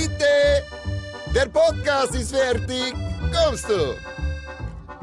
[0.00, 0.64] Fiete,
[1.34, 2.94] der Podcast ist fertig.
[3.34, 3.94] Kommst du?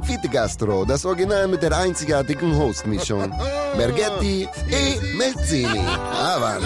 [0.02, 3.32] Fiete Gastro, das Original mit der einzigartigen Hostmischung.
[3.78, 5.86] Mergetti e Melzini.
[5.88, 6.66] Avanti.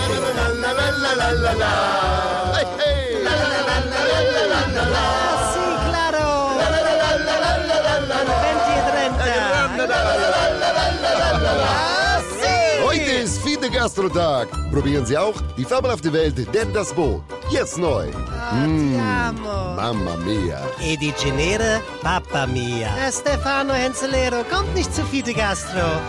[13.81, 14.47] Gastro-Tag.
[14.71, 17.23] Probieren Sie auch die fabelhafte Welt der Das Boot.
[17.49, 18.11] Jetzt neu.
[18.11, 19.75] Ti amo!
[19.75, 20.61] Mamma mia.
[20.79, 22.89] E di Genere, Papa mia.
[22.93, 25.99] Herr Stefano Henzelero, kommt nicht zu Fide Gastro.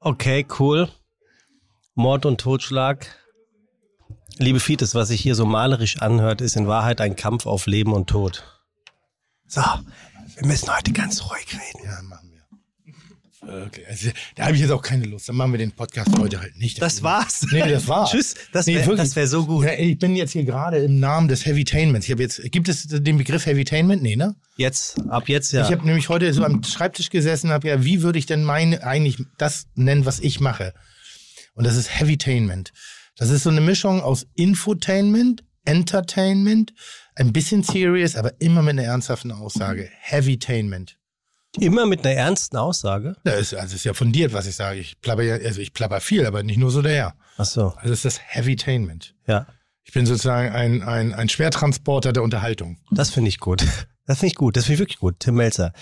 [0.00, 0.88] Okay, cool.
[1.94, 3.06] Mord und Totschlag.
[4.38, 7.92] Liebe Fites, was sich hier so malerisch anhört, ist in Wahrheit ein Kampf auf Leben
[7.92, 8.44] und Tod.
[9.46, 9.60] So,
[10.36, 11.84] wir müssen heute ganz ruhig reden.
[11.84, 12.25] Ja, wir.
[13.48, 15.28] Okay, also, da habe ich jetzt auch keine Lust.
[15.28, 16.82] Dann machen wir den Podcast heute halt nicht.
[16.82, 17.46] Das war's.
[17.52, 18.10] Nee, das war's.
[18.10, 18.34] Tschüss.
[18.52, 19.14] Das Nee, wäre wirklich.
[19.14, 19.66] wär so gut.
[19.78, 22.06] Ich bin jetzt hier gerade im Namen des Heavytainments.
[22.06, 24.02] Ich habe jetzt, gibt es den Begriff Heavytainment?
[24.02, 24.34] Nee, ne?
[24.56, 25.64] Jetzt, ab jetzt ja.
[25.64, 28.42] Ich habe nämlich heute so am Schreibtisch gesessen und habe ja, wie würde ich denn
[28.42, 30.74] meine eigentlich das nennen, was ich mache?
[31.54, 32.72] Und das ist Heavytainment.
[33.16, 36.74] Das ist so eine Mischung aus Infotainment, Entertainment,
[37.14, 39.88] ein bisschen serious, aber immer mit einer ernsthaften Aussage.
[40.00, 40.98] Heavytainment.
[41.60, 43.16] Immer mit einer ernsten Aussage.
[43.24, 44.78] Ja, ist, also ist ja fundiert, was ich sage.
[44.80, 47.14] Ich plapper ja, also ich plapper viel, aber nicht nur so daher.
[47.38, 49.14] Ach so, Also ist das Heavytainment.
[49.26, 49.46] ja.
[49.88, 52.78] Ich bin sozusagen ein, ein, ein Schwertransporter der Unterhaltung.
[52.90, 53.64] Das finde ich gut.
[54.08, 54.56] Das finde ich gut.
[54.56, 55.16] Das finde ich wirklich gut.
[55.18, 55.72] Tim Melzer.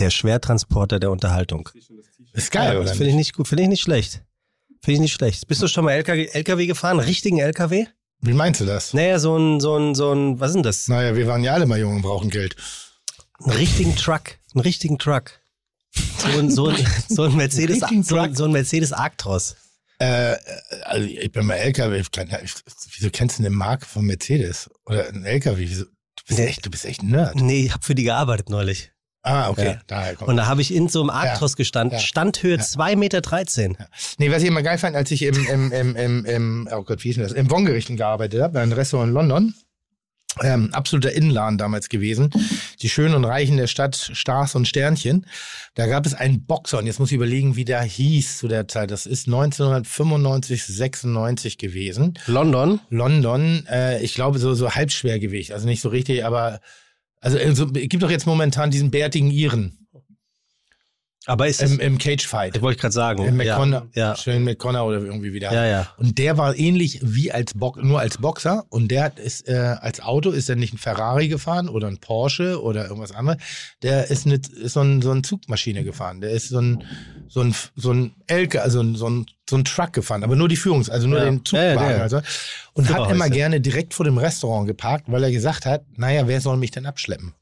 [0.00, 1.68] Der Schwertransporter der Unterhaltung.
[2.32, 2.88] Ist geil, ja, oder?
[2.88, 3.46] das finde ich nicht gut.
[3.46, 4.24] Finde ich nicht schlecht.
[4.82, 5.46] Finde ich nicht schlecht.
[5.46, 6.98] Bist du schon mal LKW, LKW gefahren?
[6.98, 7.86] Richtigen LKW?
[8.20, 8.92] Wie meinst du das?
[8.92, 10.88] Naja, so ein, so ein, so ein, was ist denn das?
[10.88, 12.56] Naja, wir waren ja alle mal jung und brauchen Geld.
[13.42, 14.38] Einen richtigen Truck.
[14.54, 15.32] Einen richtigen Truck.
[16.18, 18.36] So ein, so ein, so ein Mercedes, so, ein- Truck?
[18.36, 19.56] so ein Mercedes Actros.
[19.98, 20.36] Äh,
[20.84, 22.02] also ich bin mal LKW.
[22.96, 24.68] Wieso kennst du eine Marke von Mercedes?
[24.86, 25.56] Oder ein LKW?
[25.68, 25.84] Wieso?
[25.84, 26.46] Du bist Nee.
[26.46, 27.36] echt, du bist echt ein Nerd.
[27.36, 28.90] Nee, ich habe für die gearbeitet neulich.
[29.22, 29.66] Ah, okay.
[29.66, 29.80] Ja.
[29.86, 30.28] Daher kommt.
[30.28, 31.98] Und da habe ich in so einem Actros gestanden.
[31.98, 32.04] ja.
[32.04, 33.88] Standhöhe 2,13 Meter.
[34.18, 37.02] Nee, was ich immer geil fand, als ich im, im, im, im, im oh Gott,
[37.04, 37.32] wie hieß denn das?
[37.32, 39.54] Im Wongerichten gearbeitet habe, bei einem Restaurant in London.
[40.42, 42.30] Ähm, absoluter Innenladen damals gewesen.
[42.82, 45.26] Die Schönen und Reichen der Stadt, Stars und Sternchen.
[45.74, 48.66] Da gab es einen Boxer und jetzt muss ich überlegen, wie der hieß zu der
[48.66, 48.90] Zeit.
[48.90, 52.14] Das ist 1995, 96 gewesen.
[52.26, 52.80] London.
[52.90, 56.60] London, äh, ich glaube so, so Halbschwergewicht, also nicht so richtig, aber
[57.20, 59.83] also äh, so, es gibt doch jetzt momentan diesen bärtigen Iren
[61.26, 62.54] Aber ist im, im Cagefight.
[62.56, 63.24] ich wollte gerade sagen.
[63.24, 65.52] Im McConnor, Ja, ja, schön McConnor oder irgendwie wieder.
[65.52, 65.88] ja, ja.
[65.96, 69.54] Und der war ähnlich wie als Bo nur als Boxer und der hat ist äh,
[69.80, 73.38] als Auto ist er nicht ein Ferrari gefahren oder ein Porsche oder irgendwas anderes.
[73.82, 76.20] Der ist, eine, ist so, ein, so eine Zugmaschine gefahren.
[76.20, 76.84] Der ist so ein
[77.28, 80.48] so ein so ein Elke, also ein, so ein so ein Truck gefahren, aber nur
[80.48, 81.24] die Führungs, also nur Ja.
[81.26, 81.76] den Zugwagen.
[81.90, 82.02] Ja, ja.
[82.02, 82.16] Also,
[82.72, 83.14] und hat Superhäuser.
[83.14, 86.70] immer gerne direkt vor dem Restaurant geparkt, weil er gesagt hat, naja, wer soll mich
[86.70, 87.34] denn abschleppen?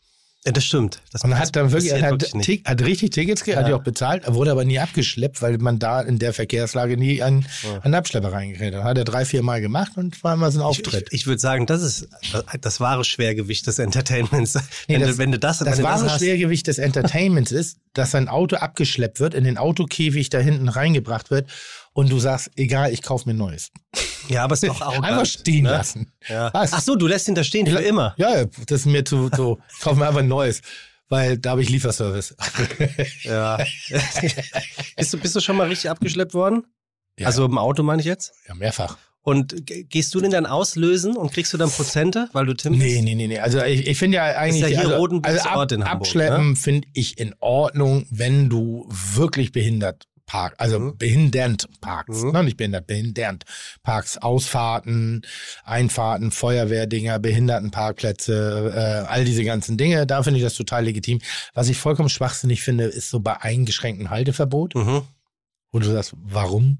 [0.44, 1.00] Ja, das stimmt.
[1.12, 3.68] Das Und er hat dann wirklich, hat, wirklich hat richtig Tickets, ge- hat Ja.
[3.68, 7.22] die auch bezahlt, er wurde aber nie abgeschleppt, weil man da in der Verkehrslage nie
[7.22, 7.46] einen,
[7.82, 8.82] einen Abschlepper reingekriegt hat.
[8.82, 11.06] Hat er drei, vier Mal gemacht und war immer so ein Auftritt.
[11.12, 14.54] Ich, ich würde sagen, das ist das, das wahre Schwergewicht des Entertainments.
[14.88, 18.10] Nee, wenn, das- du, wenn du das, das wahre hast, Schwergewicht des Entertainments ist, dass
[18.10, 21.48] sein Auto abgeschleppt wird, in den Autokäfig da hinten reingebracht wird
[21.94, 23.70] und du sagst, egal, ich kauf mir ein neues.
[24.28, 25.04] Ja, aber es ist doch arrogant.
[25.04, 25.70] Einfach stehen ne?
[25.70, 26.12] lassen.
[26.28, 26.50] Ja.
[26.54, 28.14] Ach so, du lässt ihn da stehen für immer.
[28.16, 30.62] Ja, ja, das ist mir zu, so, ich kauf mir einfach ein neues,
[31.08, 32.34] weil da habe ich Lieferservice.
[33.24, 33.56] Ja.
[34.96, 36.64] bist, du, bist du schon mal richtig abgeschleppt worden?
[37.18, 37.26] Ja.
[37.26, 38.32] Also im Auto meine ich jetzt?
[38.48, 38.96] ja, mehrfach.
[39.24, 42.72] Und ge- gehst du den dann auslösen und kriegst du dann Prozente, weil du Tim
[42.76, 43.38] Nee, nee, nee, nee.
[43.38, 44.62] Also ich, ich finde ja eigentlich.
[44.62, 46.24] ja hier also, Rodenburgs also Ort in Hamburg, ne?
[46.24, 50.60] Abschleppen finde ich in Ordnung, wenn du wirklich behindert parkst.
[50.60, 50.96] Also Mhm.
[50.98, 52.22] behindernd parkst.
[52.24, 52.32] Mhm.
[52.32, 52.44] Ne?
[52.44, 53.44] Nicht behindert, behindernd
[53.82, 54.22] parkst.
[54.22, 55.22] Ausfahrten,
[55.64, 60.06] Einfahrten, Feuerwehrdinger, Behindertenparkplätze, äh, all diese ganzen Dinge.
[60.06, 61.20] Da finde ich das total legitim.
[61.54, 65.02] Was ich vollkommen schwachsinnig finde, ist so bei eingeschränktem Halteverbot, Mhm.
[65.72, 66.78] wo du sagst, warum?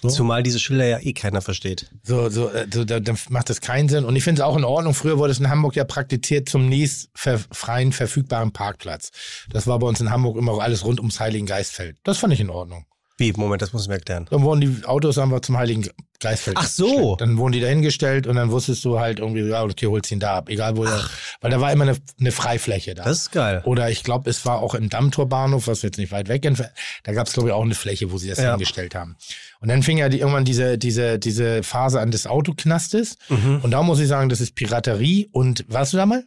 [0.00, 0.08] So?
[0.08, 1.90] Zumal diese Schilder ja eh keiner versteht.
[2.02, 4.04] So, so, äh, so da, dann macht das keinen Sinn.
[4.04, 4.94] Und ich finde es auch in Ordnung.
[4.94, 9.10] Früher wurde es in Hamburg ja praktiziert zum nächst ver freien verfügbaren Parkplatz.
[9.50, 11.98] Das war bei uns in Hamburg immer auch alles rund ums Heiligen Geistfeld.
[12.04, 12.86] Das fand ich in Ordnung.
[13.16, 13.32] Wie?
[13.32, 14.26] Moment, das muss ich mir erklären.
[14.30, 15.88] Dann wurden die Autos einfach zum Heiligen
[16.18, 16.56] Geistfeld.
[16.58, 16.86] Ach so.
[16.86, 17.20] gestellt.
[17.20, 20.36] Dann wurden die dahingestellt und dann wusstest du halt irgendwie, ja, okay, holst ihn da
[20.38, 20.48] ab.
[20.48, 21.00] Egal wo er,
[21.40, 23.04] weil da war immer eine, eine Freifläche da.
[23.04, 23.62] Das ist geil.
[23.66, 26.72] Oder ich glaube, es war auch im Dammtorbahnhof, was jetzt nicht weit weg entfernt.
[27.04, 28.52] Da gab es, glaube ich, auch eine Fläche, wo sie das Ja.
[28.52, 29.16] hingestellt haben.
[29.60, 33.16] Und dann fing ja die, irgendwann diese, diese, diese Phase an des Autoknastes.
[33.28, 33.60] Mhm.
[33.62, 35.28] Und da muss ich sagen, das ist Piraterie.
[35.30, 36.24] Und warst du da mal?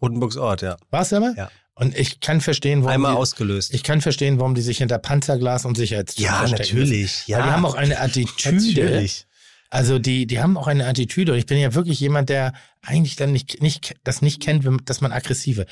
[0.00, 0.76] Rotenburgs Ort, ja.
[0.90, 1.34] Warst du da mal?
[1.36, 1.50] Ja.
[1.74, 2.92] Und ich kann verstehen, warum.
[2.94, 3.72] Einmal die, ausgelöst.
[3.74, 7.26] ich kann verstehen, warum die sich hinter Panzerglas und Sicherheitstüren ja, verstecken natürlich.
[7.26, 8.82] Ja, Weil die haben auch eine Attitüde.
[8.84, 9.26] natürlich.
[9.70, 11.32] Also die, die haben auch eine Attitüde.
[11.32, 12.52] Und ich bin ja wirklich jemand, der
[12.82, 15.64] eigentlich dann nicht, nicht das nicht kennt, dass man aggressive.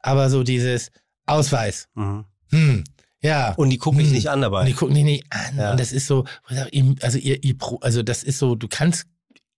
[0.00, 0.90] Aber so dieses
[1.26, 1.88] Ausweis.
[1.94, 2.24] Mhm.
[2.50, 2.84] Hm,
[3.20, 3.52] ja.
[3.52, 4.14] Und die gucken dich Hm.
[4.14, 4.64] nicht an Und dabei.
[4.64, 5.58] die gucken dich nicht an.
[5.58, 5.70] Ja.
[5.72, 6.24] Und das ist so,
[7.02, 9.04] also ihr, also das ist so, du kannst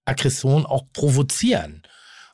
[0.07, 1.83] Aggression auch provozieren.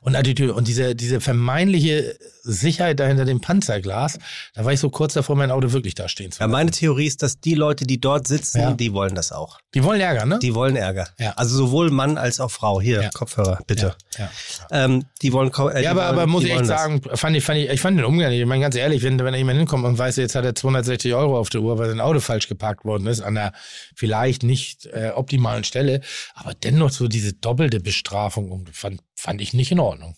[0.03, 0.53] Und Attitüde.
[0.55, 4.17] Und diese, diese vermeintliche Sicherheit dahinter dem Panzerglas,
[4.55, 6.51] da war ich so kurz davor, mein Auto wirklich da stehen zu Ja, lassen.
[6.53, 8.73] meine Theorie ist, dass die Leute, die dort sitzen, Ja.
[8.73, 9.59] die wollen das auch.
[9.75, 10.39] Die wollen Ärger, ne?
[10.39, 11.07] Die wollen Ärger.
[11.19, 11.33] Ja.
[11.33, 12.81] Also sowohl Mann als auch Frau.
[12.81, 13.09] Hier, Ja.
[13.11, 13.95] Kopfhörer, bitte.
[14.17, 14.31] ja.
[14.71, 15.49] Ähm, die wollen.
[15.51, 17.97] Äh, Ja, aber, wollen, aber muss ich echt sagen, fand ich, fand ich, ich fand
[17.99, 20.45] den Umgang, ich meine ganz ehrlich, wenn, wenn da jemand hinkommt und weiß, jetzt hat
[20.45, 23.53] er 260 Euro auf der Uhr, weil sein Auto falsch geparkt worden ist, an einer
[23.95, 26.01] vielleicht nicht äh, optimalen Stelle,
[26.33, 30.15] aber dennoch so diese doppelte Bestrafung fand, fand ich nicht in Ordnung.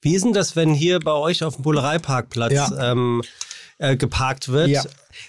[0.00, 2.92] Wie ist denn das, wenn hier bei euch auf dem Bullereiparkplatz Ja.
[2.92, 3.22] ähm,
[3.78, 4.68] äh, geparkt wird?
[4.68, 4.82] Ja.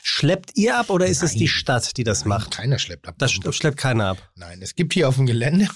[0.03, 1.39] Schleppt ihr ab oder ist es Nein.
[1.39, 2.51] die Stadt, die das macht?
[2.51, 3.15] Keiner schleppt ab.
[3.17, 4.29] Das sch- schleppt keiner ab.
[4.35, 5.67] Nein, es gibt hier auf dem Gelände,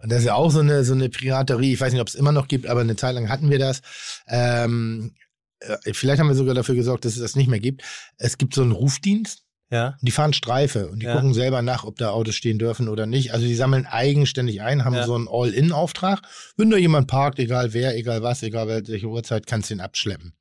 [0.00, 2.14] und das ist ja auch so eine, so eine Piraterie, ich weiß nicht, ob es
[2.14, 3.80] immer noch gibt, aber eine Zeit lang hatten wir das.
[4.28, 5.14] Ähm,
[5.60, 7.82] äh, vielleicht haben wir sogar dafür gesorgt, dass es das nicht mehr gibt.
[8.18, 9.96] Es gibt so einen Rufdienst, Ja.
[10.02, 11.14] Die fahren Streife und die Ja.
[11.14, 13.32] gucken selber nach, ob da Autos stehen dürfen oder nicht.
[13.32, 15.06] Also die sammeln eigenständig ein, haben Ja.
[15.06, 16.20] so einen All-In-Auftrag.
[16.58, 20.34] Wenn da jemand parkt, egal wer, egal was, egal welche Uhrzeit, kannst du ihn abschleppen.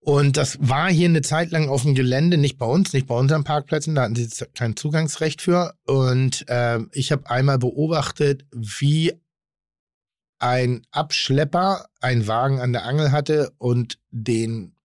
[0.00, 3.16] Und das war hier eine Zeit lang auf dem Gelände, nicht bei uns, nicht bei
[3.16, 5.74] unseren Parkplätzen, da hatten sie kein Zugangsrecht für.
[5.86, 9.14] Und ähm, ich habe einmal beobachtet, wie
[10.38, 14.75] ein Abschlepper einen Wagen an der Angel hatte und den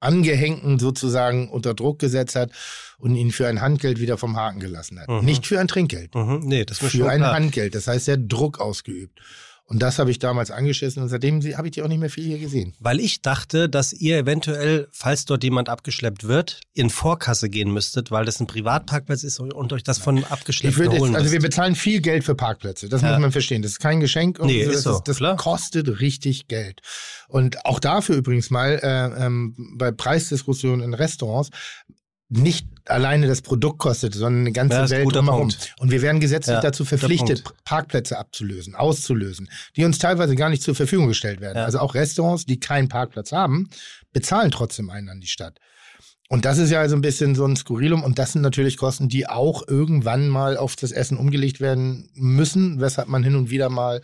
[0.00, 2.50] Angehängten sozusagen unter Druck gesetzt hat
[2.98, 5.08] und ihn für ein Handgeld wieder vom Haken gelassen hat.
[5.08, 5.24] Mhm.
[5.24, 6.40] Nicht für ein Trinkgeld, Mhm.
[6.44, 7.34] Nee, das mir für ein klar.
[7.34, 7.74] Handgeld.
[7.74, 9.18] Das heißt, er hat Druck ausgeübt.
[9.68, 12.24] Und das habe ich damals angeschissen und seitdem habe ich die auch nicht mehr viel
[12.24, 12.74] hier gesehen.
[12.78, 18.12] Weil ich dachte, dass ihr eventuell, falls dort jemand abgeschleppt wird, in Vorkasse gehen müsstet,
[18.12, 20.22] weil das ein Privatparkplatz ist und euch das von
[20.76, 22.88] würde holen jetzt, also wir bezahlen viel Geld für Parkplätze.
[22.88, 23.10] Das Ja.
[23.10, 23.62] muss man verstehen.
[23.62, 24.38] Das ist kein Geschenk.
[24.38, 24.70] und Nee, so.
[24.70, 25.36] ist das so, das klar.
[25.36, 26.80] kostet richtig Geld.
[27.26, 31.50] Und auch dafür übrigens mal äh, ähm, bei Preisdiskussionen in Restaurants
[32.28, 35.48] nicht alleine das Produkt kostet, sondern eine ganze Ja, Welt drumherum.
[35.48, 35.74] Punkt.
[35.78, 37.44] Und wir werden gesetzlich Ja, dazu verpflichtet.
[37.64, 41.58] Parkplätze abzulösen, auszulösen, die uns teilweise gar nicht zur Verfügung gestellt werden.
[41.58, 41.64] Ja.
[41.64, 43.68] Also auch Restaurants, die keinen Parkplatz haben,
[44.12, 45.58] bezahlen trotzdem einen an die Stadt.
[46.28, 48.02] Und das ist ja also ein bisschen so ein Skurrilum.
[48.02, 52.80] Und das sind natürlich Kosten, die auch irgendwann mal auf das Essen umgelegt werden müssen,
[52.80, 54.02] weshalb man hin und wieder mal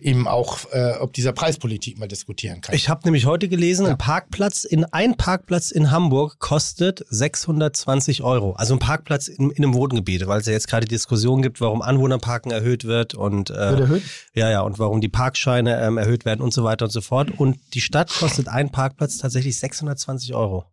[0.00, 2.74] eben auch äh, ob dieser Preispolitik mal diskutieren kann.
[2.74, 3.92] Ich habe nämlich heute gelesen, Ja.
[3.92, 8.52] ein Parkplatz in ein Parkplatz in Hamburg kostet 620 Euro.
[8.52, 11.82] Also ein Parkplatz in, in einem Wohngebiet, weil es ja jetzt gerade Diskussionen gibt, warum
[11.82, 14.02] Anwohnerparken erhöht wird und äh, Wird erhöht?
[14.34, 17.30] ja ja und warum die Parkscheine ähm, erhöht werden und so weiter und so fort.
[17.36, 20.64] Und die Stadt kostet ein Parkplatz tatsächlich 620 Euro.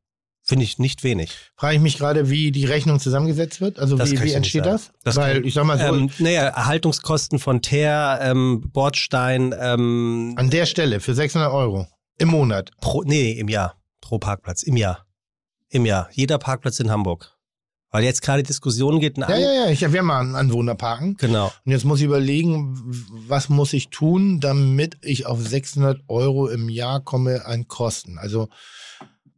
[0.48, 1.32] Finde ich nicht wenig.
[1.56, 3.80] Frage ich mich gerade, wie die Rechnung zusammengesetzt wird.
[3.80, 4.92] Also Das wie, wie entsteht das?
[5.04, 10.52] Das Weil ich sag mal so, Ähm, naja, Erhaltungskosten von Teer, ähm, Bordstein, ähm, an
[10.52, 11.88] der Stelle für 600 Euro
[12.20, 12.70] im Monat.
[12.80, 13.76] pro, nee, im Jahr.
[14.02, 14.62] Pro Parkplatz.
[14.62, 15.08] Im Jahr.
[15.70, 16.10] Im Jahr.
[16.12, 17.32] Jeder Parkplatz in Hamburg.
[17.90, 19.18] Weil jetzt gerade Diskussionen geht.
[19.18, 19.70] Ja, ja, ja.
[19.70, 21.16] Ich habe ja mal einen Anwohner parken.
[21.18, 21.52] Genau.
[21.66, 22.78] Und jetzt muss ich überlegen,
[23.28, 28.20] was muss ich tun, damit ich auf 600 Euro im Jahr komme an Kosten.
[28.20, 28.50] Also,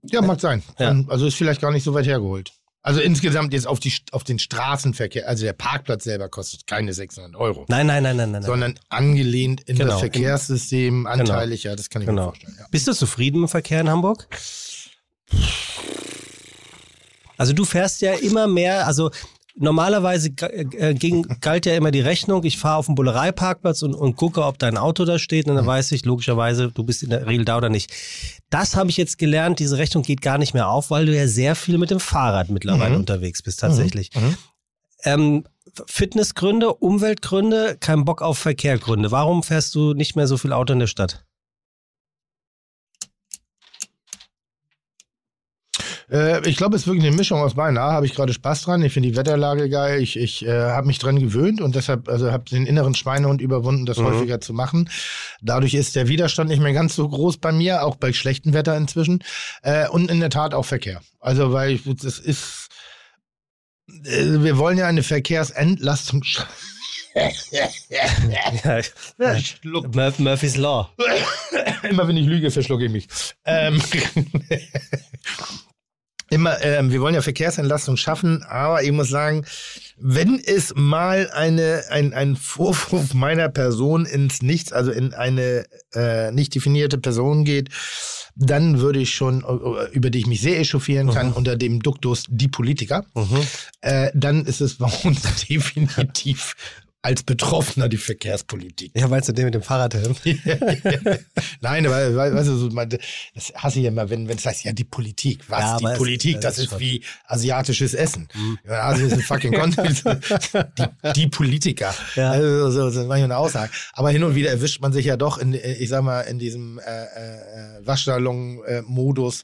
[0.04, 0.64] ja, mag sein.
[0.80, 0.96] Ja.
[1.08, 2.52] Also ist vielleicht gar nicht so weit hergeholt.
[2.84, 7.36] Also insgesamt jetzt auf, die, auf den Straßenverkehr, also der Parkplatz selber kostet keine 600
[7.36, 8.44] Euro, Nein, nein, nein, nein, nein.
[8.44, 9.92] sondern angelehnt in Genau.
[9.92, 12.28] das Verkehrssystem, anteilig, ja, das kann ich mir Genau.
[12.30, 12.56] vorstellen.
[12.58, 12.66] Ja.
[12.72, 14.28] Bist du zufrieden mit dem Verkehr in Hamburg?
[17.38, 19.12] Also du fährst ja immer mehr, also
[19.56, 24.16] normalerweise äh, ging, galt ja immer die Rechnung, ich fahre auf den Bullereiparkplatz und, und
[24.16, 27.28] gucke, ob dein Auto da steht und dann weiß ich logischerweise, du bist in der
[27.28, 27.92] Regel da oder nicht.
[28.50, 31.28] Das habe ich jetzt gelernt, diese Rechnung geht gar nicht mehr auf, weil du ja
[31.28, 33.02] sehr viel mit dem Fahrrad mittlerweile Mhm.
[33.02, 34.12] unterwegs bist tatsächlich.
[34.16, 34.38] Mhm.
[35.04, 35.44] Ähm,
[35.88, 39.12] Fitnessgründe, Umweltgründe, kein Bock auf Verkehrgründe.
[39.12, 41.24] Warum fährst du nicht mehr so viel Auto in der Stadt?
[46.10, 47.78] Äh, ich glaube, es ist wirklich eine Mischung aus beiden.
[47.78, 48.82] A, habe ich gerade Spaß dran.
[48.82, 50.02] Ich finde die Wetterlage geil.
[50.02, 53.86] Ich, ich äh, habe mich dran gewöhnt und deshalb also habe den inneren Schweinehund überwunden,
[53.86, 54.06] das Mhm.
[54.06, 54.90] häufiger zu machen.
[55.42, 58.78] Dadurch ist der Widerstand nicht mehr ganz so groß bei mir, auch bei schlechtem Wetter
[58.78, 59.24] inzwischen.
[59.64, 61.02] Äh, und in der Tat auch Verkehr.
[61.20, 62.70] Also weil ich, das ist,
[64.06, 66.22] äh, wir wollen ja eine Verkehrsentlastung.
[66.24, 66.46] sch-
[67.90, 68.80] Ja,
[69.18, 69.94] Ja, schluck.
[69.96, 70.90] Mur Murphy's Law.
[71.90, 73.08] Immer wenn ich lüge, verschlucke ich mich.
[73.46, 73.82] Ähm,
[76.30, 79.46] immer, ähm, wir wollen ja Verkehrsentlastung schaffen, aber ich muss sagen,
[79.98, 86.32] wenn es mal eine, ein, ein Vorwurf meiner Person ins Nichts, also in eine äh,
[86.32, 87.70] nicht definierte Person geht,
[88.36, 92.26] dann würde ich schon, äh, über die ich mich sehr echauffieren kann, unter dem Duktus
[92.30, 93.40] die Politiker, Mhm.
[93.82, 96.56] äh, dann ist es bei uns definitiv
[97.08, 98.92] als Betroffener die Verkehrspolitik.
[98.94, 100.14] Ja, meinst du den mit dem Fahrradhelm?
[101.62, 102.98] Nein, aber we- weißt du,
[103.34, 105.86] das hasse ich ja immer, wenn wenn es heißt, ja, die Politik, was, Ja, die
[105.86, 108.28] aber es- Politik, das das, ist ist wie asiatisches Essen.
[108.68, 110.04] Ja, Asien ist ein fucking Kontinent.
[110.06, 111.96] die, die Politiker.
[112.16, 112.32] Ja.
[112.32, 113.72] Also, so, so manchmal eine Aussage.
[113.94, 116.78] Aber hin und wieder erwischt man sich ja doch in, ich sag mal, in diesem
[116.80, 119.44] äh, äh, Waschsalon-Modus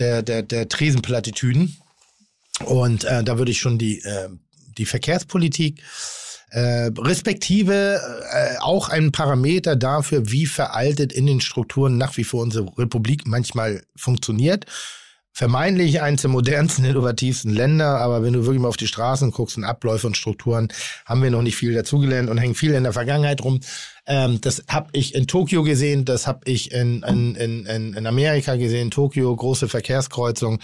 [0.00, 1.76] der, der, der Tresenplattitüden.
[2.64, 4.28] Und äh, da würde ich schon die, äh,
[4.76, 5.80] die Verkehrspolitik
[6.50, 8.00] äh, respektive
[8.32, 13.26] äh, auch ein Parameter dafür, wie veraltet in den Strukturen nach wie vor unsere Republik
[13.26, 14.64] manchmal funktioniert.
[15.32, 19.56] Vermeintlich eines der modernsten, innovativsten Länder, aber wenn du wirklich mal auf die Straßen guckst
[19.56, 20.68] und Abläufe und Strukturen,
[21.04, 23.60] haben wir noch nicht viel dazugelernt und hängen viel in der Vergangenheit rum.
[24.06, 28.56] Ähm, das habe ich in Tokio gesehen, das habe ich in, in, in, in Amerika
[28.56, 30.60] gesehen, Tokio, große Verkehrskreuzung.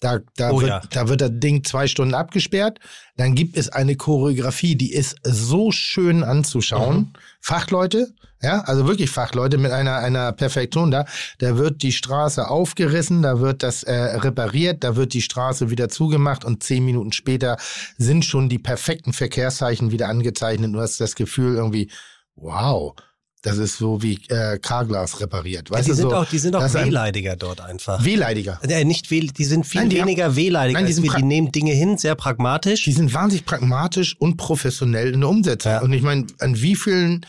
[0.00, 0.82] Da, da, Oh wird, ja.
[0.90, 2.80] da wird das Ding zwei Stunden abgesperrt.
[3.16, 7.14] Dann gibt es eine Choreografie, die ist so schön anzuschauen.
[7.40, 8.12] Fachleute,
[8.42, 11.06] ja, also wirklich Fachleute mit einer, einer Perfektion da.
[11.38, 15.88] Da wird die Straße aufgerissen, da wird das äh, repariert, da wird die Straße wieder
[15.88, 17.56] zugemacht und zehn Minuten später
[17.96, 20.74] sind schon die perfekten Verkehrszeichen wieder angezeichnet.
[20.74, 21.90] Du hast das Gefühl irgendwie,
[22.34, 22.94] wow,
[23.46, 25.68] das ist so wie äh, Carglass repariert.
[25.70, 28.04] Ja, Weißt die, du, sind so, auch, die sind auch ist ein wehleidiger dort einfach.
[28.04, 28.60] Wehleidiger.
[28.68, 30.74] Ja, nicht wehl, die sind viel Nein, die haben- weniger wehleidig.
[30.74, 31.14] Nein, die sind wir.
[31.14, 32.84] die nehmen Dinge hin, sehr pragmatisch.
[32.84, 35.72] Die sind wahnsinnig pragmatisch und professionell in der Umsetzung.
[35.72, 35.80] Ja.
[35.82, 37.24] Und ich meine, an wie vielen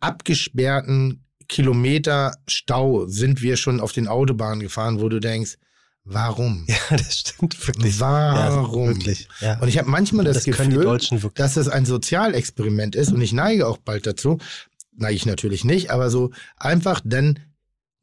[0.00, 5.56] abgesperrten Kilometer Stau sind wir schon auf den Autobahnen gefahren, wo du denkst,
[6.04, 6.66] warum?
[6.68, 7.98] Ja, das stimmt wirklich.
[8.00, 8.84] Warum?
[8.90, 9.28] Ja, wirklich.
[9.40, 9.58] Ja.
[9.60, 10.98] Und ich habe manchmal das, Das die Gefühl,
[11.34, 14.38] dass das ein Sozialexperiment ist und ich neige auch bald dazu,
[14.94, 17.38] neige ich natürlich nicht, aber so einfach dann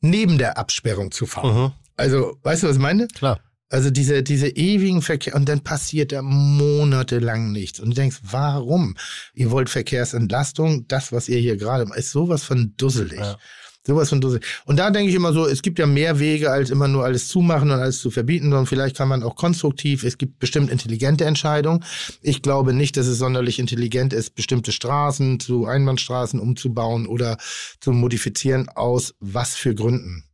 [0.01, 1.63] neben der Absperrung zu fahren.
[1.63, 3.07] Mhm, Also, weißt du, was ich meine?
[3.07, 3.39] klar.
[3.71, 7.79] Also diese, diese ewigen Verkehr und dann passiert da monatelang nichts.
[7.79, 8.95] Und du denkst, warum?
[9.35, 13.19] Ihr wollt Verkehrsentlastung, das, was ihr hier gerade macht, ist sowas von dusselig.
[13.19, 13.37] Ja.
[13.85, 14.45] Sowas von dusselig.
[14.65, 17.29] Und da denke ich immer so, es gibt ja mehr Wege, als immer nur alles
[17.29, 21.25] zumachen und alles zu verbieten, sondern vielleicht kann man auch konstruktiv, es gibt bestimmt intelligente
[21.25, 21.83] Entscheidungen.
[22.21, 27.37] Ich glaube nicht, dass es sonderlich intelligent ist, bestimmte Straßen zu Einbahnstraßen umzubauen oder
[27.79, 30.25] zu modifizieren, aus was für Gründen.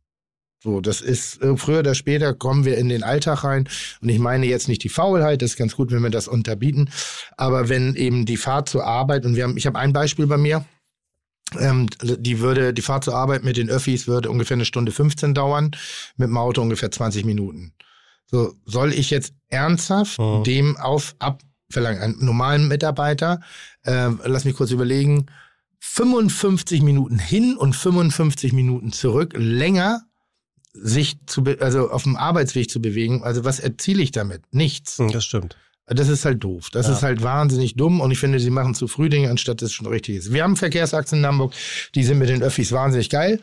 [0.66, 3.68] So, das ist äh, früher oder später kommen wir in den Alltag rein.
[4.00, 6.90] Und ich meine jetzt nicht die Faulheit, das ist ganz gut, wenn wir das unterbieten.
[7.36, 10.38] Aber wenn eben die Fahrt zur Arbeit, und wir haben, ich habe ein Beispiel bei
[10.38, 10.64] mir,
[11.58, 15.34] ähm, die würde, die Fahrt zur Arbeit mit den Öffis würde ungefähr eine Stunde 15
[15.34, 15.70] dauern,
[16.16, 17.72] mit dem Auto ungefähr 20 Minuten.
[18.26, 20.42] So, soll ich jetzt ernsthaft Mhm.
[20.44, 23.40] dem auf abverlangen, einen normalen Mitarbeiter,
[23.84, 25.26] ähm, lass mich kurz überlegen,
[25.78, 30.02] 55 Minuten hin und 55 Minuten zurück, länger
[30.72, 33.22] sich zu, also auf dem Arbeitsweg zu bewegen.
[33.22, 34.42] Also was erziele ich damit?
[34.52, 34.98] Nichts.
[34.98, 35.56] Hm, Das stimmt.
[35.88, 36.68] Das ist halt doof.
[36.72, 36.92] Das Ja.
[36.94, 39.86] ist halt wahnsinnig dumm und ich finde, sie machen zu früh Dinge, anstatt es schon
[39.86, 40.32] richtig ist.
[40.32, 41.52] Wir haben Verkehrsachsen in Hamburg,
[41.94, 43.40] die sind mit den Öffis wahnsinnig geil.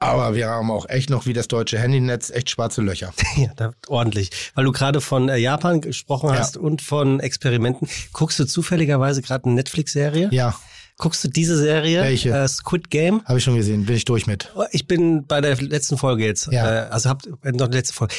[0.00, 3.12] Aber wir haben auch echt noch wie das deutsche Handynetz echt schwarze Löcher.
[3.36, 4.30] Ja, da, ordentlich.
[4.54, 6.38] Weil du gerade von äh, Japan gesprochen Ja.
[6.38, 7.88] hast und von Experimenten.
[8.12, 10.28] Guckst du zufälligerweise gerade eine Netflix-Serie?
[10.32, 10.54] Ja,
[11.00, 12.02] Guckst du diese Serie?
[12.02, 12.30] Welche?
[12.30, 13.24] Äh, Squid Game?
[13.24, 13.86] habe ich schon gesehen.
[13.86, 14.52] Bin ich durch mit.
[14.56, 16.48] Oh, Ich bin bei der letzten Folge jetzt.
[16.50, 16.86] Ja.
[16.86, 18.14] Äh, also habt äh, noch die letzte Folge.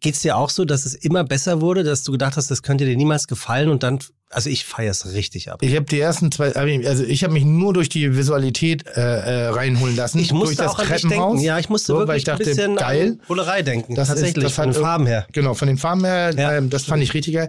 [0.00, 2.84] Geht's dir auch so, dass es immer besser wurde, dass du gedacht hast, das könnte
[2.84, 3.98] dir niemals gefallen und dann,
[4.30, 5.58] also ich feier's richtig ab.
[5.62, 9.46] Ich habe die ersten zwei, also ich habe mich nur durch die Visualität äh, äh,
[9.48, 10.18] reinholen lassen.
[10.18, 11.38] Ich musste durch das auch an denken.
[11.40, 13.18] Ja, ich musste so, weil wirklich ich dachte, ein bisschen geil.
[13.20, 13.94] an Bullerei denken.
[13.94, 15.26] Das ist- Tatsächlich, das von den Farben her.
[15.32, 16.56] Genau, von den Farben her, Ja.
[16.56, 17.48] ähm, das fand ich richtig geil.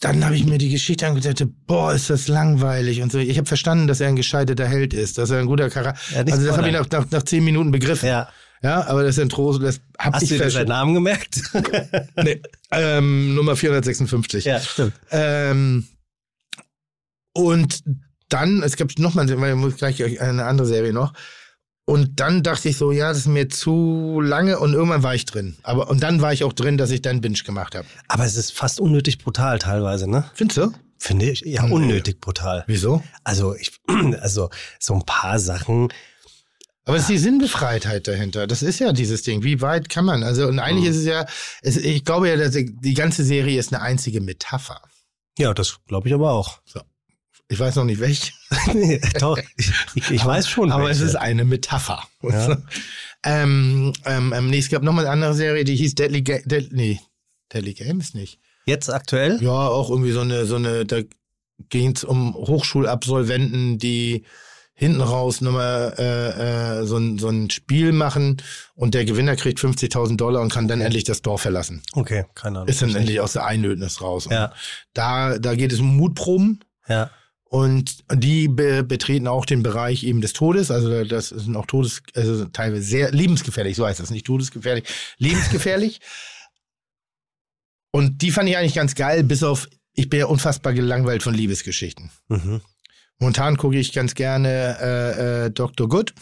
[0.00, 3.18] Dann habe ich mir die Geschichte dachte, boah, ist das langweilig und so.
[3.18, 6.32] Ich habe verstanden, dass er ein gescheiterter Held ist, dass er ein guter Charakter Ja,
[6.32, 8.06] Also das habe ich nach, nach, nach zehn Minuten begriffen.
[8.08, 8.28] Ja.
[8.62, 10.68] Ja, aber das Intro, das habe Hast ich du dir seinen.
[10.68, 11.40] Namen gemerkt?
[12.22, 14.44] Nee, ähm, Nummer 456.
[14.44, 14.94] ja, stimmt.
[15.10, 15.86] Ähm,
[17.34, 17.84] und
[18.28, 21.12] dann, es gab noch mal, weil ich muss gleich eine andere Serie noch.
[21.84, 25.24] Und dann dachte ich so, ja, das ist mir zu lange und irgendwann war ich
[25.24, 25.56] drin.
[25.62, 27.86] Aber und dann war ich auch drin, dass ich dann Binge gemacht habe.
[28.08, 30.24] Aber es ist fast unnötig brutal teilweise, ne?
[30.34, 30.72] Findest du?
[30.98, 31.40] Finde ich.
[31.46, 31.74] Ja, Nö.
[31.76, 32.64] unnötig brutal.
[32.66, 33.02] Wieso?
[33.24, 33.80] Also ich,
[34.20, 35.88] also so ein paar Sachen.
[36.88, 38.46] Aber es ist die Sinnbefreitheit dahinter.
[38.46, 39.44] Das ist ja dieses Ding.
[39.44, 40.22] Wie weit kann man?
[40.22, 40.90] Also, und eigentlich Mhm.
[40.92, 41.26] ist es ja,
[41.60, 44.80] es, ich glaube ja, dass die ganze Serie ist eine einzige Metapher.
[45.38, 46.60] Ja, das glaube ich aber auch.
[47.48, 48.32] Ich weiß noch nicht welche.
[49.20, 49.38] Doch,
[49.94, 50.72] ich, ich, weiß schon.
[50.72, 51.10] Aber es welche.
[51.10, 52.02] ist eine Metapher.
[52.22, 52.56] Ja.
[53.22, 56.42] ähm, ähm, ähm, nee, es gab noch mal eine andere Serie, die hieß Deadly Game.
[56.46, 57.00] Dead, nee,
[57.52, 58.38] Deadly Games nicht.
[58.64, 59.42] Jetzt aktuell?
[59.42, 61.00] Ja, auch irgendwie so eine, so eine, da
[61.68, 64.24] ging es um Hochschulabsolventen, die
[64.78, 68.36] hinten raus nochmal äh, äh, so, ein, so ein Spiel machen
[68.76, 71.82] und der Gewinner kriegt 50.000 Dollar und kann dann endlich das Dorf verlassen.
[71.94, 72.68] Okay, keine Ahnung.
[72.68, 74.26] Ist dann endlich aus der Einödnis raus.
[74.26, 74.52] Und Ja.
[74.94, 77.10] Da, da geht es um Mutproben Ja.
[77.50, 80.70] Und die be betreten auch den Bereich eben des Todes.
[80.70, 84.84] Also das sind auch Todes, also teilweise sehr lebensgefährlich, so heißt das, nicht todesgefährlich,
[85.18, 86.00] lebensgefährlich.
[87.90, 91.34] Und die fand ich eigentlich ganz geil, bis auf, ich bin ja unfassbar gelangweilt von
[91.34, 92.10] Liebesgeschichten.
[92.28, 92.60] Mhm.
[93.20, 95.88] Momentan gucke ich ganz gerne äh, äh, Dr.
[95.88, 96.14] Good.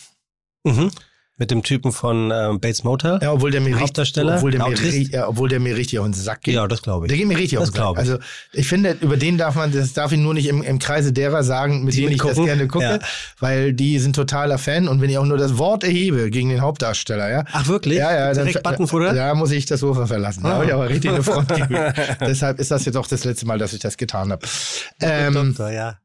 [0.64, 0.90] Mhm.
[1.38, 3.18] Mit dem Typen von ähm, Bates Motel.
[3.20, 4.36] Ja, obwohl der mir richtig, Hauptdarsteller?
[4.36, 4.82] obwohl der, mir, Autist?
[4.96, 6.54] ri- ja, obwohl der mir richtig auf den Sack geht.
[6.54, 7.08] Ja, das glaube ich.
[7.10, 7.92] Der geht mir richtig Das auf den Sack.
[7.92, 7.98] ich.
[7.98, 8.18] Also
[8.54, 11.44] ich finde, über den darf man, das darf ich nur nicht im, im Kreise derer
[11.44, 12.46] sagen, mit Die denen ich das gucken?
[12.46, 12.98] gerne gucke, Ja.
[13.38, 16.62] weil die sind totaler Fan und wenn ich auch nur das Wort erhebe gegen den
[16.62, 17.44] Hauptdarsteller, ja.
[17.52, 17.98] Ach wirklich?
[17.98, 19.12] Ja, ja, Direkt Buttonfutter?
[19.12, 20.42] Da muss ich das Sofa verlassen.
[20.42, 20.54] Da Ah.
[20.54, 21.50] habe ich aber richtig eine Front.
[22.22, 24.46] Deshalb ist das jetzt auch das letzte Mal, dass ich das getan habe.
[25.02, 25.98] Ähm, Doktor, ja.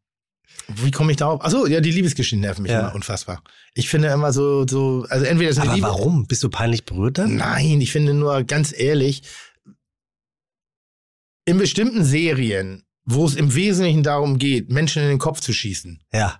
[0.67, 1.43] Wie komme ich darauf?
[1.43, 2.81] Achso, ja, die Liebesgeschichten nerven mich Ja.
[2.81, 3.43] immer unfassbar.
[3.73, 6.27] Ich finde immer so, so, also entweder ist Aber Liebe, warum?
[6.27, 7.35] Bist du peinlich berührt dann?
[7.35, 9.23] Nein, ich finde nur ganz ehrlich,
[11.45, 16.03] in bestimmten Serien, wo es im Wesentlichen darum geht, Menschen in den Kopf zu schießen,
[16.13, 16.39] Ja.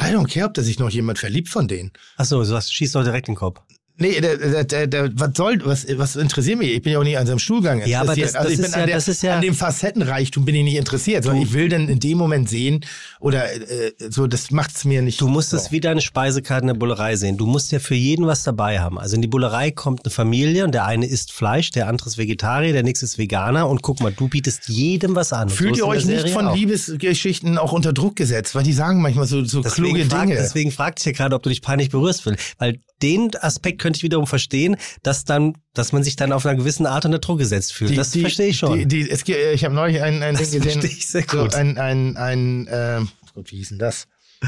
[0.00, 1.92] I don't care, ob da sich noch jemand verliebt von denen.
[2.16, 3.60] Ach so, du schießt doch direkt in den Kopf.
[3.98, 6.72] Nee, der, der, der, was soll, was, was interessiert mich?
[6.72, 8.34] Ich bin ja auch nicht an seinem Stuhlgang Ja, aber interessiert.
[8.34, 10.64] das- das ich bin ja- an, der, das ist ja- an dem Facettenreichtum bin ich
[10.64, 12.84] nicht interessiert, sondern ich will dann in dem Moment sehen
[13.20, 15.20] oder äh, so, das macht's mir nicht.
[15.20, 15.56] Du musst so.
[15.58, 17.36] es wie deine Speisekarte in der Bullerei sehen.
[17.36, 18.98] Du musst ja für jeden was dabei haben.
[18.98, 22.16] Also in die Bullerei kommt eine Familie und der eine isst Fleisch, der andere ist
[22.18, 25.50] Vegetarier, der nächste ist Veganer und guck mal, du bietest jedem was an.
[25.50, 26.56] Fühlt so ihr euch nicht von auch.
[26.56, 28.54] Liebesgeschichten auch unter Druck gesetzt?
[28.54, 30.36] Weil die sagen manchmal so, so kluge frag, Dinge.
[30.36, 32.36] deswegen fragte ich ja gerade, ob du dich peinlich berührst will.
[32.58, 36.56] Weil den Aspekt könnte ich wiederum verstehen, dass dann, dass man sich dann auf einer
[36.56, 37.98] gewissen Art unter Druck gesetzt fühlt.
[37.98, 38.78] das verstehe ich schon.
[38.78, 40.80] Die, die, es, ich habe neulich ein, ein Das Ding gesehen.
[40.80, 41.54] verstehe ich sehr so gut.
[41.54, 44.06] ein, ein, ein ähm, Gott, wie hieß denn das?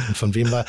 [0.09, 0.65] Und von wem war?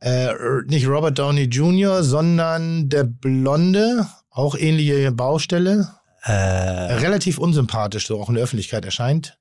[0.00, 0.32] Äh,
[0.66, 5.88] nicht Robert Downey Jr., sondern der Blonde, auch ähnliche Baustelle.
[6.22, 9.38] äh, Relativ unsympathisch, so auch in der Öffentlichkeit erscheint.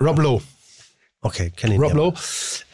[0.00, 0.42] Rob Lowe.
[1.22, 1.94] Okay, kenne ich Rob.
[1.94, 2.14] Lowe.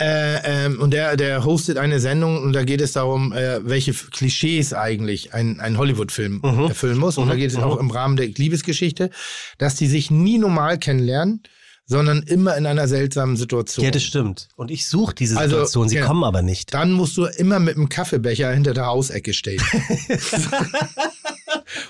[0.01, 3.93] Äh, ähm, und der, der hostet eine Sendung und da geht es darum, äh, welche
[3.93, 6.67] Klischees eigentlich ein, ein Hollywood-Film Mhm.
[6.69, 7.19] erfüllen muss.
[7.19, 7.63] Und da Mhm, geht es mhm.
[7.65, 9.11] auch im Rahmen der Liebesgeschichte,
[9.59, 11.43] dass die sich nie normal kennenlernen,
[11.91, 13.85] sondern immer in einer seltsamen Situation.
[13.85, 14.49] Ja, das stimmt.
[14.57, 16.05] Und ich suche diese Also, Situation, sie ja.
[16.05, 16.75] kommen aber nicht.
[16.75, 19.63] Dann musst du immer mit dem Kaffeebecher hinter der Hausecke stehen.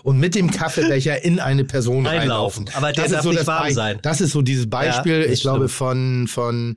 [0.03, 2.67] und mit dem Kaffeebecher in eine Person Einlaufen.
[2.67, 2.69] reinlaufen.
[2.75, 3.99] Aber der das darf ist so nicht das warm Bei- sein.
[4.03, 5.73] Das ist so dieses Beispiel, Ja, ich glaube, stimmt.
[5.73, 6.77] von, von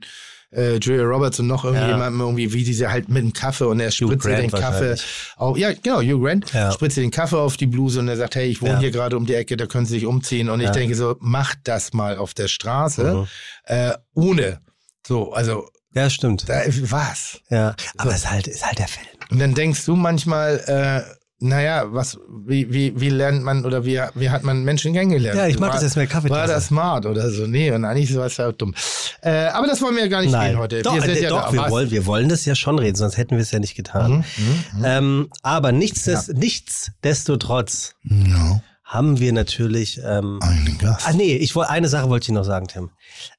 [0.52, 3.90] äh, Julia Roberts und noch irgendjemandem irgendwie, wie diese halt mit dem Kaffee und er
[3.90, 4.96] spritzt ihr den Kaffee
[5.36, 6.70] auf, ja, genau, Hugh Grant, Ja.
[6.72, 8.78] spritzt ihr den Kaffee auf die Bluse und er sagt, hey, ich wohne Ja.
[8.80, 10.48] hier gerade um die Ecke, da können Sie sich umziehen.
[10.50, 10.72] Und ich Ja.
[10.72, 13.26] denke so, macht das mal auf der Straße, Mhm.
[13.64, 14.60] äh, ohne.
[15.06, 16.48] So, also, Ja, stimmt.
[16.48, 17.40] da, was?
[17.50, 19.06] Ja, aber es ist halt, ist halt der Film.
[19.30, 24.00] Und dann denkst du manchmal, äh, naja, was, wie, wie, wie lernt man oder wie,
[24.14, 25.36] wie hat man Menschen kennengelernt?
[25.38, 27.46] Ja, ich mag war, das jetzt mit der War das smart oder so?
[27.46, 28.74] Nee, und eigentlich war es ja dumm.
[29.20, 30.82] Äh, aber das wollen wir ja gar nicht Nein, reden heute.
[30.82, 31.52] doch, wir äh, ja doch da.
[31.52, 34.24] wir, wollen, wir wollen das ja schon reden, sonst hätten wir es ja nicht getan.
[34.36, 40.00] Mhm, Ähm, aber nichtsdest, nichtsdestotrotz Ja, haben wir natürlich.
[40.04, 41.06] Ähm, einen Gast.
[41.08, 42.90] Ah nee, ich wollte eine Sache wollte ich noch sagen, Tim,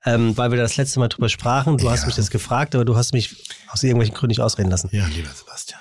[0.05, 1.77] ähm, weil wir das letzte Mal drüber sprachen.
[1.77, 2.05] Du hast Ja.
[2.07, 3.35] mich das gefragt, aber du hast mich
[3.69, 4.89] aus irgendwelchen Gründen nicht ausreden lassen.
[4.91, 5.79] Ja, lieber Sebastian.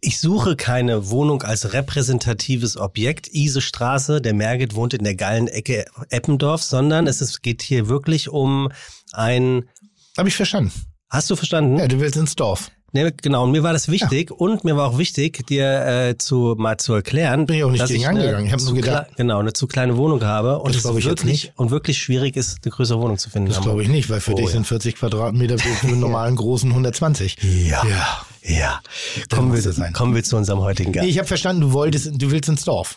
[0.00, 3.28] Ich suche keine Wohnung als repräsentatives Objekt.
[3.28, 8.28] Isestraße, der Merget wohnt in der geilen Ecke Eppendorf, sondern es ist, geht hier wirklich
[8.28, 8.70] um
[9.12, 9.68] ein.
[10.16, 10.72] Habe ich verstanden.
[11.10, 11.78] Hast du verstanden?
[11.78, 12.70] Ja, du willst ins Dorf.
[12.92, 16.54] Ne, genau, und mir war das wichtig und mir war auch wichtig, dir äh, zu
[16.56, 18.46] mal zu erklären, Bin ich auch nicht dass gegen eine angegangen.
[18.46, 21.04] Ich hab zu nur gedacht- genau eine zu kleine Wohnung habe und Das es ich
[21.04, 21.52] wirklich nicht.
[21.56, 23.50] und wirklich schwierig ist, eine größere Wohnung zu finden.
[23.50, 24.52] Das glaube ich nicht, weil für Oh, dich ja.
[24.52, 27.36] sind 40 Quadratmeter für einen normalen großen 120.
[27.42, 27.84] Ja.
[27.86, 28.22] Ja.
[28.42, 28.80] Ja,
[29.28, 29.92] kommen wir, es sein.
[29.92, 31.04] kommen wir zu unserem heutigen Gast.
[31.04, 32.96] Nee, ich habe verstanden, du wolltest, du willst ins Dorf.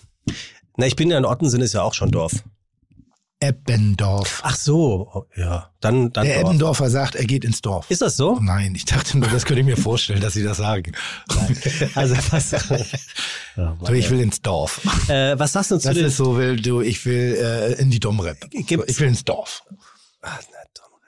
[0.78, 2.32] Na, ich bin ja in Ottensen, ist ja auch schon Dorf.
[3.42, 4.40] Eppendorf.
[4.44, 6.46] Ach so, ja, dann dann Der Dorf.
[6.46, 7.90] Eppendorfer sagt, er geht ins Dorf.
[7.92, 8.40] Ist das so?
[8.40, 10.94] Nein, ich dachte nur, das könnte ich mir vorstellen, dass sie das sagen.
[11.96, 12.54] Also was?
[13.58, 14.80] Oh, So, ich will ins Dorf.
[15.10, 18.00] äh, was sagst du zu Das ist so, will du, ich will äh, in die
[18.00, 18.38] Domrep.
[18.54, 19.64] Ich will ins Dorf.
[20.22, 21.02] Ah, na, Domrep.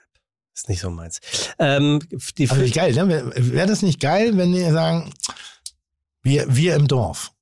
[0.54, 1.20] Ist nicht so meins.
[1.58, 2.00] Ähm,
[2.36, 3.08] die Also geil, ne?
[3.08, 5.10] Wäre wär das nicht geil, wenn die sagen,
[6.22, 7.32] wir, wir im Dorf?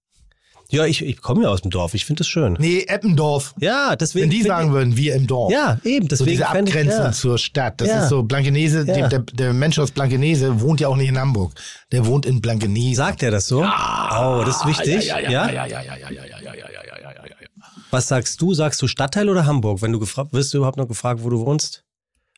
[0.73, 1.95] Ja, ich, ich komme ja aus dem Dorf.
[1.95, 2.57] Ich finde das schön.
[2.59, 3.55] Nee, Eppendorf.
[3.61, 4.25] Ja, deswegen.
[4.25, 5.51] Wenn die sagen würden, wir im Dorf.
[5.53, 6.05] ich, ja, eben.
[6.07, 7.13] So Deswegen diese fänd ich- Abgrenzung ja.
[7.13, 7.81] zur Stadt.
[7.81, 8.03] Das Ja.
[8.03, 9.09] ist so, Blankenese, Ja.
[9.09, 11.53] der, der Mensch aus Blankenese wohnt ja auch nicht in Hamburg.
[11.93, 12.97] Der wohnt in Blankenese.
[12.97, 13.61] Sagt er das so?
[13.61, 15.07] oh, das ist wichtig.
[15.07, 17.25] Ja, Ja, ja, ja, ja, ja, ja, ja, ja, ja, ja, ja, ja, ja, ja,
[17.27, 17.37] ja.
[17.91, 18.55] Was sagst du?
[18.55, 19.83] Sagst du Stadtteil oder Hamburg?
[19.83, 21.85] Wenn du gefragt, wirst du überhaupt noch gefragt, wo du wohnst?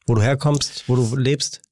[0.07, 0.85] Wo du herkommst?
[0.89, 1.63] Wo du lebst?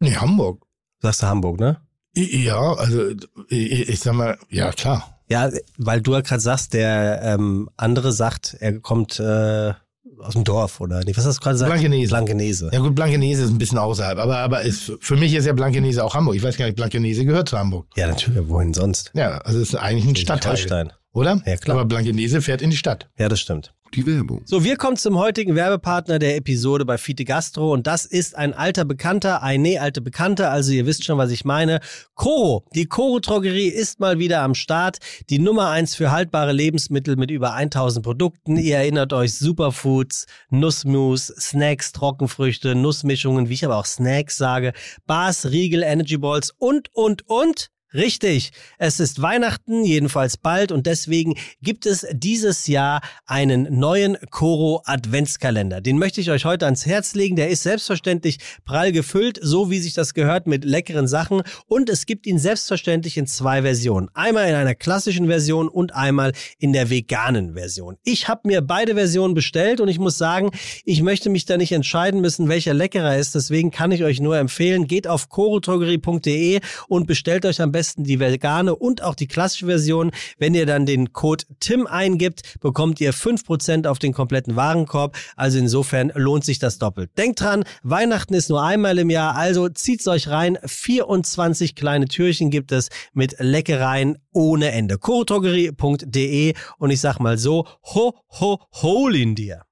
[0.00, 0.64] Nee, Hamburg.
[1.00, 1.80] Sagst du Hamburg, ne?
[2.16, 3.10] Ja, also
[3.48, 5.13] ich, ich sag mal, ja klar.
[5.34, 9.72] Ja, weil du ja gerade sagst, der ähm, andere sagt, er kommt äh,
[10.20, 11.18] aus dem Dorf oder nicht?
[11.18, 11.72] Was hast du gerade gesagt?
[11.72, 12.08] Blankenese.
[12.10, 12.70] Blankenese.
[12.72, 16.04] Ja gut, Blankenese ist ein bisschen außerhalb, aber, aber ist, für mich ist ja Blankenese
[16.04, 16.36] auch Hamburg.
[16.36, 17.86] Ich weiß gar nicht, Blankenese gehört zu Hamburg.
[17.96, 18.48] Ja, natürlich.
[18.48, 19.10] Wohin sonst?
[19.14, 20.92] Ja, also es ist eigentlich ein Stadtteil, Schleswig-Holstein.
[21.14, 21.40] Oder?
[21.46, 21.78] Ja, klar.
[21.78, 23.08] Aber Blankenese fährt in die Stadt.
[23.18, 23.72] Ja, das stimmt.
[23.94, 24.42] Die Werbung.
[24.44, 28.52] So, wir kommen zum heutigen Werbepartner der Episode bei Fiete Gastro und das ist ein
[28.52, 31.78] alter Bekannter, ein nee, alte Bekannte, also ihr wisst schon, was ich meine.
[32.16, 32.64] Coro.
[32.74, 34.98] Die Coro Drogerie ist mal wieder am Start.
[35.30, 38.56] Die Nummer eins für haltbare Lebensmittel mit über 1000 Produkten.
[38.56, 44.72] Ihr erinnert euch Superfoods, Nussmus, Snacks, Trockenfrüchte, Nussmischungen, wie ich aber auch Snacks sage,
[45.06, 47.70] Bars, Riegel, Energy Balls und, und, und.
[47.94, 54.82] Richtig, es ist Weihnachten, jedenfalls bald und deswegen gibt es dieses Jahr einen neuen Koro
[54.84, 55.80] Adventskalender.
[55.80, 57.36] Den möchte ich euch heute ans Herz legen.
[57.36, 62.04] Der ist selbstverständlich prall gefüllt, so wie sich das gehört mit leckeren Sachen und es
[62.04, 64.08] gibt ihn selbstverständlich in zwei Versionen.
[64.12, 67.96] Einmal in einer klassischen Version und einmal in der veganen Version.
[68.02, 70.50] Ich habe mir beide Versionen bestellt und ich muss sagen,
[70.84, 73.36] ich möchte mich da nicht entscheiden müssen, welcher leckerer ist.
[73.36, 78.20] Deswegen kann ich euch nur empfehlen, geht auf corotrogerie.de und bestellt euch am besten die
[78.20, 80.10] vegane und auch die klassische Version.
[80.38, 85.16] Wenn ihr dann den Code TIM eingibt, bekommt ihr 5% auf den kompletten Warenkorb.
[85.36, 87.10] Also insofern lohnt sich das doppelt.
[87.18, 90.58] Denkt dran, Weihnachten ist nur einmal im Jahr, also zieht's euch rein.
[90.64, 94.98] 24 kleine Türchen gibt es mit Leckereien ohne Ende.
[94.98, 99.62] corotrogerie.de und ich sag mal so, ho, ho, hol in dir.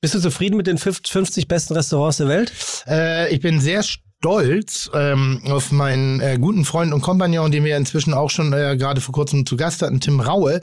[0.00, 2.52] Bist du zufrieden mit den 50 besten Restaurants der Welt?
[2.86, 3.82] Äh, ich bin sehr
[4.20, 8.76] stolz ähm, auf meinen äh, guten Freund und Kompagnon, den wir inzwischen auch schon äh,
[8.76, 10.60] gerade vor kurzem zu Gast hatten, Tim Raue,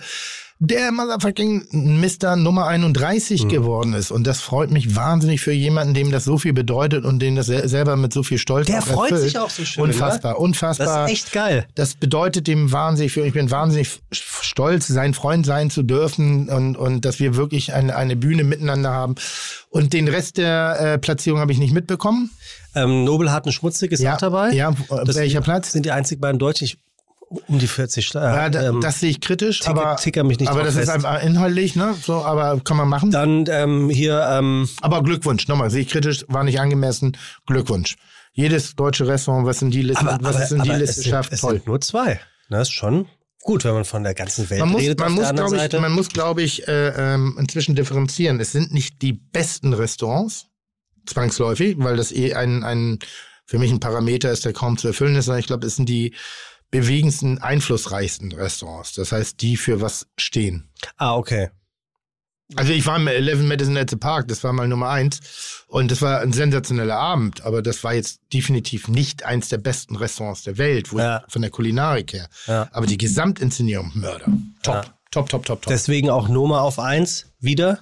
[0.60, 2.36] der motherfucking Mr.
[2.36, 4.12] Nummer 31 geworden ist.
[4.12, 7.48] Und das freut mich wahnsinnig für jemanden, dem das so viel bedeutet und den das
[7.48, 9.30] sel selber mit so viel Stolz Der freut erfüllt.
[9.30, 11.04] sich auch so schön, Unfassbar, unfassbar.
[11.04, 11.66] Das ist echt geil.
[11.76, 13.26] Das bedeutet dem wahnsinnig viel.
[13.26, 17.96] Ich bin wahnsinnig stolz, sein Freund sein zu dürfen und, und dass wir wirklich eine,
[17.96, 19.16] eine Bühne miteinander haben.
[19.70, 22.30] Und den Rest der äh, Platzierung habe ich nicht mitbekommen.
[22.76, 24.52] Ähm, Nobelharten Schmutzig ist Ja, auch dabei.
[24.52, 24.74] ja,
[25.06, 25.72] das welcher sind, Platz?
[25.72, 26.66] sind die einzig beiden Deutschen.
[26.66, 26.78] Ich,
[27.48, 28.14] um die 40.
[28.16, 30.76] Äh, Ja, da, ähm, das sehe ich kritisch, ticker- aber, ticker mich nicht aber das
[30.76, 30.92] ist fest.
[30.92, 31.96] einfach inhaltlich, ne?
[32.02, 33.12] So, aber kann man machen.
[33.12, 37.18] dann ähm, hier, ähm, aber Glückwunsch, nochmal, sehe ich kritisch, war nicht angemessen.
[37.48, 37.96] Glückwunsch.
[38.34, 40.96] Jedes deutsche Restaurant, was in die Liste, aber, was aber, es in die Liste es,
[40.98, 41.54] sind, schafft, es toll.
[41.56, 42.20] sind nur zwei.
[42.50, 43.08] Das ist schon
[43.42, 45.00] gut, wenn man von der ganzen Welt Man muss, redet.
[45.00, 48.40] man muss, glaube ich, man muss, glaube ich, äh, ähm, inzwischen differenzieren.
[48.40, 50.48] Es sind nicht die besten Restaurants,
[51.06, 53.00] zwangsläufig, weil das eh ein, ein
[53.46, 55.90] für mich ein Parameter ist, der kaum zu erfüllen ist, sondern ich glaube, es sind
[55.90, 56.14] die
[56.72, 58.94] bewegendsten, einflussreichsten Restaurants.
[58.94, 60.70] Das heißt, die für was stehen.
[60.98, 61.50] ah, okay.
[62.56, 65.90] Also ich war im 11 Madison at the Park, das war mal Nummer eins und
[65.90, 70.44] das war ein sensationeller Abend, aber das war jetzt definitiv nicht eins der besten Restaurants
[70.44, 71.24] der Welt, wo Ja.
[71.30, 72.28] von der Kulinarik her.
[72.46, 72.68] Ja.
[72.72, 74.26] Aber die Gesamtinszenierung, Mörder.
[74.62, 74.82] Top, Ja.
[75.10, 75.66] top, top, top, top.
[75.68, 77.80] Deswegen auch Noma auf 1 wieder.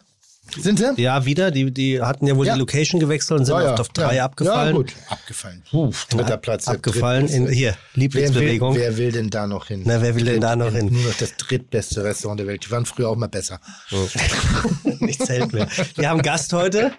[0.60, 0.94] Sind sie?
[1.02, 1.52] Ja, wieder.
[1.52, 2.54] Die, die hatten ja wohl Ja.
[2.54, 4.68] die Location gewechselt und sind Ja, ja, oft auf drei abgefallen.
[4.68, 4.94] Ja, gut.
[5.10, 5.64] Abgefallen.
[5.70, 6.68] Puh, dritter Platz.
[6.68, 7.28] Abgefallen.
[7.28, 8.76] In, hier, wer will, Lieblingsbewegung.
[8.76, 9.84] wer will denn da noch hin?
[9.86, 10.90] Na, wer will denn da noch hin?
[10.92, 12.66] Nur noch das drittbeste Restaurant der Welt.
[12.66, 13.60] Die waren früher auch mal besser.
[15.00, 15.68] nicht zählt mehr.
[15.96, 16.92] Wir haben einen Gast heute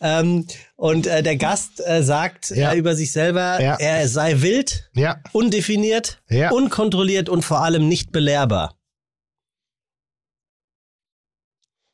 [0.00, 4.90] ähm, und äh, der Gast äh, sagt äh, über sich selber, er sei wild,
[5.32, 8.74] undefiniert, unkontrolliert und vor allem nicht belehrbar.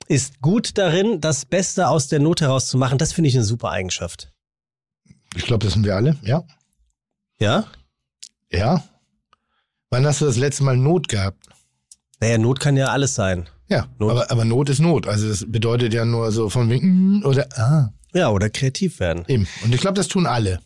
[0.08, 2.96] Ist gut darin, das Beste aus der Not herauszumachen.
[2.98, 4.32] Das finde ich eine super Eigenschaft.
[5.36, 6.16] Ich glaube, das sind wir alle.
[6.22, 6.44] Ja.
[7.38, 7.66] Ja?
[8.50, 8.82] Ja.
[9.90, 11.46] Wann hast du das letzte Mal Not gehabt?
[12.20, 13.48] Naja, Not kann ja alles sein.
[13.68, 14.10] Ja, Not.
[14.10, 15.06] Aber, aber Not ist Not.
[15.06, 19.24] Also das bedeutet ja nur so von wegen, mm, oder ah, Ja, oder kreativ werden.
[19.28, 19.46] eben.
[19.62, 20.60] Und ich glaube, das tun alle.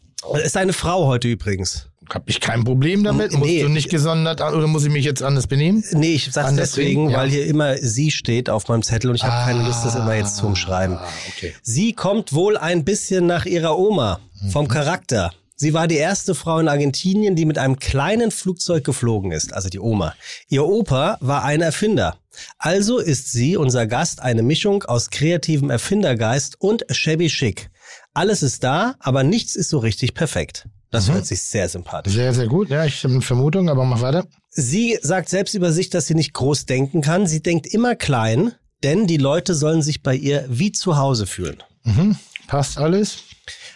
[0.44, 1.88] Ist eine Frau heute übrigens.
[2.14, 3.33] Hab ich kein Problem damit?
[3.33, 3.62] Musst Nee.
[3.62, 5.83] du nicht gesondert an- oder muss ich mich jetzt anders benehmen?
[5.92, 7.18] Nee, ich Anders deswegen, ja.
[7.18, 10.14] weil hier immer sie steht auf meinem Zettel und ich habe keine Lust, das immer
[10.14, 10.96] jetzt zu umschreiben.
[10.96, 11.55] Ah, okay.
[11.62, 14.20] Sie kommt wohl ein bisschen nach ihrer Oma,
[14.51, 15.33] vom Charakter.
[15.57, 19.68] Sie war die erste Frau in Argentinien, die mit einem kleinen Flugzeug geflogen ist, also
[19.68, 20.14] die Oma.
[20.48, 22.16] Ihr Opa war ein Erfinder.
[22.59, 27.70] Also ist sie, unser Gast, eine Mischung aus kreativem Erfindergeist und shabby chic.
[28.12, 30.66] Alles ist da, aber nichts ist so richtig perfekt.
[30.92, 32.12] Das hört sich sehr sympathisch.
[32.12, 32.68] Sehr, sehr gut.
[32.68, 34.24] Ja, ich habe eine Vermutung, aber mach weiter.
[34.50, 37.26] Sie sagt selbst über sich, dass sie nicht groß denken kann.
[37.26, 38.52] Sie denkt immer klein,
[38.85, 41.62] denn die Leute sollen sich bei ihr wie zu Hause fühlen.
[41.85, 42.16] Mhm.
[42.46, 43.18] Passt alles.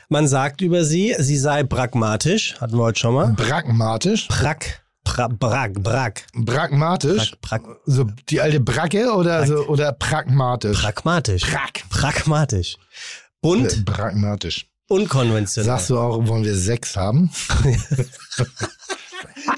[0.08, 3.32] Man sagt über sie, sie sei pragmatisch, hatten wir heute schon mal.
[3.34, 4.28] Pragmatisch.
[4.28, 4.58] Prag,
[5.02, 7.32] pra, brag, brag, Pragmatisch.
[7.40, 10.80] prag, prag, So die alte Bracke oder so oder pragmatisch?
[10.82, 11.42] pragmatisch.
[11.42, 11.72] Prag.
[11.88, 12.76] Pragmatisch.
[13.40, 14.66] Bunt, Pragmatisch.
[14.88, 15.66] Unkonventionell.
[15.72, 17.30] Sagst du auch, wollen wir Sex haben?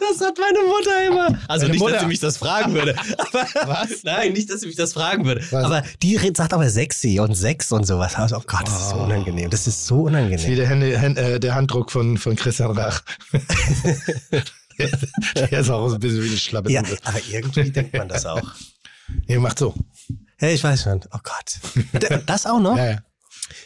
[0.01, 1.39] das hat meine Mutter immer.
[1.49, 2.95] Also Deine nicht, dass Mutter- sie mich das fragen würde.
[3.19, 4.03] Aber, Was?
[4.05, 5.43] Nein, nicht, dass sie mich das fragen würde.
[5.51, 5.65] Was?
[5.65, 8.15] Aber die red- sagt aber sexy und Sex und sowas.
[8.17, 9.51] Also, Oh Gott, das ist so unangenehm.
[9.51, 10.51] Das ist so Das ist unangenehm.
[10.51, 13.03] wie der, Hände, Hand- äh, der Handdruck von, von Christian Rach.
[14.79, 14.91] der,
[15.49, 16.71] der ist auch ein bisschen wie eine Schlappe.
[16.73, 18.43] Ja, aber irgendwie denkt man das auch.
[19.27, 19.75] Ihr macht so.
[20.41, 21.01] Ja, ich weiß schon.
[21.13, 22.23] Oh Gott.
[22.27, 22.77] Das auch noch?
[22.77, 22.99] Ja, ja.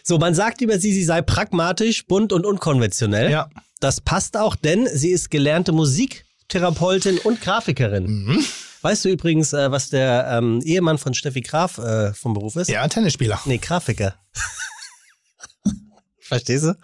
[0.02, 3.30] So, man sagt über sie, sie sei pragmatisch, bunt und unkonventionell.
[3.30, 3.48] Ja.
[3.80, 8.06] Das passt auch, denn sie ist gelernte Musiktherapeutin und Grafikerin.
[8.06, 8.44] Mhm.
[8.82, 12.68] Weißt du übrigens, äh, was der ähm, Ehemann von Steffi Graf äh, vom Beruf ist?
[12.68, 13.40] ja, Tennisspieler.
[13.44, 14.16] Nee, Grafiker.
[16.18, 16.74] Verstehst du?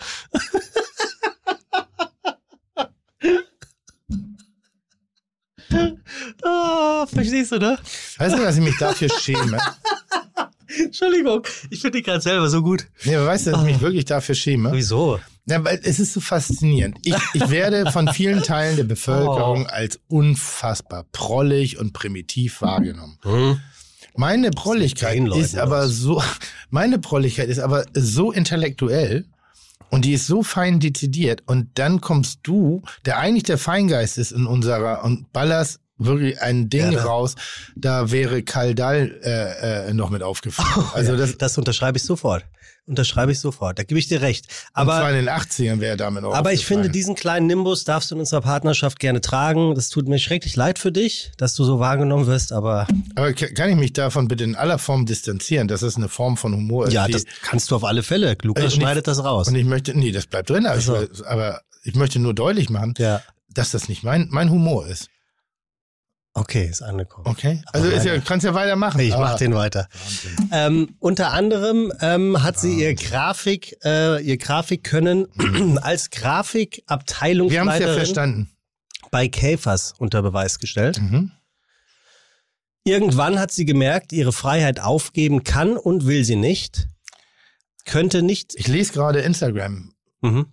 [6.44, 7.78] oh, verstehst du, ne?
[8.18, 9.58] Weißt du, dass ich mich dafür schäme?
[10.76, 12.86] Entschuldigung, ich finde die gerade selber so gut.
[13.04, 14.70] Nee, aber weißt du, dass ich mich wirklich dafür schäme?
[14.72, 15.18] Wieso?
[15.46, 16.98] Ja, weil es ist so faszinierend.
[17.04, 19.72] Ich, ich werde von vielen Teilen der Bevölkerung Oh.
[19.72, 23.18] als unfassbar prollig und primitiv wahrgenommen.
[23.22, 23.60] Hm?
[24.14, 26.22] Meine Prolligkeit Leuten ist aber so,
[26.70, 29.24] meine Prolligkeit ist aber so intellektuell
[29.90, 34.32] und die ist so fein dezidiert und dann kommst du, der eigentlich der Feingeist ist
[34.32, 37.34] in unserer und ballerst wirklich ein Ding Ja, raus,
[37.76, 40.66] da wäre Kaldal äh, äh, noch mit aufgeführt.
[40.94, 42.44] Also das, Das unterschreibe ich sofort.
[42.86, 43.78] Unterschreibe ich sofort.
[43.78, 44.46] Da gebe ich dir recht.
[44.72, 46.92] aber zwar Aber, in den 80ern wäre damit auch aber ich finde, aufgefallen.
[46.94, 49.74] diesen kleinen Nimbus darfst du in unserer Partnerschaft gerne tragen.
[49.74, 53.48] Das tut mir schrecklich leid für dich, dass du so wahrgenommen wirst, aber Aber ka-
[53.48, 56.86] kann ich mich davon bitte in aller Form distanzieren, dass es eine Form von Humor
[56.86, 56.94] ist?
[56.94, 58.38] ja, das kannst du auf alle Fälle.
[58.40, 59.48] Lukas nicht- schneidet das raus.
[59.48, 60.94] Und ich möchte, nee, das bleibt drin, aber, Ach so.
[60.94, 63.20] ich, will- aber ich möchte nur deutlich machen, Ja,
[63.52, 65.10] dass das nicht mein, mein Humor ist.
[66.34, 67.26] Okay, ist angekommen.
[67.26, 67.62] Okay?
[67.72, 69.00] Also ist ja, kannst ja weitermachen.
[69.00, 69.88] Ich aber- mach den weiter.
[70.52, 75.26] Ähm, unter anderem ähm, hat sie ihr Grafik, äh, ihr Grafikkönnen
[75.82, 78.50] als Wir haben es ja verstanden.
[79.10, 81.00] bei Käfers unter Beweis gestellt.
[81.00, 81.32] Mhm.
[82.84, 86.88] Irgendwann hat sie gemerkt, ihre Freiheit aufgeben kann und will sie nicht.
[87.84, 88.54] Könnte nicht.
[88.56, 89.92] Ich lese gerade Instagram.
[90.22, 90.46] Mhm.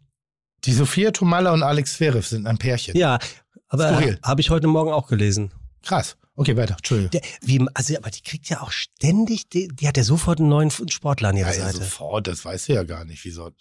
[0.66, 2.98] Die Sophia Tomalla und Alex Zverev sind ein Pärchen.
[2.98, 3.20] Ja,
[3.68, 5.52] aber habe ich heute Morgen auch gelesen.
[5.86, 6.18] Krass.
[6.36, 6.76] Okay, weiter.
[6.78, 7.12] Entschuldigung.
[7.12, 10.50] Der, wie, also, aber die kriegt ja auch ständig, die, die hat ja sofort einen
[10.50, 11.78] neuen Sportler an ihrer ja, ja, Seite.
[11.78, 13.52] sofort, das weißt du ja gar nicht, wieso.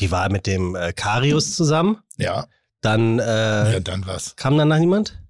[0.00, 1.98] Die war mit dem äh, Karius zusammen.
[2.16, 2.46] Ja,
[2.80, 4.34] Dann äh, ja, dann was.
[4.34, 5.20] kam danach niemand?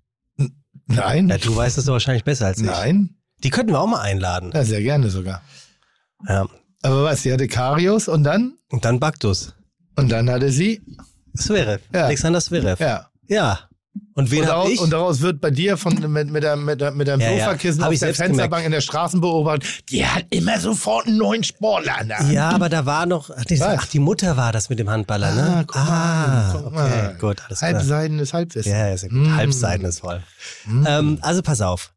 [0.87, 2.65] Nein, Ja, du weißt es doch wahrscheinlich besser als ich.
[2.65, 3.17] nein.
[3.43, 4.53] Die könnten wir auch mal einladen.
[4.55, 5.43] Ja, sehr gerne sogar.
[6.27, 6.47] Ja.
[6.83, 8.57] Aber was, sie hatte Karius und dann?
[8.71, 9.55] Und dann Baktus.
[9.97, 10.83] Und dann hatte sie,
[11.37, 11.83] Zverev.
[11.93, 12.07] Ja.
[12.07, 12.81] Alexander Zverev.
[12.81, 13.11] Ja.
[13.27, 13.69] ja.
[14.15, 14.81] Und wen und, daraus, ich?
[14.81, 17.45] und daraus wird bei dir von, mit, mit, der, mit, der, mit deinem Ja, ja.
[17.47, 18.67] Sofakissen Hab auf ich der Fensterbank gemerkt.
[18.67, 22.33] in der Straßen beobachtet, die hat immer sofort einen neuen Sportler an der Hand.
[22.33, 23.79] ja, aber da war noch, ach, die, Was?
[23.79, 25.43] ach, die Mutter war das mit dem Handballer, ne?
[25.43, 27.17] Ah, guck mal, ah guck okay, mal.
[27.21, 27.73] gut, alles klar.
[27.75, 28.71] Halbseidenes Halbwissen.
[28.73, 29.19] Ja, ist ja gut.
[29.19, 29.85] Mm.
[29.85, 30.23] Ist voll.
[30.67, 30.85] Mm.
[30.87, 31.93] Ähm, also pass auf.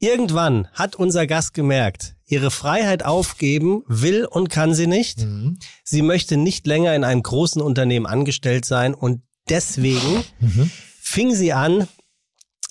[0.00, 5.20] Irgendwann hat unser Gast gemerkt, ihre Freiheit aufgeben will und kann sie nicht.
[5.24, 5.58] Mhm.
[5.82, 10.70] Sie möchte nicht länger in einem großen Unternehmen angestellt sein und deswegen Mhm.
[11.08, 11.88] Fing sie an,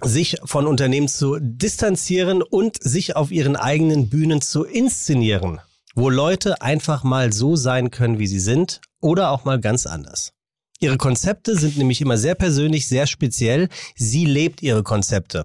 [0.04, 5.60] sich von Unternehmen zu distanzieren und sich auf ihren eigenen Bühnen zu inszenieren,
[5.96, 10.34] wo Leute einfach mal so sein können, wie sie sind oder auch mal ganz anders.
[10.80, 13.70] Ihre Konzepte sind nämlich immer sehr persönlich, sehr speziell.
[13.96, 15.44] Sie lebt ihre Konzepte.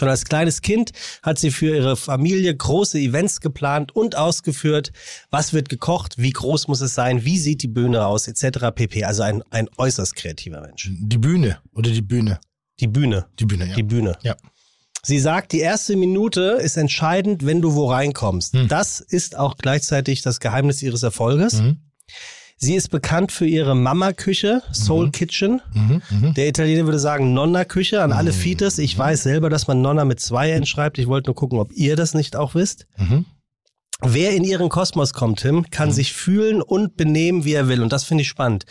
[0.00, 4.92] Schon als kleines Kind hat sie für ihre Familie große Events geplant und ausgeführt.
[5.28, 6.14] Was wird gekocht?
[6.16, 7.26] Wie groß muss es sein?
[7.26, 8.26] Wie sieht die Bühne aus?
[8.26, 8.74] Etc.
[8.74, 9.04] pp.
[9.04, 10.88] Also ein, ein äußerst kreativer Mensch.
[10.90, 12.40] Die Bühne oder die Bühne.
[12.80, 13.26] Die Bühne.
[13.38, 13.74] Die Bühne, ja.
[13.74, 14.16] Die Bühne.
[14.22, 14.36] Ja.
[15.02, 18.54] Sie sagt, die erste Minute ist entscheidend, wenn du wo reinkommst.
[18.54, 18.68] Hm.
[18.68, 21.60] Das ist auch gleichzeitig das Geheimnis ihres Erfolges.
[21.60, 21.76] Mhm.
[22.62, 25.62] Sie ist bekannt für ihre Mama-Küche, Soul Kitchen.
[25.72, 26.02] Mhm.
[26.10, 26.34] Mhm.
[26.34, 28.76] Der Italiener würde sagen Nonna-Küche an alle Fites.
[28.78, 30.98] Ich weiß selber, dass man Nonna mit zwei N schreibt.
[30.98, 32.86] Ich wollte nur gucken, ob ihr das nicht auch wisst.
[32.98, 33.24] Mhm.
[34.02, 37.82] Wer in ihren Kosmos kommt, Tim, kann sich fühlen und benehmen, wie er will.
[37.82, 38.66] Und das finde ich spannend.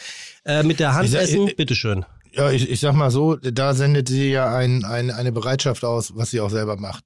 [0.45, 2.06] Äh, mit der Hand Ich essen, ich- bitteschön.
[2.32, 6.13] Ja, ich, ich sag mal so, da sendet sie ja ein, ein, eine Bereitschaft aus,
[6.15, 7.04] was sie auch selber macht.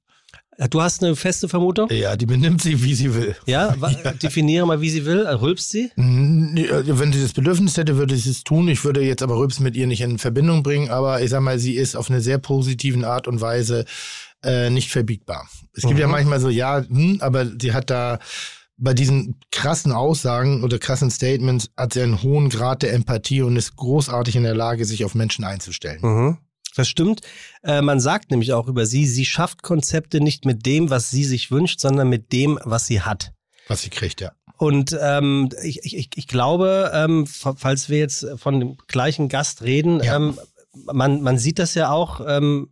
[0.70, 1.88] Du hast eine feste Vermutung?
[1.90, 3.34] Ja, die benimmt sie, wie sie will.
[3.46, 3.90] Ja, wa-
[4.22, 5.24] definiere mal, wie sie will.
[5.26, 5.90] Äh, Rülpst sie?
[5.96, 8.68] Wenn sie das Bedürfnis hätte, würde sie es tun.
[8.68, 11.58] Ich würde jetzt aber Rübs mit ihr nicht in Verbindung bringen, aber ich sag mal,
[11.58, 13.84] sie ist auf eine sehr positiven Art und Weise
[14.44, 15.48] äh, nicht verbiegbar.
[15.74, 16.00] Es gibt Mhm.
[16.00, 18.18] ja manchmal so, ja, hm, aber sie hat da
[18.76, 23.56] bei diesen krassen Aussagen oder krassen Statements hat sie einen hohen Grad der Empathie und
[23.56, 26.00] ist großartig in der Lage, sich auf Menschen einzustellen.
[26.02, 26.38] Mhm.
[26.76, 27.20] Das stimmt.
[27.62, 31.24] Äh, man sagt nämlich auch über sie, sie schafft Konzepte nicht mit dem, was sie
[31.24, 33.32] sich wünscht, sondern mit dem, was sie hat.
[33.68, 34.32] Was sie kriegt, ja.
[34.56, 39.62] Und ähm, ich, ich, ich glaube, ähm, fa- falls wir jetzt von dem gleichen Gast
[39.62, 40.16] reden, Ja.
[40.16, 40.38] ähm,
[40.92, 42.70] man, man sieht das ja auch, ähm,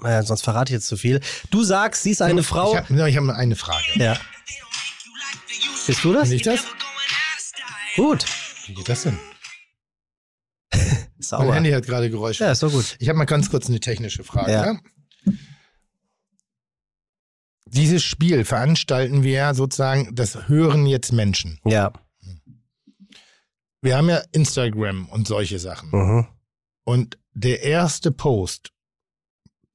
[0.00, 1.20] naja, sonst verrate ich jetzt zu viel.
[1.50, 2.72] Du sagst, sie ist eine Frau.
[2.72, 3.84] Ich habe ich hab mal eine Frage.
[3.96, 4.16] ja.
[5.86, 6.28] Bist du das?
[6.28, 6.60] Bin ich das?
[7.96, 8.24] Gut.
[8.66, 9.18] Wie geht das denn?
[11.32, 11.54] Mein Sauber.
[11.54, 12.44] Handy hat gerade Geräusche.
[12.44, 12.96] Ja, ist doch gut.
[12.98, 14.52] Ich habe mal ganz kurz eine technische Frage.
[14.52, 14.66] Ja.
[14.66, 14.78] Ja.
[17.66, 21.58] Dieses Spiel veranstalten wir ja sozusagen, das hören jetzt Menschen.
[21.64, 21.92] Ja.
[23.82, 25.90] Wir haben ja Instagram und solche Sachen.
[25.90, 26.26] Mhm.
[26.84, 28.70] Und der erste Post,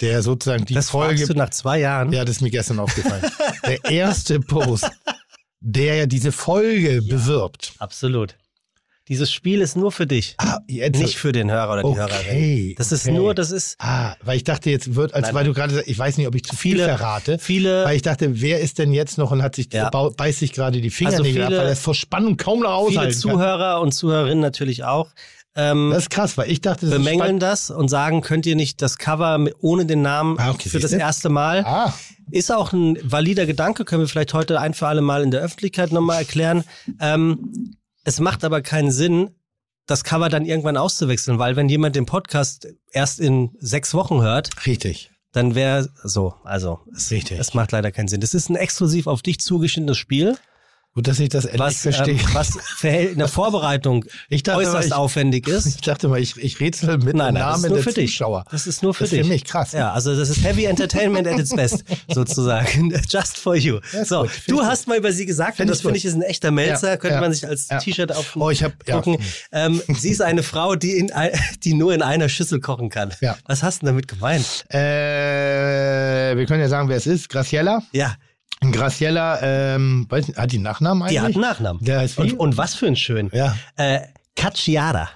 [0.01, 1.17] der sozusagen die das Folge.
[1.17, 2.13] fragst du nach zwei Jahren.
[2.13, 3.29] Ja, das ist mir gestern aufgefallen.
[3.65, 4.89] der erste Post,
[5.59, 7.73] der ja diese Folge bewirbt.
[7.79, 8.37] Absolut.
[9.09, 11.99] Dieses Spiel ist nur für dich, Ah, jetzt, nicht für den Hörer oder die Okay,
[11.99, 12.75] Hörerin.
[12.77, 13.15] Das ist okay.
[13.17, 15.35] nur, das ist Ah, weil ich dachte, jetzt wird, als Nein.
[15.35, 17.39] weil du gerade sagst, ich weiß nicht, ob ich zu viel Viele- verrate.
[17.39, 17.85] viele.
[17.85, 19.89] Weil ich dachte, wer ist denn jetzt noch und hat sich, Ja.
[19.89, 22.99] beißt sich gerade die Fingernägel Also ab, viele- weil er vor Spannung kaum noch viele
[23.01, 23.19] aushalten kann.
[23.31, 25.09] Zuhörer und Zuhörerinnen natürlich auch.
[25.55, 28.79] Ähm, Das ist krass, weil ich dachte, das bemängeln das und sagen, könnt ihr nicht
[28.83, 31.01] das Cover ohne den Namen Ah, okay, für das siehste.
[31.03, 31.65] erste Mal?
[31.65, 31.91] Ah,
[32.31, 35.41] Ist auch ein valider Gedanke, können wir vielleicht heute ein für alle Mal in der
[35.41, 36.63] Öffentlichkeit nochmal erklären.
[37.01, 39.31] Ähm, es macht aber keinen Sinn,
[39.85, 44.65] das Cover dann irgendwann auszuwechseln, weil wenn jemand den Podcast erst in sechs Wochen hört,
[44.65, 45.09] richtig.
[45.31, 46.35] dann wäre so.
[46.43, 47.39] Also es, Richtig.
[47.39, 48.21] es macht leider keinen Sinn.
[48.21, 50.37] Das ist ein exklusiv auf dich zugeschnittenes Spiel,
[50.95, 52.15] Gut, dass ich das endlich was, verstehe.
[52.15, 55.67] ähm, was verhält- in der Vorbereitung ich dachte, äußerst ich, aufwendig ist.
[55.67, 58.11] ich dachte mal, ich, ich rätsel mit Nein, nein, das Namen ist nur für dich.
[58.11, 58.43] Zuschauer.
[58.51, 59.27] Das ist nur für Das ist dich.
[59.27, 59.71] für mich krass.
[59.73, 62.91] Ja, also das ist Heavy Entertainment at its best, sozusagen.
[63.07, 63.79] Just for you.
[63.93, 64.31] Ja, so, gut.
[64.47, 66.89] Du hast mal über sie gesagt, Find und das finde ich ist ein echter Melzer,
[66.89, 67.67] Ja, könnte ja, man sich als.
[67.67, 68.95] T-Shirt auf Oh, ich hab, ja.
[68.99, 69.23] drucken.
[69.51, 71.11] Ähm, sie ist eine Frau, die, in,
[71.63, 73.13] die nur in einer Schüssel kochen kann.
[73.21, 73.37] Ja.
[73.45, 74.65] Was hast du damit gemeint?
[74.69, 77.29] Äh, wir können ja sagen, wer es ist.
[77.29, 77.83] Graciela.
[77.91, 78.15] Ja,
[78.61, 81.13] Graciela, ähm, weiß nicht, hat die Nachnamen eigentlich?
[81.17, 81.83] die hat einen Nachnamen.
[81.83, 83.29] Der heißt und, und was für ein schön.
[83.33, 83.99] ja, Äh,
[84.35, 85.09] Cacciara.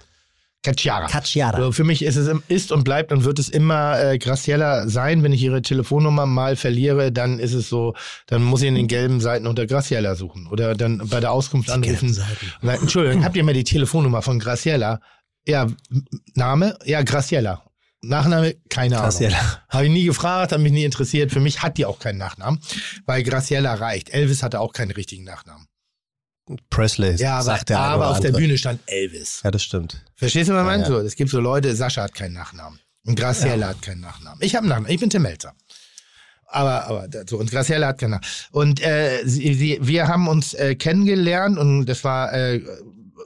[0.63, 1.07] Cacciara.
[1.07, 1.57] Cacciara.
[1.59, 5.21] So, für mich ist es ist und bleibt und wird es immer äh, Graciela sein.
[5.21, 7.95] Wenn ich ihre Telefonnummer mal verliere, dann ist es so,
[8.27, 11.69] dann muss ich in den gelben Seiten unter Graciela suchen oder dann bei der Auskunft
[11.69, 12.13] anrufen.
[12.13, 12.53] Seiten.
[12.61, 15.01] Na, Entschuldigung, habt ihr mal die Telefonnummer von Graciela?
[15.45, 15.67] Ja,
[16.35, 16.77] Name?
[16.85, 17.61] Ja, Graciela.
[18.03, 18.55] Nachname?
[18.69, 19.09] Keine Ahnung.
[19.09, 19.63] Graciela.
[19.69, 21.31] Habe ich nie gefragt, hat mich nie interessiert.
[21.31, 22.59] Für mich hat die auch keinen Nachnamen,
[23.05, 24.09] weil Graciela reicht.
[24.09, 25.67] Elvis hatte auch keinen richtigen Nachnamen.
[26.69, 28.41] Presley, Ja, aber, sagt der aber auf der andere.
[28.41, 29.39] Bühne stand Elvis.
[29.45, 30.03] Ja, das stimmt.
[30.15, 30.83] Verstehst du, was ich meine?
[30.83, 30.89] ja.
[30.89, 32.79] So, es gibt so Leute, Sascha hat keinen Nachnamen.
[33.05, 34.39] Und Graciela hat keinen Nachnamen.
[34.41, 35.53] Ich habe einen Nachnamen, ich bin Tim Melzer.
[36.47, 38.35] Aber, aber so, und Graciela hat keinen Nachnamen.
[38.51, 42.61] Und äh, sie, sie, wir haben uns äh, kennengelernt und das war äh,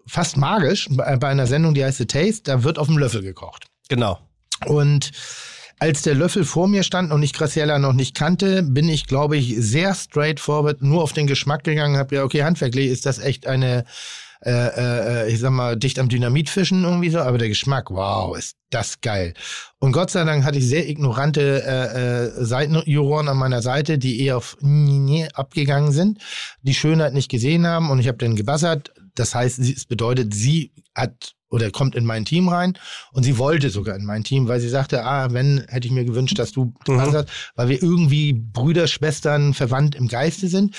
[0.05, 2.43] fast magisch bei, bei einer Sendung, die heißt The Taste.
[2.43, 3.65] Da wird auf dem Löffel gekocht.
[3.89, 4.19] Genau.
[4.65, 5.11] Und
[5.79, 9.37] als der Löffel vor mir stand und ich Graciela noch nicht kannte, bin ich, glaube
[9.37, 13.45] ich, sehr straightforward nur auf den Geschmack gegangen, habe ja, okay, handwerklich ist das echt
[13.45, 13.85] eine,
[14.43, 18.55] äh, äh, ich sag mal, dicht am Dynamitfischen irgendwie so, aber der Geschmack, wow, ist
[18.71, 19.35] das geil.
[19.77, 24.19] Und Gott sei Dank hatte ich sehr ignorante äh, äh, Seitenjuroren an meiner Seite, die
[24.21, 26.19] eher auf Nye abgegangen sind,
[26.63, 28.91] die Schönheit nicht gesehen haben und ich habe dann gebassert.
[29.13, 32.77] Das heißt, es bedeutet, sie hat oder kommt in mein Team rein
[33.11, 36.05] und sie wollte sogar in mein Team, weil sie sagte, ah, wenn, hätte ich mir
[36.05, 36.97] gewünscht, dass du Mhm.
[36.97, 40.75] basserst, weil wir irgendwie Brüder, Schwestern, verwandt im Geiste sind.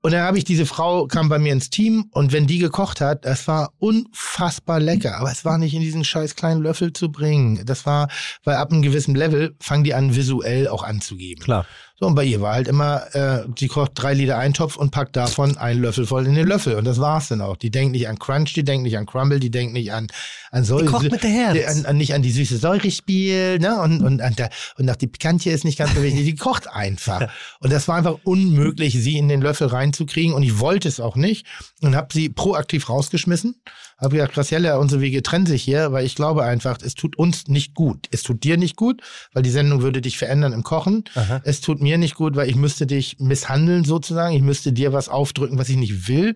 [0.00, 3.00] Und dann habe ich diese Frau, kam bei mir ins Team und wenn die gekocht
[3.00, 5.16] hat, das war unfassbar lecker.
[5.18, 7.64] Aber es war nicht in diesen scheiß kleinen Löffel zu bringen.
[7.66, 8.08] Das war,
[8.44, 11.42] weil ab einem gewissen Level fangen die an, visuell auch anzugeben.
[11.42, 11.66] Klar.
[12.00, 15.16] So, und bei ihr war halt immer, äh, sie kocht drei Liter Eintopf und packt
[15.16, 16.76] davon einen Löffel voll in den Löffel.
[16.76, 17.56] Und das war's dann auch.
[17.56, 20.06] Die denkt nicht an Crunch, die denkt nicht an Crumble, die denkt nicht an,
[20.52, 20.84] an Säure.
[20.84, 21.76] kocht mit der Herz.
[21.76, 23.80] An, an, nicht an die süße Säurespiel, ne?
[23.80, 26.24] Und, und, an der, und auch die Pikantje ist nicht ganz so wichtig.
[26.24, 27.32] Die kocht einfach.
[27.60, 30.34] Und das war einfach unmöglich, sie in den Löffel reinzukriegen.
[30.34, 31.46] Und ich wollte es auch nicht.
[31.80, 33.56] Und habe sie proaktiv rausgeschmissen.
[34.00, 37.48] Habe gesagt, Graciela, unsere Wege trennen sich hier, weil ich glaube einfach, es tut uns
[37.48, 38.06] nicht gut.
[38.12, 41.02] Es tut dir nicht gut, weil die Sendung würde dich verändern im Kochen.
[41.16, 41.40] Aha.
[41.44, 44.36] Es tut mir nicht gut, weil ich müsste dich misshandeln sozusagen.
[44.36, 46.34] Ich müsste dir was aufdrücken, was ich nicht will.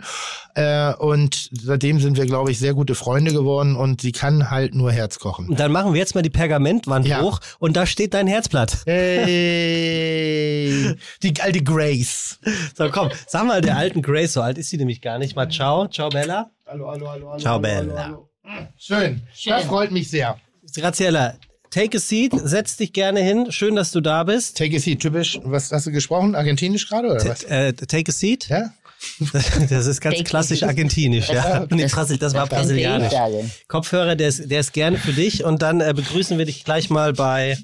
[0.57, 4.75] Äh, und seitdem sind wir, glaube ich, sehr gute Freunde geworden und sie kann halt
[4.75, 5.49] nur Herz kochen.
[5.49, 7.21] Und dann machen wir jetzt mal die Pergamentwand Ja.
[7.23, 8.79] hoch und da steht dein Herzblatt.
[9.73, 12.39] Hey, die alte Grace.
[12.77, 15.37] So, komm, sag mal der alten Grace, so alt ist sie nämlich gar nicht.
[15.37, 16.51] Mal ciao, ciao Bella.
[16.73, 17.39] Hallo, hallo, hallo, hallo.
[17.39, 18.05] Ciao, hallo, Bella.
[18.05, 18.69] hallo, hallo.
[18.79, 19.21] Schön.
[19.45, 20.39] Das freut mich sehr.
[20.75, 21.35] Graziella,
[21.71, 23.53] take a seat, setz dich gerne hin.
[23.53, 24.57] Schön, dass du da bist.
[24.57, 25.39] Take a seat, typisch.
[25.45, 26.35] Was hast du gesprochen?
[26.35, 27.45] Argentinisch gerade oder was?
[27.45, 28.49] Äh, take a seat.
[28.49, 28.73] Ja?
[29.71, 31.67] Das ist ganz klassisch argentinisch, ja.
[31.71, 33.13] Nee, Brasil- das war brasilianisch.
[33.13, 33.51] sagen.
[33.69, 36.91] Kopfhörer, der ist, der ist gerne für dich und dann äh, begrüßen wir dich gleich
[36.91, 37.57] mal bei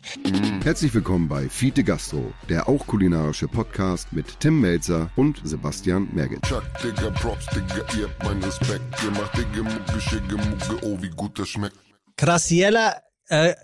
[0.65, 6.43] Herzlich willkommen bei Fiete Gastro, der auch kulinarische Podcast mit Tim Melzer und Sebastian Merget.
[6.43, 8.83] Chuck, Digga, Props, Digga, ihr habt meinen Respekt.
[9.05, 11.77] Ihr macht Digga, Mucke, Schicke, Mucke, oh, wie gut das schmeckt.
[12.17, 12.97] Graciela
[13.29, 13.55] Äh,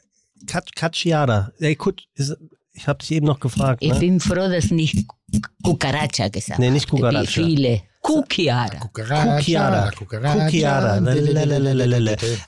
[0.76, 1.52] Cacciara.
[1.58, 2.36] Ey, gut, ist,
[2.74, 3.82] ich habe dich eben noch gefragt.
[3.82, 3.98] Ich Ne?
[4.00, 5.06] bin froh, dass nicht
[5.62, 7.22] Cucaracha gesagt Nee, nicht Cucaracha.
[7.22, 7.82] Wie viele.
[8.02, 8.68] Kukiara.
[8.78, 9.90] Kukiara.
[9.90, 10.98] Kukiara.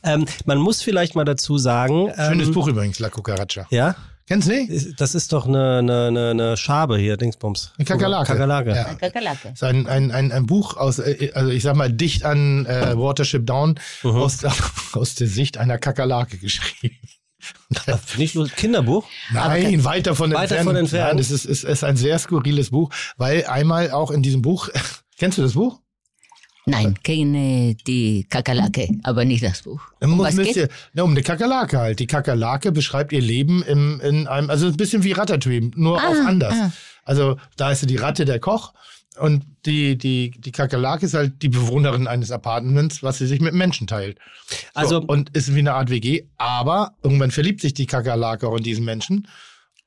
[0.03, 2.09] Ähm, man muss vielleicht mal dazu sagen.
[2.17, 3.67] Ähm, Schönes Buch übrigens, La Cucaracha.
[3.71, 3.95] Ja,
[4.29, 5.01] Kennst du nicht?
[5.01, 7.73] das ist doch eine, eine, eine, eine Schabe hier, Dingsbums.
[7.79, 8.27] Eine Kakerlake.
[8.27, 8.71] Kakerlake.
[8.75, 8.95] Ja.
[8.95, 9.39] Kakerlake.
[9.45, 12.67] Das ist ein, ein, ein, ein Buch aus, äh, also ich sag mal, dicht an
[12.67, 14.11] äh, Watership Down Mhm.
[14.11, 14.39] aus,
[14.95, 16.97] aus der Sicht einer Kakerlake geschrieben.
[18.19, 18.57] Ich lustig.
[18.57, 19.07] Kinderbuch?
[19.33, 20.61] Nein, weit davon Weit entfernt.
[20.67, 21.09] davon entfernt.
[21.09, 24.69] Nein, das ist, ist, ist ein sehr skurriles Buch, weil einmal auch in diesem Buch,
[25.19, 25.81] kennst du das Buch?
[26.69, 29.81] Nein, kenne die Kakerlake, aber nicht das Buch.
[30.01, 30.57] Um was müsst geht?
[30.57, 32.01] ihr, na, um eine Kakerlake halt.
[32.01, 36.09] Die Kakerlake beschreibt ihr Leben im, in einem, also ein bisschen wie Ratatouille, nur Ah,
[36.09, 36.55] auf anders.
[36.61, 36.73] ah.
[37.05, 38.73] Also da ist die Ratte der Koch
[39.19, 43.55] und die, die, die Kakerlake ist halt die Bewohnerin eines Apartments, was sie sich mit
[43.55, 44.19] Menschen teilt.
[44.75, 48.57] Also- so, und ist wie eine Art WG, aber irgendwann verliebt sich die Kakerlake auch
[48.57, 49.29] in diesen Menschen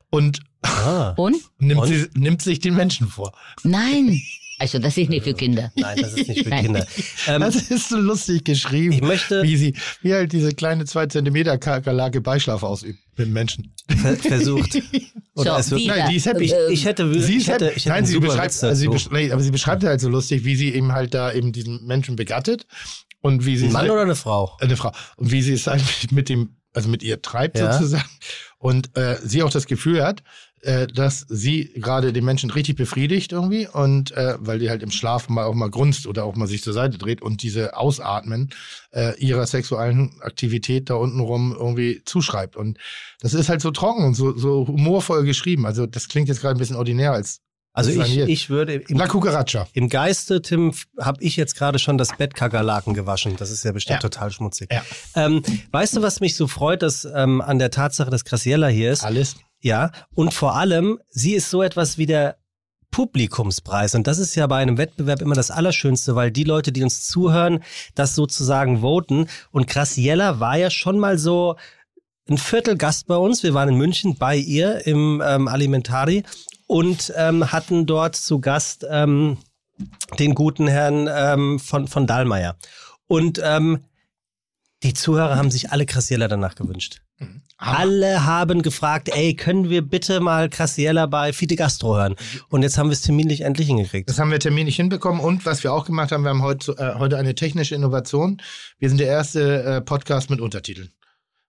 [0.09, 1.13] und Ah.
[1.15, 1.37] Und?
[1.59, 1.87] nimmt, Und?
[1.87, 3.31] Sie, nimmt sich den Menschen vor.
[3.63, 4.19] Nein.
[4.59, 5.71] Also das ist nicht für Kinder.
[5.75, 6.49] Nein, das ist nicht für.
[6.61, 6.85] Kinder.
[7.27, 8.91] Ähm, Das ist so lustig geschrieben.
[8.93, 13.33] Ich möchte- wie sie, wie halt diese kleine zwei Zentimeter Kakerlake Beischlaf ausübt mit dem
[13.33, 13.73] Menschen.
[14.01, 14.81] ver versucht.
[15.35, 16.51] Oder es wird, Nein, die ist happy.
[16.51, 17.77] äh, ich hätte, Sie ich ist hätte, happy.
[17.77, 20.09] ich hätte Nein, sie beschreibt, Witz also sie besch nee, aber sie beschreibt halt so
[20.09, 22.65] lustig, wie sie eben halt da eben diesen Menschen begattet
[23.21, 24.57] und wie sie Ein Mann halt, oder eine Frau?
[24.59, 25.81] eine Frau und wie sie es halt
[26.11, 27.71] mit dem, also mit ihr treibt Ja.
[27.71, 28.03] sozusagen
[28.57, 30.23] und äh, sie auch das Gefühl hat,
[30.61, 34.91] äh, dass sie gerade den Menschen richtig befriedigt irgendwie und äh, weil die halt im
[34.91, 38.49] Schlaf mal auch mal grunzt oder auch mal sich zur Seite dreht und diese Ausatmen
[38.91, 42.77] äh, ihrer sexuellen Aktivität da unten rum irgendwie zuschreibt und
[43.21, 45.65] das ist halt so trocken und so, so humorvoll geschrieben.
[45.65, 47.41] Also das klingt jetzt gerade ein bisschen ordinär als
[47.73, 48.99] Also ich, ich würde im,
[49.73, 53.35] im Geiste, Tim, habe ich jetzt gerade schon das Bett Kakerlaken gewaschen.
[53.37, 54.09] Das ist ja bestimmt Ja.
[54.09, 54.69] total schmutzig.
[54.71, 54.83] Ja.
[55.15, 58.91] Ähm, weißt du, was mich so freut, dass ähm, an der Tatsache, dass Graciella hier
[58.91, 59.03] ist?
[59.03, 59.35] Alles.
[59.61, 62.37] Ja, und vor allem, sie ist so etwas wie der
[62.91, 63.93] Publikumspreis.
[63.95, 67.07] Und das ist ja bei einem Wettbewerb immer das Allerschönste, weil die Leute, die uns
[67.07, 67.63] zuhören,
[67.95, 69.27] das sozusagen voten.
[69.51, 71.55] Und Graciella war ja schon mal so
[72.29, 73.43] ein Viertel Gast bei uns.
[73.43, 76.23] Wir waren in München bei ihr im ähm, Alimentari
[76.67, 79.37] und ähm, hatten dort zu Gast ähm,
[80.17, 82.55] den guten Herrn ähm, von, von Dahlmeier.
[83.07, 83.83] Und ähm,
[84.83, 87.01] die Zuhörer haben sich alle Graciella danach gewünscht.
[87.59, 92.15] Alle haben gefragt, ey, können wir bitte mal Graciella bei Fide Gastro hören?
[92.47, 94.09] Und jetzt haben wir es terminlich endlich hingekriegt.
[94.09, 96.97] Das haben wir terminlich hinbekommen und was wir auch gemacht haben, wir haben heute, äh,
[96.97, 98.41] heute eine technische Innovation.
[98.79, 100.91] Wir sind der erste äh, Podcast mit Untertiteln.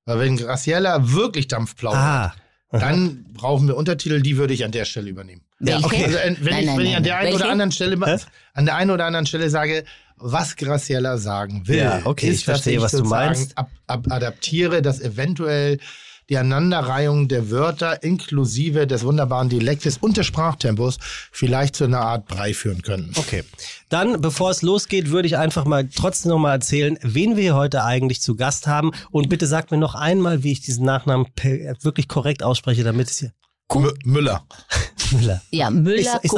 [0.04, 2.34] Weil wenn Graciela wirklich Dampf plaudert, Ah,
[2.72, 5.42] dann brauchen wir Untertitel, die würde ich an der Stelle übernehmen.
[5.60, 5.84] Welche?
[5.84, 6.04] okay.
[6.04, 7.02] Also äh, wenn Nein, ich, nein, wenn ich an nein.
[7.04, 7.36] der einen Welche?
[7.44, 8.16] oder anderen Stelle Hä?
[8.54, 9.84] an der einen oder anderen Stelle sage,
[10.20, 13.56] was Graciela sagen will, Ja, okay, ist, ich verstehe, dass was du meinst.
[13.58, 15.78] Ab, ab, adaptiere, dass eventuell
[16.28, 20.98] die Aneinanderreihung der Wörter inklusive des wunderbaren Dialektes und des Sprachtempos
[21.32, 23.12] vielleicht zu einer Art Brei führen können.
[23.16, 23.42] okay.
[23.88, 27.54] Dann, bevor es losgeht, würde ich einfach mal trotzdem noch mal erzählen, wen wir hier
[27.56, 28.92] heute eigentlich zu Gast haben.
[29.10, 31.26] Und bitte sagt mir noch einmal, wie ich diesen Nachnamen
[31.80, 33.32] wirklich korrekt ausspreche, damit es hier
[33.74, 34.46] M Müller.
[35.10, 35.42] Müller.
[35.50, 36.30] Ja, Müller ich.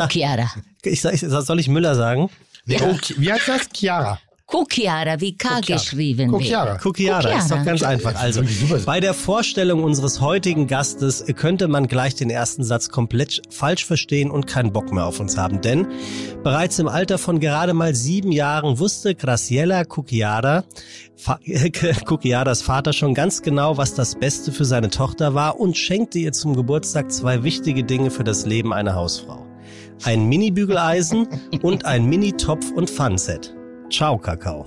[0.84, 2.30] Ich, sag- ich, soll ich Müller sagen?
[2.66, 3.68] Nee, oh, wie heißt das?
[3.74, 4.18] Chiara.
[4.46, 5.80] Kukiara, wie K Kukiara.
[5.80, 6.42] geschrieben wird.
[6.42, 6.76] Kukiara.
[6.78, 7.64] Kukiara, ist doch Kukiara.
[7.64, 8.12] ganz einfach.
[8.12, 8.42] Ja, Also
[8.84, 14.30] bei der Vorstellung unseres heutigen Gastes könnte man gleich den ersten Satz komplett falsch verstehen
[14.30, 15.62] und keinen Bock mehr auf uns haben.
[15.62, 15.86] Denn
[16.42, 20.64] bereits im Alter von gerade mal sieben Jahren wusste Graciela Kukiara,
[22.04, 26.32] Kukiaras Vater schon ganz genau, was das Beste für seine Tochter war und schenkte ihr
[26.32, 29.46] zum Geburtstag zwei wichtige Dinge für das Leben einer Hausfrau.
[30.04, 31.28] Ein Mini-Bügeleisen
[31.62, 33.54] und ein Mini-Topf- und Pfannset.
[33.88, 34.66] Ciao, Kakao.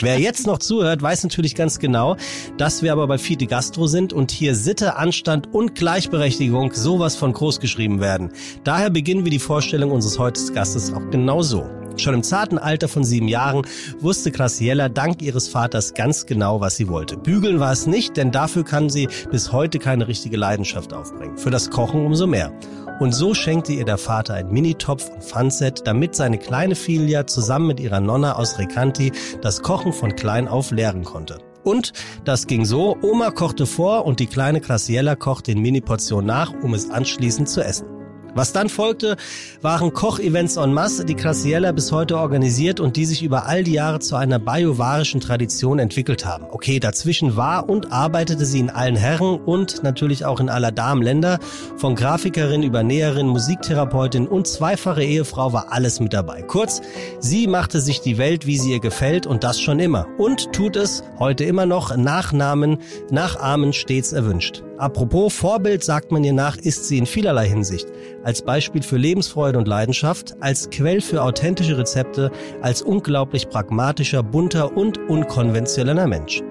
[0.00, 2.16] Wer jetzt noch zuhört, weiß natürlich ganz genau,
[2.56, 7.32] dass wir aber bei Fide Gastro sind und hier Sitte, Anstand und Gleichberechtigung sowas von
[7.32, 8.30] groß geschrieben werden.
[8.62, 11.66] Daher beginnen wir die Vorstellung unseres heutigen Gastes auch genau so.
[11.96, 13.66] Schon im zarten Alter von sieben Jahren
[14.00, 17.16] wusste Graciella dank ihres Vaters ganz genau, was sie wollte.
[17.16, 21.38] Bügeln war es nicht, denn dafür kann sie bis heute keine richtige Leidenschaft aufbringen.
[21.38, 22.52] Für das Kochen umso mehr.
[22.98, 27.66] Und so schenkte ihr der Vater ein Minitopf und Pfannset, damit seine kleine Filia zusammen
[27.66, 31.38] mit ihrer Nonna aus Recanti das Kochen von klein auf lernen konnte.
[31.62, 31.92] Und
[32.24, 36.74] das ging so, Oma kochte vor und die kleine Graciella kochte in Mini-Portionen nach, um
[36.74, 37.95] es anschließend zu essen.
[38.36, 39.16] Was dann folgte,
[39.62, 43.72] waren Kochevents en masse, die Graciella bis heute organisiert und die sich über all die
[43.72, 46.44] Jahre zu einer bajuwarischen Tradition entwickelt haben.
[46.50, 51.38] Okay, dazwischen war und arbeitete sie in allen Herren und natürlich auch in aller Damenländer.
[51.78, 56.42] Von Grafikerin über Näherin, Musiktherapeutin und zweifache Ehefrau war alles mit dabei.
[56.42, 56.82] Kurz,
[57.20, 60.08] sie machte sich die Welt, wie sie ihr gefällt und das schon immer.
[60.18, 62.80] Und tut es heute immer noch Nachnamen,
[63.10, 64.62] Nachahmen stets erwünscht.
[64.78, 67.86] Apropos Vorbild sagt man ihr nach, ist sie in vielerlei Hinsicht.
[68.26, 74.76] Als Beispiel für Lebensfreude und Leidenschaft, als Quell für authentische Rezepte, als unglaublich pragmatischer, bunter
[74.76, 76.42] und unkonventioneller Mensch.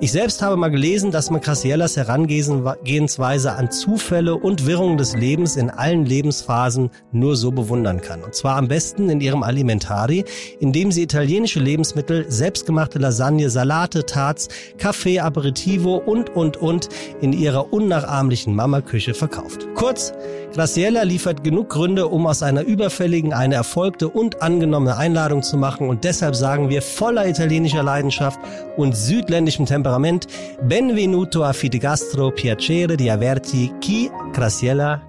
[0.00, 5.56] Ich selbst habe mal gelesen, dass man Graciellas Herangehensweise an Zufälle und Wirrungen des Lebens
[5.56, 8.22] in allen Lebensphasen nur so bewundern kann.
[8.24, 10.24] Und zwar am besten in ihrem Alimentari,
[10.58, 16.88] in dem sie italienische Lebensmittel, selbstgemachte Lasagne, Salate, Tarts, Kaffee, Aperitivo und, und, und
[17.20, 19.68] in ihrer unnachahmlichen Mama-Küche verkauft.
[19.76, 20.12] Kurz,
[20.52, 25.88] Graciella liefert genug Gründe, um aus einer überfälligen eine erfolgte und angenommene Einladung zu machen
[25.88, 28.38] und deshalb sagen wir voller italienischer Leidenschaft
[28.76, 30.26] und südländischem Temperament
[30.62, 35.00] Benvenuto a Fitigastro, piacere di averti chi Graciella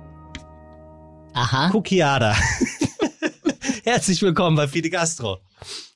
[1.33, 1.69] Aha.
[1.69, 2.33] Cucchiara.
[3.83, 5.39] Herzlich willkommen bei Fidigastro.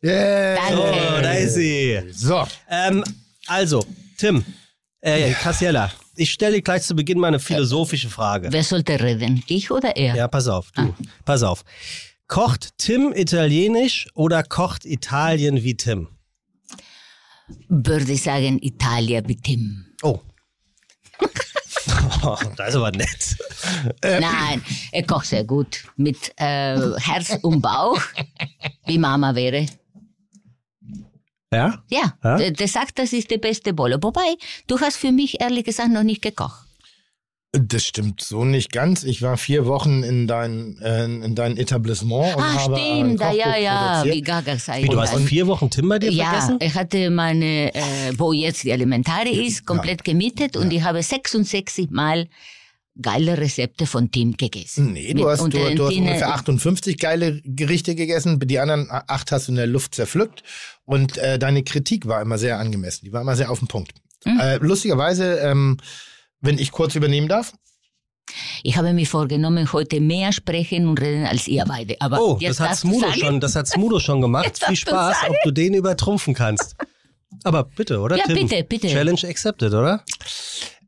[0.04, 0.56] Yeah.
[0.56, 0.82] Danke.
[0.82, 2.02] Oh, da ist sie.
[2.12, 3.04] So, Ähm,
[3.48, 3.84] also,
[4.18, 4.44] Tim,
[5.02, 8.50] äh, Graciella, ich stelle dir gleich zu Beginn mal eine philosophische Frage.
[8.52, 9.44] Wer sollte reden?
[9.48, 10.16] Ich oder er?
[10.16, 10.94] Ja, pass auf, du.
[11.24, 11.64] Pass auf.
[12.28, 16.10] Kocht Tim italienisch oder kocht Italien wie Tim?
[17.70, 19.86] Würde ich sagen, Italia mit Tim.
[20.02, 20.20] Oh.
[22.24, 23.38] oh das ist aber nett.
[24.04, 25.86] Nein, er kocht sehr gut.
[25.96, 28.02] Mit äh, Herz und Bauch,
[28.86, 29.66] wie Mama wäre.
[31.54, 31.82] Ja?
[31.90, 32.38] Ja, Ja?
[32.38, 33.98] Der, der sagt, das ist die beste Bolle.
[34.02, 34.36] Wobei,
[34.68, 36.67] du hast für mich ehrlich gesagt noch nicht gekocht.
[37.60, 39.04] Das stimmt so nicht ganz.
[39.04, 43.32] Ich war vier Wochen in dein, äh, in dein Etablissement und Ah, habe stimmt, ja,
[43.34, 44.84] ja, ja, wie Gaga sei.
[44.84, 46.58] Wie, du hast vier Wochen Tim bei dir Ja, vergessen?
[46.62, 47.82] ich hatte meine, äh,
[48.18, 52.28] wo jetzt die Elementare ist, komplett gemietet und ich habe 66 Mal
[53.00, 54.94] geile Rezepte von Tim gegessen.
[54.94, 59.32] Nee, du Mit- hast, du, du hast ungefähr 58 geile Gerichte gegessen, die anderen acht
[59.32, 60.42] hast du in der Luft zerpflückt
[60.86, 63.94] und äh, deine Kritik war immer sehr angemessen, die war immer sehr auf den Punkt.
[64.24, 64.40] Hm.
[64.40, 65.78] Äh, lustigerweise, ähm,
[66.42, 67.54] wenn ich kurz übernehmen darf,
[68.64, 71.96] Ich habe mir vorgenommen, heute mehr sprechen und reden als ihr beide.
[72.02, 74.46] Aber Oh, das hat Smudo schon, das hat Smudo schon gemacht.
[74.46, 76.76] Jetzt Viel Spaß, ob du den übertrumpfen kannst.
[77.44, 78.36] Aber bitte, oder Ja, Tim?
[78.48, 78.88] bitte, bitte.
[78.88, 80.04] Challenge accepted, oder?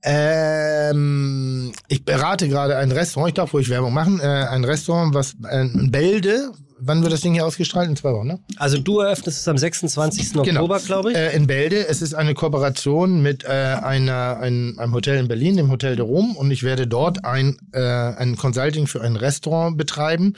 [0.03, 5.35] ähm, ich berate gerade ein Restaurant, ich darf ruhig Werbung machen, äh, ein Restaurant, was
[5.49, 7.89] äh, Bälde, wann wird das Ding hier ausgestrahlt?
[7.89, 8.39] In zwei Wochen, ne?
[8.57, 10.37] Also du eröffnest es am 26.
[10.37, 11.17] Oktober, glaube ich.
[11.17, 11.87] Äh, in Bälde.
[11.87, 16.05] Es ist eine Kooperation mit äh, einer, ein, einem Hotel in Berlin, dem Hotel de
[16.05, 16.35] Rom.
[16.35, 20.33] Und ich werde dort ein, äh, ein Consulting für ein Restaurant betreiben,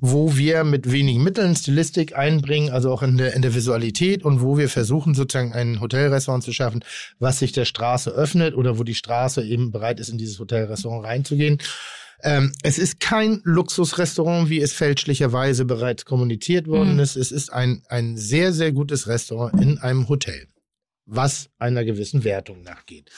[0.00, 4.42] wo wir mit wenigen Mitteln Stilistik einbringen, also auch in der, in der Visualität und
[4.42, 6.84] wo wir versuchen, sozusagen ein Hotelrestaurant zu schaffen,
[7.18, 11.04] was sich der Straße öffnet oder wo die Straße eben bereit ist, in dieses Hotelrestaurant
[11.04, 11.58] reinzugehen.
[12.24, 17.00] Ähm, es ist kein Luxusrestaurant, wie es fälschlicherweise bereits kommuniziert worden Mhm.
[17.00, 17.16] ist.
[17.16, 20.48] Es ist ein, ein sehr, sehr gutes Restaurant in einem Hotel,
[21.04, 23.10] was einer gewissen Wertung nachgeht.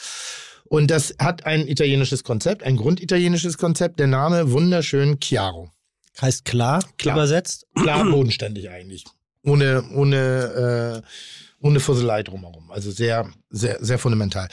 [0.65, 3.99] Und das hat ein italienisches Konzept, ein grunditalienisches Konzept.
[3.99, 5.71] Der Name wunderschön Chiaro.
[6.19, 7.15] Heißt klar, Klar.
[7.15, 7.65] übersetzt.
[7.75, 9.05] Klar bodenständig eigentlich.
[9.43, 12.69] Ohne, ohne, äh, ohne Fusselei drumherum.
[12.71, 14.49] Also sehr, sehr, sehr fundamental.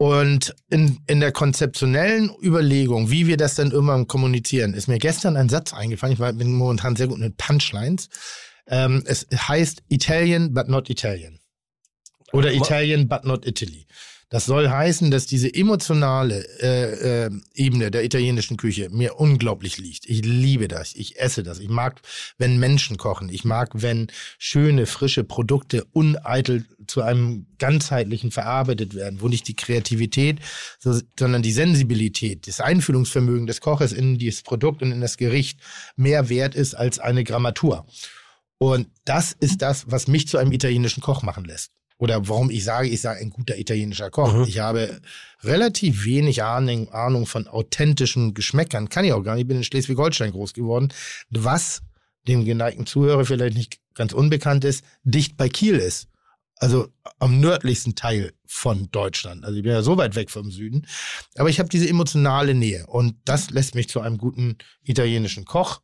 [0.00, 5.36] Und in, in der konzeptionellen Überlegung, wie wir das dann irgendwann kommunizieren, ist mir gestern
[5.36, 6.14] ein Satz eingefallen.
[6.14, 8.08] Ich war, bin momentan sehr gut mit Punchlines.
[8.66, 11.38] Ähm, es heißt Italian, but not Italian.
[12.32, 13.86] Oder Italian, but not Italy.
[14.30, 20.08] Das soll heißen, dass diese emotionale äh, äh, Ebene der italienischen Küche mir unglaublich liegt.
[20.08, 20.94] Ich liebe das.
[20.94, 21.58] Ich esse das.
[21.58, 22.00] Ich mag,
[22.38, 23.28] wenn Menschen kochen.
[23.28, 24.06] Ich mag, wenn
[24.38, 30.38] schöne, frische Produkte uneitel zu einem ganzheitlichen verarbeitet werden, wo nicht die Kreativität,
[30.78, 35.58] so, sondern die Sensibilität, das Einfühlungsvermögen des Koches in dieses Produkt und in das Gericht
[35.96, 37.84] mehr wert ist als eine Grammatur.
[38.58, 41.72] Und das ist das, was mich zu einem italienischen Koch machen lässt.
[42.00, 44.32] Oder warum ich sage, ich sage ein guter italienischer Koch.
[44.32, 44.44] Mhm.
[44.44, 45.02] Ich habe
[45.42, 48.88] relativ wenig Ahnung, Ahnung von authentischen Geschmäckern.
[48.88, 49.42] Kann ich auch gar nicht.
[49.42, 50.88] Ich bin in Schleswig-Holstein groß geworden.
[51.28, 51.82] Was
[52.26, 56.08] dem geneigten Zuhörer vielleicht nicht ganz unbekannt ist, dicht bei Kiel ist.
[56.56, 56.88] Also
[57.18, 59.44] am nördlichsten Teil von Deutschland.
[59.44, 60.86] Also ich bin ja so weit weg vom Süden.
[61.36, 62.86] Aber ich habe diese emotionale Nähe.
[62.86, 65.82] Und das lässt mich zu einem guten italienischen Koch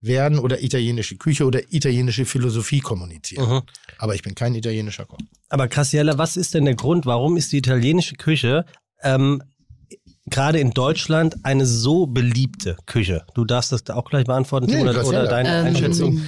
[0.00, 3.48] werden oder italienische Küche oder italienische Philosophie kommunizieren.
[3.48, 3.62] Mhm.
[3.98, 5.18] Aber ich bin kein italienischer Koch.
[5.48, 8.64] Aber Cassiella, was ist denn der Grund, warum ist die italienische Küche
[9.02, 9.42] ähm,
[10.26, 13.26] gerade in Deutschland eine so beliebte Küche?
[13.34, 16.22] Du darfst das auch gleich beantworten, Nee, oder, oder deine Ähm, Einschätzung?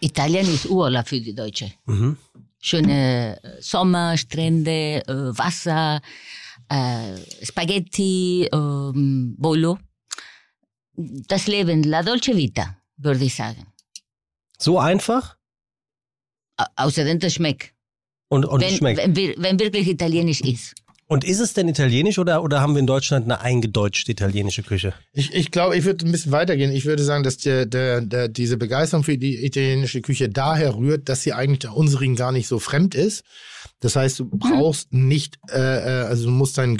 [0.00, 1.70] Italien ist Urlaub für die Deutsche.
[1.86, 2.16] Mhm.
[2.60, 6.00] Schöne äh, Sommer, Strände, äh, Wasser,
[6.68, 9.78] äh, Spaghetti, ähm, Bolo.
[10.94, 13.66] Das Leben, la dolce vita, würde ich sagen.
[14.58, 15.36] So einfach
[16.56, 17.72] Au- Außerdem das schmeckt.
[18.28, 18.98] und, und wenn, schmeckt.
[18.98, 20.74] Wenn, wenn wirklich italienisch ist.
[21.08, 24.94] Und ist es denn italienisch oder, oder haben wir in Deutschland eine eingedeutschte italienische Küche?
[25.12, 26.72] Ich, ich glaube, ich würde ein bisschen weitergehen.
[26.72, 31.10] Ich würde sagen, dass der, der, der, diese Begeisterung für die italienische Küche daher rührt,
[31.10, 33.24] dass sie eigentlich der unsrigen gar nicht so fremd ist.
[33.80, 36.78] Das heißt, du brauchst nicht, äh, äh, also du musst dein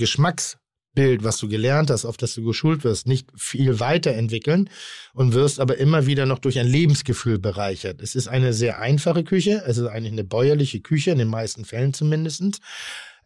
[0.95, 4.69] Geschmacksbild, was du gelernt hast, auf das du geschult wirst, nicht viel weiterentwickeln
[5.15, 8.03] und wirst aber immer wieder noch durch ein Lebensgefühl bereichert.
[8.03, 11.65] Es ist eine sehr einfache Küche, es ist eigentlich eine bäuerliche Küche, in den meisten
[11.65, 12.61] Fällen zumindestens.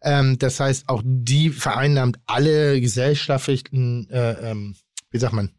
[0.01, 4.75] Ähm, das heißt, auch die vereinnahmt alle gesellschaftlichen, äh, ähm,
[5.11, 5.51] wie sagt man,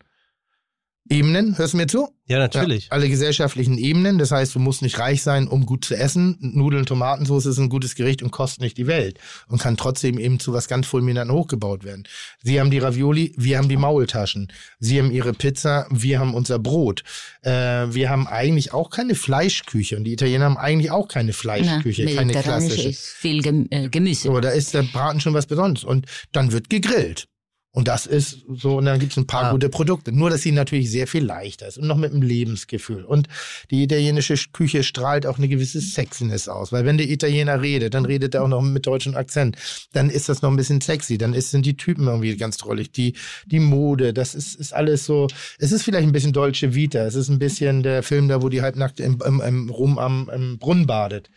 [1.11, 1.57] Ebenen.
[1.57, 2.09] Hörst du mir zu?
[2.27, 2.87] Ja, natürlich.
[2.87, 4.19] Ja, alle gesellschaftlichen Ebenen.
[4.19, 6.37] Das heißt, du musst nicht reich sein, um gut zu essen.
[6.41, 9.19] Nudeln, Tomatensauce ist ein gutes Gericht und kostet nicht die Welt.
[9.49, 12.05] Und kann trotzdem eben zu was ganz Fulminanten hochgebaut werden.
[12.43, 14.53] Sie haben die Ravioli, wir haben die Maultaschen.
[14.79, 17.03] Sie haben ihre Pizza, wir haben unser Brot.
[17.43, 19.97] Äh, wir haben eigentlich auch keine Fleischküche.
[19.97, 22.91] Und die Italiener haben eigentlich auch keine Fleischküche, Na, keine klassische.
[22.91, 24.25] ist viel äh, Gemüse.
[24.25, 25.85] So, da ist der Braten schon was Besonderes.
[25.85, 27.27] Und dann wird gegrillt.
[27.71, 29.53] Und das ist so, und dann gibt es ein paar Ah.
[29.53, 30.11] gute Produkte.
[30.11, 33.05] Nur, dass sie natürlich sehr viel leichter ist und noch mit einem Lebensgefühl.
[33.05, 33.29] Und
[33.71, 36.73] die italienische Küche strahlt auch eine gewisse Sexiness aus.
[36.73, 39.57] Weil wenn der Italiener redet, dann redet er auch noch mit deutschem Akzent.
[39.93, 41.19] Dann ist das noch ein bisschen sexy.
[41.19, 42.91] Dann ist, sind die Typen irgendwie ganz drollig.
[42.93, 43.15] Die,
[43.47, 45.29] die Mode, das ist, ist alles so.
[45.59, 47.01] Es ist vielleicht ein bisschen Dolce Vita.
[47.05, 50.31] Es ist ein bisschen der Film da, wo die halbnackt im, im, im, rum am
[50.35, 51.29] im Brunnen badet.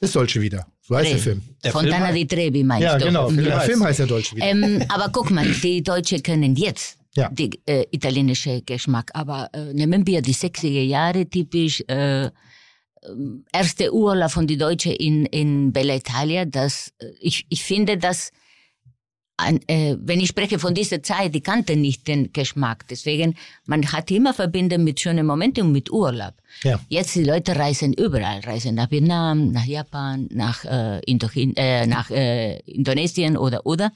[0.00, 0.66] Ist Dolce Vita.
[0.88, 1.18] So heißt der.
[1.18, 1.42] Film.
[1.62, 3.04] Der Fontana Film- di Trevi meinst Ja, du?
[3.04, 3.30] genau.
[3.30, 3.44] Mhm.
[3.44, 4.46] Der Film heißt ja Dolce Vita.
[4.46, 7.28] Ähm, aber guck mal, die Deutschen können jetzt Ja.
[7.30, 9.10] die äh, italienische Geschmack.
[9.14, 12.30] Aber äh, nehmen wir die 60er Jahre typisch äh,
[13.06, 16.44] ähm, erste Urlaub von die Deutschen in in Bella Italia.
[16.46, 18.30] Das äh, ich ich finde das
[19.38, 22.86] an, äh, wenn ich spreche von dieser Zeit, die kannte nicht den Geschmack.
[22.88, 23.36] Deswegen,
[23.66, 26.34] man hat immer verbinden mit schönen Momenten und mit Urlaub.
[26.62, 26.80] Ja.
[26.88, 32.10] Jetzt die Leute reisen überall, reisen nach Vietnam, nach Japan, nach, äh, Indochin äh, nach
[32.10, 33.92] äh, Indonesien oder oder.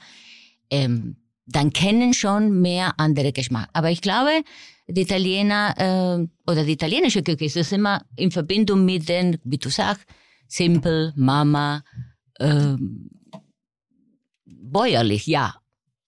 [0.69, 3.67] Ähm, dann kennen schon mehr andere Geschmack.
[3.73, 4.43] Aber ich glaube,
[4.87, 9.57] die Italiener äh, oder die italienische Küche ist das immer in Verbindung mit den, wie
[9.57, 10.05] du sagst,
[10.47, 11.83] simpel, Mama,
[12.39, 13.09] ähm,
[14.73, 15.55] bäuerlich, ja.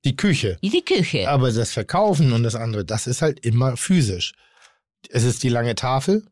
[0.03, 0.57] Die Küche.
[0.61, 1.29] Die Küche.
[1.29, 4.33] Aber das Verkaufen und das andere, das ist halt immer physisch.
[5.09, 6.25] Es ist die lange Tafel.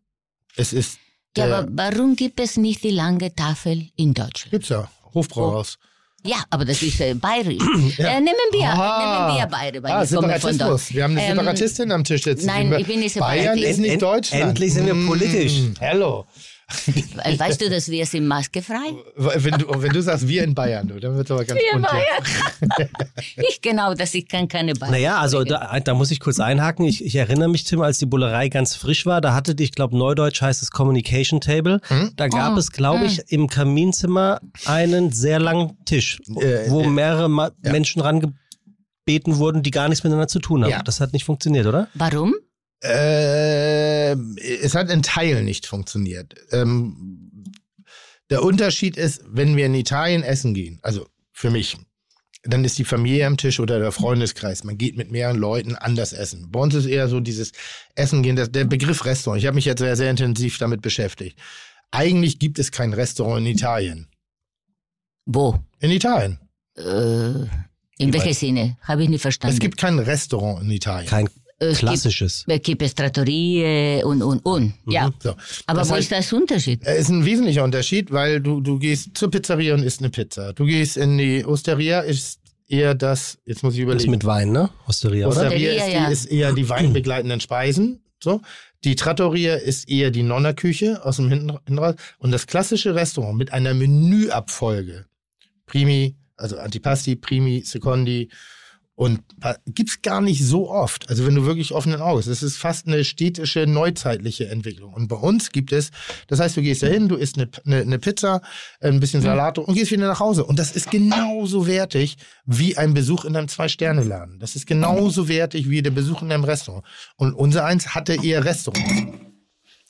[0.56, 0.98] Es ist.
[1.38, 4.52] ja, der- aber warum gibt es nicht die lange Tafel in Deutschland?
[4.52, 4.88] Gibt's ja.
[5.14, 5.78] Hofbrauhaus.
[6.26, 7.62] Ja, aber das ist äh, bayerisch.
[7.98, 9.28] äh, nehmen wir, Ah.
[9.28, 10.94] nehmen wir beide, weil Ah, ich komme von dort.
[10.94, 12.46] Wir haben eine Ähm, Separatistin am Tisch sitzen.
[12.46, 13.70] nein, ich bin nicht Bayern Separatist.
[13.72, 14.44] ist nicht End- Deutschland.
[14.44, 15.54] endlich sind wir Mm, politisch.
[15.80, 16.26] Hello.
[17.16, 18.94] Weil, Weißt du, dass wir sind maskefrei?
[19.16, 21.74] Wenn du, wenn du sagst, wir in Bayern, du, dann wird es aber ganz Wir
[21.74, 21.88] bunt.
[21.88, 22.90] Bayern.
[23.50, 24.92] ich genau, dass ich kann keine Bayern.
[24.94, 26.86] Naja, also da, da muss ich kurz einhaken.
[26.86, 29.98] Ich, ich erinnere mich, Tim, als die Bullerei ganz frisch war, da hatte ich glaube,
[29.98, 31.80] Neudeutsch heißt es Communication Table.
[31.88, 32.12] Hm?
[32.16, 36.82] Da gab Oh, es, glaube ich, im Kaminzimmer einen sehr langen Tisch, wo, Äh, wo
[36.82, 37.72] äh, mehrere Ma ja.
[37.72, 40.72] Menschen rangebeten wurden, die gar nichts miteinander zu tun haben.
[40.72, 40.82] Ja.
[40.84, 41.88] Das hat nicht funktioniert, oder?
[41.94, 42.34] Warum?
[42.84, 46.36] Äh, es hat in Teilen nicht funktioniert.
[46.52, 47.54] Ähm,
[48.30, 51.78] der Unterschied ist, wenn wir in Italien essen gehen, also für mich,
[52.44, 54.66] dann ist die Familie am Tisch oder der Freundeskreis.
[54.66, 56.52] Man geht mit mehreren Leuten anders essen.
[56.52, 57.54] Bei uns ist eher so dieses
[57.96, 59.42] Essen gehen, das, der Begriff Restaurant.
[59.42, 61.40] Ich habe mich jetzt sehr, sehr intensiv damit beschäftigt.
[61.92, 64.08] Eigentlich gibt es kein Restaurant in Italien.
[65.26, 65.58] Wo?
[65.80, 66.40] In Italien.
[66.76, 67.46] Äh,
[67.98, 68.78] in welchem Sinne?
[68.82, 69.54] Habe ich nicht verstanden.
[69.54, 71.10] Es gibt kein Restaurant in Italien.
[71.10, 71.30] Kein
[71.72, 72.46] es klassisches.
[72.48, 74.74] Gibt, es gibt Trattorie und, und, und.
[74.88, 75.12] Ja.
[75.20, 75.36] So.
[75.68, 76.82] Aber Das wo heißt- ist das Unterschied?
[76.84, 80.54] Es ist ein wesentlicher Unterschied, weil du, du gehst zur Pizzeria und isst eine Pizza.
[80.54, 84.12] Du gehst in die Osteria, ist eher das, jetzt muss ich Das überlegen.
[84.12, 84.70] mit Wein, ne?
[84.88, 85.36] Osteria, oder?
[85.44, 86.08] Osteria ist, Osteria, ja.
[86.08, 88.00] die, ist eher die weinbegleitenden Speisen.
[88.24, 88.42] So.
[88.84, 91.96] Die Trattoria ist eher die Nonna-Küche aus dem raus.
[92.18, 95.06] Und das klassische Restaurant mit einer Menüabfolge.
[95.66, 98.30] Primi, also Antipasti, Primi, Secondi.
[98.96, 101.10] Und pa- gibt's gar nicht so oft.
[101.10, 102.28] Also wenn du wirklich offenen Auges.
[102.28, 104.94] Das ist fast eine städtische, neuzeitliche Entwicklung.
[104.94, 105.90] Und bei uns gibt es,
[106.28, 108.42] das heißt, du gehst da hin, du isst eine, eine, eine Pizza,
[108.82, 110.44] ein bisschen Salat und gehst wieder nach Hause.
[110.46, 114.38] Und das ist genauso wertig wie ein Besuch in einem Zwei-Sterne-Laden.
[114.40, 116.86] Das ist genauso wertig wie der Besuch in einem Restaurant.
[117.16, 118.94] Und unser eins hatte eher Restaurants.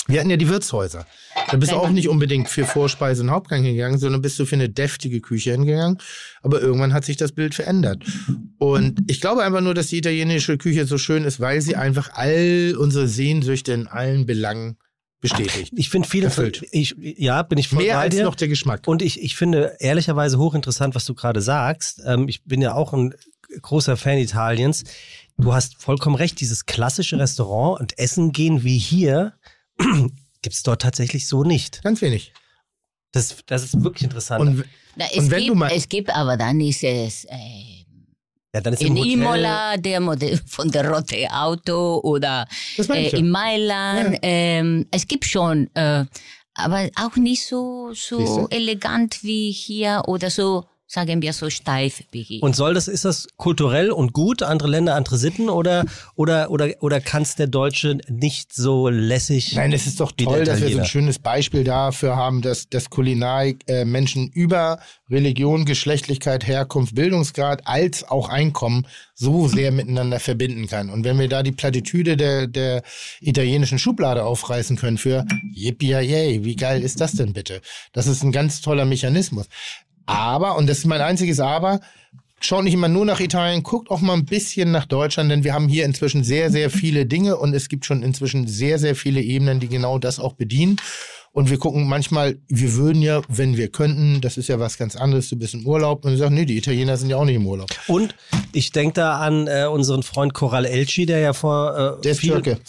[0.07, 1.05] Wir hatten ja die Wirtshäuser.
[1.49, 4.55] Da bist du auch nicht unbedingt für Vorspeise und Hauptgang hingegangen, sondern bist du für
[4.55, 5.97] eine deftige Küche hingegangen.
[6.41, 8.03] Aber irgendwann hat sich das Bild verändert.
[8.57, 12.09] Und ich glaube einfach nur, dass die italienische Küche so schön ist, weil sie einfach
[12.13, 14.77] all unsere Sehnsüchte in allen Belangen
[15.21, 15.71] bestätigt.
[15.75, 16.65] Ich finde viele, Erfüllt.
[16.71, 18.23] ich, ja, bin ich voll Mehr bei als dir.
[18.23, 18.87] noch der Geschmack.
[18.87, 22.01] Und ich, ich finde ehrlicherweise hochinteressant, was du gerade sagst.
[22.05, 23.15] Ähm, ich bin ja auch ein
[23.61, 24.83] großer Fan Italiens.
[25.37, 29.33] Du hast vollkommen recht, dieses klassische Restaurant und Essen gehen wie hier
[30.41, 31.81] gibt es dort tatsächlich so nicht.
[31.83, 32.33] Ganz wenig.
[33.11, 34.41] Das, das ist wirklich interessant.
[34.41, 34.65] Und
[34.95, 37.83] Na, es, Und wenn gibt, du mal- es gibt aber dann dieses äh,
[38.55, 42.47] ja, dann ist in im Hotel, Imola der Modell von der Rote Auto oder
[42.77, 44.13] äh, in Mailand.
[44.13, 44.19] Ja.
[44.21, 46.05] Ähm, es gibt schon, äh,
[46.53, 52.43] aber auch nicht so, so elegant wie hier oder so, sagen wir so steif hier.
[52.43, 55.85] Und soll das, ist das kulturell und gut, andere Länder, andere Sitten oder,
[56.15, 59.55] oder, oder, oder kann es der Deutsche nicht so lässig?
[59.55, 62.91] Nein, es ist doch toll, dass wir so ein schönes Beispiel dafür haben, dass, dass
[62.91, 64.79] Kulinarik äh, Menschen über
[65.09, 68.85] Religion, Geschlechtlichkeit, Herkunft, Bildungsgrad als auch Einkommen
[69.15, 70.89] so sehr miteinander verbinden kann.
[70.89, 72.83] Und wenn wir da die Plattitüde der, der
[73.19, 77.61] italienischen Schublade aufreißen können für yippie yay, wie geil ist das denn bitte?
[77.93, 79.47] Das ist ein ganz toller Mechanismus.
[80.05, 81.79] Aber, und das ist mein einziges Aber,
[82.45, 85.53] Schaut nicht immer nur nach Italien, guckt auch mal ein bisschen nach Deutschland, denn wir
[85.53, 89.21] haben hier inzwischen sehr, sehr viele Dinge und es gibt schon inzwischen sehr, sehr viele
[89.21, 90.75] Ebenen, die genau das auch bedienen.
[91.35, 94.95] Und wir gucken manchmal, wir würden ja, wenn wir könnten, das ist ja was ganz
[94.95, 97.35] anderes, du bist im Urlaub und du sagst, nee, die Italiener sind ja auch nicht
[97.37, 97.69] im Urlaub.
[97.87, 98.13] Und
[98.53, 102.19] ich denke da an äh, unseren Freund Coral Elci, der ja vor äh, Der ist
[102.19, 102.61] vielen, Türke.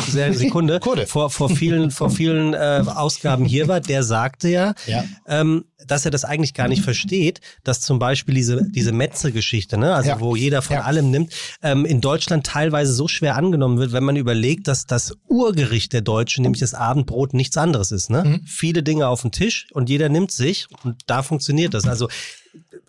[0.06, 0.80] Sehr, Sekunde.
[1.06, 5.04] Vor, vor vielen, vor vielen äh, Ausgaben hier war, der sagte ja, Ja.
[5.26, 9.94] ähm, dass er das eigentlich gar nicht versteht, dass zum Beispiel diese, diese Metze-Geschichte, ne,
[9.94, 10.20] also Ja.
[10.20, 10.82] wo jeder von Ja.
[10.82, 11.32] allem nimmt,
[11.62, 16.02] ähm, in Deutschland teilweise so schwer angenommen wird, wenn man überlegt, dass das Urgericht der
[16.02, 18.10] Deutschen, nämlich das Abendbrot, nichts anderes ist.
[18.10, 18.24] Ne?
[18.24, 18.46] Mhm.
[18.46, 21.86] Viele Dinge auf den Tisch und jeder nimmt sich und da funktioniert das.
[21.86, 22.08] Also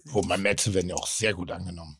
[0.05, 1.97] Wo man Metze werden ja auch sehr gut angenommen.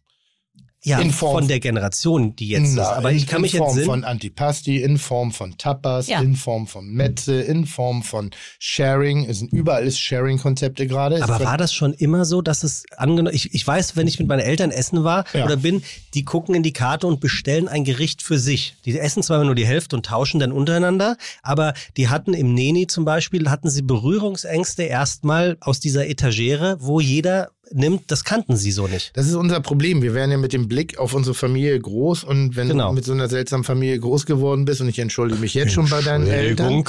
[0.83, 2.75] Ja, In Form- von der Generation, die jetzt ist.
[2.75, 3.85] Na, Aber in, ich kann mich in Form entsinnen.
[3.85, 6.21] von Antipasti, in Form von Tapas, Ja.
[6.21, 9.25] in Form von Metze, in Form von Sharing.
[9.25, 11.21] Es sind überall ist Sharing-Konzepte gerade.
[11.23, 14.27] Aber war das schon immer so, dass es angenommen, ich, ich weiß, wenn ich mit
[14.27, 15.45] meinen Eltern essen war Ja.
[15.45, 15.81] oder bin,
[16.13, 18.75] die gucken in die Karte und bestellen ein Gericht für sich.
[18.85, 22.87] Die essen zwar nur die Hälfte und tauschen dann untereinander, aber die hatten im Neni
[22.87, 28.71] zum Beispiel, hatten sie Berührungsängste erstmal aus dieser Etagere, wo jeder nimmt, das kannten sie
[28.71, 29.11] so nicht.
[29.15, 30.01] Das ist unser Problem.
[30.01, 32.89] Wir werden ja mit dem Blick auf unsere Familie groß und wenn Genau.
[32.89, 35.89] du mit so einer seltsamen Familie groß geworden bist, und ich entschuldige mich jetzt schon
[35.89, 36.83] bei deinen Eltern,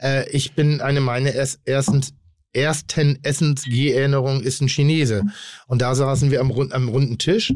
[0.00, 2.12] äh, ich bin eine meiner erst, erstens,
[2.52, 5.22] ersten Essensgeh-Erinnerungen ist ein Chinese.
[5.66, 7.52] Und da saßen wir am, rund, am runden Tisch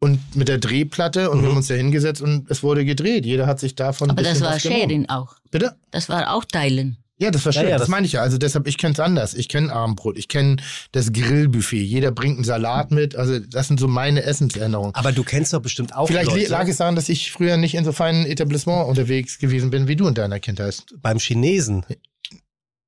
[0.00, 1.50] und mit der Drehplatte und wir Mhm.
[1.50, 3.24] haben uns da hingesetzt und es wurde gedreht.
[3.26, 4.58] Jeder hat sich davon ein Aber das war.
[4.58, 5.36] Sharing auch.
[5.50, 5.76] Bitte?
[5.90, 6.96] Das war auch Teilen.
[7.20, 7.68] Ja, das war Ja, schön.
[7.70, 8.22] ja, das, das- meine ich ja.
[8.22, 9.34] Also deshalb, ich kenne es anders.
[9.34, 10.56] Ich kenne Abendbrot, ich kenne
[10.92, 11.84] das Grillbuffet.
[11.84, 13.14] Jeder bringt einen Salat mit.
[13.14, 14.94] Also das sind so meine Essenserinnerungen.
[14.94, 16.48] Aber du kennst doch bestimmt auch Vielleicht Leute.
[16.48, 19.96] lag es daran, dass ich früher nicht in so feinen Etablissement unterwegs gewesen bin, wie
[19.96, 20.82] du in deiner Kindheit.
[21.02, 21.84] beim Chinesen.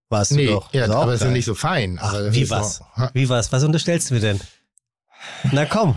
[0.09, 0.73] Warst du Nee, doch.
[0.75, 1.99] ja, aber es ist nicht so fein.
[2.01, 2.83] Ach, aber das wie was?
[3.15, 3.51] Wie was?
[3.53, 4.41] Was unterstellst du mir denn?
[5.53, 5.97] Na komm.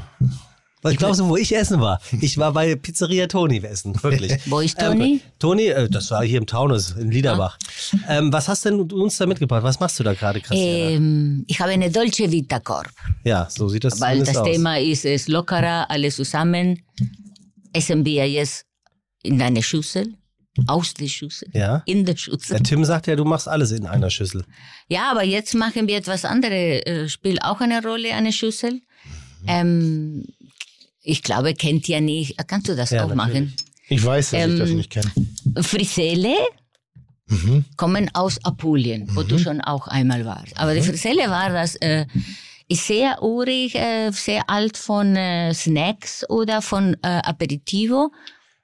[0.85, 1.99] Was glaubst du, wo ich essen war?
[2.21, 4.33] Ich war bei Pizzeria Toni essen, wirklich.
[4.45, 5.13] Wo ist Toni?
[5.13, 7.57] Ähm, Toni, äh, das war hier im Taunus, in Liederbach.
[8.07, 9.63] Ähm, was hast denn du uns da mitgebracht?
[9.63, 10.91] Was machst du da gerade, Christiane?
[10.91, 12.91] Ähm, ich habe eine Dolce Vita Korb,
[13.23, 14.47] ja, so sieht das weil das aus.
[14.47, 16.83] Thema ist es lockerer, alles zusammen.
[17.73, 18.65] Essen wir jetzt
[19.23, 20.13] in eine Schüssel,
[20.67, 21.81] aus der Schüssel, Ja.
[21.87, 22.57] in der Schüssel.
[22.57, 24.45] Der Tim sagt ja, du machst alles in einer Schüssel.
[24.87, 26.85] Ja, aber jetzt machen wir etwas anderes.
[26.85, 28.73] Äh, spielt auch eine Rolle, eine Schüssel.
[29.41, 29.47] Mhm.
[29.47, 30.25] Ähm,
[31.05, 32.35] ich glaube, kennt ihr nicht.
[32.47, 33.53] Kannst du das Ja, auch machen?
[33.87, 35.11] Ich weiß, dass ich das Ähm, nicht kenne.
[35.61, 36.35] Friselle
[37.27, 37.65] Mhm.
[37.75, 40.57] kommen aus Apulien, wo du schon auch einmal warst.
[40.59, 42.05] Aber die Friselle war das, äh,
[42.67, 48.11] ist sehr urig, äh, sehr alt von äh, Snacks oder von äh, Aperitivo.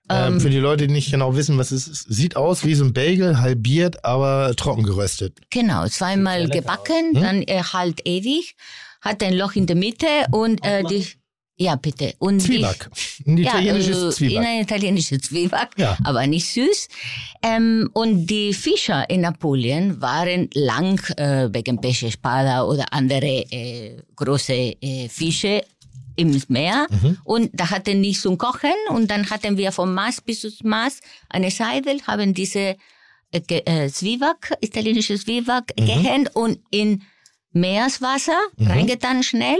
[0.09, 2.83] Ähm, für die Leute, die nicht genau wissen, was es ist, sieht aus wie so
[2.83, 5.39] ein Bagel, halbiert, aber trocken geröstet.
[5.49, 8.55] Genau, zweimal gebacken, dann äh, halt ewig,
[9.01, 11.07] hat ein Loch in der Mitte und äh, die,
[11.58, 12.14] ja bitte.
[12.20, 12.89] Und Zwieback.
[13.28, 14.45] Ein italienisches ja, äh, Zwieback.
[14.45, 15.97] Ein italienisches Zwieback, Ja.
[16.04, 16.88] aber nicht süß.
[17.43, 23.97] Ähm, und die Fischer in Apulien waren lang äh, wegen Pesce Spada oder andere äh,
[24.16, 25.64] große äh, Fische
[26.16, 26.88] im Meer.
[26.89, 27.18] Mhm.
[27.24, 28.74] Und da hatten nicht zum Kochen.
[28.89, 30.99] Und dann hatten wir vom Maß bis zum Maß
[31.30, 32.76] eine Seidel, haben diese
[33.32, 35.86] äh, äh, Zwieback, italienisches Zwieback Mhm.
[35.86, 37.04] gehängt und in
[37.54, 39.58] Meereswasser reingetan schnell.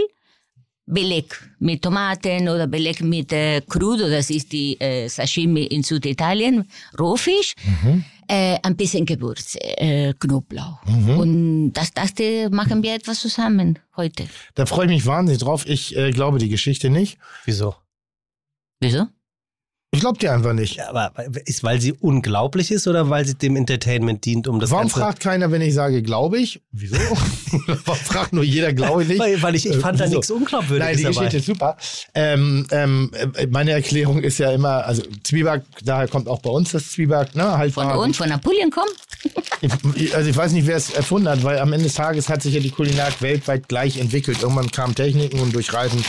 [0.86, 6.68] Beleg mit Tomaten oder Beleg mit äh, Crudo, das ist die äh, Sashimi in Süditalien,
[7.00, 7.56] Rohfisch.
[8.28, 10.86] Äh, ein bisschen Gewürze, äh, Knoblauch.
[10.86, 11.20] Mhm.
[11.20, 14.26] Und das dachte, machen wir etwas zusammen heute.
[14.56, 15.66] Da freue ich mich wahnsinnig drauf.
[15.68, 17.18] Ich äh, glaube die Geschichte nicht.
[17.44, 17.76] Wieso?
[18.80, 19.08] Wieso?
[19.94, 20.78] Ich glaube dir einfach nicht.
[20.78, 21.12] Ja, aber
[21.46, 25.00] ist, weil sie unglaublich ist oder weil sie dem Entertainment dient, um das Warum Ganze...
[25.02, 26.62] fragt keiner, wenn ich sage, glaube ich?
[26.72, 26.96] Wieso?
[27.86, 29.20] Warum fragt nur jeder, glaube ich nicht?
[29.20, 31.16] Weil, weil ich, ich fand Äh, da nichts Unglaubwürdiges Nein, die dabei.
[31.16, 31.76] Geschichte ist super.
[32.16, 36.72] Ähm, ähm, äh, meine Erklärung ist ja immer, also Zwieback, daher kommt auch bei uns
[36.72, 37.58] das Zwieback, ne?
[37.58, 38.96] Halt Von uns, von Napoleon kommt?
[39.96, 42.42] Ich, also ich weiß nicht, wer es erfunden hat, weil am Ende des Tages hat
[42.42, 44.42] sich ja die Kulinarik weltweit gleich entwickelt.
[44.42, 46.02] Irgendwann kamen Techniken und durch Reisen.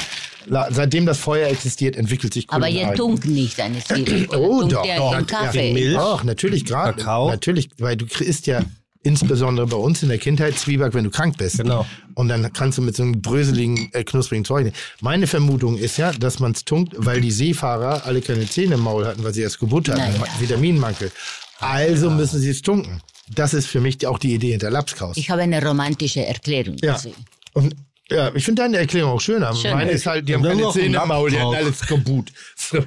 [0.71, 2.91] Seitdem das Feuer existiert, entwickelt sich Aber Kulinarik.
[2.91, 4.27] ihr tunkt nicht eine Zwiebel.
[4.29, 5.13] Oder Oh, doch, ihr doch.
[5.13, 5.73] Ja, Kaffee?
[5.73, 5.97] Milch.
[5.99, 6.99] Ach, natürlich gerade.
[6.99, 7.31] Kakao.
[7.31, 8.63] Natürlich, weil du isst ja
[9.05, 11.59] insbesondere bei uns in der Kindheit Zwieback, wenn du krank bist.
[11.59, 11.85] Genau.
[12.15, 14.65] Und dann kannst du mit so einem bröseligen, äh, knusprigen Zeug.
[14.65, 14.77] nehmen.
[15.01, 18.81] Meine Vermutung ist ja, dass man es tunkt, weil die Seefahrer alle keine Zähne im
[18.81, 20.19] Maul hatten, weil sie erst Geburt hatten, Naja.
[20.21, 21.11] Ma- Vitaminmangel.
[21.59, 23.01] Also müssen sie es tunken.
[23.35, 25.17] Das ist für mich die, auch die Idee hinter Lapskaus.
[25.17, 26.77] Ich habe eine romantische Erklärung.
[26.83, 26.93] Ja.
[26.93, 27.13] dazu.
[27.55, 27.75] Und
[28.11, 29.55] ja, ich finde deine Erklärung auch schöner.
[29.55, 29.73] Schön.
[29.73, 32.31] Meine ist halt, die haben keine Zähne im Maul, die hatten Lapp alles kaputt.
[32.57, 32.79] So.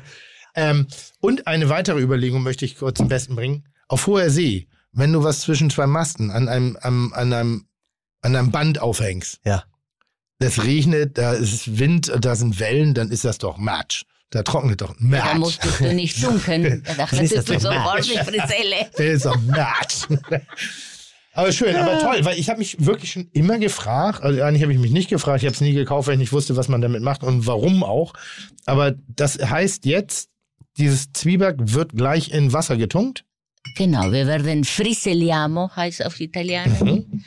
[0.56, 0.88] Ähm,
[1.20, 3.66] und eine weitere Überlegung möchte ich kurz zum Besten bringen.
[3.88, 7.66] Auf hoher See, wenn du was zwischen zwei Masten an einem, am, an einem,
[8.22, 9.64] an einem Band aufhängst, Ja.
[10.40, 14.04] das regnet, da ist Wind, da sind Wellen, dann ist das doch Matsch.
[14.32, 15.36] Da trocknet doch Da Matsch.
[15.38, 16.82] musstest du nicht tunken.
[16.86, 18.90] Da dachtest das du doch sofort mit Frizelle.
[18.98, 20.08] Der ist doch Matsch.
[21.34, 24.72] Aber schön, aber toll, weil ich habe mich wirklich schon immer gefragt, also eigentlich habe
[24.72, 26.80] ich mich nicht gefragt, ich habe es nie gekauft, weil ich nicht wusste, was man
[26.80, 28.14] damit macht und warum auch.
[28.66, 30.30] Aber das heißt jetzt,
[30.78, 33.26] dieses Zwieback wird gleich in Wasser getunkt.
[33.78, 36.80] Genau, wir werden friseliamo, heißt auf Italienisch.
[36.82, 37.24] Mhm.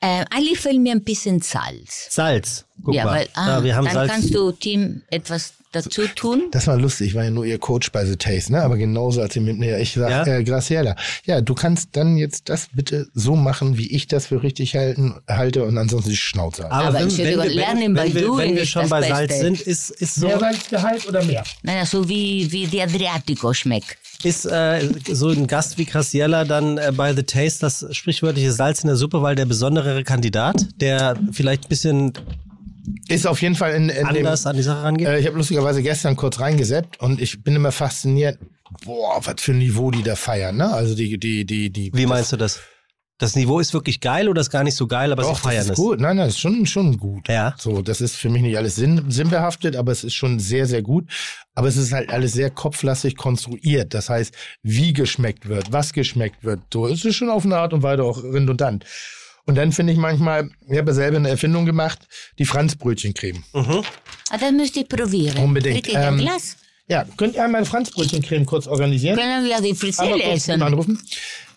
[0.00, 2.06] Äh, eigentlich fehlt mir ein bisschen Salz.
[2.08, 2.64] Salz.
[2.82, 3.18] Guck ja, mal.
[3.18, 4.10] weil, ah, ja, wir haben dann Salz.
[4.10, 6.48] kannst du Tim etwas dazu tun.
[6.52, 8.62] Das war lustig, ich war ja nur ihr Coach bei The Taste, ne?
[8.62, 10.26] Aber genauso als sie mit mir, ich sag, Ja?
[10.26, 14.42] äh, Graciela, ja, du kannst dann jetzt das bitte so machen, wie ich das für
[14.42, 16.74] richtig halten, halte und ansonsten die Schnauze halten.
[16.74, 19.44] Aber Entschuldigung, wir, lernen bei wenn, wir, wenn wir schon bei Salz Beste.
[19.44, 21.44] sind, ist, ist so, Salzgehalt oder mehr?
[21.62, 23.96] Nein, so wie, wie die Adriatico schmeckt.
[24.24, 24.80] ist äh,
[25.12, 28.96] so ein Gast wie Graciela dann äh, bei The Taste das sprichwörtliche Salz in der
[28.96, 32.12] Suppe, weil der besondere Kandidat, der vielleicht ein bisschen
[33.08, 35.08] Ist auf jeden Fall in, in dem, anders an die Sache rangeht?
[35.08, 38.38] Äh, ich habe lustigerweise gestern kurz reingeseppt und ich bin immer fasziniert.
[38.84, 40.72] Boah, was für ein Niveau die da feiern, ne?
[40.72, 41.90] Also die, die, die, die.
[41.92, 42.60] Wie meinst du das?
[43.20, 45.56] Das Niveau ist wirklich geil oder ist gar nicht so geil, aber Doch, sie feiern
[45.58, 45.76] das ist es.
[45.76, 46.00] gut.
[46.00, 47.28] Nein, nein, das ist schon, schon gut.
[47.28, 47.54] Ja.
[47.58, 50.80] So, das ist für mich nicht alles sinn, sinnbehaftet, aber es ist schon sehr, sehr
[50.80, 51.04] gut.
[51.54, 53.92] Aber es ist halt alles sehr kopflastig konstruiert.
[53.92, 56.60] Das heißt, wie geschmeckt wird, was geschmeckt wird.
[56.72, 58.86] So, es ist schon auf eine Art und Weise auch redundant.
[59.50, 61.98] Und dann finde ich manchmal, ich habe selber eine Erfindung gemacht,
[62.38, 63.42] die Franzbrötchencreme.
[63.52, 63.82] Mhm.
[64.30, 65.38] Ah, das müsst ihr probieren.
[65.38, 65.74] Unbedingt.
[65.82, 66.56] Kriegt ihr ein Ähm, Glas?
[66.86, 69.18] Ja, könnt ihr einmal Franzbrötchencreme kurz organisieren?
[69.18, 70.62] Können wir die kurz essen?
[70.62, 71.02] anrufen.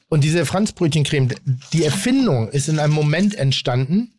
[0.10, 1.36] Und diese Franzbrötchencreme,
[1.72, 4.16] die Erfindung ist in einem Moment entstanden.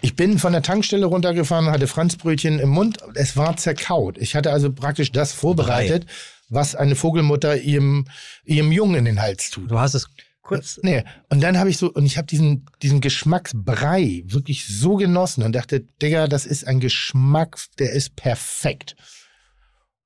[0.00, 2.98] Ich bin von der Tankstelle runtergefahren, hatte Franzbrötchen im Mund.
[3.16, 4.18] Es war zerkaut.
[4.18, 6.06] Ich hatte also praktisch das vorbereitet,
[6.48, 8.06] was eine Vogelmutter ihrem,
[8.44, 9.68] ihrem Jungen in den Hals tut.
[9.72, 10.08] Du hast es
[10.44, 10.78] kurz.
[10.82, 15.42] Nee, und dann habe ich so, und ich habe diesen, diesen Geschmacksbrei wirklich so genossen
[15.42, 18.94] und dachte, Digga, das ist ein Geschmack, der ist perfekt.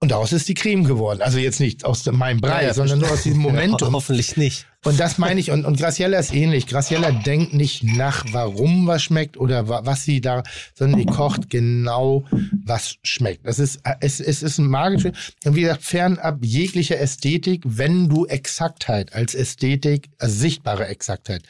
[0.00, 1.22] Und daraus ist die Creme geworden.
[1.22, 3.94] Also jetzt nicht aus meinem Brei, Ja, sondern nur aus diesem Momentum.
[3.94, 4.66] Hoffentlich nicht.
[4.84, 6.68] Und das meine ich, und, und Graciela ist ähnlich.
[6.68, 10.44] Graciela denkt nicht nach, warum was schmeckt oder wa, was sie da,
[10.74, 12.24] sondern die kocht genau,
[12.64, 13.44] was schmeckt.
[13.44, 15.12] Das ist, es, es ist ein magisches,
[15.44, 21.42] und wie gesagt, fernab jeglicher Ästhetik, wenn du Exaktheit als Ästhetik, also sichtbare Exaktheit,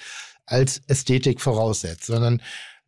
[0.46, 2.40] als Ästhetik voraussetzt, sondern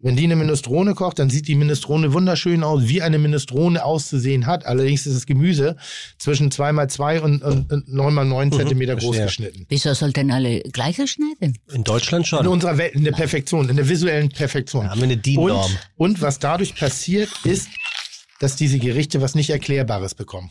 [0.03, 4.47] wenn die eine Minestrone kocht, dann sieht die Minestrone wunderschön aus, wie eine Minestrone auszusehen
[4.47, 4.65] hat.
[4.65, 5.77] Allerdings ist das Gemüse
[6.19, 9.47] zwischen 2x2 und, und, und 9x9 Zentimeter groß verstehe.
[9.49, 9.67] geschnitten.
[9.69, 11.59] Wieso sollten alle gleiche schneiden?
[11.73, 12.47] In Deutschland In schon.
[12.47, 14.85] unserer Welt, in der Perfektion, in der visuellen Perfektion.
[14.85, 15.71] Da haben wir eine DIN-Norm.
[15.97, 17.69] Und, und was dadurch passiert, ist,
[18.39, 20.51] dass diese Gerichte was nicht Erklärbares bekommen.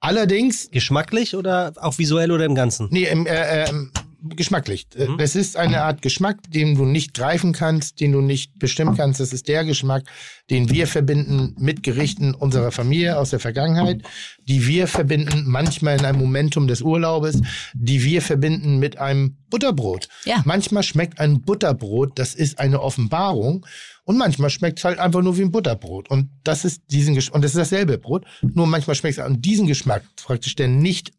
[0.00, 2.88] Allerdings, Geschmacklich oder auch visuell oder im Ganzen?
[2.90, 3.90] nee, ähm, äh, ähm,
[4.22, 4.86] geschmacklich.
[4.96, 5.18] Äh, Mhm.
[5.20, 9.20] Es ist eine Art Geschmack, den du nicht greifen kannst, den du nicht bestimmen kannst.
[9.20, 10.04] Das ist der Geschmack,
[10.50, 14.02] den wir verbinden mit Gerichten unserer Familie aus der Vergangenheit,
[14.48, 17.40] die wir verbinden manchmal in einem Momentum des Urlaubes,
[17.74, 20.08] die wir verbinden mit einem Butterbrot.
[20.24, 20.42] Ja.
[20.44, 23.64] Manchmal schmeckt ein Butterbrot, das ist eine Offenbarung.
[24.04, 26.10] Und manchmal schmeckt es halt einfach nur wie ein Butterbrot.
[26.10, 28.24] Und das ist diesen Gesch und das ist dasselbe Brot.
[28.40, 31.12] Nur manchmal schmeckt es an diesen Geschmack, praktisch der nicht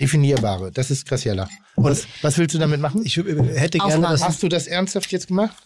[0.00, 0.70] definierbare.
[0.72, 1.48] Das ist Graciela.
[1.76, 3.02] Was, was willst du damit machen?
[3.04, 3.22] Ich äh,
[3.58, 4.22] hätte gerne das.
[4.22, 5.56] Hast du das ernsthaft jetzt gemacht?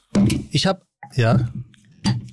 [0.50, 0.82] Ich habe
[1.14, 1.48] ja.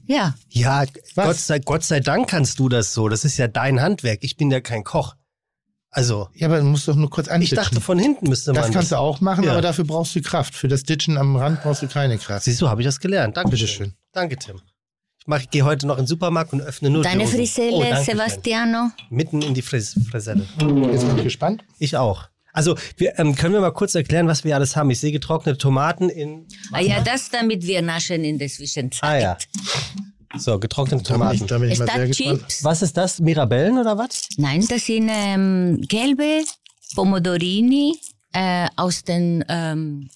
[0.07, 0.33] Ja.
[0.49, 0.85] Ja,
[1.15, 1.25] Was?
[1.27, 3.09] Gott sei, Gott sei Dank kannst du das so.
[3.09, 4.19] Das ist ja dein Handwerk.
[4.23, 5.15] Ich bin ja kein Koch.
[5.91, 7.55] Also, Ja, aber du musst doch nur kurz ich anditschen.
[7.57, 9.51] dachte, von hinten müsste man das kannst du auch machen, Ja.
[9.53, 10.53] aber dafür brauchst du Kraft.
[10.55, 12.45] Für das Ditchen am Rand brauchst du keine Kraft.
[12.45, 13.37] Siehst du, habe ich das gelernt.
[13.37, 13.93] Danke Bitteschön.
[14.11, 14.61] Danke, Tim.
[15.37, 17.27] Ich, gehe heute noch in den Supermarkt und öffne nur Deine.
[17.27, 18.03] Friselle, Oh, schön.
[18.03, 18.89] Sebastiano.
[19.09, 20.45] Mitten in die Fris Friselle.
[20.91, 21.63] Jetzt bin ich gespannt.
[21.77, 22.25] Ich auch.
[22.51, 24.89] Also, wir, ähm, können wir mal kurz erklären, was wir alles haben?
[24.89, 26.47] Ich sehe getrocknete Tomaten in.
[26.71, 29.03] Ah ja, das damit wir naschen in der Zwischenzeit.
[29.03, 29.37] Ah ja.
[30.35, 31.47] So, getrocknete Da bin ich, Tomaten.
[31.47, 32.39] da bin ich Ist mal sehr das gespannt.
[32.41, 32.63] Chips?
[32.63, 33.19] Was ist das?
[33.19, 34.29] Mirabellen oder was?
[34.37, 36.43] Nein, das sind ähm, gelbe
[36.95, 37.95] Pomodorini
[38.33, 40.09] äh, aus den ähm,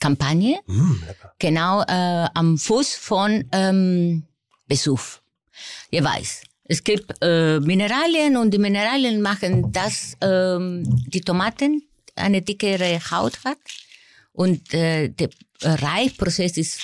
[0.00, 0.60] Kampagne.
[0.66, 1.02] Mm.
[1.38, 4.24] Genau äh, am Fuß von ähm,
[4.66, 5.22] Vesuv.
[5.90, 11.82] Ihr weiß, es gibt äh, Mineralien und die Mineralien machen, dass ähm, die Tomaten
[12.14, 13.58] eine dickere Haut hat
[14.32, 15.30] und äh, der
[15.62, 16.80] Reifprozess ist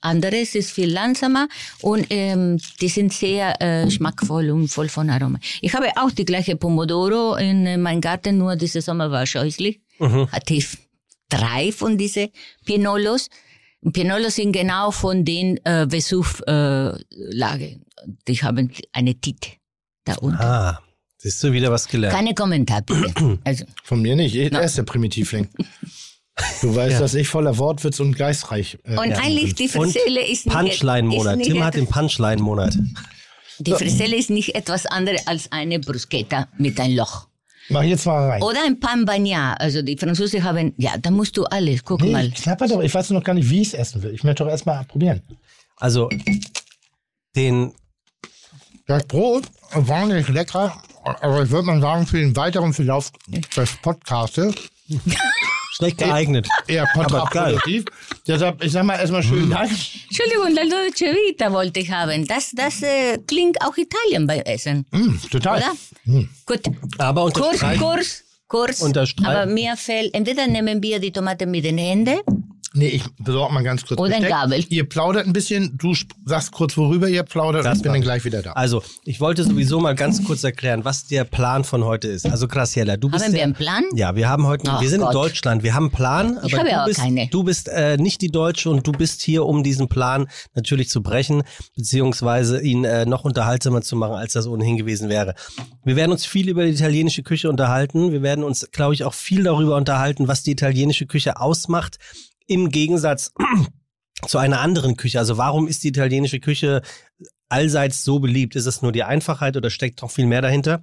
[0.00, 1.48] anderes, ist viel langsamer
[1.82, 5.38] und ähm, die sind sehr äh, schmackvoll und voll von Aroma.
[5.60, 9.80] Ich habe auch die gleiche Pomodoro in äh, meinem Garten, nur dieser Sommer war scheußlich.
[9.98, 10.68] Hatte ich
[11.28, 12.30] drei von diese
[12.64, 13.28] Pinolos.
[13.80, 17.80] Und Pinolos sind genau von den äh, Vesuv-Lage.
[18.28, 19.50] die haben eine Tite
[20.04, 20.40] da unten.
[20.40, 20.80] Ah,
[21.18, 22.14] siehst du wieder was gelernt.
[22.16, 23.38] Keine Kommentar bitte.
[23.44, 24.34] Also, Von mir nicht.
[24.34, 25.48] Er ist der Primitivling.
[26.60, 26.98] Du weißt, Ja.
[27.00, 29.12] dass ich voller Wortwitz und geistreich äh, und bin.
[29.14, 31.42] eigentlich die Friselle ist nicht, Punchline-Monat.
[31.42, 32.76] Tim hat den Punchline-Monat.
[33.58, 37.28] die Friselle ist nicht etwas anderes als eine Bruschetta mit ein Loch.
[37.68, 38.42] Mach jetzt mal rein.
[38.42, 39.60] Oder ein Pan Bagnat.
[39.60, 42.30] Also die Franzosen haben, ja, da musst du alles, guck Nee, mal.
[42.30, 42.80] knapper doch.
[42.80, 44.12] Ich weiß noch gar nicht, wie ich es essen will.
[44.14, 45.20] Ich möchte doch erst mal probieren.
[45.76, 46.08] Also,
[47.34, 47.72] den.
[48.86, 53.10] Das Brot war nicht lecker, aber ich würde mal sagen, für den weiteren Verlauf
[53.56, 54.54] des Podcastes
[55.76, 56.48] Schlecht geeignet.
[56.66, 57.84] eher kontraproduktiv.
[58.26, 59.70] Deshalb, ich sag mal erstmal schönen Dank.
[59.70, 62.26] Entschuldigung, la Dolce Vita wollte ich haben.
[62.26, 65.58] Das, das äh, klingt auch Italien beim Essen, Mm, total.
[65.58, 65.72] oder?
[66.46, 66.60] Gut.
[66.98, 67.80] Aber Kurs, unterstreichen.
[67.80, 68.80] Kurs, Kurs.
[68.80, 69.26] Unterstreichen.
[69.30, 72.20] Aber mir fällt, entweder nehmen wir die Tomate mit den Händen
[72.76, 73.98] Nee, ich besorge mal ganz kurz.
[73.98, 74.22] Oder ein.
[74.24, 74.64] Gabel.
[74.68, 78.00] Ihr plaudert ein bisschen, du sagst kurz, worüber ihr plaudert und Das ich bin dann
[78.00, 78.04] ich.
[78.04, 78.52] gleich wieder da.
[78.52, 82.26] Also, ich wollte sowieso mal ganz kurz erklären, was der Plan von heute ist.
[82.26, 83.24] Also, Graciela, du bist.
[83.24, 83.82] Haben wir ja- einen Plan?
[83.94, 85.10] Ja, wir haben heute, Ach wir sind Gott.
[85.14, 87.28] in Deutschland, wir haben einen Plan, aber habe du, aber bist, keine.
[87.28, 91.02] du bist äh, nicht die Deutsche und du bist hier, um diesen Plan natürlich zu
[91.02, 91.42] brechen,
[91.76, 95.34] beziehungsweise ihn äh, noch unterhaltsamer zu machen, als das ohnehin gewesen wäre.
[95.84, 98.12] Wir werden uns viel über die italienische Küche unterhalten.
[98.12, 101.98] Wir werden uns, glaube ich, auch viel darüber unterhalten, was die italienische Küche ausmacht,
[102.46, 103.32] im Gegensatz
[104.26, 105.18] zu einer anderen Küche.
[105.18, 106.82] Also warum ist die italienische Küche
[107.48, 108.56] allseits so beliebt?
[108.56, 110.80] Ist es nur die Einfachheit oder steckt noch viel mehr dahinter?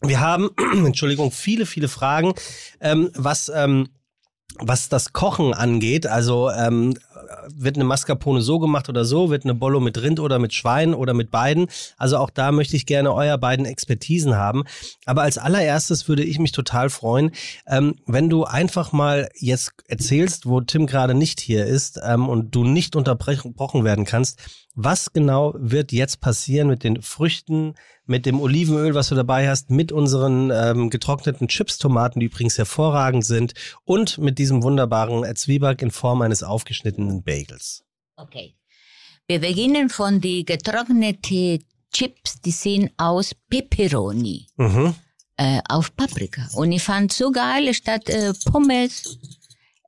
[0.00, 0.50] Wir haben,
[0.86, 2.34] Entschuldigung, viele, viele Fragen,
[2.80, 3.88] ähm, was, ähm,
[4.58, 6.06] was das Kochen angeht.
[6.06, 6.94] Also ähm,
[7.54, 9.30] wird eine Mascarpone so gemacht oder so?
[9.30, 11.66] Wird eine Bollo mit Rind oder mit Schwein oder mit beiden?
[11.96, 14.64] Also auch da möchte ich gerne euer beiden Expertisen haben.
[15.06, 17.32] Aber als allererstes würde ich mich total freuen,
[17.66, 22.54] ähm, wenn du einfach mal jetzt erzählst, wo Tim gerade nicht hier ist ähm, und
[22.54, 24.38] du nicht unterbrochen werden kannst.
[24.74, 27.74] Was genau wird jetzt passieren mit den Früchten,
[28.08, 33.24] mit dem Olivenöl, was du dabei hast, mit unseren ähm, getrockneten Chips-Tomaten, die übrigens hervorragend
[33.24, 33.54] sind,
[33.84, 37.84] und mit diesem wunderbaren Zwieback in Form eines aufgeschnittenen Bagels?
[38.16, 38.54] Okay.
[39.26, 41.60] Wir beginnen von die getrocknete
[41.92, 44.94] Chips, die sind aus Peperoni, Mhm.
[45.36, 46.48] äh, auf Paprika.
[46.54, 49.18] Und ich fand so geil, statt äh, Pommes,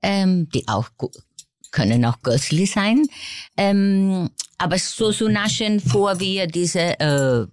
[0.03, 0.91] ähm, die auch
[1.71, 3.07] können auch köstlich sein,
[3.57, 7.47] ähm, aber so zu naschen, vor wir diese äh,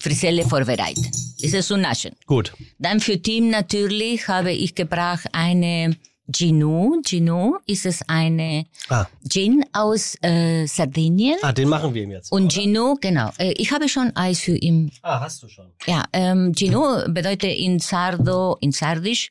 [0.00, 1.08] Friselle vorbereiten.
[1.40, 2.12] Das ist so naschen.
[2.26, 2.52] Gut.
[2.78, 5.96] Dann für Team natürlich habe ich gebracht eine
[6.34, 6.96] Gino.
[7.04, 9.06] Gino ist es eine Ah.
[9.28, 11.36] Gin aus äh, Sardinien.
[11.42, 12.30] ah, den machen wir ihm jetzt.
[12.32, 13.30] Und Gino, genau.
[13.38, 14.90] Äh, ich habe schon Eis für ihn.
[15.02, 15.66] Ah, hast du schon.
[15.86, 19.30] Ja, ähm, Gino bedeutet in Sardo, in Sardisch,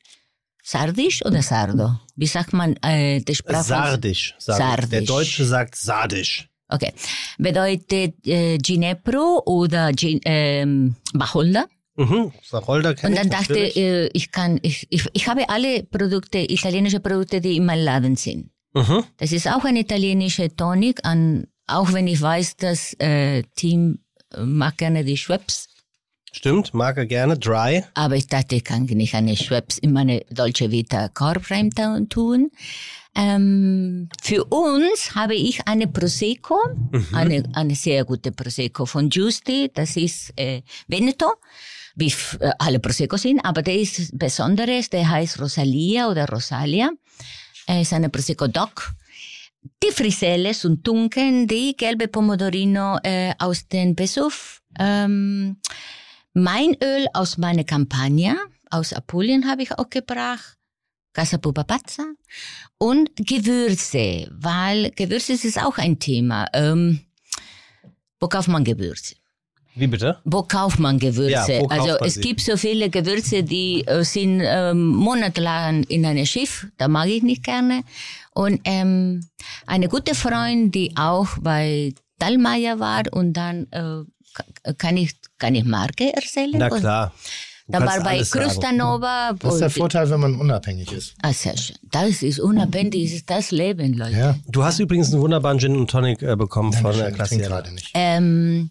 [0.62, 1.98] Sardisch oder Sardo?
[2.14, 3.64] Wie sagt man äh, der Sprache?
[3.64, 4.34] Sardisch.
[4.38, 4.64] Sag ich.
[4.64, 4.90] Sardisch.
[4.90, 6.48] Der Deutsche sagt Sardisch.
[6.72, 6.92] Okay.
[7.38, 11.66] Bedeutet äh, Ginepro oder Gin, ähm, Wacholder.
[11.96, 12.32] Mhm.
[12.42, 16.38] Sarolda kenn Und dann ich dachte äh, ich kann, ich, ich, ich habe alle Produkte,
[16.38, 18.50] italienische Produkte, die in meinem Laden sind.
[18.74, 19.04] Mhm.
[19.18, 23.98] Das ist auch eine italienische Tonic, an, auch wenn ich weiß, dass äh, Team
[24.32, 25.68] äh, mag gerne die Schweppes.
[26.34, 27.38] Stimmt, mag er gerne.
[27.38, 27.84] Dry.
[27.92, 31.68] Aber ich dachte, ich kann nicht eine Schweppes in meine Dolce Vita Korb rein
[32.08, 32.50] tun.
[33.14, 36.58] Ähm, für uns habe ich eine Prosecco,
[37.12, 41.30] eine, eine sehr gute Prosecco von Giusti, das ist äh, Veneto,
[41.94, 46.90] wie äh, alle Prosecco sind, aber der ist Besonderes, der heißt Rosalia oder Rosalia.
[47.66, 48.92] Er ist eine Prosecco Doc.
[49.82, 54.60] Die Friselle sind dunkel, die gelbe Pomodorino äh, aus den Vesuv.
[54.78, 55.58] Ähm,
[56.32, 58.36] mein Öl aus meiner Kampagne,
[58.70, 60.56] aus Apulien habe ich auch gebracht.
[61.12, 62.04] Casa Pupapazza.
[62.78, 66.46] Und Gewürze, weil Gewürze ist auch ein Thema.
[66.52, 67.00] Ähm,
[68.20, 69.14] wo kauft man Gewürze?
[69.74, 70.18] Wie bitte?
[70.24, 71.30] Wo kauft man Gewürze?
[71.52, 75.82] Ja, wo kauft also man es gibt so viele Gewürze, die äh, sind ähm, monatelang
[75.84, 76.66] in einem Schiff.
[76.76, 77.82] Da mag ich nicht gerne.
[78.34, 79.26] Und ähm,
[79.66, 84.04] eine gute Freundin, die auch bei Dallmayr war und dann äh,
[84.34, 86.52] ka- kann ich kann ich Marke erzählen?
[86.54, 87.12] Na klar.
[87.66, 88.22] Du Da kannst war bei.
[88.22, 89.32] Krustanova.
[89.38, 91.14] Das ist der Vorteil, wenn man unabhängig ist.
[91.22, 91.76] Ah, sehr schön.
[91.90, 94.16] Das ist unabhängig, das ist das Leben, Leute.
[94.16, 97.28] Ja, Du hast übrigens einen wunderbaren Gin und Tonic äh, bekommen von Dankeschön, der ich
[97.28, 97.62] trinke Klasse.
[97.62, 97.90] gerade nicht.
[97.94, 98.70] Ähm,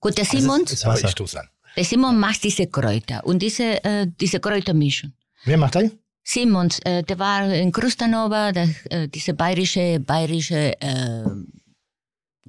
[0.00, 1.06] gut, der Simon, ist Aber Wasser.
[1.06, 1.48] ich stoße an.
[1.76, 5.12] der Simon macht diese Kräuter und diese, äh, diese Kräutermischung.
[5.44, 5.90] Wer macht das?
[6.24, 11.24] Simons, äh, der war in Krustanova, der, äh, diese bayerische, bayerische äh,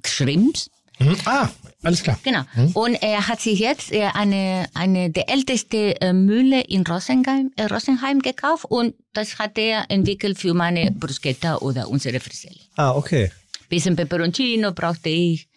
[0.06, 0.70] Schrimps.
[1.00, 1.16] Mhm.
[1.24, 1.48] Ah,
[1.84, 2.18] alles klar.
[2.22, 2.42] Genau.
[2.74, 7.66] Und er hat sich jetzt äh, eine, eine, der älteste äh, Mühle in Rosenheim, äh,
[7.66, 12.56] Rosenheim gekauft und das hat er entwickelt für meine Bruschetta oder unsere Friselle.
[12.76, 13.30] Ah, okay.
[13.68, 15.48] Bisschen Peperoncino brauchte ich.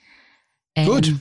[0.76, 1.14] Ähm, Gut.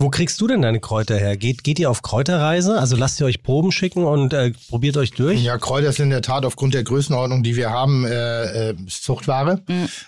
[0.00, 1.36] Wo kriegst du denn deine Kräuter her?
[1.36, 2.80] Geht, geht ihr auf Kräuterreise?
[2.80, 5.40] Also lasst ihr euch Proben schicken und äh, probiert euch durch?
[5.40, 9.60] Ja, Kräuter sind in der Tat aufgrund der Größenordnung, die wir haben, äh, äh, Zuchtware.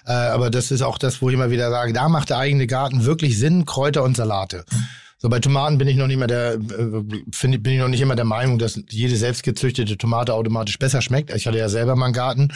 [0.05, 2.67] Äh, aber das ist auch das, wo ich immer wieder sage, da macht der eigene
[2.67, 4.65] Garten wirklich Sinn, Kräuter und Salate.
[5.19, 6.59] So bei Tomaten bin ich noch nicht mehr der, äh,
[7.33, 11.35] finde bin ich noch nicht immer der Meinung, dass jede selbstgezüchtete Tomate automatisch besser schmeckt.
[11.35, 12.53] Ich hatte ja selber mal einen Garten.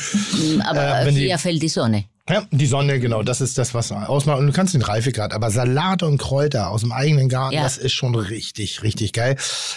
[0.68, 2.04] Aber Äh, wenn die- hier fällt die Sonne.
[2.28, 4.38] Ja, die Sonne, genau, das ist das, was ausmacht.
[4.38, 7.62] Und du kannst den Reifegrad, aber Salate und Kräuter aus dem eigenen Garten, Ja.
[7.62, 9.36] das ist schon richtig, richtig geil.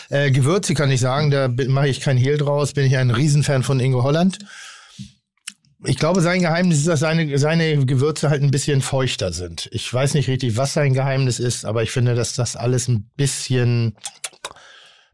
[0.10, 3.64] Äh, Gewürze kann ich sagen, da mache ich kein Hehl draus, bin ich ein Riesenfan
[3.64, 4.40] von Ingo Holland.
[5.86, 9.68] Ich glaube, sein Geheimnis ist, dass seine, seine Gewürze halt ein bisschen feuchter sind.
[9.72, 13.10] Ich weiß nicht richtig, was sein Geheimnis ist, aber ich finde, dass das alles ein
[13.16, 13.96] bisschen,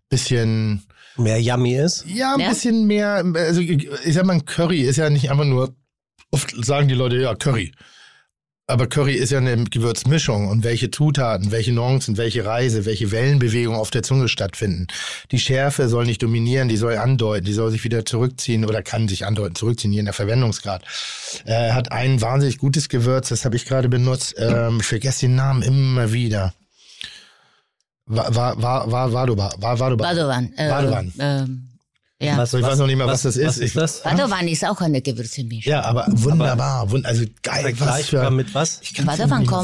[0.09, 0.84] bisschen
[1.17, 2.05] Mehr Yummy ist?
[2.07, 2.49] ja, ein Ja?
[2.49, 5.76] bisschen mehr, also ich sag mal, ein Curry ist ja nicht einfach nur,
[6.32, 7.72] oft sagen die Leute, ja, Curry.
[8.70, 13.80] Aber Curry ist ja eine Gewürzmischung und welche Zutaten, welche Nuancen, welche Reise, welche Wellenbewegungen
[13.80, 14.86] auf der Zunge stattfinden.
[15.32, 19.07] Die Schärfe soll nicht dominieren, die soll andeuten, die soll sich wieder zurückziehen oder kann
[19.07, 20.84] sich andeuten, zurückziehen, je nach Verwendungsgrad.
[21.45, 24.36] Er hat ein wahnsinnig gutes Gewürz, das habe ich gerade benutzt.
[24.38, 26.53] Ähm, ich vergesse den Namen immer wieder.
[28.05, 30.03] War, war, war, war, Vadoba, war, Vadoba.
[30.03, 30.53] Badovan.
[30.57, 31.13] Äh, Badovan.
[31.17, 31.68] Ähm,
[32.22, 32.38] ja.
[32.38, 33.47] Was- Ich weiß noch nicht mal, was das ist.
[33.47, 34.03] Was ist das?
[34.03, 35.72] Badovan ist auch eine Gewürzemischung.
[35.72, 36.89] Ja, aber wunderbar.
[36.91, 37.74] Wund also geil.
[37.80, 38.82] Was für, mit was?
[38.82, 39.17] Nicht kommt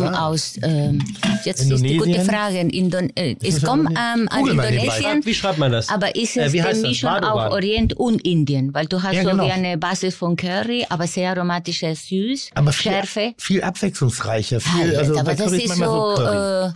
[0.06, 0.16] sagen.
[0.16, 1.04] aus, ähm,
[1.44, 2.26] jetzt ist die gute Indonesien?
[2.26, 4.48] Frage, in Indon äh, es kommt aber ähm, an.
[4.48, 5.90] Indonesien, Wie schreibt man das?
[5.90, 6.90] aber ist Äh, es wie heißt die das?
[6.92, 9.46] Mischung auch Orient und Indien, weil du hast Ja, so genau.
[9.48, 13.34] wie eine Basis von Curry, aber sehr aromatisches Süß, aber viel, Schärfe.
[13.38, 14.62] viel abwechslungsreicher.
[14.62, 15.84] Viel, also aber das ist so,
[16.16, 16.68] Curry.
[16.70, 16.72] äh,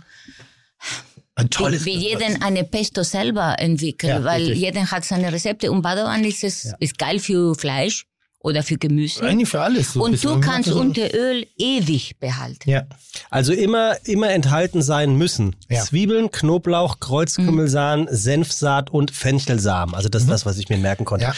[1.40, 4.58] Ein tolles wie, jeden eine Pesto selber entwickelt, Ja, weil richtig.
[4.60, 8.04] jeder hat seine Rezepte und Badovan ist es ist geil für Fleisch
[8.42, 9.22] oder für Gemüse.
[9.22, 9.92] Eigentlich für alles.
[9.92, 12.70] So und du kannst unter Öl ewig behalten.
[12.70, 12.86] Ja.
[13.28, 15.56] Also immer, immer enthalten sein müssen.
[15.68, 15.82] Ja.
[15.82, 19.94] Zwiebeln, Knoblauch, Kreuzkümmelsamen, Senfsaat und Fenchelsamen.
[19.94, 21.26] Also das ist das, was ich mir merken konnte.
[21.26, 21.34] Ja.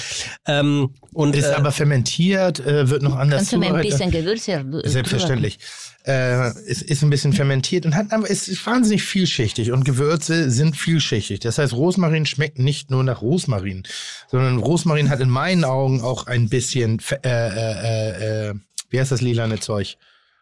[0.47, 4.11] Ähm, und Ist äh, aber fermentiert, äh, wird noch anders Kannst du mir ein bisschen
[4.11, 5.59] Gewürze Selbstverständlich.
[6.05, 10.51] Äh, es ist ein bisschen fermentiert und hat aber es ist wahnsinnig vielschichtig und Gewürze
[10.51, 11.41] sind vielschichtig.
[11.41, 13.85] Das heißt, Rosmarin schmeckt nicht nur nach Rosmarin,
[14.29, 18.55] sondern Rosmarin hat in meinen Augen auch ein bisschen Fe- äh, äh, äh,
[18.91, 19.97] wie heißt das lilane Zeug?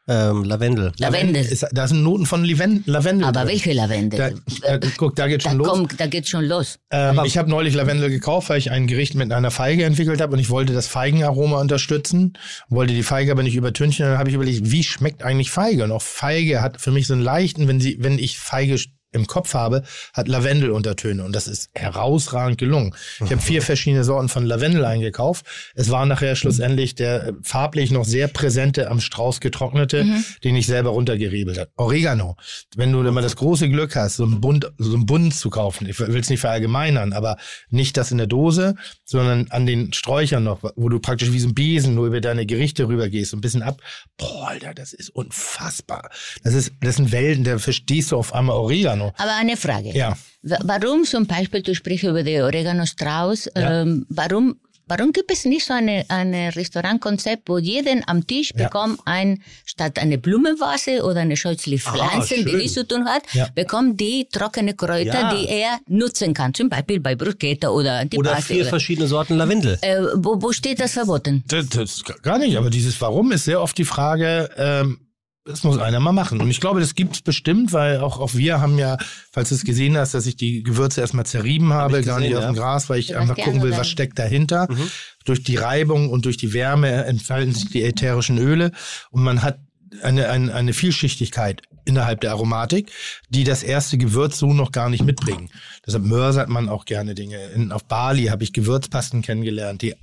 [0.09, 0.91] ähm, Lavendel.
[0.99, 1.45] Lavendel.
[1.45, 3.29] Ist, da sind Noten von Liven Lavendel.
[3.29, 3.49] Aber drin.
[3.51, 4.35] welche Lavendel?
[4.63, 5.69] Da, äh, guck, da geht Da, schon los.
[5.69, 6.81] kommt, da geht schon los.
[6.91, 10.33] Ähm, ich habe neulich Lavendel gekauft, weil ich ein Gericht mit einer Feige entwickelt habe
[10.33, 12.33] und ich wollte das Feigenaroma unterstützen,
[12.69, 14.05] wollte die Feige aber nicht übertünchen.
[14.07, 15.85] Dann habe ich überlegt, wie schmeckt eigentlich Feige?
[15.85, 18.81] Und auch Feige hat für mich so einen leichten, wenn sie, wenn ich Feige
[19.13, 19.83] im Kopf habe,
[20.13, 22.95] hat Lavendeluntertöne und das ist herausragend gelungen.
[23.25, 25.45] Ich habe vier verschiedene Sorten von Lavendel eingekauft.
[25.75, 30.07] Es war nachher schlussendlich der äh, farblich noch sehr präsente am Strauß getrocknete,
[30.45, 31.71] den ich selber runtergeriebelt habe.
[31.77, 32.37] Oregano.
[32.77, 35.89] Wenn du immer das große Glück hast, so einen Bund, so einen Bund zu kaufen,
[35.89, 37.37] ich will es nicht verallgemeinern, aber
[37.71, 38.75] nicht das in der Dose,
[39.05, 42.47] sondern an den Sträuchern noch, wo du praktisch wie so ein Besen nur über deine
[42.47, 43.81] Gerichte rübergehst, so ein bisschen ab.
[44.17, 46.11] Boah, Alter, das ist unfassbar.
[46.43, 49.00] Das ist, das sind Welten, da verstehst du auf einmal Oregano.
[49.17, 49.91] Aber eine Frage.
[49.93, 50.17] Ja.
[50.43, 53.83] Wa- Warum zum Beispiel, du sprichst über die Oregano Strauß, Ja.
[53.83, 54.57] ähm, warum,
[54.87, 58.65] warum gibt es nicht so eine, eine Restaurantkonzept, wo jeden am Tisch Ja.
[58.65, 62.59] bekommt ein, statt eine Blumenvase oder eine Schüssel Pflanzen, die schön.
[62.59, 63.49] nichts zu tun hat, Ja.
[63.55, 65.35] bekommt die trockene Kräuter, Ja.
[65.35, 69.07] die er nutzen kann, zum Beispiel bei Bruschetta oder die Oder Paste vier oder- verschiedene
[69.09, 69.79] Sorten Lavendel.
[69.83, 71.45] äh, wo, wo steht das verboten?
[71.47, 74.99] Das, das gar nicht, aber dieses Warum ist sehr oft die Frage, ähm,
[75.45, 76.41] Das muss einer mal machen.
[76.41, 78.99] Und ich glaube, das gibt's bestimmt, weil auch, auch wir haben ja,
[79.33, 82.31] falls du es gesehen hast, dass ich die Gewürze erstmal zerrieben habe, ich gar nicht
[82.31, 82.63] gesehen, auf dem ja.
[82.63, 84.69] Gras, weil ich Sebastian, einfach gucken will, was steckt dahinter.
[84.71, 84.91] Mhm.
[85.25, 88.73] Durch die Reibung und durch die Wärme entfalten sich die ätherischen Öle
[89.11, 89.61] und man hat
[90.03, 92.93] eine, eine, eine Vielschichtigkeit innerhalb der Aromatik,
[93.29, 95.51] die das erste Gewürz so noch gar nicht mitbringen.
[95.87, 97.43] Deshalb mörsert man auch gerne Dinge.
[97.55, 99.95] In, auf Bali habe ich Gewürzpasten kennengelernt, die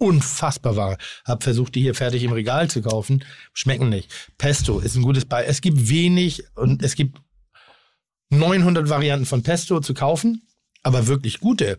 [0.00, 0.96] unfassbar war.
[1.24, 3.24] Hab versucht, die hier fertig im Regal zu kaufen.
[3.52, 4.10] Schmecken nicht.
[4.38, 5.50] Pesto ist ein gutes Beispiel.
[5.50, 7.20] Es gibt wenig und es gibt
[8.30, 10.42] 900 Varianten von Pesto zu kaufen,
[10.82, 11.76] aber wirklich gute.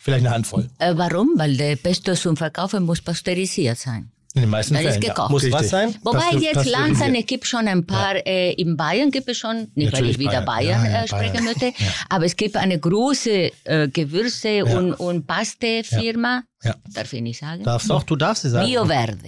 [0.00, 0.68] Vielleicht eine Handvoll.
[0.78, 1.32] Äh, warum?
[1.36, 4.10] Weil der Pesto zum Verkaufen muss pasteurisiert sein.
[4.36, 5.00] In den meisten Das ist Fällen.
[5.02, 5.30] gekocht.
[5.30, 5.60] Muss Richtig.
[5.60, 5.94] was sein?
[6.02, 6.76] Wobei Paste- jetzt pasteurisiert.
[6.80, 10.10] langsam, es gibt schon ein paar, äh, in Bayern gibt es schon, nicht weil Natürlich
[10.12, 10.82] ich wieder Bayern.
[10.82, 11.72] Bayern, Ja, ja, äh, sprechen möchte, Ja.
[12.08, 16.74] aber es gibt eine große äh, Gewürze- und, und Paste-Firma, Ja.
[16.92, 17.92] darf ich nicht sagen, Darfst du?
[17.94, 18.66] Doch, du darfst sie sagen.
[18.68, 19.18] Bio Verde.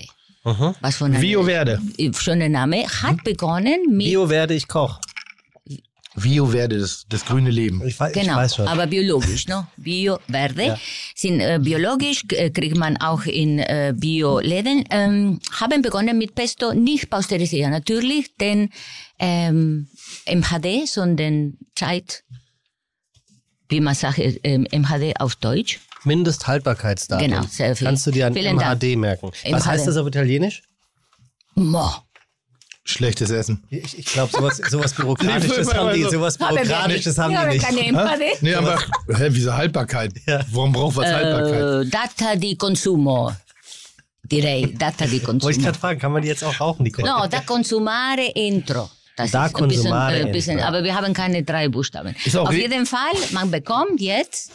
[0.45, 0.75] Mhm.
[0.81, 1.81] Was von einem Bio Verde.
[1.99, 4.99] äh, schöner Name, hat begonnen mit, Bio werde ich Koch.
[6.17, 7.87] Bio Verde, das, das grüne Leben.
[7.87, 8.67] Ich weiß, ich genau, weiß schon.
[8.69, 9.67] aber biologisch, no?
[9.77, 10.63] Bio Verde.
[10.63, 10.79] Ja.
[11.15, 14.85] Sind äh, biologisch, äh, kriegt man auch in äh, Bio-Läden.
[14.91, 18.71] Ähm, haben begonnen mit Pesto, nicht pasteurisieren natürlich, denn
[19.19, 19.89] ähm,
[20.27, 22.25] MHD, sondern Zeit,
[23.69, 25.81] wie man sagt, äh, MHD auf Deutsch.
[26.05, 27.29] Mindesthaltbarkeitsdatum.
[27.29, 27.87] Genau, sehr viel.
[27.87, 28.83] Kannst du dir an Vielen Dank.
[28.83, 29.31] MHD merken.
[29.33, 29.67] Was MHD.
[29.67, 30.63] heißt das auf Italienisch?
[31.55, 31.91] Mo.
[32.89, 33.63] Schlechtes Essen.
[33.69, 36.03] Ich, ich glaube, sowas, sowas Bürokratisches haben die.
[36.05, 38.43] so- Sowas Haben wir Bürokratisches haben die wir nicht.
[38.43, 40.13] Nee, aber hä, wieso Haltbarkeit?
[40.53, 41.87] Warum braucht was Haltbarkeit?
[41.87, 43.33] Äh, data di consumo,
[44.23, 45.65] direi, data di Wollte ich consumo.
[45.65, 46.93] gerade fragen, kann man die jetzt auch rauchen, die?
[47.03, 48.89] No, da consumare entro.
[49.17, 50.69] Das Da ist ein bisschen, consumare äh, bisschen, entro.
[50.69, 52.15] aber wir haben keine drei Buchstaben.
[52.25, 54.53] Ist auch Auf jeden Fall, man bekommt jetzt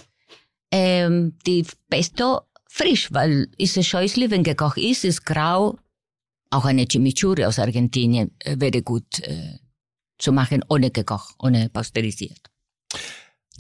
[0.72, 5.78] ähm, die Pesto frisch, weil ist es scheußlich, wenn gekocht ist, ist grau.
[6.52, 9.58] Auch eine Chimichurri aus Argentinien äh, wäre gut äh,
[10.20, 12.38] zu machen, ohne gekocht, ohne pasteurisiert.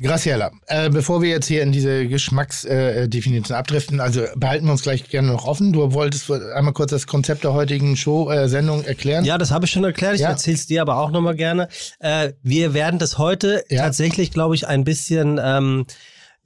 [0.01, 5.09] Graciela, äh, bevor wir jetzt hier in diese Geschmacksdefinition abdriften, also behalten wir uns gleich
[5.09, 5.73] gerne noch offen.
[5.73, 9.26] Du wolltest einmal kurz das Konzept der heutigen Show-Sendung erklären.
[9.26, 10.15] Ja, das habe ich schon erklärt.
[10.15, 10.30] Ich Ja.
[10.30, 11.68] erzähl's dir aber auch nochmal gerne.
[11.99, 13.84] Äh, wir werden das heute Ja.
[13.84, 15.85] tatsächlich, glaube ich, ein bisschen ähm,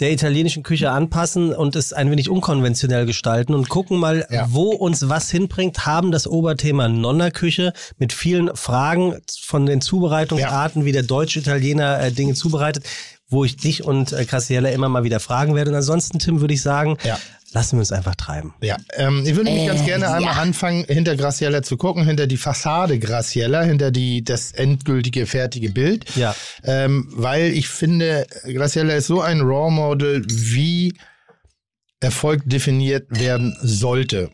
[0.02, 4.48] der italienischen Küche anpassen und es ein wenig unkonventionell gestalten und gucken mal, Ja.
[4.50, 10.92] wo uns was hinbringt, haben das Oberthema Nonna-Küche mit vielen Fragen von den Zubereitungsarten, wie
[10.92, 12.84] der Deutsch-Italiener äh, Dinge zubereitet,
[13.30, 15.72] wo ich dich und äh, Graciela immer mal wieder fragen werde.
[15.72, 17.18] Und ansonsten, Tim, würde ich sagen, Ja.
[17.56, 18.54] Lassen wir uns einfach treiben.
[18.62, 20.42] Ja, ähm, ich würde mich ganz Äh, gerne einmal ja.
[20.42, 26.06] anfangen, hinter Graciela zu gucken, hinter die Fassade Graciela, hinter die das endgültige, fertige Bild.
[26.18, 26.36] Ja.
[26.64, 30.94] Ähm, weil ich finde, Graciela ist so ein Raw Model, wie
[32.02, 34.30] Erfolg definiert werden sollte.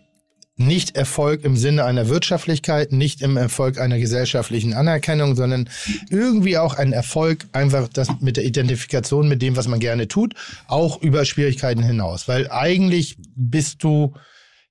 [0.68, 5.70] Nicht Erfolg im Sinne einer Wirtschaftlichkeit, nicht im Erfolg einer gesellschaftlichen Anerkennung, sondern
[6.10, 10.36] irgendwie auch ein Erfolg einfach das mit der Identifikation mit dem, was man gerne tut,
[10.68, 12.28] auch über Schwierigkeiten hinaus.
[12.28, 14.14] Weil eigentlich bist du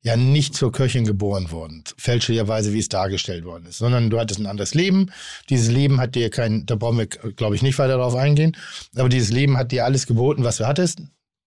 [0.02, 4.40] ja nicht zur Köchin geboren worden, fälschlicherweise, wie es dargestellt worden ist, sondern du hattest
[4.40, 5.10] ein anderes Leben.
[5.50, 8.56] Dieses Leben hat dir kein, da brauchen wir, glaube ich, nicht weiter darauf eingehen,
[8.96, 11.02] aber dieses Leben hat dir alles geboten, was du hattest.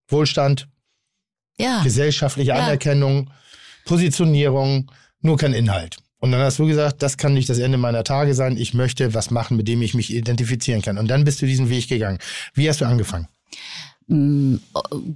[0.07, 0.67] Wohlstand,
[1.57, 2.55] Ja, gesellschaftliche Ja.
[2.55, 3.31] Anerkennung,
[3.85, 4.91] Positionierung,
[5.21, 5.97] nur kein Inhalt.
[6.19, 8.55] Und dann hast du gesagt, das kann nicht das Ende meiner Tage sein.
[8.55, 10.97] Ich möchte was machen, mit dem ich mich identifizieren kann.
[10.97, 12.17] Und dann bist du diesen Weg gegangen.
[12.53, 13.27] Wie hast du angefangen?
[14.07, 14.55] Mm,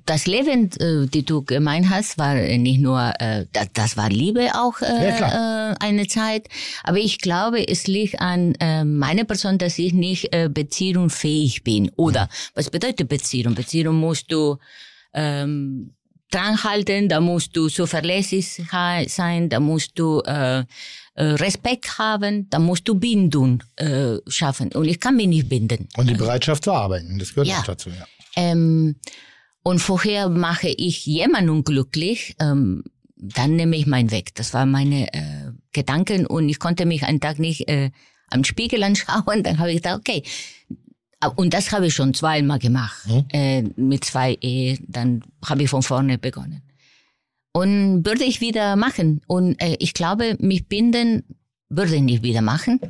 [0.05, 4.81] das Leben, äh, die du gemeint hast, war nicht nur, äh, das, war Liebe auch
[4.81, 6.47] äh, Ja, eine Zeit,
[6.83, 8.53] aber ich glaube, es liegt an
[8.85, 11.89] meiner Person, dass ich nicht äh, beziehungsfähig bin.
[11.95, 12.29] Oder Mhm.
[12.55, 13.55] was bedeutet Beziehung?
[13.55, 14.57] Beziehung musst du
[15.13, 15.93] ähm,
[16.31, 18.61] dranhalten, da musst du zuverlässig
[19.07, 20.65] sein, da musst du äh, äh,
[21.15, 24.71] Respekt haben, da musst du Bindung äh, schaffen.
[24.73, 25.87] Und ich kann mich nicht binden.
[25.97, 27.59] Und die Bereitschaft zu arbeiten, das gehört Ja.
[27.59, 28.05] auch dazu, ja.
[28.35, 28.95] Ähm,
[29.63, 32.83] und vorher mache ich jemanden unglücklich, ähm,
[33.15, 34.35] dann nehme ich meinen Weg.
[34.35, 37.89] Das war meine äh, Gedanken und ich konnte mich einen Tag nicht äh,
[38.29, 39.41] am Spiegel anschauen.
[39.43, 40.23] Dann habe ich gedacht, okay.
[41.35, 43.07] Und das habe ich schon zweimal gemacht.
[43.29, 46.61] Äh, mit zwei Ehe, dann habe ich von vorne begonnen.
[47.53, 49.21] Und würde ich wieder machen.
[49.25, 51.23] Und äh, ich glaube, mich binden
[51.69, 52.79] würde ich nicht wieder machen.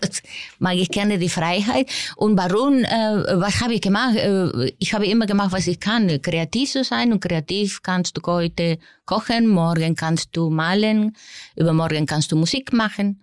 [0.00, 0.22] Das
[0.58, 1.90] mag ich gerne die Freiheit.
[2.16, 4.16] Und warum, äh, was habe ich gemacht?
[4.16, 7.12] Äh, ich habe immer gemacht, was ich kann, kreativ zu sein.
[7.12, 11.14] Und kreativ kannst du heute kochen, morgen kannst du malen,
[11.54, 13.22] übermorgen kannst du Musik machen.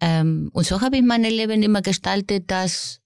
[0.00, 3.01] Ähm, und so habe ich mein Leben immer gestaltet, dass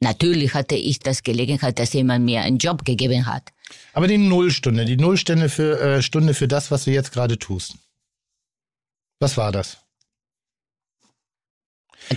[0.00, 3.52] natürlich hatte ich das Gelegenheit, dass jemand mir einen Job gegeben hat.
[3.92, 7.74] Aber die Nullstunde, die Nullstunde für, äh, Stunde für das, was du jetzt gerade tust.
[9.18, 9.78] Was war das?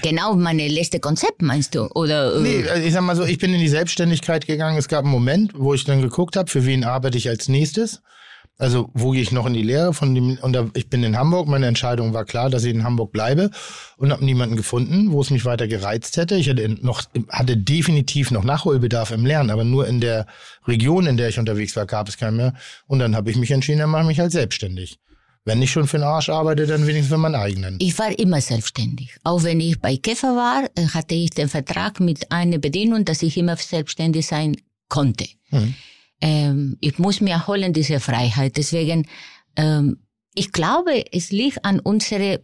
[0.02, 1.88] Genau, meine letzte Konzept meinst du?
[1.88, 4.78] Oder, äh, Nee, also ich sag mal so, ich bin in die Selbstständigkeit gegangen.
[4.78, 8.02] Es gab einen Moment, wo ich dann geguckt habe, für wen arbeite ich als nächstes.
[8.60, 11.18] Also wo gehe ich noch in die Lehre von dem und da, ich bin in
[11.18, 11.48] Hamburg.
[11.48, 13.52] Meine Entscheidung war klar, dass ich in Hamburg bleibe
[13.96, 16.36] und habe niemanden gefunden, wo es mich weiter gereizt hätte.
[16.36, 20.28] Ich hatte noch hatte definitiv noch Nachholbedarf im Lernen, aber nur in der
[20.68, 22.54] Region, in der ich unterwegs war, gab es keinen mehr.
[22.86, 25.00] Und dann habe ich mich entschieden, dann mache ich mich halt selbstständig.
[25.46, 27.78] Wenn ich schon für den Arsch arbeite, dann wenigstens für meinen eigenen.
[27.80, 29.16] Ich war immer selbstständig.
[29.24, 33.24] Auch wenn ich bei Käfer war, äh, hatte ich den Vertrag mit einer Bedingung, dass
[33.24, 34.58] ich immer selbstständig sein
[34.90, 35.28] konnte.
[35.50, 35.76] Mhm.
[36.22, 38.58] Ähm, ich muss mir holen diese Freiheit.
[38.58, 39.08] Deswegen,
[39.56, 39.98] ähm,
[40.36, 42.40] ich glaube, es liegt an unserer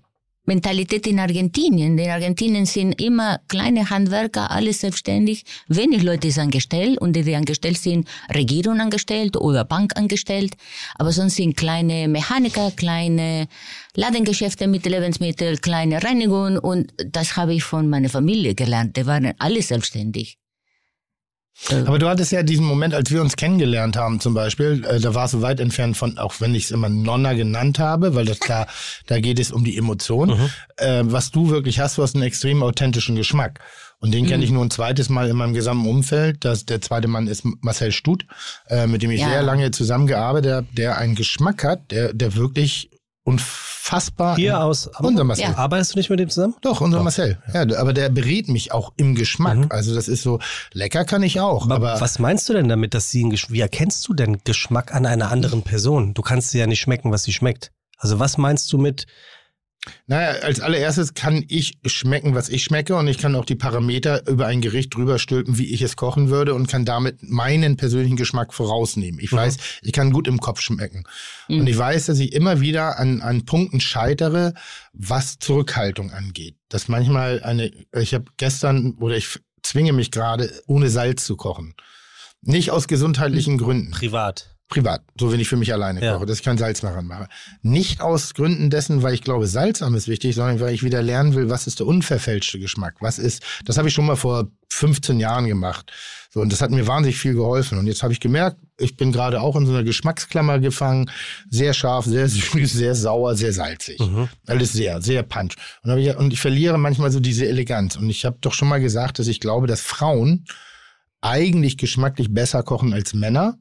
[0.45, 1.97] Mentalität in Argentinien.
[1.97, 5.43] In Argentinien sind immer kleine Handwerker, alles selbstständig.
[5.67, 10.55] Wenig Leute sind angestellt und die, die angestellt sind, Regierung angestellt oder Bank angestellt.
[10.95, 13.47] Aber sonst sind kleine Mechaniker, kleine
[13.95, 18.97] Ladengeschäfte mit Lebensmitteln, kleine Reinigung und das habe ich von meiner Familie gelernt.
[18.97, 20.37] Die waren alle selbstständig.
[21.85, 25.15] Aber du hattest ja diesen Moment, als wir uns kennengelernt haben zum Beispiel, äh, da
[25.15, 28.39] warst du weit entfernt von, auch wenn ich es immer Nonna genannt habe, weil das
[28.39, 28.67] klar,
[29.07, 30.29] da geht es um die Emotion.
[30.77, 33.59] Äh, was du wirklich hast, du hast einen extrem authentischen Geschmack.
[33.99, 36.43] Und den kenne ich nur ein zweites Mal in meinem gesamten Umfeld.
[36.45, 38.25] Das, der zweite Mann ist Marcel Stut,
[38.69, 39.29] äh, mit dem ich Ja.
[39.29, 42.89] sehr lange zusammengearbeitet habe, der einen Geschmack hat, der, der wirklich
[43.25, 44.35] unfassbar.
[44.37, 45.45] Hier aus Unser Marcel.
[45.45, 45.57] Ja.
[45.57, 46.55] Arbeitest du nicht mit dem zusammen?
[46.61, 47.39] Doch, unser Marcel.
[47.53, 49.73] Ja, aber der berät mich auch im Geschmack.
[49.73, 50.39] Also das ist so,
[50.71, 51.65] lecker kann ich auch.
[51.65, 54.37] Aber, aber was meinst du denn damit, dass sie einen Geschmack, wie erkennst du denn
[54.43, 56.13] Geschmack an einer anderen Person?
[56.13, 57.71] Du kannst sie ja nicht schmecken, was sie schmeckt.
[57.97, 59.07] Also was meinst du mit,
[60.07, 64.27] Naja, als allererstes kann ich schmecken, was ich schmecke und ich kann auch die Parameter
[64.27, 68.15] über ein Gericht drüber stülpen, wie ich es kochen würde und kann damit meinen persönlichen
[68.15, 69.19] Geschmack vorausnehmen.
[69.19, 71.03] Ich weiß, ich kann gut im Kopf schmecken.
[71.47, 74.53] Und ich weiß, dass ich immer wieder an, an Punkten scheitere,
[74.93, 76.55] was Zurückhaltung angeht.
[76.69, 81.75] Dass manchmal eine, ich habe gestern oder ich zwinge mich gerade, ohne Salz zu kochen.
[82.41, 83.91] Nicht aus gesundheitlichen Gründen.
[83.91, 84.54] privat?
[84.67, 86.13] Privat, so wenn ich für mich alleine Ja.
[86.15, 87.27] koche, dass ich kein Salz mehr ranmache.
[87.61, 91.35] Nicht aus Gründen dessen, weil ich glaube, Salzam ist wichtig, sondern weil ich wieder lernen
[91.35, 92.95] will, was ist der unverfälschte Geschmack?
[92.99, 95.91] Was ist, das habe ich schon mal vor 15 Jahren gemacht.
[96.31, 97.77] So, und das hat mir wahnsinnig viel geholfen.
[97.77, 101.11] Und jetzt habe ich gemerkt, ich bin gerade auch in so einer Geschmacksklammer gefangen.
[101.49, 103.99] Sehr scharf, sehr süß, sehr sauer, sehr salzig.
[104.47, 105.55] Alles sehr, sehr punch.
[105.83, 107.95] Und, ich, und ich verliere manchmal so diese Eleganz.
[107.97, 110.45] Und ich habe doch schon mal gesagt, dass ich glaube, dass Frauen
[111.21, 113.57] eigentlich geschmacklich besser kochen als Männer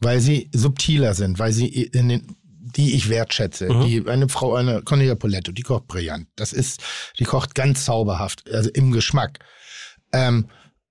[0.00, 2.36] weil sie subtiler sind, weil sie in den
[2.76, 3.68] die ich wertschätze.
[3.86, 6.26] Die, eine Frau, eine Cornelia Poletto, die kocht brillant.
[6.36, 6.82] Das ist,
[7.18, 9.38] die kocht ganz zauberhaft, also im Geschmack.
[10.12, 10.48] Ähm,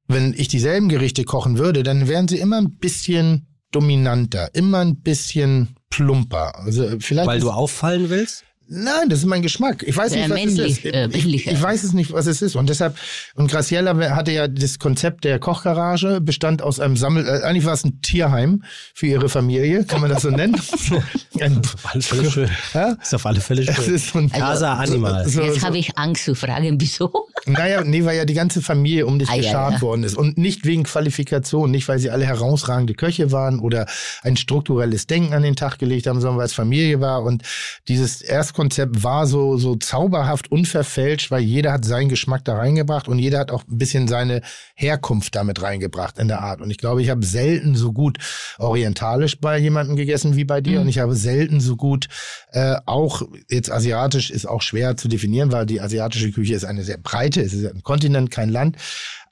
[0.07, 5.01] wenn ich dieselben Gerichte kochen würde, dann wären sie immer ein bisschen dominanter, immer ein
[5.01, 6.57] bisschen plumper.
[6.59, 8.43] Also vielleicht Weil du auffallen willst?
[8.67, 9.83] Nein, das ist mein Geschmack.
[9.87, 10.93] Ich weiß Sehr nicht, was männlich, es ist.
[10.93, 11.51] äh, ich, männlicher.
[11.51, 12.55] ich weiß es nicht, was es ist.
[12.55, 12.97] Und deshalb,
[13.35, 17.73] und Graciela hatte ja das Konzept der Kochgarage, bestand aus einem Sammel, äh, eigentlich war
[17.73, 18.63] es ein Tierheim
[18.93, 20.55] für ihre Familie, kann man das so nennen?
[21.41, 22.49] Ein, Auf alle Fälle schön.
[22.73, 22.95] ja?
[23.01, 23.95] Ist auf alle Fälle Es schön.
[23.95, 25.27] ist so ein, Casa Animal.
[25.27, 27.11] so, Jetzt so, habe ich Angst zu fragen, wieso?
[27.45, 29.81] naja, nee, weil ja die ganze Familie um dich Ah, ja, geschart ja.
[29.81, 30.15] worden ist.
[30.15, 33.85] Und nicht wegen Qualifikation, nicht weil sie alle herausragende Köche waren oder
[34.23, 37.21] ein strukturelles Denken an den Tag gelegt haben, sondern weil es Familie war.
[37.23, 37.43] Und
[37.89, 38.21] dieses
[38.55, 43.39] Erstkonzept war so, so zauberhaft unverfälscht, weil jeder hat seinen Geschmack da reingebracht und jeder
[43.39, 44.41] hat auch ein bisschen seine
[44.75, 46.61] Herkunft damit reingebracht in der Art.
[46.61, 48.17] Und ich glaube, ich habe selten so gut
[48.57, 50.79] orientalisch bei jemandem gegessen wie bei dir.
[50.81, 52.07] Und ich habe selten so gut
[52.51, 56.83] äh, auch, jetzt asiatisch ist auch schwer zu definieren, weil die asiatische Küche ist eine
[56.83, 58.77] sehr breite, es ist ein Kontinent, kein Land.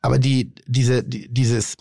[0.01, 1.75] Aber die, diese, die, dieses,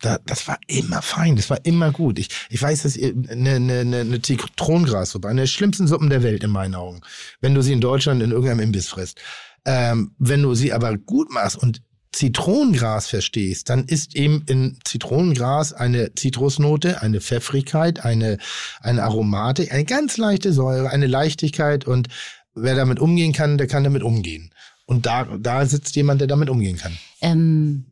[0.00, 2.18] da, das war immer fein, das war immer gut.
[2.18, 6.22] Ich, ich weiß, dass ihr eine, eine, eine, eine Zitronengrassuppe, eine der schlimmsten Suppen der
[6.22, 7.00] Welt in meinen Augen,
[7.40, 9.20] wenn du sie in Deutschland in irgendeinem Imbiss frisst.
[9.64, 15.72] Ähm, wenn du sie aber gut machst und Zitronengras verstehst, dann ist eben in Zitronengras
[15.72, 18.38] eine Zitrusnote, eine Pfeffrigkeit, eine,
[18.80, 22.08] eine Aromatik, eine ganz leichte Säure, eine Leichtigkeit und
[22.54, 24.50] wer damit umgehen kann, der kann damit umgehen.
[24.86, 26.96] Und da, da sitzt jemand, der damit umgehen kann.
[27.20, 27.84] Ähm,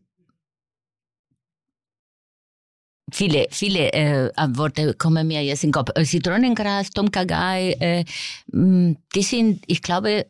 [3.12, 5.90] viele, viele äh, Worte kommen mir jetzt in den Kopf.
[5.94, 8.04] Äh, Zitronengras, Tom Kagai, äh,
[8.52, 10.26] mh, die sind, ich glaube,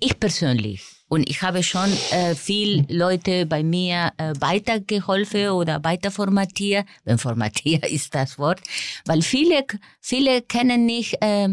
[0.00, 0.82] ich persönlich.
[1.08, 6.86] Und ich habe schon äh, viel Leute bei mir äh, weitergeholfen oder weiter formatiert.
[7.04, 8.60] Wenn formatiert ist das Wort.
[9.06, 9.64] Weil viele,
[10.00, 11.48] viele kennen nicht äh,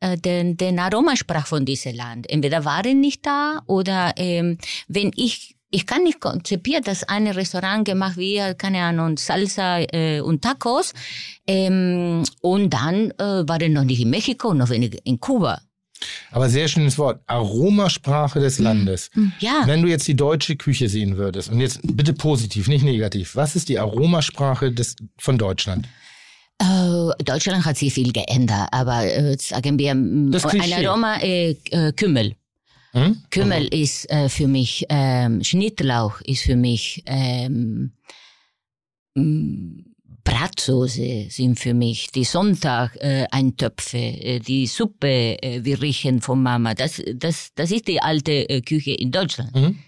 [0.00, 2.28] äh, den, den Aromasprach von diesem Land.
[2.30, 4.56] Entweder waren nicht da oder ähm,
[4.88, 10.20] wenn ich ich kann nicht konzipieren, dass ein Restaurant gemacht wird, keine Ahnung, Salsa äh,
[10.20, 10.92] und Tacos
[11.46, 15.60] ähm, und dann äh, war er noch nicht in Mexiko, noch weniger in Kuba.
[16.30, 17.20] Aber sehr schönes Wort.
[17.26, 19.10] Aromasprache des Landes.
[19.38, 19.62] Ja.
[19.66, 23.54] Wenn du jetzt die deutsche Küche sehen würdest, und jetzt bitte positiv, nicht negativ, was
[23.54, 25.86] ist die Aromasprache des, von Deutschland?
[26.58, 30.34] Äh, Deutschland hat sich viel geändert, aber äh, sagen wir, ein.
[30.86, 32.34] Aroma, äh, äh, Kümmel.
[32.92, 33.22] Hm?
[33.30, 37.92] Kümmel ist äh, für mich, ähm, Schnittlauch ist für mich, ähm,
[39.14, 39.84] m,
[40.24, 43.26] Bratsoße sind für mich, die Sonntag äh,
[43.92, 46.74] äh, die Suppe, äh, wir riechen von Mama.
[46.74, 49.54] Das, das, das ist die alte äh, Küche in Deutschland.
[49.54, 49.78] Mhm.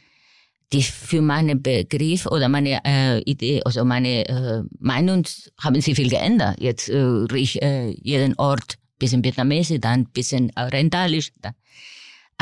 [0.73, 5.24] Die für meinen Begriff oder meine äh, Idee, also meine äh, Meinung
[5.61, 6.59] haben sie viel geändert.
[6.61, 11.33] Jetzt äh, riecht äh, jeden Ort bisschen Vietnamesisch, dann bisschen orientalisch.
[11.43, 11.53] Dann.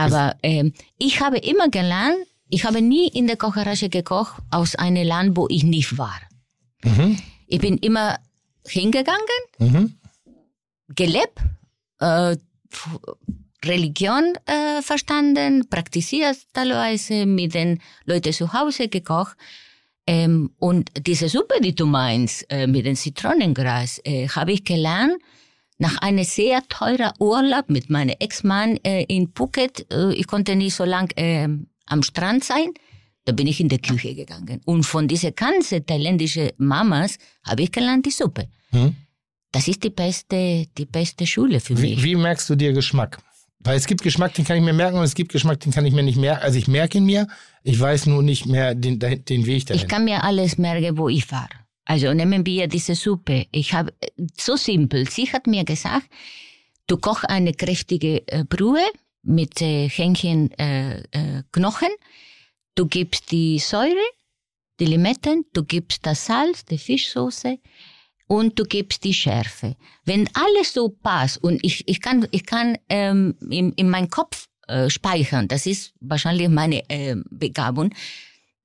[0.05, 2.16] Aber ähm, ich habe immer gelernt,
[2.48, 6.20] ich habe nie in der Kocherasche gekocht aus einem Land, wo ich nicht war.
[6.85, 7.18] Mhm.
[7.47, 8.18] Ich bin immer
[8.66, 9.94] hingegangen, Mhm.
[10.94, 11.39] gelebt,
[12.01, 12.36] äh,
[13.64, 19.36] Religion äh, verstanden, praktiziert teilweise mit den Leuten zu Hause gekocht.
[20.06, 25.20] Ähm, und diese Suppe, die du meinst, äh, mit dem Zitronengras, äh, habe ich gelernt
[25.81, 29.90] nach einem sehr teuren Urlaub mit meinem Ex-Mann äh, in Phuket.
[29.90, 31.48] Äh, ich konnte nicht so lang äh,
[31.86, 32.69] am Strand sein.
[33.24, 34.61] Da bin ich in die Küche gegangen.
[34.66, 37.16] Und von diesen ganzen thailändischen Mamas
[37.47, 38.48] habe ich gelernt die Suppe.
[38.73, 38.94] Mhm.
[39.52, 42.02] Das ist die beste, die beste Schule für mich.
[42.02, 43.19] Wie, wie merkst du dir Geschmack?
[43.61, 45.85] Weil es gibt Geschmack, den kann ich mir merken und es gibt Geschmack, den kann
[45.85, 46.43] ich mir nicht merken.
[46.43, 47.27] Also ich merke ihn mir,
[47.62, 49.82] ich weiß nur nicht mehr den, den Weg dahin.
[49.82, 51.48] Ich kann mir alles merken, wo ich war.
[51.91, 53.49] Also nehmen wir diese Suppe.
[53.51, 53.93] Ich habe
[54.39, 55.11] so simpel.
[55.11, 56.07] Sie hat mir gesagt,
[56.87, 58.87] du koch eine kräftige äh, Brühe
[59.25, 61.89] mit äh, Hähnchen äh, äh, Knochen.
[62.77, 64.07] Du gibst die Säure,
[64.79, 67.59] die Limetten, du gibst das Salz, die Fischsoße
[68.29, 69.75] und du gibst die Schärfe.
[70.05, 74.47] Wenn alles so passt und ich, ich kann, ich kann ähm, in, in meinem Kopf
[74.69, 77.93] äh, speichern, das ist wahrscheinlich meine äh, Begabung,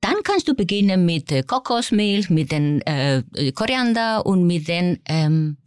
[0.06, 3.24] dann kannst du beginnen mit äh, Kokosmilch, mit den äh,
[3.54, 5.58] Koriander und mit den, ähm,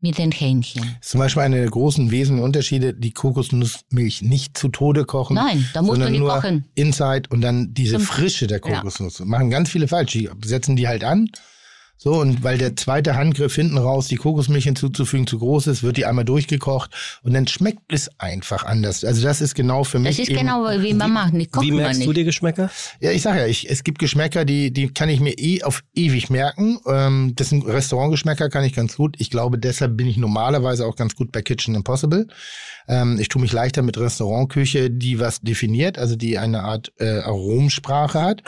[0.00, 0.82] mit den Hähnchen.
[0.82, 5.34] Das ist zum Beispiel einer der großen wesentlichen Unterschiede, die Kokosnussmilch nicht zu Tode kochen.
[5.36, 6.64] Nein, da musst du sondern nicht nur kochen.
[6.74, 8.78] Inside und dann diese Frische der Ja.
[8.80, 9.20] Kokosnuss.
[9.20, 10.12] Machen ganz viele falsch.
[10.12, 11.30] Die setzen die halt an.
[11.96, 15.96] So, und weil der zweite Handgriff hinten raus, die Kokosmilch hinzuzufügen, zu groß ist, wird
[15.96, 16.90] die einmal durchgekocht
[17.22, 19.04] und dann schmeckt es einfach anders.
[19.04, 20.16] Also das ist genau für mich.
[20.16, 21.32] Das ist eben, genau wie man macht.
[21.32, 22.08] Nicht Wie man merkst nicht.
[22.08, 22.70] du die Geschmäcker?
[23.00, 25.82] Ja, ich sag ja, ich, es gibt Geschmäcker, die, die kann ich mir eh auf
[25.94, 26.78] ewig merken.
[26.86, 29.16] Ähm, das sind Restaurantgeschmäcker, kann ich ganz gut.
[29.18, 32.26] Ich glaube, deshalb bin ich normalerweise auch ganz gut bei Kitchen Impossible.
[32.88, 37.20] Ähm, ich tue mich leichter mit Restaurantküche, die was definiert, also die eine Art äh,
[37.20, 38.42] Aromsprache hat.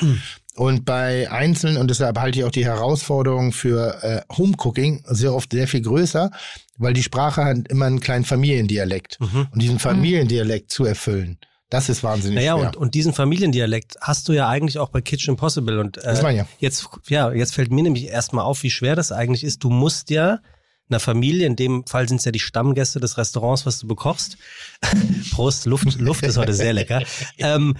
[0.54, 5.52] Und bei Einzelnen, und deshalb halte ich auch die Herausforderung für äh, Homecooking sehr oft
[5.52, 6.30] sehr viel größer,
[6.78, 9.18] weil die Sprache hat immer einen kleinen Familiendialekt.
[9.20, 9.48] Mhm.
[9.52, 11.38] Und diesen Familiendialekt zu erfüllen,
[11.68, 12.68] das ist wahnsinnig Naja, schwer.
[12.68, 15.78] und, und diesen Familiendialekt hast du ja eigentlich auch bei Kitchen Impossible.
[15.78, 16.46] Und äh, Das ich ja.
[16.58, 19.62] jetzt, ja, jetzt fällt mir nämlich erstmal auf, wie schwer das eigentlich ist.
[19.64, 20.38] Du musst ja
[20.88, 24.36] einer Familie, in dem Fall sind es ja die Stammgäste des Restaurants, was du bekochst.
[25.32, 27.02] Prost, Luft, Luft ist heute sehr lecker.
[27.38, 27.76] Ähm,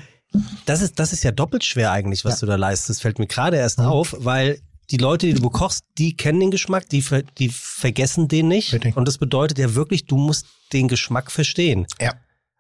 [0.65, 2.91] das ist, das ist ja doppelt schwer eigentlich, was du da leistest.
[2.91, 4.61] Das fällt mir gerade erst auf, weil
[4.91, 8.73] die Leute, die du bekochst, die kennen den Geschmack, die, ver, die vergessen den nicht.
[8.73, 8.97] Richtig.
[8.97, 11.87] Und das bedeutet ja wirklich, du musst den Geschmack verstehen.
[12.01, 12.15] ja.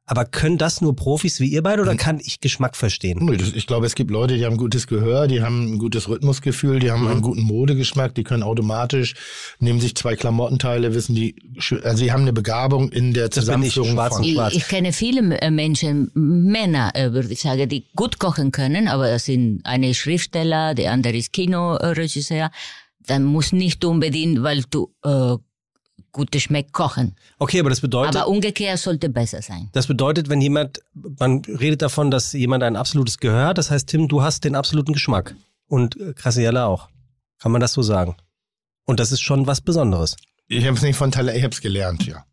[0.08, 3.28] Aber können das nur Profis wie ihr beide oder kann ich Geschmack verstehen?
[3.56, 6.92] Ich glaube, es gibt Leute, die haben gutes Gehör, die haben ein gutes Rhythmusgefühl, die
[6.92, 7.08] haben Mhm.
[7.08, 9.14] einen guten Modegeschmack, die können automatisch,
[9.58, 11.34] nehmen sich zwei Klamottenteile, wissen die,
[11.82, 14.22] also sie haben eine Begabung in der Das bin ich, Zusammenführung schwarz von.
[14.22, 14.54] und Ich, schwarz.
[14.54, 19.10] ich kenne viele äh, Menschen, Männer, äh, würde ich sagen, die gut kochen können, aber
[19.10, 22.50] das sind eine Schriftsteller, der andere ist Kinoregisseur.
[23.08, 25.36] Dann muss nicht unbedingt, weil du äh,
[26.16, 27.14] gute Schmeck kochen.
[27.38, 29.68] Okay, aber das bedeutet, Aber umgekehrt sollte besser sein.
[29.72, 33.86] das bedeutet, wenn jemand, man redet davon, dass jemand ein absolutes Gehör hat, das heißt,
[33.86, 35.34] Tim, du hast den absoluten Geschmack.
[35.68, 36.88] Und äh, Graciela auch.
[37.38, 38.16] Kann man das so sagen?
[38.86, 40.16] Und das ist schon was Besonderes.
[40.48, 42.24] Ich habe es nicht von Talent, ich habe es gelernt, ja.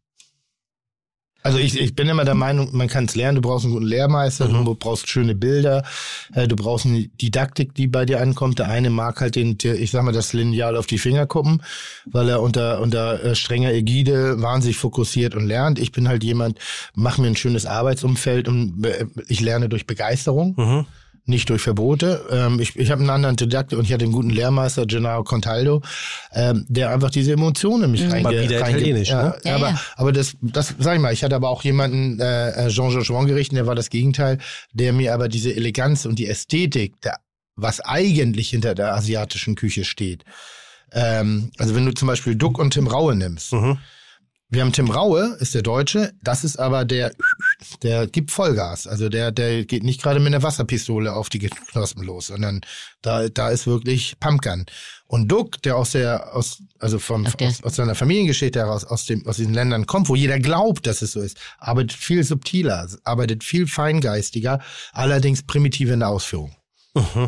[1.43, 3.85] Also ich, ich bin immer der Meinung, man kann es lernen, du brauchst einen guten
[3.85, 4.63] Lehrmeister, Mhm.
[4.65, 5.83] du brauchst schöne Bilder,
[6.33, 8.59] äh, du brauchst eine Didaktik, die bei dir ankommt.
[8.59, 11.61] Der eine mag halt den, der, ich sag mal, das Lineal auf die Finger gucken,
[12.05, 15.79] weil er unter, unter äh, strenger Ägide wahnsinnig fokussiert und lernt.
[15.79, 16.59] Ich bin halt jemand,
[16.95, 20.85] mach mir ein schönes Arbeitsumfeld und äh, ich lerne durch Begeisterung Mhm.
[21.25, 22.25] Nicht durch Verbote.
[22.29, 25.81] Ähm, ich ich habe einen anderen Didaktik und ich hatte einen guten Lehrmeister, Gennaro Contaldo,
[26.33, 28.27] ähm, der einfach diese Emotionen in mich reinge...
[28.27, 29.35] Aber wieder reinge- italienisch, ja, ne?
[29.45, 29.81] Ja, aber, ja.
[29.95, 33.67] aber das, das sag ich mal, ich hatte aber auch jemanden, äh, Jean-Georges Wongerichten, der
[33.67, 34.37] war das Gegenteil,
[34.73, 37.17] der mir aber diese Eleganz und die Ästhetik, der,
[37.55, 40.25] was eigentlich hinter der asiatischen Küche steht.
[40.91, 43.77] Ähm, also wenn du zum Beispiel Duck und Tim Raue nimmst, Mhm.
[44.49, 47.13] wir haben Tim Raue, ist der Deutsche, das ist aber der
[47.83, 48.87] Der gibt Vollgas.
[48.87, 52.61] Also der, der geht nicht gerade mit einer Wasserpistole auf die Knospen los, sondern
[53.01, 54.65] da, da ist wirklich Pumpgun.
[55.07, 59.05] Und Duck, der aus der, aus, also vom, der- aus, aus seiner Familiengeschichte heraus, aus
[59.05, 62.87] dem, aus diesen Ländern kommt, wo jeder glaubt, dass es so ist, arbeitet viel subtiler,
[63.03, 64.59] arbeitet viel feingeistiger,
[64.91, 66.55] allerdings primitiv in der Ausführung.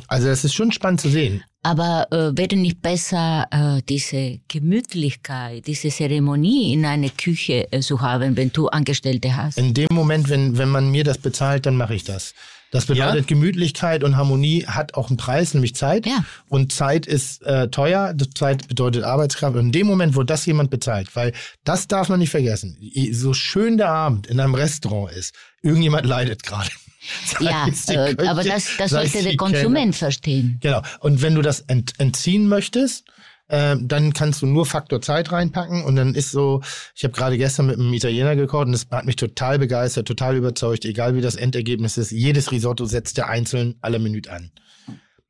[0.07, 1.43] Also das ist schon spannend zu sehen.
[1.65, 8.01] Aber äh, wäre nicht besser, äh, diese Gemütlichkeit, diese Zeremonie in einer Küche äh, zu
[8.01, 9.57] haben, wenn du Angestellte hast?
[9.57, 12.35] In dem Moment, wenn, wenn man mir das bezahlt, dann mache ich das.
[12.69, 13.25] Das bedeutet, Ja?
[13.25, 16.05] Gemütlichkeit und Harmonie hat auch einen Preis, nämlich Zeit.
[16.05, 16.23] Ja.
[16.49, 19.55] Und Zeit ist äh, teuer, Zeit bedeutet Arbeitskraft.
[19.55, 21.33] Und in dem Moment, wo das jemand bezahlt, weil
[21.63, 22.77] das darf man nicht vergessen,
[23.11, 25.33] so schön der Abend in einem Restaurant ist,
[25.63, 26.69] irgendjemand leidet gerade.
[27.39, 30.57] Ja, äh, aber das, das sollte der Konsument verstehen.
[30.61, 30.81] Genau.
[30.99, 33.05] Und wenn du das ent entziehen möchtest,
[33.47, 36.61] ähm, dann kannst du nur Faktor Zeit reinpacken und dann ist so,
[36.95, 40.35] ich habe gerade gestern mit einem Italiener gekocht und das hat mich total begeistert, total
[40.35, 44.51] überzeugt, egal wie das Endergebnis ist, jedes Risotto setzt er einzeln alle Minute an.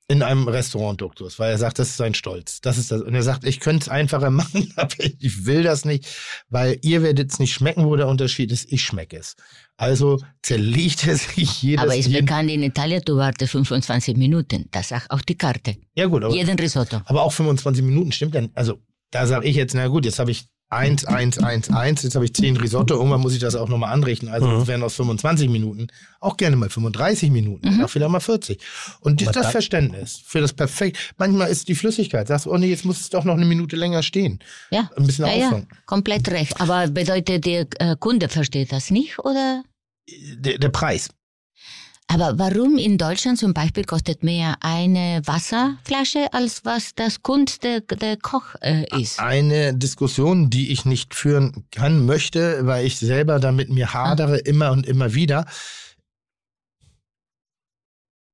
[0.07, 2.61] In einem Restaurant Duktus, weil er sagt, das ist sein Stolz.
[2.61, 3.02] Das ist das.
[3.02, 6.07] Und er sagt, ich könnte es einfacher machen, aber ich will das nicht,
[6.47, 8.72] weil ihr werdet es nicht schmecken, wo der Unterschied ist.
[8.72, 9.35] Ich schmecke es.
[9.77, 14.65] Also zerlegt er sich jedes Aber ist bekannt in Italien, du wartest 25 Minuten.
[14.72, 15.76] Das sagt auch die Karte.
[15.95, 17.02] Ja gut, aber Jeden Risotto.
[17.06, 18.52] Aber auch 25 Minuten stimmt dann.
[18.53, 18.80] Also
[19.11, 20.45] da sage ich jetzt, na gut, jetzt habe ich
[20.76, 23.93] 1, 1, 1, 1, jetzt habe ich 10 Risotto, irgendwann muss ich das auch nochmal
[23.93, 24.30] anrichten.
[24.30, 24.68] Also Mhm.
[24.68, 25.88] wären aus 25 Minuten
[26.19, 27.84] auch gerne mal 35 Minuten, Mhm.
[27.85, 28.60] auch vielleicht mal 40.
[28.99, 31.14] Und das da- Verständnis für das perfekt.
[31.18, 33.76] Manchmal ist die Flüssigkeit, sagst du, oh nee, jetzt muss es doch noch eine Minute
[33.76, 34.39] länger stehen.
[34.72, 35.68] Ja, Ein bisschen ja, ja, Aufwand.
[35.85, 36.60] komplett recht.
[36.60, 39.64] Aber bedeutet, der äh, Kunde versteht das nicht, oder?
[40.38, 41.10] Der, der Preis.
[42.07, 47.82] Aber warum in Deutschland zum Beispiel kostet mehr eine Wasserflasche, als was das Kunst der,
[47.82, 49.19] der Koch äh, ist?
[49.19, 54.72] Eine Diskussion, die ich nicht führen kann, möchte, weil ich selber damit mir hadere immer
[54.72, 55.45] und immer wieder.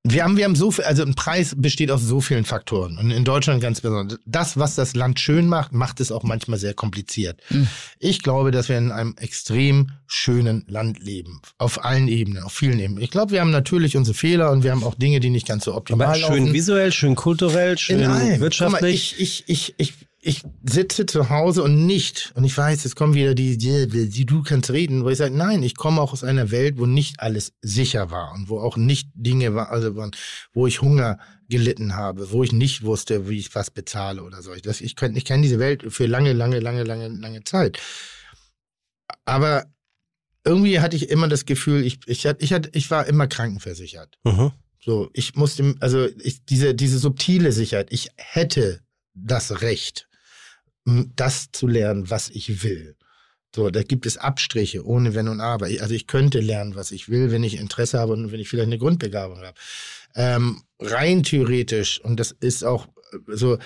[0.03, 3.11] Wir haben, wir haben so viel, also ein Preis besteht aus so vielen Faktoren und
[3.11, 4.17] in Deutschland ganz besonders.
[4.25, 7.39] Das, was das Land schön macht, macht es auch manchmal sehr kompliziert.
[7.49, 7.67] Hm.
[7.99, 11.41] Ich glaube, dass wir in einem extrem schönen Land leben.
[11.59, 13.03] Auf allen Ebenen, auf vielen Ebenen.
[13.03, 15.65] Ich glaube, wir haben natürlich unsere Fehler und wir haben auch Dinge, die nicht ganz
[15.65, 16.53] so optimal Aber schön laufen.
[16.53, 17.99] visuell, schön kulturell, schön
[18.39, 18.81] wirtschaftlich.
[18.81, 22.95] Mal, ich, ich, ich, ich, ich sitze zu Hause und nicht, und ich weiß, jetzt
[22.95, 26.13] kommen wieder die, die, die du kannst reden, wo ich sage, nein, ich komme auch
[26.13, 29.95] aus einer Welt, wo nicht alles sicher war und wo auch nicht Dinge war, also
[29.95, 30.11] waren,
[30.53, 31.17] wo ich Hunger
[31.49, 34.53] gelitten habe, wo ich nicht wusste, wie ich was bezahle oder so.
[34.53, 37.79] Das, ich kenne ich kenn diese Welt für lange, lange, lange, lange, lange Zeit.
[39.25, 39.65] Aber
[40.45, 44.19] irgendwie hatte ich immer das Gefühl, ich, ich, hatte, ich, hatte, ich war immer krankenversichert.
[44.23, 44.51] Mhm.
[44.79, 48.81] So, ich musste, also ich, diese, diese subtile Sicherheit, ich hätte
[49.13, 50.07] das Recht,
[50.85, 52.95] das zu lernen, was ich will.
[53.53, 55.65] So, da gibt es Abstriche ohne Wenn und Aber.
[55.65, 58.67] Also ich könnte lernen, was ich will, wenn ich Interesse habe und wenn ich vielleicht
[58.67, 59.57] eine Grundbegabung habe.
[60.15, 63.57] Ähm, rein theoretisch, und das ist auch äh, so,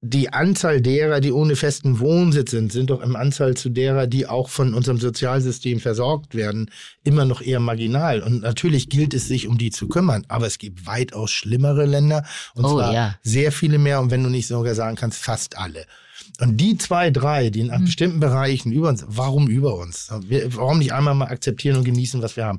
[0.00, 4.28] die Anzahl derer, die ohne festen Wohnsitz sind, sind doch im Anzahl zu derer, die
[4.28, 6.70] auch von unserem Sozialsystem versorgt werden,
[7.02, 8.22] immer noch eher marginal.
[8.22, 10.24] Und natürlich gilt es sich um die zu kümmern.
[10.28, 12.24] Aber es gibt weitaus schlimmere Länder.
[12.54, 13.14] Und Oh, zwar ja.
[13.22, 14.00] sehr viele mehr.
[14.00, 15.84] Und wenn du nicht sogar sagen kannst, fast alle.
[16.40, 17.84] Und die zwei, drei, die in Mhm.
[17.84, 20.08] bestimmten Bereichen über uns, warum über uns?
[20.28, 22.58] Wir, warum nicht einmal mal akzeptieren und genießen, was wir haben?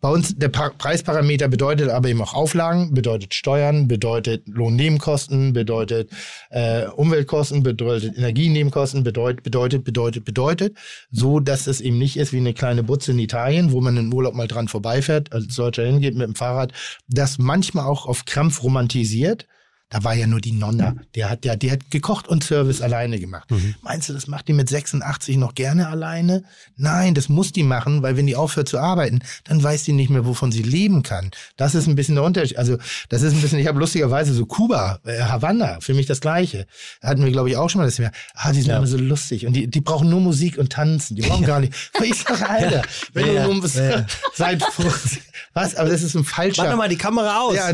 [0.00, 6.10] Bei uns, der pa Preisparameter bedeutet aber eben auch Auflagen, bedeutet Steuern, bedeutet Lohnnebenkosten, bedeutet
[6.50, 10.76] äh, Umweltkosten, bedeutet Energienebenkosten, bedeutet, bedeutet, bedeutet, bedeutet,
[11.12, 14.12] so dass es eben nicht ist wie eine kleine Butze in Italien, wo man in
[14.12, 16.72] Urlaub mal dran vorbeifährt, als Deutscher hingeht mit dem Fahrrad,
[17.06, 19.46] das manchmal auch auf Krampf romantisiert.
[19.90, 20.94] Da war ja nur die Nonna.
[21.16, 23.48] Der hat ja, die hat gekocht und Service alleine gemacht.
[23.82, 26.44] Meinst du, das macht die mit 86 noch gerne alleine?
[26.76, 30.08] Nein, das muss die machen, weil wenn die aufhört zu arbeiten, dann weiß die nicht
[30.08, 31.32] mehr, wovon sie leben kann.
[31.56, 32.56] Das ist ein bisschen der Unterschied.
[32.56, 36.20] Also, das ist ein bisschen, ich habe lustigerweise so Kuba, äh, Havanna, für mich das
[36.20, 36.66] Gleiche.
[37.02, 38.12] Hatten wir, glaube ich, auch schon mal das Thema.
[38.34, 38.76] Ah, die sind Ja.
[38.78, 41.16] immer so lustig und die, die brauchen nur Musik und tanzen.
[41.16, 41.72] Die brauchen gar nicht.
[42.00, 44.06] Ich sag, Alter, wenn Ja, du nur ja.
[44.34, 44.62] seit
[45.52, 46.62] was, aber das ist ein falscher.
[46.64, 47.56] Mach doch mal die Kamera aus.
[47.56, 47.72] Ja,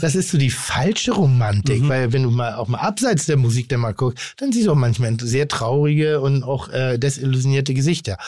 [0.00, 1.88] das ist so die falsche Romantik, Mhm.
[1.88, 4.72] weil wenn du mal auch mal abseits der Musik dann mal guckst, dann siehst du
[4.72, 8.18] auch manchmal sehr traurige und auch äh, desillusionierte Gesichter.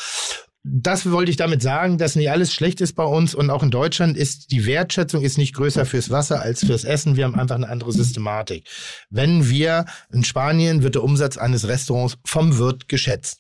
[0.62, 3.70] Das wollte ich damit sagen, dass nicht alles schlecht ist bei uns und auch in
[3.70, 7.16] Deutschland ist die Wertschätzung ist nicht größer fürs Wasser als fürs Essen.
[7.16, 8.66] Wir haben einfach eine andere Systematik.
[9.09, 13.40] Wenn wir in Spanien wird der Umsatz eines Restaurants vom Wirt geschätzt.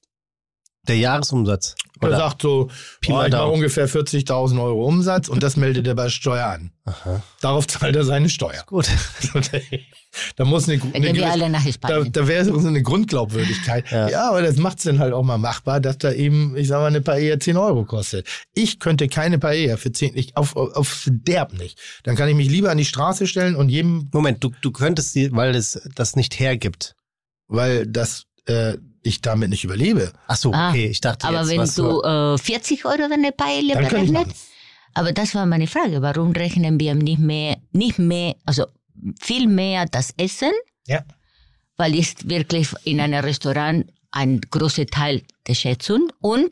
[0.88, 1.74] Der Jahresumsatz.
[2.00, 2.16] Er Oder?
[2.16, 2.70] sagt so,
[3.02, 6.46] Pi oh, mal ich mache ungefähr 40.000 Euro Umsatz und das meldet er bei Steuer
[6.46, 6.72] an.
[6.86, 7.22] Aha.
[7.42, 8.62] Darauf zahlt er seine Steuer.
[8.66, 8.88] Gut.
[10.36, 12.12] da muss eine, eine wir gewisse- alle nach da, Spanien.
[12.12, 13.90] da wäre so eine Grundglaubwürdigkeit.
[13.90, 14.08] Ja.
[14.08, 16.78] Ja, aber das macht es dann halt auch mal machbar, dass da eben, ich sag
[16.80, 18.26] mal, eine Paella 10 Euro kostet.
[18.54, 21.78] Ich könnte keine Paella für 10, ich, auf, auf, auf Derb nicht.
[22.04, 25.14] Dann kann ich mich lieber an die Straße stellen und jedem, Moment, du, du könntest
[25.14, 26.94] die, weil es das nicht hergibt.
[27.48, 30.12] weil das, äh, ich damit nicht überlebe.
[30.26, 30.86] Ach so, Ah, okay.
[30.88, 34.32] Ich dachte Aber jetzt, wenn was du äh, 40 Euro deine Paella machen.
[34.94, 38.66] aber das war meine Frage, warum rechnen wir nicht mehr, nicht mehr, also
[39.20, 40.52] viel mehr das Essen,
[40.86, 41.02] Ja.
[41.76, 46.50] weil ist wirklich in einem Restaurant ein großer Teil der Schätzung und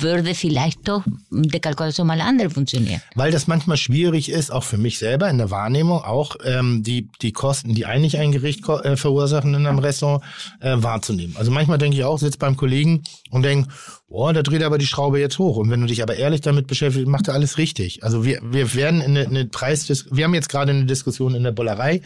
[0.00, 3.02] würde vielleicht doch die Kalkulation mal anders funktionieren.
[3.14, 7.08] Weil das manchmal schwierig ist, auch für mich selber in der Wahrnehmung, auch ähm, die,
[7.20, 10.24] die Kosten, die eigentlich ein Gericht äh, verursachen in einem Restaurant,
[10.60, 11.36] äh, wahrzunehmen.
[11.36, 13.68] Also manchmal denke ich auch, sitze beim Kollegen und denke,
[14.08, 15.56] boah, da dreht er aber die Schraube jetzt hoch.
[15.56, 18.04] Und wenn du dich aber ehrlich damit beschäftigst, macht er alles richtig.
[18.04, 21.42] Also wir, wir werden in eine, eine Preis, wir haben jetzt gerade eine Diskussion in
[21.42, 22.02] der Bullerei.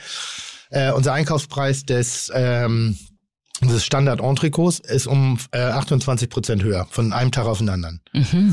[0.70, 2.96] Äh, unser Einkaufspreis des ähm,
[3.60, 8.00] des Standard Entrecôts ist um äh, 28 Prozent höher, von einem Tag auf den anderen,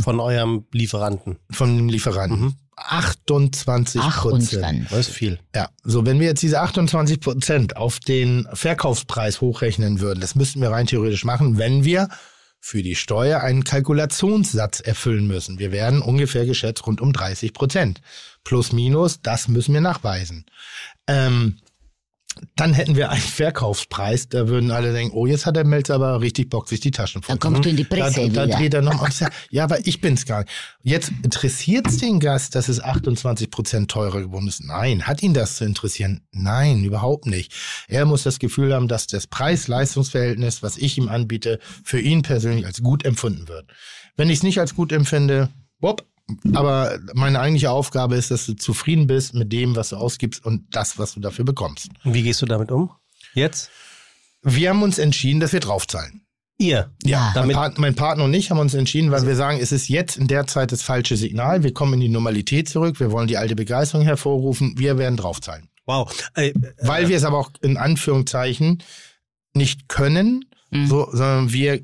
[0.02, 1.38] von eurem Lieferanten.
[1.52, 2.40] von dem Lieferanten.
[2.40, 2.54] Mhm.
[2.76, 4.88] 28 Ach, und Prozent.
[4.90, 5.40] Das ist viel.
[5.56, 10.62] Ja, so wenn wir jetzt diese 28 Prozent auf den Verkaufspreis hochrechnen würden, das müssten
[10.62, 12.10] wir rein theoretisch machen, wenn wir
[12.60, 15.60] für die Steuer einen Kalkulationssatz erfüllen müssen.
[15.60, 18.02] Wir werden ungefähr geschätzt rund um 30 Prozent.
[18.46, 20.46] Plus, minus, das müssen wir nachweisen.
[21.06, 21.58] Ähm,
[22.56, 26.22] dann hätten wir einen Verkaufspreis, da würden alle denken, oh, jetzt hat der Melzer aber
[26.22, 28.58] richtig Bock, sich die Taschen voll Dann kommst du in die da, Presse da wieder.
[28.58, 30.52] dreht er noch sagt, ja, aber ich bin's gar nicht.
[30.84, 34.64] Jetzt interessiert's den Gast, dass es 28 Prozent teurer geworden ist?
[34.64, 35.04] Nein.
[35.04, 36.22] Hat ihn das zu interessieren?
[36.32, 37.54] Nein, überhaupt nicht.
[37.88, 42.66] Er muss das Gefühl haben, dass das Preis-Leistungs-Verhältnis, was ich ihm anbiete, für ihn persönlich
[42.66, 43.72] als gut empfunden wird.
[44.16, 45.50] Wenn ich es nicht als gut empfinde,
[45.80, 46.06] bob,
[46.54, 50.66] aber meine eigentliche Aufgabe ist, dass du zufrieden bist mit dem, was du ausgibst und
[50.76, 51.90] das, was du dafür bekommst.
[52.04, 52.92] Und wie gehst du damit um?
[53.34, 53.70] Jetzt?
[54.42, 56.22] Wir haben uns entschieden, dass wir draufzahlen.
[56.60, 56.92] Ihr.
[57.04, 57.20] Ja.
[57.26, 59.88] Mein, Damit, Part, mein Partner und ich haben uns entschieden, weil wir sagen, es ist
[59.90, 61.64] jetzt in der Zeit das falsche Signal.
[61.64, 63.00] Wir kommen in die Normalität zurück.
[63.00, 64.76] Wir wollen die alte Begeisterung hervorrufen.
[64.78, 65.70] Wir werden draufzahlen.
[65.86, 66.14] wow.
[66.36, 68.84] Äh, Weil wir es aber auch in Anführungszeichen
[69.54, 70.88] nicht können, Mhm.
[70.88, 71.82] so, sondern wir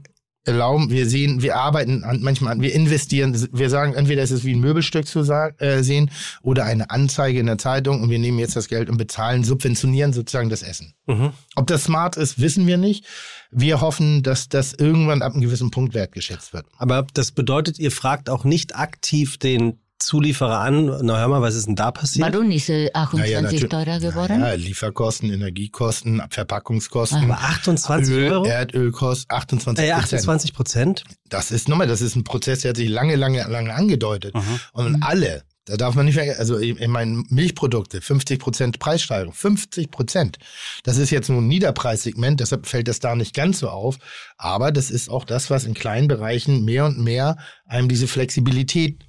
[0.50, 4.44] erlauben, wir sehen, wir arbeiten an, manchmal an, wir investieren, wir sagen, entweder ist es
[4.44, 6.12] wie ein Möbelstück zu sagen, äh, sehen
[6.42, 10.14] oder eine Anzeige in der Zeitung und wir nehmen jetzt das Geld und bezahlen, subventionieren
[10.14, 10.94] sozusagen das Essen.
[11.08, 11.32] mhm.
[11.56, 13.06] Ob das smart ist, wissen wir nicht.
[13.52, 16.66] Wir hoffen, dass das irgendwann ab einem gewissen Punkt wertgeschätzt wird.
[16.78, 21.56] Aber das bedeutet, ihr fragt auch nicht aktiv den Zulieferer an, na hör mal, was
[21.56, 22.34] ist denn da passiert?
[22.34, 23.70] Warum ist äh, 28 natürlich.
[23.70, 24.40] teurer geworden?
[24.40, 28.46] Ja, Lieferkosten, Energiekosten, Verpackungskosten, Aber 28 Öl, Euro?
[28.46, 30.04] Erdölkosten, 28 Äh, Prozent.
[30.14, 31.04] 28 Prozent?
[31.28, 34.34] Das ist nochmal, das ist ein Prozess, der hat sich lange, lange, lange angedeutet.
[34.36, 34.60] Mhm.
[34.72, 39.34] Und alle, da darf man nicht vergessen, also ich ich meine Milchprodukte, 50 Prozent Preissteigerung,
[39.34, 40.38] 50 Prozent.
[40.84, 43.98] Das ist jetzt nur ein Niederpreissegment, deshalb fällt das da nicht ganz so auf.
[44.38, 49.06] Aber das ist auch das, was in kleinen Bereichen mehr und mehr einem diese Flexibilität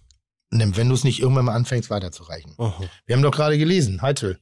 [0.51, 2.55] nimmt, wenn du es nicht irgendwann mal anfängst weiterzureichen.
[2.59, 2.73] Mhm.
[3.07, 4.39] Wir haben doch gerade gelesen, Heizöl.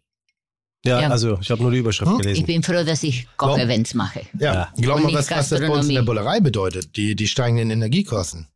[0.84, 1.08] Ja, Ja.
[1.10, 2.18] also ich habe nur die Überschrift Hm?
[2.18, 2.46] Ich gelesen.
[2.46, 4.20] bin froh, dass ich Kochevents mache.
[4.38, 4.72] Ja, Ja.
[4.76, 8.48] glaub mal, was, was das bei uns in der Bullerei bedeutet, die, die steigenden Energiekosten.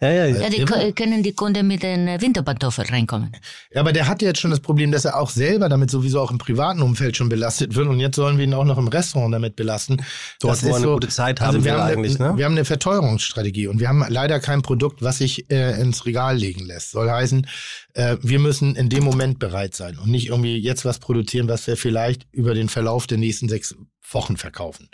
[0.00, 0.48] Ja, ja, Ja, ja.
[0.50, 3.32] die ko- können die Kunden mit den äh, Winterpantoffeln reinkommen.
[3.72, 6.30] Ja, aber der hat jetzt schon das Problem, dass er auch selber damit sowieso auch
[6.30, 9.34] im privaten Umfeld schon belastet wird und jetzt sollen wir ihn auch noch im Restaurant
[9.34, 9.96] damit belasten.
[10.40, 12.20] Dort, Das wo er ist eine so- gute Zeit Also haben wir will haben, eigentlich,
[12.20, 12.38] eine, ne?
[12.38, 16.36] wir haben eine Verteuerungsstrategie und wir haben leider kein Produkt, was sich äh, ins Regal
[16.36, 16.92] legen lässt.
[16.92, 17.46] Soll heißen,
[17.94, 21.66] äh, wir müssen in dem Moment bereit sein und nicht irgendwie jetzt was produzieren, was
[21.66, 23.74] wir vielleicht über den Verlauf der nächsten sechs
[24.10, 24.88] Wochen verkaufen.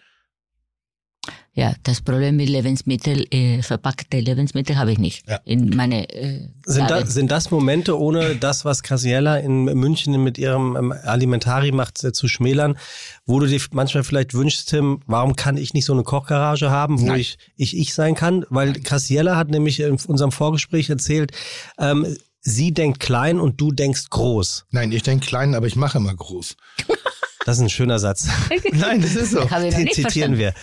[1.57, 5.29] Ja, das Problem mit Lebensmittel, äh, verpackte Lebensmittel habe ich nicht.
[5.29, 5.37] Ja.
[5.45, 10.37] In meine äh, Sind, da, sind das Momente, ohne das, was Casiella in München mit
[10.37, 12.77] ihrem ähm, Alimentari macht, äh, zu schmälern,
[13.25, 17.01] wo du dir manchmal vielleicht wünschst, Tim, warum kann ich nicht so eine Kochgarage haben,
[17.01, 17.21] wo Nein.
[17.21, 18.45] ich, ich ich sein kann?
[18.51, 21.31] Weil Casiella hat nämlich in unserem Vorgespräch erzählt,
[21.79, 24.67] ähm, sie denkt klein und du denkst groß.
[24.71, 26.57] Nein, ich denke klein, aber ich mache immer groß.
[27.45, 28.27] Das ist ein schöner Satz.
[28.73, 29.43] Nein, das ist so.
[29.43, 30.39] ich Den nicht zitieren verstanden.
[30.39, 30.55] wir.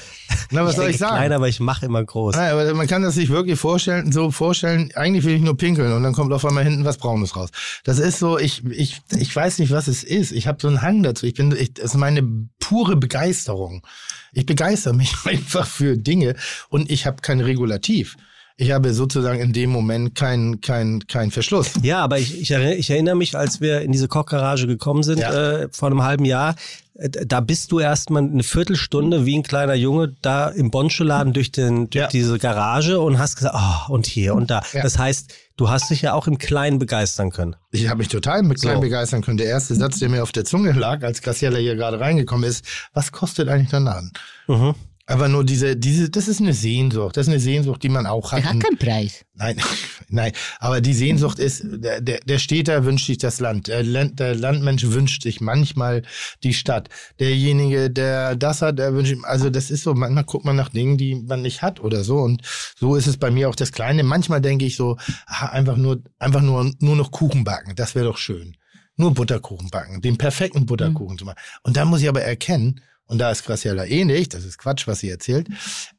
[0.49, 1.15] Na, was soll ich sagen?
[1.15, 2.35] klein, aber ich mache immer groß.
[2.35, 5.91] Nein, aber man kann das sich wirklich vorstellen, so vorstellen, eigentlich will ich nur pinkeln
[5.93, 7.49] und dann kommt auf einmal hinten was Braunes raus.
[7.83, 10.31] Das ist so, ich, ich, ich weiß nicht, was es ist.
[10.31, 11.25] Ich habe so einen Hang dazu.
[11.25, 12.23] Ich bin, ich, das ist meine
[12.59, 13.85] pure Begeisterung.
[14.33, 16.35] Ich begeister mich einfach für Dinge
[16.69, 18.15] und ich habe kein Regulativ.
[18.61, 21.71] Ich habe sozusagen in dem Moment keinen kein, kein Verschluss.
[21.81, 25.17] Ja, aber ich, ich, erinner- ich erinnere mich, als wir in diese Kochgarage gekommen sind
[25.17, 25.33] Ja.
[25.63, 26.53] äh, vor einem halben Jahr,
[26.93, 31.51] äh, da bist du erstmal eine Viertelstunde wie ein kleiner Junge da im Bonscholaden durch,
[31.51, 32.07] den, durch Ja.
[32.07, 34.61] diese Garage und hast gesagt, oh, und hier und da.
[34.73, 34.83] Ja.
[34.83, 37.55] Das heißt, du hast dich ja auch im Kleinen begeistern können.
[37.71, 38.81] Ich habe mich total mit klein So.
[38.81, 39.37] begeistern können.
[39.37, 42.63] Der erste Satz, der mir auf der Zunge lag, als Graciela hier gerade reingekommen ist,
[42.93, 44.11] was kostet eigentlich der Laden?
[44.47, 44.75] Mhm.
[45.11, 47.17] Aber nur diese, diese, das ist eine Sehnsucht.
[47.17, 48.39] Das ist eine Sehnsucht, die man auch hat.
[48.39, 49.25] Der hat keinen Preis.
[49.33, 49.57] Nein,
[50.09, 50.31] nein.
[50.59, 53.67] Aber die Sehnsucht ist, der, der, der Städter wünscht sich das Land.
[53.67, 54.19] Der, Land.
[54.19, 56.03] der Landmensch wünscht sich manchmal
[56.43, 56.89] die Stadt.
[57.19, 60.97] Derjenige, der das hat, der wünscht, also das ist so, manchmal guckt man nach Dingen,
[60.97, 62.17] die man nicht hat oder so.
[62.17, 62.41] Und
[62.77, 64.03] so ist es bei mir auch das Kleine.
[64.03, 67.75] Manchmal denke ich so, einfach nur, einfach nur, nur noch Kuchen backen.
[67.75, 68.55] Das wäre doch schön.
[68.97, 70.01] Nur Butterkuchen backen.
[70.01, 71.39] Den perfekten Butterkuchen zu machen.
[71.63, 72.81] Und da muss ich aber erkennen,
[73.11, 75.49] und da ist Graciela ähnlich, das ist Quatsch, was sie erzählt,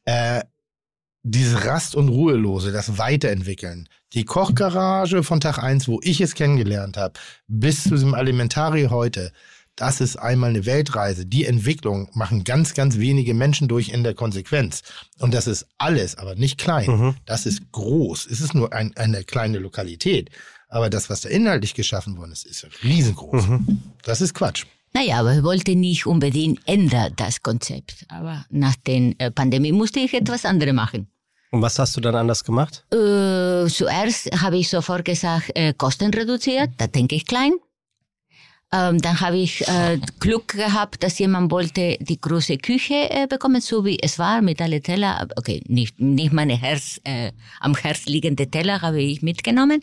[0.05, 0.41] äh,
[1.21, 3.87] dieses Rast- und Ruhelose, das Weiterentwickeln.
[4.13, 7.13] Die Kochgarage von Tag eins, wo ich es kennengelernt habe,
[7.47, 9.31] bis zu diesem Alimentari heute,
[9.75, 11.27] das ist einmal eine Weltreise.
[11.27, 14.81] Die Entwicklung machen ganz, ganz wenige Menschen durch in der Konsequenz.
[15.19, 16.89] Und das ist alles, aber nicht klein.
[16.89, 17.15] Mhm.
[17.25, 18.25] Das ist groß.
[18.25, 20.31] Es ist nur ein, eine kleine Lokalität.
[20.67, 23.45] Aber das, was da inhaltlich geschaffen worden ist, ist riesengroß.
[24.01, 24.65] Das ist Quatsch.
[24.93, 28.05] Naja, aber ich wollte nicht unbedingt ändern das Konzept.
[28.09, 31.07] Aber nach der äh, Pandemie musste ich etwas anderes machen.
[31.51, 32.83] Und was hast du dann anders gemacht?
[32.91, 37.53] Äh, zuerst habe ich sofort gesagt, äh, Kosten reduziert, da denke ich klein.
[38.73, 43.61] Ähm, dann habe ich äh, Glück gehabt, dass jemand wollte die große Küche äh, bekommen,
[43.61, 45.27] so wie es war, mit alle Teller.
[45.35, 49.81] Okay, nicht, nicht meine Herz, äh, am Herz liegende Teller habe ich mitgenommen.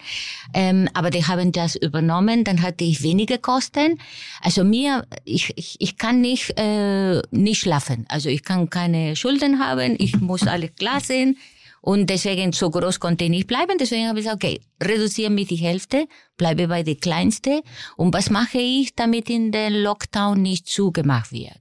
[0.55, 4.01] Ähm, aber die haben das übernommen, dann hatte ich wenige Kosten.
[4.43, 8.07] Also mir, ich, ich, ich kann nicht, äh, nicht schlafen.
[8.09, 11.37] Also ich kann keine Schulden haben, ich muss alles klar sehen.
[11.81, 13.79] Und deswegen so groß konnte ich nicht bleiben.
[13.79, 17.63] Deswegen habe ich gesagt, okay, reduziere mich die Hälfte, bleibe bei der kleinste.
[17.97, 21.61] Und was mache ich, damit in der Lockdown nicht zugemacht wird?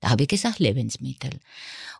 [0.00, 1.30] Da habe ich gesagt, Lebensmittel.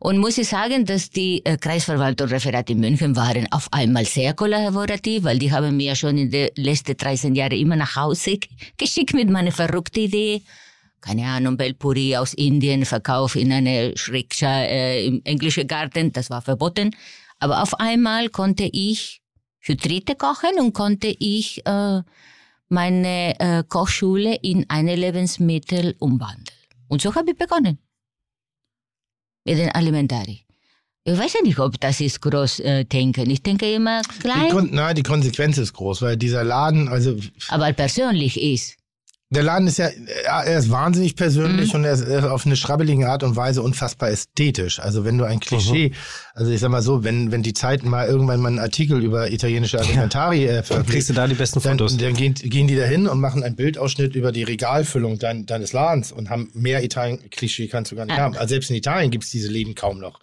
[0.00, 4.34] Und muss ich sagen, dass die äh, Kreisverwaltung Referat in München waren auf einmal sehr
[4.34, 8.38] kollaborativ, weil die haben mir schon in den letzten 13 Jahren immer nach Hause
[8.76, 10.42] geschickt mit meiner verrückten Idee.
[11.00, 16.42] Keine Ahnung, Belpuri aus Indien, Verkauf in eine Schrikscha äh, im englischen Garten, das war
[16.42, 16.94] verboten.
[17.38, 19.22] Aber auf einmal konnte ich
[19.60, 22.02] für Dritte kochen und konnte ich äh,
[22.68, 26.56] meine äh, Kochschule in eine Lebensmittel umwandeln.
[26.88, 27.78] Und so habe ich begonnen.
[29.44, 30.44] Mit den Alimentari.
[31.04, 33.30] Ich weiß ja nicht, ob das ist groß äh, denken.
[33.30, 37.16] Ich denke immer Die, klein, Kon nein, die Konsequenz ist groß, weil dieser Laden, also
[37.48, 38.77] aber persönlich ist.
[39.30, 39.88] Der Laden ist ja,
[40.24, 43.60] er ist wahnsinnig persönlich und er ist, er ist auf eine schrabbelige Art und Weise
[43.60, 44.80] unfassbar ästhetisch.
[44.80, 45.92] Also wenn du ein Klischee,
[46.32, 49.30] also ich sag mal so, wenn, wenn die Zeit mal irgendwann mal einen Artikel über
[49.30, 51.98] italienische Alimentari äh, Dann veröffentlicht, kriegst du da die besten dann, Fotos.
[51.98, 55.74] dann gehen, gehen die da hin und machen einen Bildausschnitt über die Regalfüllung dein, deines
[55.74, 58.22] Ladens und haben mehr Italien-Klischee kannst du gar nicht Ah.
[58.22, 58.36] haben.
[58.36, 60.20] Also selbst in Italien gibt's diese Läden kaum noch.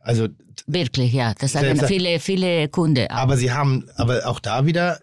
[0.00, 0.28] Also,
[0.66, 1.34] Wirklich, ja.
[1.38, 3.06] Das sagen viele, viele Kunden.
[3.10, 3.16] auch.
[3.16, 5.00] aber sie haben, aber auch da wieder,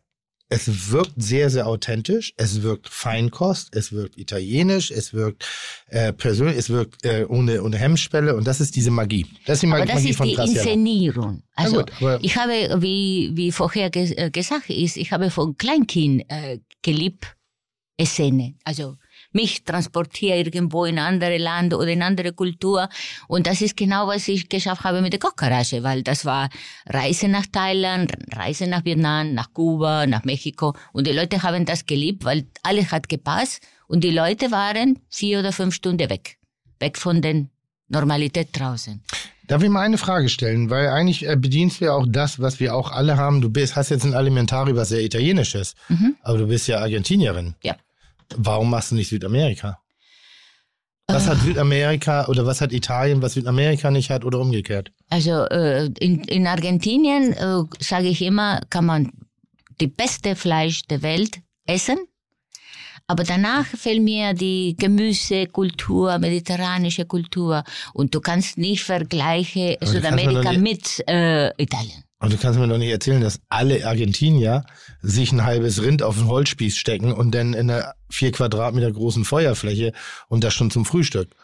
[0.53, 5.45] es wirkt sehr, sehr authentisch, es wirkt Feinkost, es wirkt italienisch, es wirkt
[5.87, 9.25] äh, persönlich, es wirkt äh, ohne, ohne Hemmschwelle und das ist diese Magie.
[9.45, 10.59] Das ist die Aber Magie, das ist von die Graciano.
[10.59, 11.43] Inszenierung.
[11.55, 15.57] Also gut, aber- ich habe, wie, wie vorher ges äh, gesagt ist, ich habe von
[15.57, 17.35] Kleinkind äh, geliebt
[18.05, 18.55] Szene.
[18.63, 18.97] Also
[19.33, 22.87] mich transportiere irgendwo in andere Land oder in andere Kultur.
[23.27, 26.49] Und das ist genau, was ich geschafft habe mit der Kochgarage, weil das war
[26.87, 30.73] Reise nach Thailand, Reise nach Vietnam, nach Kuba, nach Mexiko.
[30.93, 33.61] Und die Leute haben das geliebt, weil alles hat gepasst.
[33.87, 36.37] Und die Leute waren vier oder fünf Stunden weg.
[36.79, 37.45] Weg von der
[37.89, 39.01] Normalität draußen.
[39.47, 40.69] Darf ich mal eine Frage stellen?
[40.69, 43.41] Weil eigentlich äh, bedienst du ja auch das, was wir auch alle haben.
[43.41, 46.15] Du bist, hast jetzt ein Alimentari, was sehr italienisch ist, Mhm.
[46.21, 47.53] aber du bist ja Argentinierin.
[47.61, 47.75] Ja.
[48.37, 49.79] Warum machst du nicht Südamerika?
[51.07, 51.13] Äh.
[51.13, 54.91] Was hat Südamerika oder was hat Italien, was Südamerika nicht hat oder umgekehrt?
[55.09, 59.11] Also äh, in, in Argentinien, äh, sage ich immer, kann man
[59.81, 61.97] die beste Fleisch der Welt essen.
[63.07, 67.63] Aber danach fehlt mir die Gemüsekultur, mediterranische Kultur.
[67.93, 72.05] Und du kannst nicht vergleichen Südamerika mit äh, Italien.
[72.23, 74.63] Und du kannst mir doch nicht erzählen, dass alle Argentinier
[75.01, 79.25] sich ein halbes Rind auf den Holzspieß stecken und dann in einer vier Quadratmeter großen
[79.25, 79.91] Feuerfläche
[80.29, 81.35] und das schon zum Frühstück.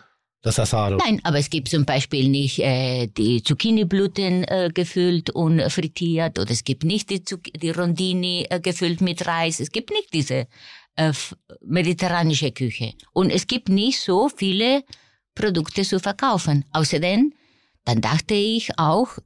[0.42, 0.96] Das Asado.
[0.96, 6.50] Nein, aber es gibt zum Beispiel nicht äh, die Zucchiniblüten äh, gefüllt und frittiert oder
[6.50, 9.60] es gibt nicht die, Zuc die Rondini äh, gefüllt mit Reis.
[9.60, 10.48] Es gibt nicht diese
[10.96, 11.12] äh,
[11.60, 12.94] mediterranische Küche.
[13.12, 14.86] Und es gibt nicht so viele
[15.36, 16.64] Produkte zu verkaufen.
[16.72, 17.34] Außerdem,
[17.84, 19.18] dann dachte ich auch,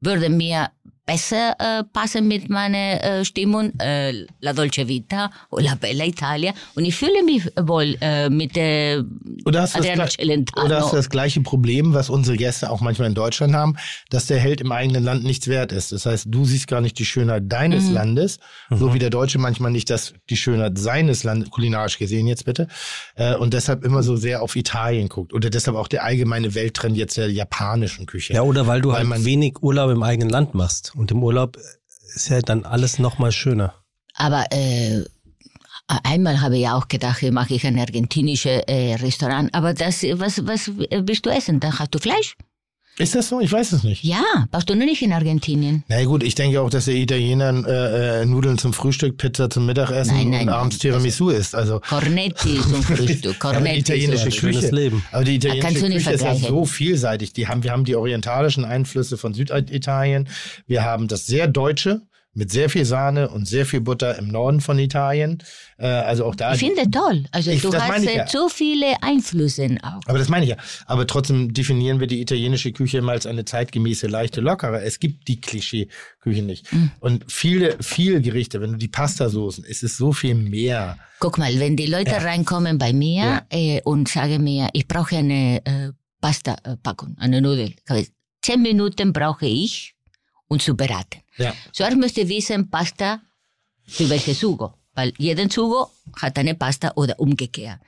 [0.00, 0.70] würde mir
[1.06, 6.52] besser äh, passen mit meiner äh, Stimmung, äh, La Dolce Vita oder La Bella Italia.
[6.74, 9.04] Und ich fühle mich wohl äh, mit der
[9.44, 10.66] Oder hast, das, Adriano gleich- Celentano.
[10.66, 13.76] oder hast du das gleiche Problem, was unsere Gäste auch manchmal in Deutschland haben,
[14.10, 15.90] dass der Held im eigenen Land nichts wert ist.
[15.92, 17.94] Das heißt, du siehst gar nicht die Schönheit deines Mhm.
[17.94, 18.38] Landes,
[18.70, 22.68] so wie der Deutsche manchmal nicht das, die Schönheit seines Landes, kulinarisch gesehen jetzt bitte,
[23.16, 25.32] äh, und deshalb immer so sehr auf Italien guckt.
[25.32, 28.32] Oder deshalb auch der allgemeine Welttrend jetzt der japanischen Küche.
[28.34, 30.92] Ja, oder weil du Weil halt man- wenig Urlaub im eigenen Land machst.
[31.00, 31.56] Und im Urlaub
[32.14, 33.72] ist ja dann alles nochmal schöner.
[34.16, 35.02] Aber äh,
[36.04, 39.54] einmal habe ich auch gedacht, mache ich ein argentinisches äh, Restaurant.
[39.54, 41.58] Aber das, was, was äh, willst du essen?
[41.58, 42.36] Dann hast du Fleisch?
[43.00, 43.40] Ist das so?
[43.40, 44.04] Ich weiß es nicht.
[44.04, 45.84] Ja, brauchst du nur nicht in Argentinien.
[45.88, 49.64] Na gut, ich denke auch, dass der Italiener äh, äh, Nudeln zum Frühstück, Pizza zum
[49.64, 50.78] Mittagessen Nein, nein, und abends.
[50.78, 51.54] Tiramisu isst.
[51.54, 53.24] Also Cornetti zum Frühstück.
[53.24, 54.74] Ja, Cornetti italienische zum Schönes Küche.
[54.74, 55.04] Leben.
[55.12, 56.48] Aber die kannst italienische du nicht Küche ist ja vergleichen.
[56.56, 57.32] so vielseitig.
[57.32, 60.28] Die haben, wir haben die orientalischen Einflüsse von Süditalien.
[60.66, 62.02] Wir haben das sehr deutsche
[62.32, 65.42] mit sehr viel Sahne und sehr viel Butter im Norden von Italien.
[65.78, 66.52] Äh, also auch da.
[66.54, 67.24] Ich finde toll.
[67.32, 68.26] Also Ich- du hast äh, ja.
[68.28, 70.00] so viele Einflüsse auch.
[70.06, 70.56] aber das meine ich ja.
[70.86, 74.82] Aber trotzdem definieren wir die italienische Küche immer als eine zeitgemäße, leichte, lockere.
[74.82, 76.70] Es gibt die Klischee-Küche nicht.
[76.70, 76.90] Hm.
[77.00, 80.98] Und viele, viele Gerichte, wenn du die Pastasoßen, es ist so viel mehr.
[81.18, 83.42] Guck mal, wenn die Leute reinkommen bei mir Ja.
[83.50, 85.90] äh, und sagen mir, ich brauche eine äh,
[86.20, 87.74] Pasta-Packung, eine Nudel.
[88.42, 89.94] Zehn Minuten brauche ich,
[90.48, 91.20] um zu beraten.
[91.40, 91.54] Ja.
[91.72, 93.20] Zuerst müsst ihr wissen, Pasta
[93.86, 94.74] für welche Sugo.
[94.94, 95.90] Weil jeden Sugo
[96.20, 97.80] hat eine Pasta oder umgekehrt.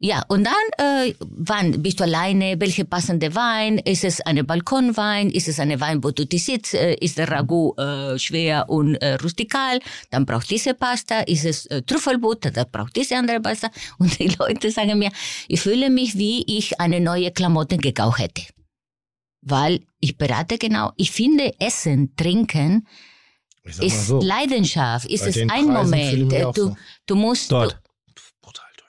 [0.00, 2.60] Ja, und dann, äh, wann bist du alleine?
[2.60, 3.78] Welche passende Wein?
[3.78, 5.30] Ist es eine Balkonwein?
[5.30, 6.74] Ist es eine Wein, wo du dich sitzt?
[6.74, 9.78] Äh, ist der Ragout äh, schwer und äh, rustikal?
[10.10, 11.20] Dann braucht diese Pasta.
[11.20, 12.50] Ist es äh, Trüffelbutter?
[12.50, 13.70] Dann braucht diese andere Pasta.
[13.98, 15.10] Und die Leute sagen mir,
[15.48, 18.42] ich fühle mich, wie ich eine neue Klamotte gekauft hätte.
[19.46, 20.92] Weil ich berate genau.
[20.96, 22.86] Ich finde, Essen, Trinken
[23.62, 24.20] Ich ist so.
[24.20, 25.06] Leidenschaft.
[25.06, 26.32] Ist es ein Preisen ich Moment.
[26.32, 26.76] Äh, Du, so.
[27.06, 27.52] du musst.
[27.52, 27.78] Dort.
[28.40, 28.88] Brutal teuer.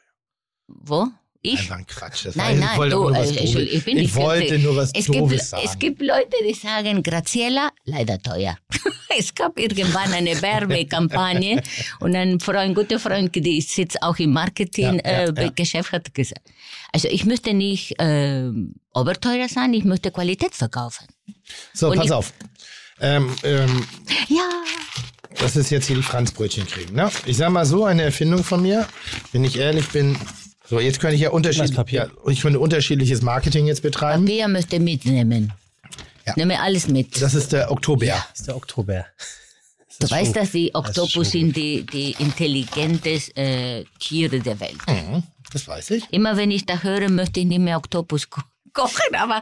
[0.67, 1.07] Du, wo?
[1.41, 1.59] Ich?
[1.59, 2.25] Einfach ein Quatsch.
[2.25, 3.37] Das Nein, nein, ich du, äh.
[3.37, 4.63] Entschuldigung, ich bin ich nicht wollte günstig.
[4.63, 5.63] nur was es gibt, Doofes sagen.
[5.67, 8.57] es gibt Leute, die sagen, Graziella, leider teuer.
[9.19, 11.61] es gab irgendwann eine Werbekampagne
[11.99, 15.43] und ein Freund, guter Freund, die sitzt auch im Ja, ja, Marketing-Geschäft, ja.
[15.43, 16.41] äh, Geschäft, hat gesagt,
[16.91, 18.49] also ich möchte nicht äh,
[18.93, 21.07] oberteuer sein, ich möchte Qualität verkaufen.
[21.73, 22.33] So, Und pass auf.
[22.99, 23.85] Ähm, ähm,
[24.29, 24.49] Ja,
[25.39, 26.93] das ist jetzt hier die Franzbrötchencreme.
[26.93, 27.11] Ne?
[27.25, 28.87] Ich sag mal so, eine Erfindung von mir,
[29.31, 30.17] wenn ich ehrlich bin.
[30.67, 32.09] So, jetzt kann ich ja unterschiedlich, Papier.
[32.25, 34.25] ja, ich könnte unterschiedliches Marketing jetzt betreiben.
[34.25, 35.53] wir möchten mitnehmen.
[36.25, 36.33] Ja.
[36.37, 37.21] Nehme alles mit.
[37.21, 38.05] Das ist der Oktober.
[38.07, 39.05] Das ist der Oktober.
[39.99, 44.59] Du ist weißt, dass die das Oktopus schon sind die, die intelligentesten äh, Tiere der
[44.59, 44.77] Welt.
[44.87, 45.23] Mhm,
[45.55, 46.11] das weiß ich.
[46.11, 48.41] Immer wenn ich da höre, möchte ich nicht mehr Oktopus ko
[48.73, 49.41] kochen, aber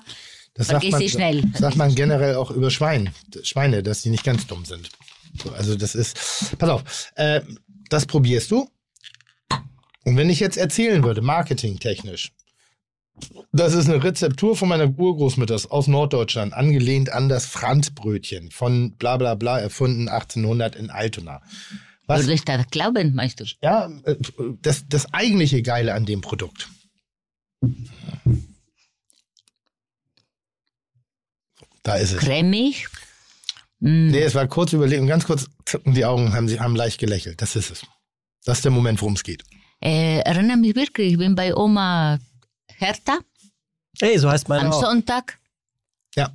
[0.54, 1.44] Das sagt man, sie schnell.
[1.56, 3.10] sagt man generell auch über Schwein,
[3.42, 4.90] Schweine, dass die nicht ganz dumm sind.
[5.44, 6.84] So, also das ist, pass auf,
[7.16, 7.42] äh,
[7.90, 8.70] das probierst du.
[10.06, 12.32] Und wenn ich jetzt erzählen würde, marketingtechnisch,
[13.52, 19.18] das ist eine Rezeptur von meiner Urgroßmutter aus Norddeutschland, angelehnt an das Franzbrötchen von bla
[19.18, 21.42] bla bla, erfunden 1800 in Altona.
[22.06, 23.46] Was, würde ich das glauben, meinst du?
[23.62, 24.16] ja, äh,
[24.62, 26.70] das, das eigentliche Geile an dem Produkt.
[31.84, 32.20] Da ist es.
[32.20, 32.88] Cremig?
[33.80, 37.00] Mm, Nee, es war kurz überlegen, ganz kurz zucken die Augen, haben sie haben leicht
[37.00, 37.42] gelächelt.
[37.42, 37.82] Das ist es.
[38.46, 39.44] Das ist der Moment, worum es geht.
[39.82, 42.20] äh, erinnere mich wirklich, ich bin bei Oma
[42.68, 43.20] Hertha
[44.00, 44.82] Ey, so heißt meine am auch.
[44.82, 45.40] Sonntag.
[46.16, 46.34] Ja,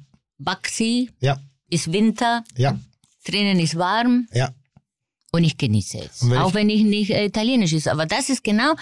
[0.68, 2.78] sie, ja, ist Winter, ja,
[3.24, 4.52] drinnen ist warm ja.
[5.30, 6.28] Und ich genieße es.
[6.28, 7.86] Wenn Auch ich- wenn ich nicht äh, italienisch ist.
[7.88, 8.74] Aber das ist genau,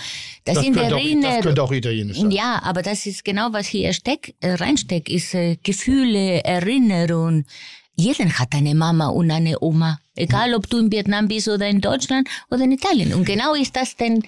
[0.44, 1.42] das, Das sind auch, das Erinnerungen.
[1.42, 2.30] könnte auch italienisch sein.
[2.30, 7.44] Ja, aber das ist genau, was hier steck, äh, reinsteckt, ist äh, Gefühle, Erinnerung.
[7.96, 9.98] Jeder hat eine Mama und eine Oma.
[10.14, 13.14] Egal, ob du in Vietnam bist oder in Deutschland oder in Italien.
[13.14, 14.22] Und genau ist das denn,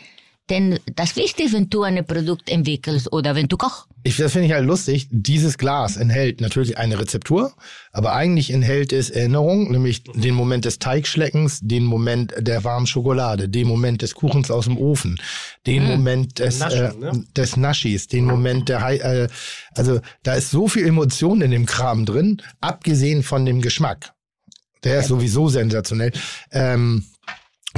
[0.50, 3.86] denn das Wichtige, wenn du ein Produkt entwickelst oder wenn du kochst.
[4.04, 5.08] Ich, das finde ich halt lustig.
[5.10, 7.52] Dieses Glas enthält natürlich eine Rezeptur,
[7.92, 13.48] aber eigentlich enthält es Erinnerung, nämlich den Moment des Teigschleckens, den Moment der warmen Schokolade,
[13.48, 15.20] den Moment des Kuchens aus dem Ofen,
[15.66, 17.24] den Moment des, Naschen, äh, ne?
[17.36, 19.28] des Naschis, den Moment der, Hei- äh,
[19.74, 24.12] also da ist so viel Emotion in dem Kram drin, abgesehen von dem Geschmack.
[24.84, 26.12] Der ist sowieso sensationell.
[26.52, 27.04] Ähm,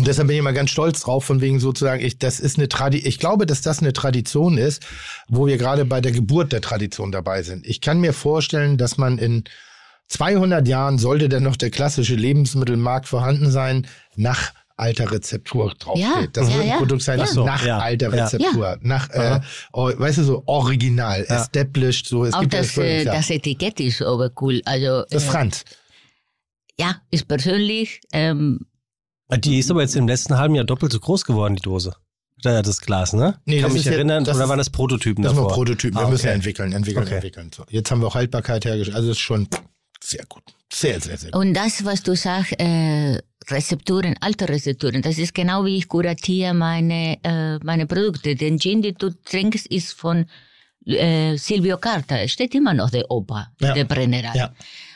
[0.01, 2.68] und deshalb bin ich immer ganz stolz drauf, von wegen sozusagen, ich, das ist eine
[2.68, 4.82] Tradi ich glaube, dass das eine Tradition ist,
[5.28, 7.66] wo wir gerade bei der Geburt der Tradition dabei sind.
[7.66, 9.44] Ich kann mir vorstellen, dass man in
[10.09, 13.86] 200 Jahren sollte dann noch der klassische Lebensmittelmarkt vorhanden sein,
[14.16, 16.09] nach alter Rezeptur draufsteht.
[16.10, 16.77] Ja, das ja, wird ein ja.
[16.78, 17.24] Produkt sein, Ja.
[17.27, 18.24] das So, nach ja, alter ja.
[18.24, 19.40] Rezeptur, nach, äh,
[19.74, 21.43] oh, weißt du, so original, Ja.
[21.43, 22.24] established, so.
[22.24, 24.62] Es Auch gibt ja das, schon- äh, das Etikett ist aber cool.
[24.64, 25.64] Also, das äh, ist Franz.
[26.78, 28.60] ja, ist persönlich, ähm,
[29.39, 31.94] Die ist aber jetzt im letzten halben Jahr doppelt so groß geworden, die Dose.
[32.43, 33.39] Das Glas, ne?
[33.44, 35.48] Nee, Kann das mich ist jetzt- erinnern, das oder waren das Prototypen Das davor?
[35.48, 35.98] nur Prototypen.
[36.01, 36.35] Wir Ah, müssen okay.
[36.35, 37.15] entwickeln, entwickeln, Okay.
[37.16, 37.51] entwickeln.
[37.55, 37.65] So.
[37.69, 38.97] Jetzt haben wir auch Haltbarkeit hergestellt.
[38.97, 39.47] Also es ist schon
[40.02, 40.43] sehr gut.
[40.73, 41.40] Sehr, sehr, sehr gut.
[41.40, 43.19] Und das, was du sagst, äh,
[43.51, 48.35] Rezepturen, alte Rezepturen, das ist genau wie ich kuratiere meine, äh, meine Produkte.
[48.36, 50.24] Den Gin, den du trinkst, ist von
[50.86, 52.16] äh, Silvio Carta.
[52.20, 53.74] Es steht immer noch der Opa, Ja.
[53.74, 54.32] der Brennerei.
[54.35, 54.55] Ja.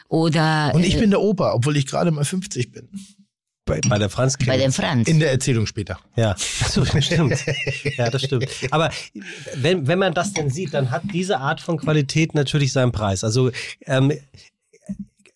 [0.08, 2.88] Oder Und ich äh, bin der Opa, obwohl ich gerade mal 50 bin.
[3.66, 5.08] Bei, bei der Franz bei dem Franz.
[5.08, 5.98] In der Erzählung später.
[6.16, 7.42] Ja, so, stimmt.
[7.96, 8.46] Ja, das stimmt.
[8.70, 8.90] Aber
[9.54, 13.24] wenn, wenn man das denn sieht, dann hat diese Art von Qualität natürlich seinen Preis.
[13.24, 13.50] Also
[13.86, 14.12] ähm,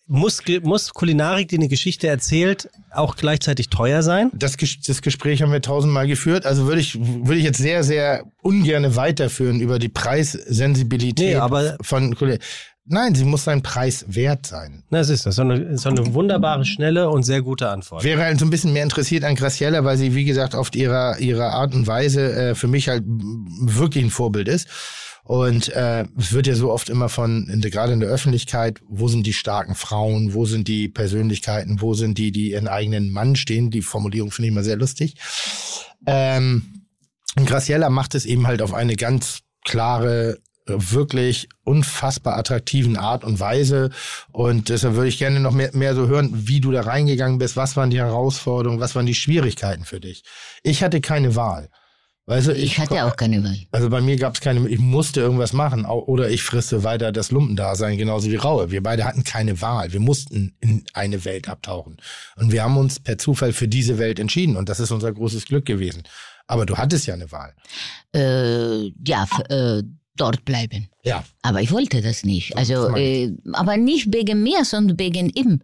[0.05, 4.31] muss, muss Kulinarik, die eine Geschichte erzählt, auch gleichzeitig teuer sein?
[4.33, 6.45] Das, das Gespräch haben wir tausendmal geführt.
[6.47, 11.77] Also würde ich, würde ich jetzt sehr, sehr ungerne weiterführen über die Preissensibilität Nee, aber-
[11.81, 12.41] von Kollegen.
[12.91, 14.83] Nein, sie muss seinen Preis wert sein.
[14.89, 15.35] Na, es ist das.
[15.35, 18.03] So eine, so eine wunderbare, schnelle und sehr gute Antwort.
[18.03, 21.19] Wäre halt so ein bisschen mehr interessiert an Graciella, weil sie, wie gesagt, auf ihrer,
[21.19, 24.67] ihrer Art und Weise äh, für mich halt wirklich ein Vorbild ist.
[25.23, 29.07] Und äh, es wird ja so oft immer von, in gerade in der Öffentlichkeit, wo
[29.07, 33.35] sind die starken Frauen, wo sind die Persönlichkeiten, wo sind die, die ihren eigenen Mann
[33.35, 33.69] stehen.
[33.69, 35.13] Die Formulierung finde ich immer sehr lustig.
[36.07, 36.85] Ähm,
[37.37, 40.39] und Graciella macht es eben halt auf eine ganz klare,
[40.69, 43.89] wirklich unfassbar attraktiven Art und Weise.
[44.31, 47.57] Und deshalb würde ich gerne noch mehr, mehr so hören, wie du da reingegangen bist.
[47.57, 48.79] Was waren die Herausforderungen?
[48.79, 50.23] Was waren die Schwierigkeiten für dich?
[50.63, 51.69] Ich hatte keine Wahl.
[52.29, 53.57] Weißt du, ich hatte auch keine Wahl.
[53.71, 57.31] also bei mir gab es keine, ich musste irgendwas machen oder ich frisse weiter das
[57.31, 58.69] Lumpendasein, genauso wie Raue.
[58.69, 59.93] Wir beide hatten keine Wahl.
[59.93, 61.97] Wir mussten in eine Welt abtauchen.
[62.35, 65.45] Und wir haben uns per Zufall für diese Welt entschieden und das ist unser großes
[65.45, 66.03] Glück gewesen.
[66.45, 67.55] Aber du hattest ja eine Wahl.
[68.13, 69.81] Äh, ja, äh,
[70.19, 70.89] dort bleiben.
[71.03, 71.23] Ja.
[71.41, 72.55] Aber ich wollte das nicht.
[72.57, 75.61] Also, äh, aber nicht wegen mir, sondern wegen ihm.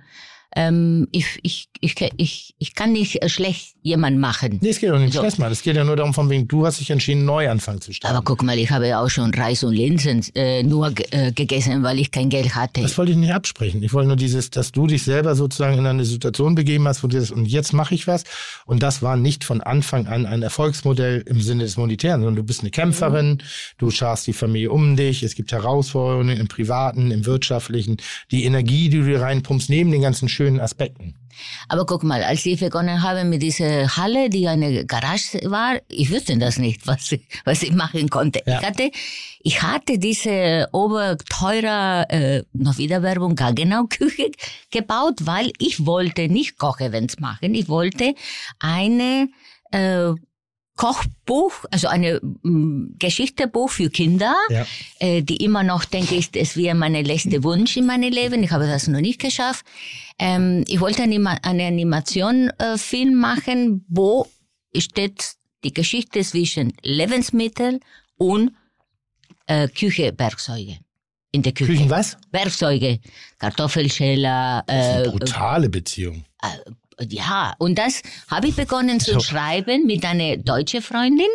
[0.55, 4.59] Ähm, ich, ich, ich, ich, ich kann nicht äh, schlecht jemand machen.
[4.61, 5.21] Nee, es geht doch nicht So.
[5.37, 5.51] Mann.
[5.51, 8.15] Es geht ja nur darum, von wegen, du hast dich entschieden, Neuanfang zu starten.
[8.15, 11.99] Aber guck mal, ich habe auch schon Reis und Linsen äh, nur äh, gegessen, weil
[11.99, 12.81] ich kein Geld hatte.
[12.81, 13.83] Das wollte ich nicht absprechen.
[13.83, 17.07] Ich wollte nur dieses, dass du dich selber sozusagen in eine Situation begeben hast, wo
[17.07, 18.23] du sagst, und jetzt mache ich was.
[18.65, 22.43] Und das war nicht von Anfang an ein Erfolgsmodell im Sinne des Monetären, sondern du
[22.43, 23.43] bist eine Kämpferin,
[23.77, 27.97] du scharst die Familie um dich, es gibt Herausforderungen im Privaten, im Wirtschaftlichen,
[28.31, 31.15] die Energie, die du dir reinpumpst, neben den ganzen schönen Aspekten.
[31.67, 36.11] Aber guck mal, als ich begonnen habe mit dieser Halle, die eine Garage war, ich
[36.11, 38.41] wusste das nicht, was ich, was ich machen konnte.
[38.45, 38.59] Ja.
[38.59, 38.91] Ich hatte,
[39.41, 44.31] ich hatte diese oberteure, äh, noch wieder Werbung, Gaggenau Küche
[44.71, 47.53] gebaut, weil ich wollte nicht Kochevents machen.
[47.53, 48.15] Ich wollte
[48.59, 49.29] eine,
[49.71, 50.13] äh,
[50.75, 54.65] Kochbuch, also eine mm, Geschichtebuch für Kinder, Ja.
[54.99, 58.43] äh, die immer noch denke ich, es wäre mein letzter Wunsch in meinem Leben.
[58.43, 59.65] Ich habe das noch nicht geschafft.
[60.19, 64.27] Ähm, ich wollte anima eine Animation äh, Film machen, wo
[64.77, 67.79] steht die Geschichte zwischen Lebensmittel
[68.17, 68.51] und
[69.47, 70.77] äh, Küche, Werkzeuge.
[71.31, 71.71] In der Küche.
[71.73, 72.17] Küchen was?
[72.31, 72.99] Werkzeuge,
[73.39, 76.25] Kartoffelschäler, äh, Brutale Beziehung.
[77.09, 81.27] Ja, und das habe ich begonnen zu schreiben mit einer deutschen Freundin.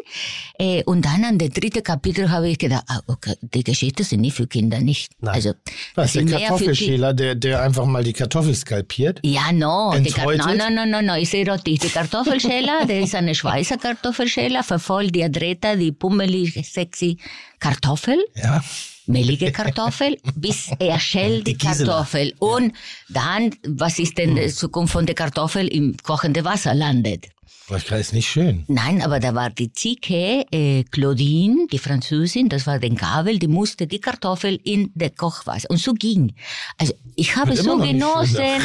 [0.58, 4.20] Äh, und dann an der dritten Kapitel habe ich gedacht, ah, okay, die Geschichte sind
[4.22, 5.12] nicht für Kinder, nicht.
[5.20, 5.34] Nein.
[5.34, 5.52] Also,
[5.94, 9.20] Was, der die- Kartoffelschäler, der, der einfach mal die Kartoffel skalpiert?
[9.22, 10.46] Ja, no, die Enthäutet?
[10.46, 11.78] nein, nein, nein, nein, nein, ist erotisch.
[11.80, 17.16] Die Kartoffelschäler, der ist eine Schweizer Kartoffelschäler, verfolgt die Adreta, die pummelige, sexy
[17.58, 18.18] Kartoffel.
[18.34, 18.62] Ja.
[19.10, 21.66] Mehlige Kartoffel, bis er schält die Die.
[21.66, 22.34] Kartoffel.
[22.38, 22.72] Und
[23.08, 25.68] dann, was ist denn die Zukunft von der Kartoffel?
[25.68, 27.26] Im kochenden Wasser landet.
[27.70, 28.64] Das ist nicht schön.
[28.66, 33.46] Nein, aber da war die Zicke, äh, Claudine, die Französin, das war den Kabel, die
[33.46, 35.70] musste die Kartoffel in der Kochwasser.
[35.70, 36.34] Und so ging.
[36.78, 38.60] Also ich habe Wird so genossen,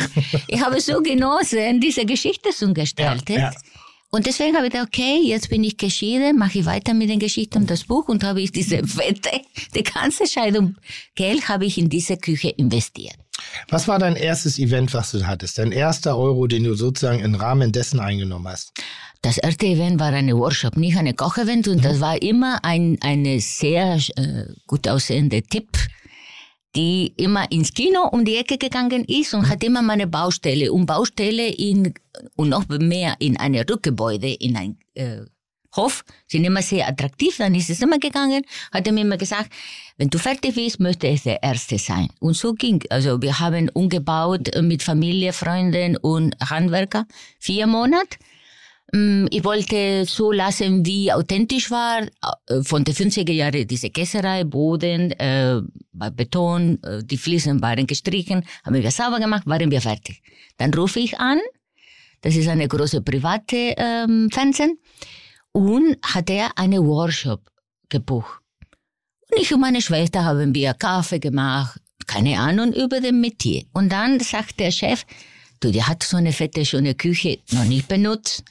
[0.47, 3.34] ich habe so genossen, diese Geschichte zu gestalten.
[3.34, 3.53] Ja, ja.
[4.15, 7.19] Und deswegen habe ich gedacht, okay, jetzt bin ich geschieden, mache ich weiter mit den
[7.19, 9.41] Geschichten und das Buch und habe ich diese Wette,
[9.75, 10.77] die ganze Scheidung,
[11.15, 13.17] Geld habe ich in diese Küche investiert.
[13.67, 15.57] Was war dein erstes Event, was du hattest?
[15.57, 18.71] Dein erster Euro, den du sozusagen im Rahmen dessen eingenommen hast?
[19.21, 23.41] Das erste Event war eine Workshop, nicht eine Kochevent und das war immer ein eine
[23.41, 25.77] sehr äh, gut aussehende Tipp,
[26.76, 30.85] die immer ins Kino um die Ecke gegangen ist und hat immer meine Baustelle und
[30.85, 31.93] Baustelle in
[32.35, 35.22] und noch mehr in eine Rückgebäude in ein äh,
[35.76, 37.38] Hof sind immer sehr attraktiv.
[37.38, 39.52] Dann ist es immer gegangen, hat er mir immer gesagt,
[39.97, 42.10] wenn du fertig bist, möchte ich der Erste sein.
[42.19, 42.84] Und so ging.
[42.89, 47.06] Also wir haben umgebaut mit Familie, Freunden und Handwerker
[47.39, 48.18] vier Monate.
[49.30, 52.07] Ich wollte so lassen, wie authentisch war,
[52.63, 55.61] von den 50er Jahren diese Käserei, Boden, äh,
[55.91, 60.22] Beton, die Fliesen waren gestrichen, haben wir sauber gemacht, waren wir fertig.
[60.57, 61.39] Dann rufe ich an,
[62.22, 64.80] das ist eine große private ähm, Fernsehen,
[65.51, 67.41] und hat er eine Workshop
[67.89, 68.39] gebucht.
[69.30, 73.63] Und ich und meine Schwester haben wir Kaffee gemacht, keine Ahnung über den Metier.
[73.73, 75.05] Und dann sagt der Chef,
[75.59, 78.43] du, der hat so eine fette, schöne Küche noch nicht benutzt.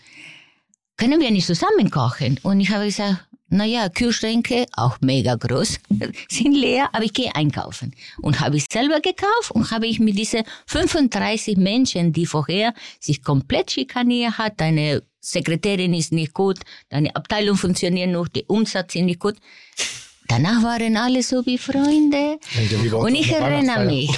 [0.96, 2.38] Können wir nicht zusammen kochen?
[2.42, 5.78] Und ich habe gesagt, na ja, Kühlschränke, auch mega groß,
[6.28, 7.94] sind leer, aber ich gehe einkaufen.
[8.20, 13.22] Und habe ich selber gekauft und habe ich mit diesen 35 Menschen, die vorher sich
[13.22, 16.58] komplett schikaniert hat, deine Sekretärin ist nicht gut,
[16.90, 19.36] deine Abteilung funktioniert noch, der Umsatz ist nicht gut.
[20.28, 22.38] Danach waren alle so wie Freunde.
[22.96, 24.10] Und ich erinnere mich,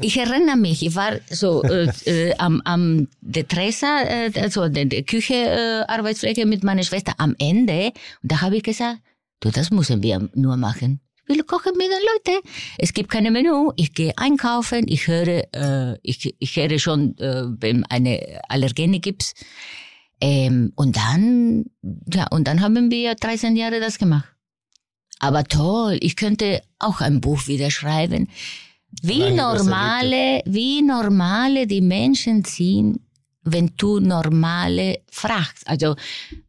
[0.00, 4.84] ich erinnere mich, ich war so äh, äh, am, am der Tresa, äh, also der,
[4.84, 7.92] der Küche äh, Arbeitsfläche mit meiner Schwester am Ende.
[8.22, 8.98] Und da habe ich gesagt,
[9.40, 11.00] du, das müssen wir nur machen.
[11.28, 12.48] Ich will kochen mit den Leuten.
[12.78, 13.70] Es gibt keine Menü.
[13.76, 14.84] Ich gehe einkaufen.
[14.86, 19.34] Ich höre, äh, ich, ich höre schon, äh, wenn eine Allergene gibt's.
[20.20, 21.64] Ähm, und dann,
[22.12, 24.35] ja, und dann haben wir 13 Jahre das gemacht.
[25.18, 28.28] Aber toll, ich könnte auch ein Buch wieder schreiben.
[29.02, 33.00] Wie Lange normale, wie normale die Menschen sind,
[33.42, 35.68] wenn du normale fragst.
[35.68, 35.96] Also,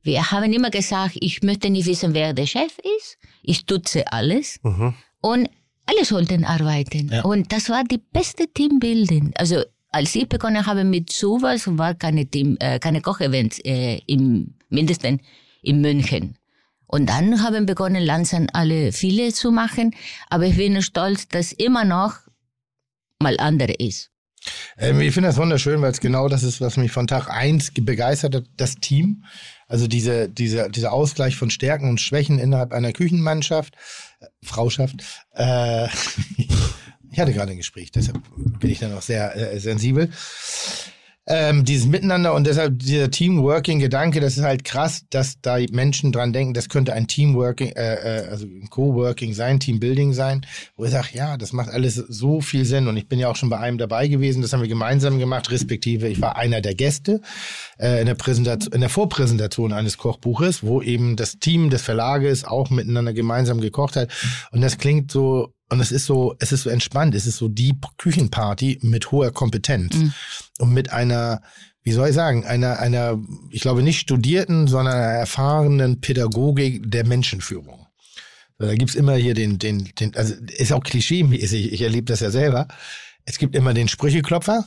[0.01, 3.17] wir haben immer gesagt, ich möchte nicht wissen, wer der Chef ist.
[3.43, 4.59] Ich tutze alles.
[4.63, 4.95] Mhm.
[5.21, 5.49] Und
[5.85, 7.09] alle sollten arbeiten.
[7.11, 7.23] Ja.
[7.23, 9.31] Und das war die beste Teambildung.
[9.35, 14.55] Also, als ich begonnen habe mit sowas, war keine Team, äh, keine Kochevents, äh, im,
[14.69, 15.21] mindestens
[15.61, 16.35] in München.
[16.87, 19.93] Und dann haben begonnen, langsam alle viele zu machen.
[20.29, 22.15] Aber ich bin stolz, dass immer noch
[23.19, 24.09] mal andere ist.
[24.77, 27.71] Ähm, ich finde das wunderschön, weil es genau das ist, was mich von Tag eins
[27.73, 29.25] begeistert hat, das Team.
[29.67, 33.75] Also diese, diese, dieser Ausgleich von Stärken und Schwächen innerhalb einer Küchenmannschaft,
[34.21, 35.03] äh, Frauschaft.
[35.33, 35.87] Äh,
[37.11, 38.21] ich hatte gerade ein Gespräch, deshalb
[38.59, 40.09] bin ich dann auch sehr äh, sensibel.
[41.29, 46.31] Ähm, dieses Miteinander und deshalb dieser Teamworking-Gedanke, das ist halt krass, dass da Menschen dran
[46.31, 50.45] denken, das könnte ein Teamworking, äh, äh, also ein Coworking sein, Teambuilding sein,
[50.77, 53.35] wo ich sage, ja, das macht alles so viel Sinn und ich bin ja auch
[53.35, 56.75] schon bei einem dabei gewesen, das haben wir gemeinsam gemacht, respektive ich war einer der
[56.75, 57.19] Gäste
[57.77, 62.45] äh, in, der Präsentation, in der Vorpräsentation eines Kochbuches, wo eben das Team des Verlages
[62.45, 64.09] auch miteinander gemeinsam gekocht hat
[64.51, 67.47] und das klingt so und es ist so, es ist so entspannt, es ist so
[67.47, 69.95] die Küchenparty mit hoher Kompetenz
[70.59, 71.41] und mit einer,
[71.83, 73.19] wie soll ich sagen, einer, einer,
[73.49, 77.87] ich glaube nicht studierten, sondern einer erfahrenen Pädagogik der Menschenführung.
[78.59, 82.31] Da gibt's immer hier den, den, den, also ist auch klischeemäßig, ich erlebe das ja
[82.31, 82.67] selber.
[83.25, 84.65] Es gibt immer den Sprücheklopfer,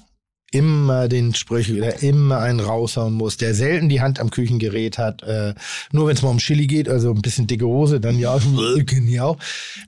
[0.53, 5.23] immer den Sprüche, der immer einen raushauen muss, der selten die Hand am Küchengerät hat,
[5.23, 5.55] äh,
[5.93, 8.37] nur wenn es mal um Chili geht, also ein bisschen dicke Hose, dann ja,
[8.87, 9.39] kennen die auch.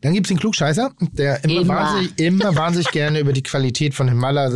[0.02, 1.74] Dann gibt's den Klugscheißer, der immer, Immer.
[1.74, 4.50] wahnsinnig, immer wahnsinnig gerne über die Qualität von Himalaya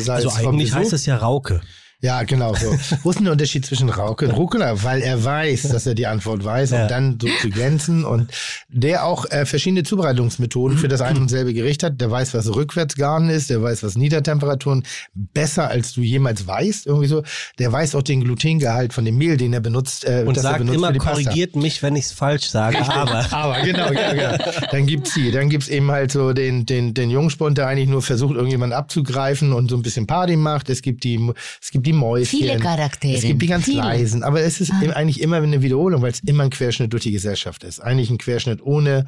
[0.00, 1.60] Salz Also eigentlich heißt es ja Rauke.
[2.02, 2.74] Ja, genau so.
[3.04, 4.82] Wo ist denn der Unterschied zwischen Rauke und Rucola?
[4.82, 6.82] Weil er weiß, dass er die Antwort weiß Ja.
[6.82, 8.30] und dann so zu glänzen und
[8.68, 12.00] der auch äh, verschiedene Zubereitungsmethoden für das ein und selbe Gericht hat.
[12.00, 14.82] Der weiß, was Rückwärtsgaren ist, der weiß, was Niedertemperaturen
[15.14, 17.22] besser als du jemals weißt, irgendwie so.
[17.58, 20.58] Der weiß auch den Glutengehalt von dem Mehl, den er benutzt, äh, Und er sagt
[20.58, 22.78] benutzt immer, korrigiert mich, wenn ich es falsch sage.
[22.88, 24.36] Aber Aber genau, genau, genau.
[24.72, 25.30] Dann gibt's die.
[25.30, 29.52] Dann gibt's eben halt so den, den, den Jungspund, der eigentlich nur versucht, irgendjemanden abzugreifen
[29.52, 30.68] und so ein bisschen Party macht.
[30.68, 31.30] Es gibt die,
[31.60, 32.38] es gibt die Mäuschen.
[32.38, 33.16] Viele Charaktere.
[33.16, 33.78] Es gibt die ganz Viele.
[33.78, 34.22] leisen.
[34.22, 37.12] Aber es ist eben eigentlich immer eine Wiederholung, weil es immer ein Querschnitt durch die
[37.12, 37.80] Gesellschaft ist.
[37.80, 39.06] Eigentlich ein Querschnitt ohne,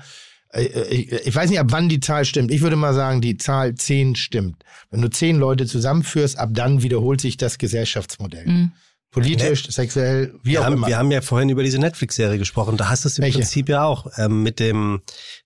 [0.53, 2.51] äh, ich, ich weiß nicht, ab wann die Zahl stimmt.
[2.51, 4.65] Ich würde mal sagen, die Zahl 10 stimmt.
[4.91, 8.47] Wenn du 10 Leute zusammenführst, ab dann wiederholt sich das Gesellschaftsmodell.
[8.47, 8.73] Mhm.
[9.15, 10.87] Politisch, sexuell, wie wir auch haben, immer.
[10.89, 12.77] wir haben ja vorhin über diese Netflix-Serie gesprochen.
[12.77, 13.39] Da hast du es im Welche?
[13.39, 15.01] Prinzip ja auch ähm, mit dem,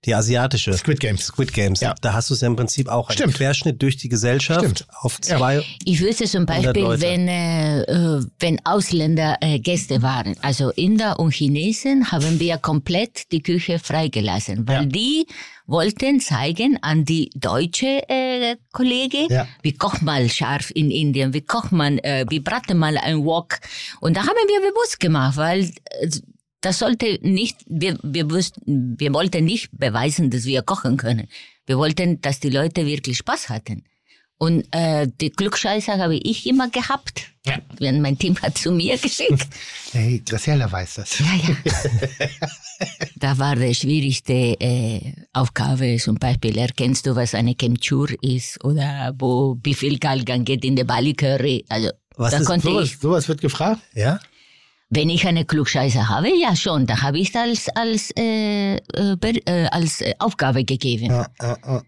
[0.04, 1.26] die asiatische Squid Games.
[1.26, 1.80] Squid Games.
[1.80, 1.94] Ja.
[2.00, 3.08] Da hast du es ja im Prinzip auch.
[3.10, 3.34] Ein Stimmt.
[3.34, 4.86] Querschnitt durch die Gesellschaft Stimmt.
[5.00, 5.36] auf Ja.
[5.38, 5.62] zwei.
[5.84, 7.02] Ich wüsste zum 100 Beispiel, Leute.
[7.02, 13.30] wenn, äh, äh, wenn Ausländer äh, Gäste waren, also Inder und Chinesen, haben wir komplett
[13.32, 14.88] die Küche freigelassen, weil Ja.
[14.88, 15.26] die
[15.68, 19.46] wollten zeigen an die deutsche äh, Kollege, Ja.
[19.62, 23.60] wie kocht man scharf in Indien, wie kocht man, äh, wie bratet man ein Wok.
[24.00, 25.60] Und da haben wir bewusst gemacht, weil
[26.00, 26.08] äh,
[26.62, 31.28] das sollte nicht, wir, wir, wussten, wir wollten nicht beweisen, dass wir kochen können.
[31.66, 33.84] Wir wollten, dass die Leute wirklich Spaß hatten.
[34.38, 37.24] Und äh, die Glückscheißer habe ich immer gehabt.
[37.44, 37.58] Ja.
[37.78, 39.48] Wenn mein Team hat zu mir geschickt.
[39.92, 41.18] Hey, Graciela weiß das.
[41.18, 41.56] Ja, ja.
[43.16, 49.12] da war die schwierigste äh, Aufgabe, zum Beispiel, erkennst du, was eine Chemchur ist oder
[49.18, 51.64] wo, wie viel Galgan geht in der Bali Curry.
[51.68, 53.82] Also, Was da ist konnte Sowas, ich, sowas wird gefragt?
[53.94, 54.20] Ja?
[54.90, 59.66] wenn ich eine Klugscheiße habe, ja schon, da habe ich als, als, äh, äh, äh,
[59.66, 61.06] als äh, Aufgabe gegeben.
[61.06, 61.82] Ja, ja, ja.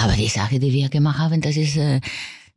[0.00, 2.00] Aber die Sache, die wir gemacht haben, das ist, äh,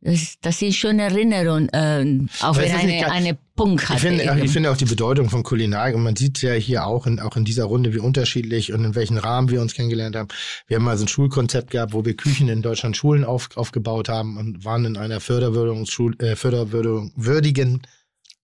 [0.00, 4.00] das, das ist schon Erinnerung, äh, auch wenn nicht eine, eine Punkt Ich hatte.
[4.00, 7.20] finde, ich finde auch die Bedeutung von Kulinarik, und man sieht ja hier auch in,
[7.20, 10.28] auch in dieser Runde, wie unterschiedlich und in welchen Rahmen wir uns kennengelernt haben.
[10.66, 14.08] Wir haben mal so ein Schulkonzept gehabt, wo wir Küchen in Deutschland Schulen auf, aufgebaut
[14.08, 17.82] haben und waren in einer Förderwürdigungsschul, äh, Förderwürdigen,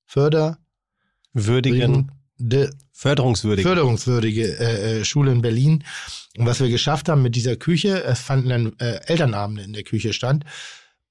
[0.05, 0.59] Förder,
[2.41, 3.65] Würdigen, de, förderungswürdig.
[3.65, 5.85] förderungswürdige äh, äh, Schule in Berlin.
[6.39, 9.83] Und was wir geschafft haben mit dieser Küche, es fanden dann äh, Elternabende in der
[9.83, 10.45] Küche stand.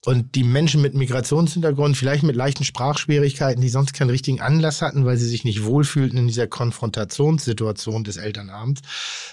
[0.06, 5.04] Und die Menschen mit Migrationshintergrund, vielleicht mit leichten Sprachschwierigkeiten, die sonst keinen richtigen Anlass hatten,
[5.04, 8.82] weil sie sich nicht wohlfühlten in dieser Konfrontationssituation des Elternabends,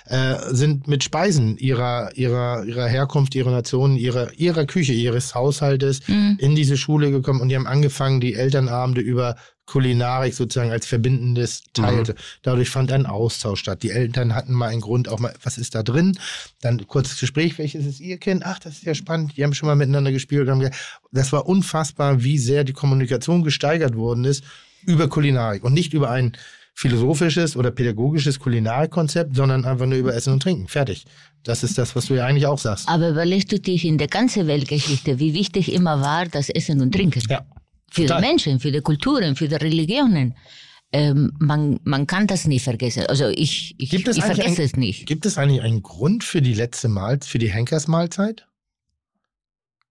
[0.06, 6.00] äh, sind mit Speisen ihrer, ihrer, ihrer Herkunft, ihrer Nation, ihrer, ihrer Küche, ihres Haushaltes
[6.08, 6.36] Mhm.
[6.40, 9.36] in diese Schule gekommen und die haben angefangen, die Elternabende über
[9.66, 12.02] Kulinarik sozusagen als verbindendes Teil.
[12.02, 12.14] Mhm.
[12.42, 13.82] Dadurch fand ein Austausch statt.
[13.82, 16.18] Die Eltern hatten mal einen Grund, auch mal, was ist da drin?
[16.60, 18.44] Dann kurzes Gespräch, welches ist Ihr Kind?
[18.46, 19.36] Ach, das ist ja spannend.
[19.36, 20.48] Die haben schon mal miteinander gespielt.
[21.12, 24.44] das war unfassbar, wie sehr die Kommunikation gesteigert worden ist
[24.86, 26.36] über Kulinarik und nicht über ein
[26.76, 30.68] philosophisches oder pädagogisches Kulinarikkonzept, sondern einfach nur über Essen und Trinken.
[30.68, 31.06] Fertig.
[31.42, 32.88] Das ist das, was du ja eigentlich auch sagst.
[32.88, 36.92] Aber überlegst du dich in der ganzen Weltgeschichte, wie wichtig immer war das Essen und
[36.92, 37.22] Trinken?
[37.28, 37.46] Ja.
[37.90, 38.20] Für total.
[38.22, 40.34] die Menschen, für die Kulturen, für die Religionen.
[40.92, 43.06] Ähm, man, man kann das nie vergessen.
[43.06, 45.06] Also ich, ich, Gibt es ich eigentlich vergesse ein- es nicht.
[45.06, 48.46] Gibt es eigentlich einen Grund für die letzte Mahl, für die Henkersmahlzeit?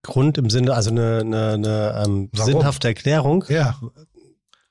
[0.03, 3.43] Grund im Sinne, also eine, eine, eine ähm, sinnhafte Erklärung.
[3.49, 3.80] Ja.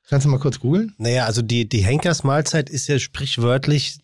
[0.09, 0.95] Kannst du mal kurz googeln?
[0.99, 3.99] Naja, also die, die Henkersmahlzeit ist ja sprichwörtlich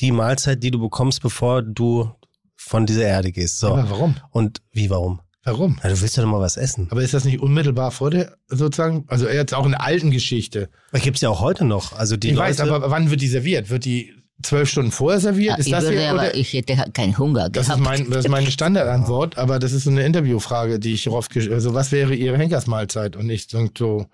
[0.00, 2.10] die Mahlzeit, die du bekommst, bevor du
[2.56, 3.58] von dieser Erde gehst.
[3.58, 3.68] So.
[3.68, 4.16] Aber warum?
[4.30, 5.20] Und wie, warum?
[5.46, 5.78] Warum?
[5.82, 6.88] Ja, du willst ja noch mal was essen.
[6.90, 9.04] Aber ist das nicht unmittelbar vor der, sozusagen?
[9.06, 10.68] Also jetzt auch in der alten Geschichte.
[10.92, 11.92] Das gibt's ja auch heute noch.
[11.92, 13.70] Also die ich Leute, weiß, aber wann wird die serviert?
[13.70, 14.12] Wird die
[14.42, 15.52] zwölf Stunden vorher serviert?
[15.52, 16.34] Ja, ist ich das würde hier, aber, oder?
[16.34, 17.82] ich hätte keinen Hunger Das ist, gehabt.
[17.84, 21.72] mein, das ist meine Standardantwort, aber das ist so eine Interviewfrage, die ich oft Also,
[21.74, 23.14] was wäre Ihre Henkersmahlzeit?
[23.16, 24.06] Und nicht so, so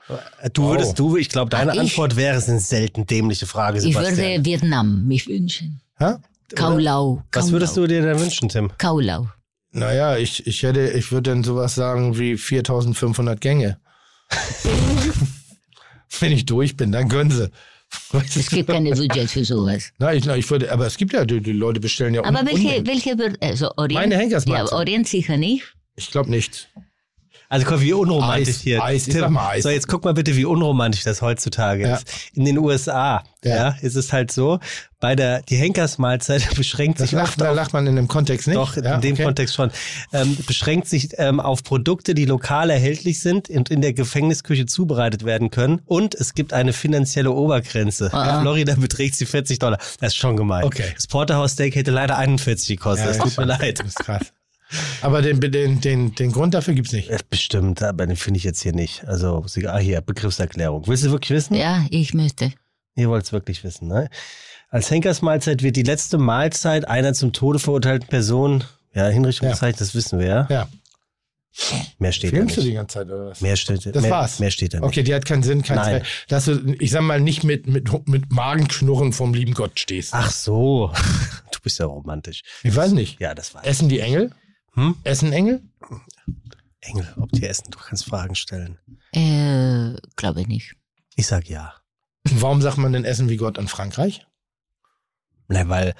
[0.53, 1.09] du würdest, Oh.
[1.13, 1.81] du, ich glaube, deine ich?
[1.81, 4.17] Antwort wäre, es ist eine selten dämliche Frage, ich Sebastian.
[4.19, 5.81] würde Vietnam mich wünschen.
[5.99, 6.13] hä?
[6.55, 7.23] Kaulau.
[7.33, 7.53] was Kaulau.
[7.53, 8.71] würdest du dir denn wünschen, Tim?
[8.79, 9.27] Kaulau.
[9.73, 13.79] Naja, ich, ich hätte, ich würde dann sowas sagen wie 4500 Gänge.
[16.21, 17.51] Wenn ich durch bin, dann gönnen sie.
[18.37, 19.93] Es gibt keine Budget für sowas.
[19.99, 22.47] Na, ich, ich würde, aber es gibt ja, die, die Leute bestellen ja Aber un-
[22.47, 23.95] welche, welche also Orient?
[23.95, 24.71] Meine Henkersmahlzeit.
[24.73, 25.75] Ja, Orient sicher nicht.
[25.97, 26.69] Ich glaube nicht.
[27.53, 28.83] Also guck, wie unromantisch Eis, hier.
[28.83, 29.63] Eis, sag mal Eis.
[29.63, 31.97] So, jetzt guck mal bitte, wie unromantisch das heutzutage Ja.
[31.97, 32.07] ist.
[32.33, 33.57] In den USA, ja.
[33.57, 33.77] Ja.
[33.83, 34.59] ist es halt so,
[35.01, 38.09] bei der, die Henkersmahlzeit beschränkt Das sich lacht, oft da auf, lacht man in dem
[38.09, 38.57] Kontext nicht.
[38.57, 39.25] doch, Ja, in dem okay.
[39.25, 39.71] Kontext schon,
[40.15, 45.25] ähm, beschränkt sich ähm, auf Produkte, die lokal erhältlich sind und in der Gefängnisküche zubereitet
[45.27, 45.83] werden können.
[45.85, 48.09] Und es gibt eine finanzielle Obergrenze.
[48.15, 48.37] Ah.
[48.37, 49.77] In Florida beträgt sie 40 Dollar.
[50.01, 50.65] Das ist schon gemein.
[50.65, 50.85] Okay.
[50.95, 53.09] Das Porterhouse Steak hätte leider 41 gekostet.
[53.11, 53.81] Das tut mir leid.
[53.81, 54.33] Das ist krass.
[55.01, 57.09] Aber den, den, den, den Grund dafür gibt's nicht.
[57.11, 59.05] Ja, Bestimmt, aber den finde ich jetzt hier nicht.
[59.07, 60.87] Also, ah, hier, Begriffserklärung.
[60.87, 61.55] Willst du wirklich wissen?
[61.55, 62.53] Ja, ich möchte.
[62.95, 64.09] Ihr wollt es wirklich wissen, ne?
[64.69, 70.19] Als Henkersmahlzeit wird die letzte Mahlzeit einer zum Tode verurteilten Person, ja, Hinrichtungszeichen, das wissen
[70.19, 70.47] wir, ja.
[70.51, 70.69] Ja.
[71.99, 72.77] Mehr steht da Filmst du die nicht.
[72.77, 73.43] ganze Zeit oder was?
[73.43, 74.39] Mehr steht, Das mehr, war's.
[74.39, 74.87] mehr steht da nicht.
[74.87, 76.01] Okay, die hat keinen Sinn, keinen Nein.
[76.01, 76.07] Zweck.
[76.29, 80.15] Dass du, ich sag mal, nicht mit, mit, mit Magenknurren vom lieben Gott stehst.
[80.15, 80.91] Ach so,
[81.53, 82.43] du bist ja romantisch.
[82.63, 83.21] Ich weiß nicht.
[83.21, 84.31] Ja, das war Essen die Engel?
[84.75, 84.97] Hm?
[85.05, 85.63] Essen Engel?
[86.81, 88.79] Engel, ob die essen, du kannst Fragen stellen.
[89.13, 90.75] Äh, glaube nicht.
[91.15, 91.75] Ich sag ja.
[92.25, 94.27] Warum sagt man denn Essen wie Gott in Frankreich?
[95.49, 95.95] Na, weil,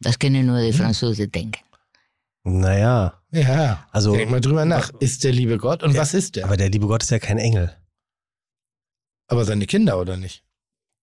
[0.00, 0.66] Das können nur Hm?
[0.66, 1.62] die Franzosen denken.
[2.44, 3.86] naja, Ja.
[3.92, 4.90] Also- Denk mal drüber nach.
[5.00, 6.44] Ist der liebe Gott und Ja, was ist der?
[6.46, 7.76] aber der liebe Gott ist ja kein Engel.
[9.26, 10.42] Aber seine Kinder oder nicht?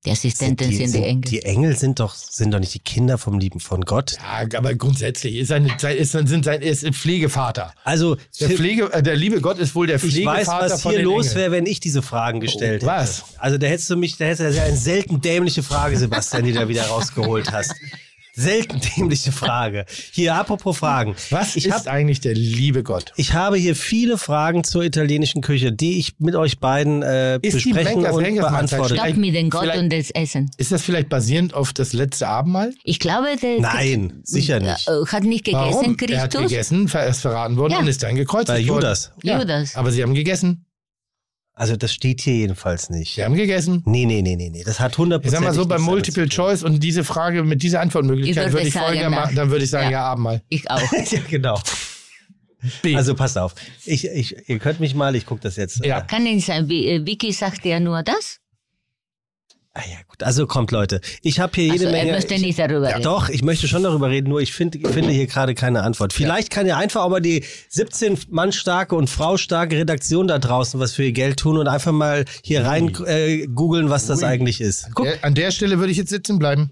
[0.06, 1.22] Die Assistenten sind die Engel.
[1.32, 4.18] Die Engel sind doch, sind doch nicht die Kinder vom lieben von Gott.
[4.20, 7.74] Ja, aber grundsätzlich ist seine, ist, sind sein, ist ein Pflegevater.
[7.84, 10.92] Also, Der, Pflege, äh, der liebe Gott ist wohl der Ich Pflegevater weiß, was von
[10.92, 13.00] hier los wäre, wenn ich diese Fragen gestellt Oh, hätte.
[13.02, 13.24] was?
[13.40, 16.52] Also da hättest du mich, da hättest du ja eine selten dämliche Frage, Sebastian, die
[16.52, 17.74] du da wieder rausgeholt hast.
[18.36, 19.86] Selten dämliche Frage.
[20.12, 21.16] Hier, apropos Fragen.
[21.30, 23.14] Was ich ist hab, eigentlich der liebe Gott?
[23.16, 27.64] ich habe hier viele Fragen zur italienischen Küche, die ich mit euch beiden äh, Ist
[27.66, 29.06] die besprechen Menkers- und Henkersmahlzeit beantworten.
[29.08, 30.52] Stopp mit dem Gott und das Essen.
[30.58, 32.74] Ist das vielleicht basierend auf das letzte Abendmahl?
[32.84, 34.88] Ich glaube, der Nein, sicher nicht.
[34.88, 35.98] äh, hat nicht gegessen Warum?
[36.10, 36.52] Er hat Christus.
[36.52, 37.80] gegessen, er ist verraten worden Ja.
[37.80, 38.82] und ist dann gekreuzigt Bei worden.
[38.84, 39.12] Judas.
[39.24, 39.40] Ja.
[39.40, 39.76] Judas.
[39.76, 40.66] Aber sie haben gegessen.
[41.58, 43.16] Also das steht hier jedenfalls nicht.
[43.16, 43.82] Sie haben gegessen.
[43.86, 44.64] Nee, nee, nee, nee, nee.
[44.66, 46.28] Das hat 100% Ich sag mal so, bei Multiple.
[46.28, 49.86] Choice und diese Frage mit dieser Antwortmöglichkeit Ich würde ich machen, dann würde ich sagen,
[49.86, 50.04] ja, Ja.
[50.04, 50.42] Abendmahl.
[50.50, 50.82] Ich auch.
[51.12, 51.58] ja, genau.
[52.82, 52.96] B.
[52.96, 53.56] Also passt auf.
[53.86, 55.86] Ich, ich, ihr könnt mich mal, ich gucke das jetzt.
[55.86, 56.02] Ja.
[56.02, 56.68] Kann nicht sein.
[56.68, 58.40] Wie- äh, Vicky sagt ja nur das.
[59.78, 60.24] Ah ja, gut.
[60.24, 61.02] Also kommt, Leute.
[61.22, 62.12] Ich habe hier jede Also, er Menge.
[62.14, 63.04] möchte nicht darüber Ja, reden.
[63.04, 66.14] Doch, ich möchte schon darüber reden, nur ich finde finde hier gerade keine Antwort.
[66.14, 70.40] Vielleicht kann ja einfach auch mal die 17 Mann starke und Frau starke Redaktion da
[70.40, 74.24] draußen was für ihr Geld tun und einfach mal hier rein äh, googeln, was das
[74.24, 74.88] eigentlich ist.
[74.96, 76.72] Guck, Der, an der Stelle würde ich jetzt sitzen bleiben.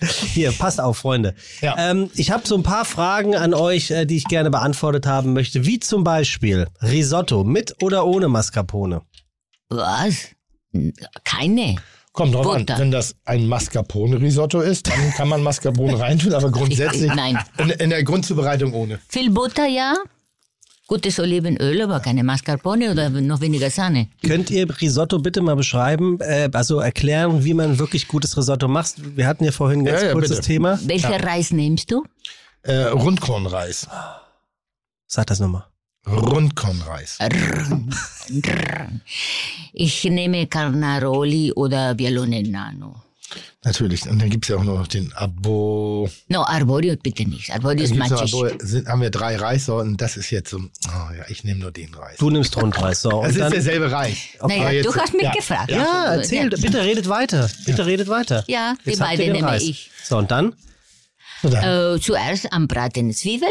[0.32, 1.34] hier, passt auf, Freunde.
[1.60, 1.74] Ja.
[1.90, 5.32] Ähm, ich habe so ein paar Fragen an euch, äh, die ich gerne beantwortet haben
[5.32, 9.02] möchte, wie zum Beispiel Risotto mit oder ohne Mascarpone.
[9.70, 10.28] Was?
[11.24, 11.74] Keine.
[12.18, 12.74] Kommt drauf Butter.
[12.74, 17.38] an, wenn das ein Mascarpone-Risotto ist, dann kann man Mascarpone reintun, aber grundsätzlich Nein.
[17.58, 18.98] In, in der Grundzubereitung ohne.
[19.08, 19.94] Viel Butter, ja.
[20.88, 24.08] Gutes Olivenöl, aber keine Mascarpone oder noch weniger Sahne.
[24.26, 28.94] Könnt ihr Risotto bitte mal beschreiben, äh, also erklären, wie man wirklich gutes Risotto macht?
[29.16, 30.48] Wir hatten ja vorhin ein ganz Ja, ja, kurzes bitte.
[30.48, 30.80] Thema.
[30.82, 32.04] Welcher Reis nimmst du?
[32.62, 33.86] Äh, Rundkornreis.
[35.06, 35.66] Sag das nochmal.
[36.10, 37.18] Rundkornreis.
[39.72, 43.02] Ich nehme Carnaroli oder Bialone Nano.
[43.64, 44.08] Natürlich.
[44.08, 46.08] Und dann gibt's ja auch noch den Abo.
[46.28, 47.52] No, Arborio bitte nicht.
[47.52, 48.32] Arborio ist matschig.
[48.60, 49.98] Sind, haben wir drei Reissorten.
[49.98, 50.58] Das ist jetzt so.
[50.58, 52.16] Oh ja, ich nehme nur den Reis.
[52.18, 53.02] Du nimmst Rundreis.
[53.02, 54.16] So, Es und ist dann, derselbe Reis.
[54.40, 55.70] Naja, Aber jetzt- du hast mich ja, gefragt.
[55.70, 57.50] ja, erzähl, bitte redet weiter.
[57.66, 58.44] Bitte redet weiter.
[58.46, 59.62] Ja, die Jetzt beiden den nehme Reis.
[59.64, 59.90] ich.
[60.02, 60.54] So, und dann?
[61.42, 61.96] So, dann.
[61.96, 63.48] Äh, zuerst anbraten Zwiebel.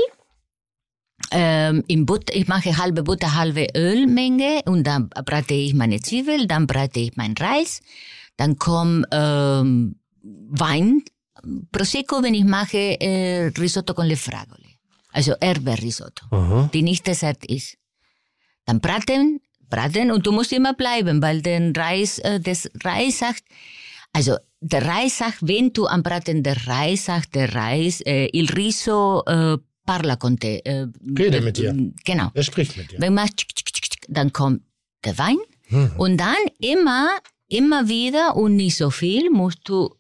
[1.32, 6.48] Ähm, in Butter, ich mache halbe Butter, halbe Ölmenge und dann brate ich meine Zwiebel,
[6.48, 7.82] dann brate ich meinen Reis,
[8.38, 11.04] dann kommt ähm, Wein,
[11.72, 14.64] Prosecco, wenn ich mache äh, Risotto con le fragole,
[15.12, 17.78] also Erbe-Risotto, die nicht Dessert ist.
[18.66, 19.40] Dann braten,
[19.70, 23.44] braten und du musst immer bleiben, weil der Reis, äh, das Reis sagt,
[24.14, 28.50] also der Reis sagt, wenn du am Braten der Reis sagt, der Reis, äh, il
[28.50, 29.58] riso äh,
[29.88, 30.64] parla con te.
[30.64, 30.86] Äh,
[31.18, 31.74] Rede mit dir.
[32.06, 32.30] Genau.
[32.36, 33.00] Wer spricht mit dir?
[33.02, 33.28] Wenn man
[34.10, 34.62] dann kommt
[35.04, 35.38] der Wein
[35.98, 37.10] und dann immer,
[37.48, 39.94] immer wieder und nicht so viel musst du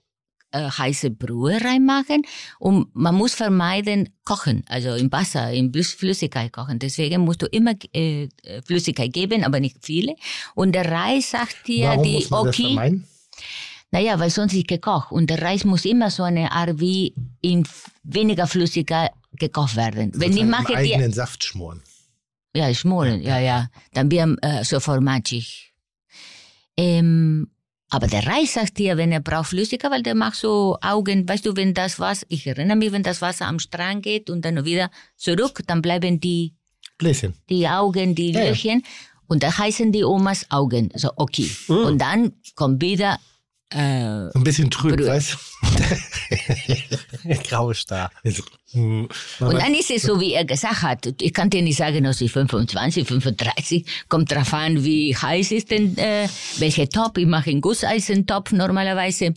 [0.51, 2.21] äh, heiße Brühe reinmachen
[2.59, 6.79] und man muss vermeiden kochen, also im Wasser, in Flüss- Flüssigkeit kochen.
[6.79, 8.29] Deswegen musst du immer äh,
[8.65, 10.15] Flüssigkeit geben, aber nicht viele.
[10.55, 13.07] Und der Reis sagt dir, Warum die muss man das Oki, vermeiden?
[13.91, 15.11] naja, weil sonst ist gekocht.
[15.11, 17.67] Und der Reis muss immer so eine Art wie in
[18.03, 20.11] weniger Flüssigkeit gekocht werden.
[20.15, 21.81] Wenn ich mache die, eigenen Saft schmoren.
[22.55, 25.73] ja, schmoren, ja, ja, dann wird äh, so formagig.
[26.77, 27.49] Ähm,
[27.89, 31.45] aber der Reis sagt dir, wenn er braucht Flüssigkeit, weil der macht so Augen, weißt
[31.45, 34.65] du, wenn das Wasser, ich erinnere mich, wenn das Wasser am Strand geht und dann
[34.65, 36.53] wieder zurück, dann bleiben die,
[36.97, 37.33] Bläschen.
[37.49, 38.49] die Augen, die Ja, ja.
[38.49, 38.83] Löchchen
[39.27, 41.49] und da heißen die Omas Augen, so okay.
[41.67, 43.19] Und dann kommt wieder,
[43.69, 45.37] äh, So ein bisschen trüb, weißt du?
[47.49, 48.11] Graue Star.
[48.71, 49.07] Hm,
[49.39, 51.21] Und dann ist es so, wie er gesagt hat.
[51.21, 55.71] Ich kann dir nicht sagen, dass ich 25, 35, kommt drauf an, wie heiß ist
[55.71, 56.27] denn, äh,
[56.57, 57.17] welcher Topf.
[57.17, 59.33] Ich mache einen Gusseisentopf normalerweise.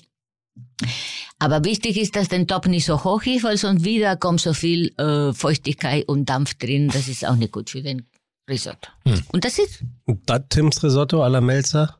[1.38, 4.52] Aber wichtig ist, dass der Topf nicht so hoch ist, weil sonst wieder kommt so
[4.52, 6.88] viel äh, Feuchtigkeit und Dampf drin.
[6.88, 8.06] Das ist auch nicht gut für den
[8.48, 8.90] Risotto.
[9.32, 11.99] Und das ist, Und das Tims Risotto à la Melzer?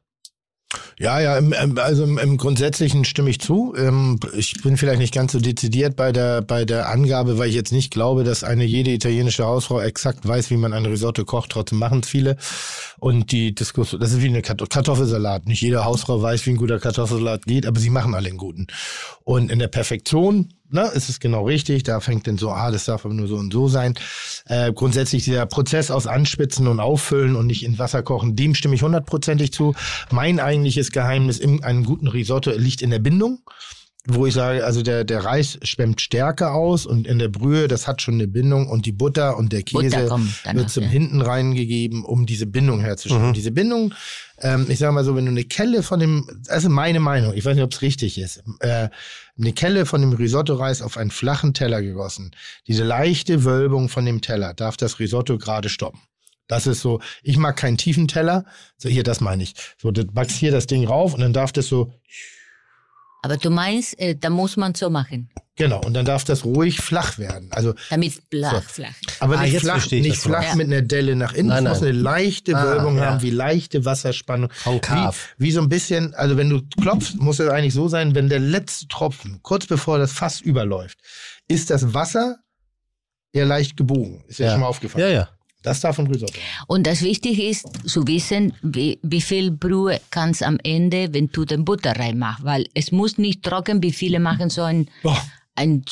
[1.00, 3.74] Ja, ja, im, also im, im Grundsätzlichen stimme ich zu.
[3.74, 7.54] Ähm, ich bin vielleicht nicht ganz so dezidiert bei der, bei der Angabe, weil ich
[7.54, 11.52] jetzt nicht glaube, dass eine jede italienische Hausfrau exakt weiß, wie man ein Risotto kocht.
[11.52, 12.36] Trotzdem machen es viele.
[13.00, 15.46] Und die Diskussion, das ist wie eine Kartoff- Kartoffelsalat.
[15.46, 18.66] Nicht jede Hausfrau weiß, wie ein guter Kartoffelsalat geht, aber sie machen alle einen guten.
[19.24, 21.82] Und in der Perfektion, ne, ist es genau richtig.
[21.82, 23.94] Da fängt dann so, ah, das darf aber nur so und so sein.
[24.46, 28.74] Äh, grundsätzlich dieser Prozess aus Anspitzen und Auffüllen und nicht in Wasser kochen, dem stimme
[28.74, 29.74] ich hundertprozentig zu.
[30.10, 33.40] Mein eigentliches Geheimnis in einem guten Risotto liegt in der Bindung.
[34.06, 37.86] Wo ich sage, also der, der Reis schwemmt stärker aus und in der Brühe, das
[37.86, 40.88] hat schon eine Bindung und die Butter und der Käse danach, wird zum ja.
[40.88, 43.26] Hinten reingegeben, um diese Bindung herzustellen.
[43.26, 43.92] Und Diese Bindung,
[44.38, 47.44] ähm, ich sage mal so, wenn du eine Kelle von dem, also meine Meinung, ich
[47.44, 48.88] weiß nicht, ob es richtig ist, äh,
[49.38, 52.30] eine Kelle von dem Risotto-Reis auf einen flachen Teller gegossen,
[52.66, 56.00] diese leichte Wölbung von dem Teller darf das Risotto gerade stoppen.
[56.48, 58.46] Das ist so, ich mag keinen tiefen Teller.
[58.78, 59.54] So, hier, das meine ich.
[59.76, 61.92] So, du backst hier das Ding rauf und dann darf das so,
[63.22, 66.80] aber du meinst, äh, da muss man so machen, genau, und dann darf das ruhig
[66.80, 67.48] flach werden.
[67.52, 68.94] Also, damit flach, flach.
[69.20, 71.48] aber Ah, nicht jetzt flach, nicht flach mit einer Delle nach innen.
[71.48, 71.90] Nein, es muss nein.
[71.90, 73.06] eine leichte Ah, Wölbung ja.
[73.06, 74.50] haben, wie leichte Wasserspannung.
[74.64, 75.34] Konkav.
[75.38, 78.28] Wie, wie so ein bisschen, also wenn du klopfst, muss es eigentlich so sein, wenn
[78.28, 80.98] der letzte Tropfen, kurz bevor das Fass überläuft,
[81.48, 82.36] ist das Wasser
[83.32, 84.24] eher leicht gebogen.
[84.28, 85.04] Ist ja, schon mal aufgefallen.
[85.06, 85.28] Ja, ja.
[85.62, 86.32] Das darf ein Risotto.
[86.66, 91.44] Und das Wichtige ist zu wissen, wie, wie viel Brühe kannst am Ende, wenn du
[91.44, 95.20] den Butter reinmachst, weil es muss nicht trocken, wie viele machen so ein, Boah.
[95.56, 95.84] ein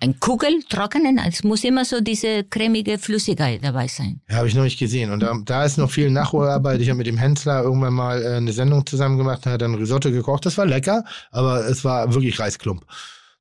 [0.00, 4.20] Ein Kugel trockenen, es muss immer so diese cremige Flüssigkeit dabei sein.
[4.28, 5.12] Ja, habe ich noch nicht gesehen.
[5.12, 6.80] Und da, da ist noch viel Nachholarbeit.
[6.80, 10.10] Ich habe mit dem Hensler irgendwann mal äh, eine Sendung zusammen gemacht, hat dann Risotto
[10.10, 10.44] gekocht.
[10.44, 12.82] Das war lecker, aber es war wirklich Reisklump.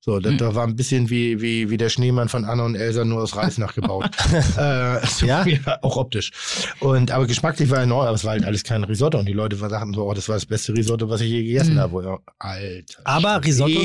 [0.03, 3.05] So, das, da war ein bisschen wie, wie, wie der Schneemann von Anna und Elsa
[3.05, 4.05] nur aus Reis nachgebaut.
[4.57, 5.45] äh, so, Ja?
[5.83, 6.31] Auch optisch.
[6.79, 9.19] Und, aber geschmacklich war er neu, aber es war halt alles kein Risotto.
[9.19, 11.79] Und die Leute sagten so, oh, das war das beste Risotto, was ich je gegessen
[11.79, 12.03] habe.
[12.03, 13.01] Ja, Alter.
[13.03, 13.79] Aber Risotto.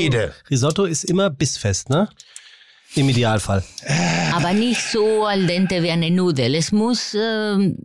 [0.49, 2.09] Risotto ist immer bissfest, ne?
[2.95, 3.63] Im Idealfall.
[4.33, 6.55] Aber nicht so al dente wie eine Nudel.
[6.55, 7.77] Es muss, ähm,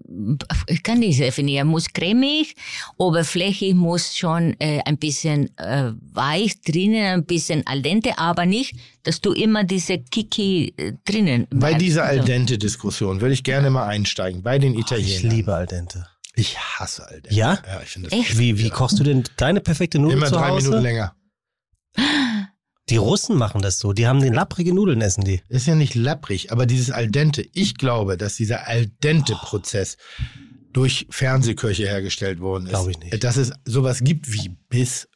[0.66, 2.54] ich kann nicht definieren, muss cremig,
[2.96, 8.74] oberflächlich muss schon äh, ein bisschen äh, weich drinnen, ein bisschen al dente, aber nicht,
[9.02, 13.68] dass du immer diese Kiki äh, drinnen Bei dieser Al Also, dente-Diskussion würde ich gerne
[13.70, 14.42] mal einsteigen.
[14.42, 15.30] Bei den Ich Italienern.
[15.30, 16.06] liebe Al dente.
[16.34, 17.34] Ich hasse Al dente.
[17.34, 17.58] Ja?
[17.66, 18.38] Ja, ich finde das Echt?
[18.38, 20.68] Wie, wie kochst du denn deine perfekte Nudel immer zu drei Hause?
[20.68, 21.14] Minuten länger.
[22.88, 23.92] Die Russen machen das so.
[23.92, 25.40] Die haben den lapprige Nudeln essen die.
[25.48, 29.96] Ist ja nicht lapprig, aber dieses Al dente, ich glaube, dass dieser Al dente-Prozess
[30.72, 32.70] durch Fernsehköche hergestellt worden ist.
[32.70, 33.24] Glaube ich nicht.
[33.24, 34.56] Dass es sowas gibt wie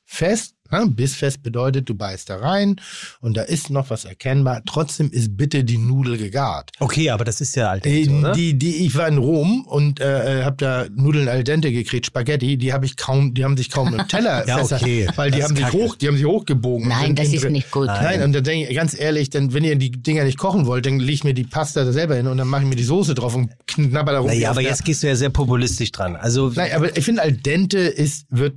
[0.07, 0.55] Bissfest.
[0.73, 0.85] Ne?
[0.89, 2.75] Bissfest bedeutet, du beißt da rein
[3.21, 4.63] und da ist noch was erkennbar.
[4.67, 6.73] Trotzdem ist bitte die Nudel gegart.
[6.81, 8.33] Okay, aber das ist ja Al Äh, dente, oder?
[8.33, 12.57] die, die, ich war in Rom und äh, habe da Nudeln al dente gekriegt, Spaghetti,
[12.57, 15.07] die habe ich kaum, die haben sich kaum im Teller Ja, fester- okay.
[15.15, 15.77] weil die Das haben sich Kacke.
[15.79, 16.89] hoch, die haben sich hochgebogen.
[16.89, 17.87] Nein, das ist nicht gut.
[17.87, 20.85] Nein, und dann denke ich, ganz ehrlich, dann, wenn ihr die Dinger nicht kochen wollt,
[20.87, 22.83] dann leg ich mir die Pasta da selber hin und dann mache ich mir die
[22.83, 24.27] Soße drauf und knabber da rum.
[24.29, 26.17] Naja, aber jetzt gehst du ja sehr populistisch dran.
[26.17, 28.55] Also, Nein, aber ich finde, al dente ist, wird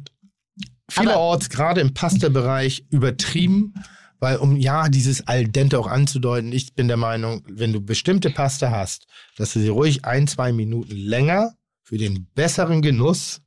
[0.90, 3.74] vielerorts, gerade im Pasta-Bereich, übertrieben.
[4.22, 8.30] Weil, um ja, dieses al dente auch anzudeuten, ich bin der Meinung, wenn du bestimmte
[8.30, 9.08] Pasta hast,
[9.38, 11.54] dass du sie ruhig ein, zwei Minuten länger
[11.84, 13.42] für den besseren Genuss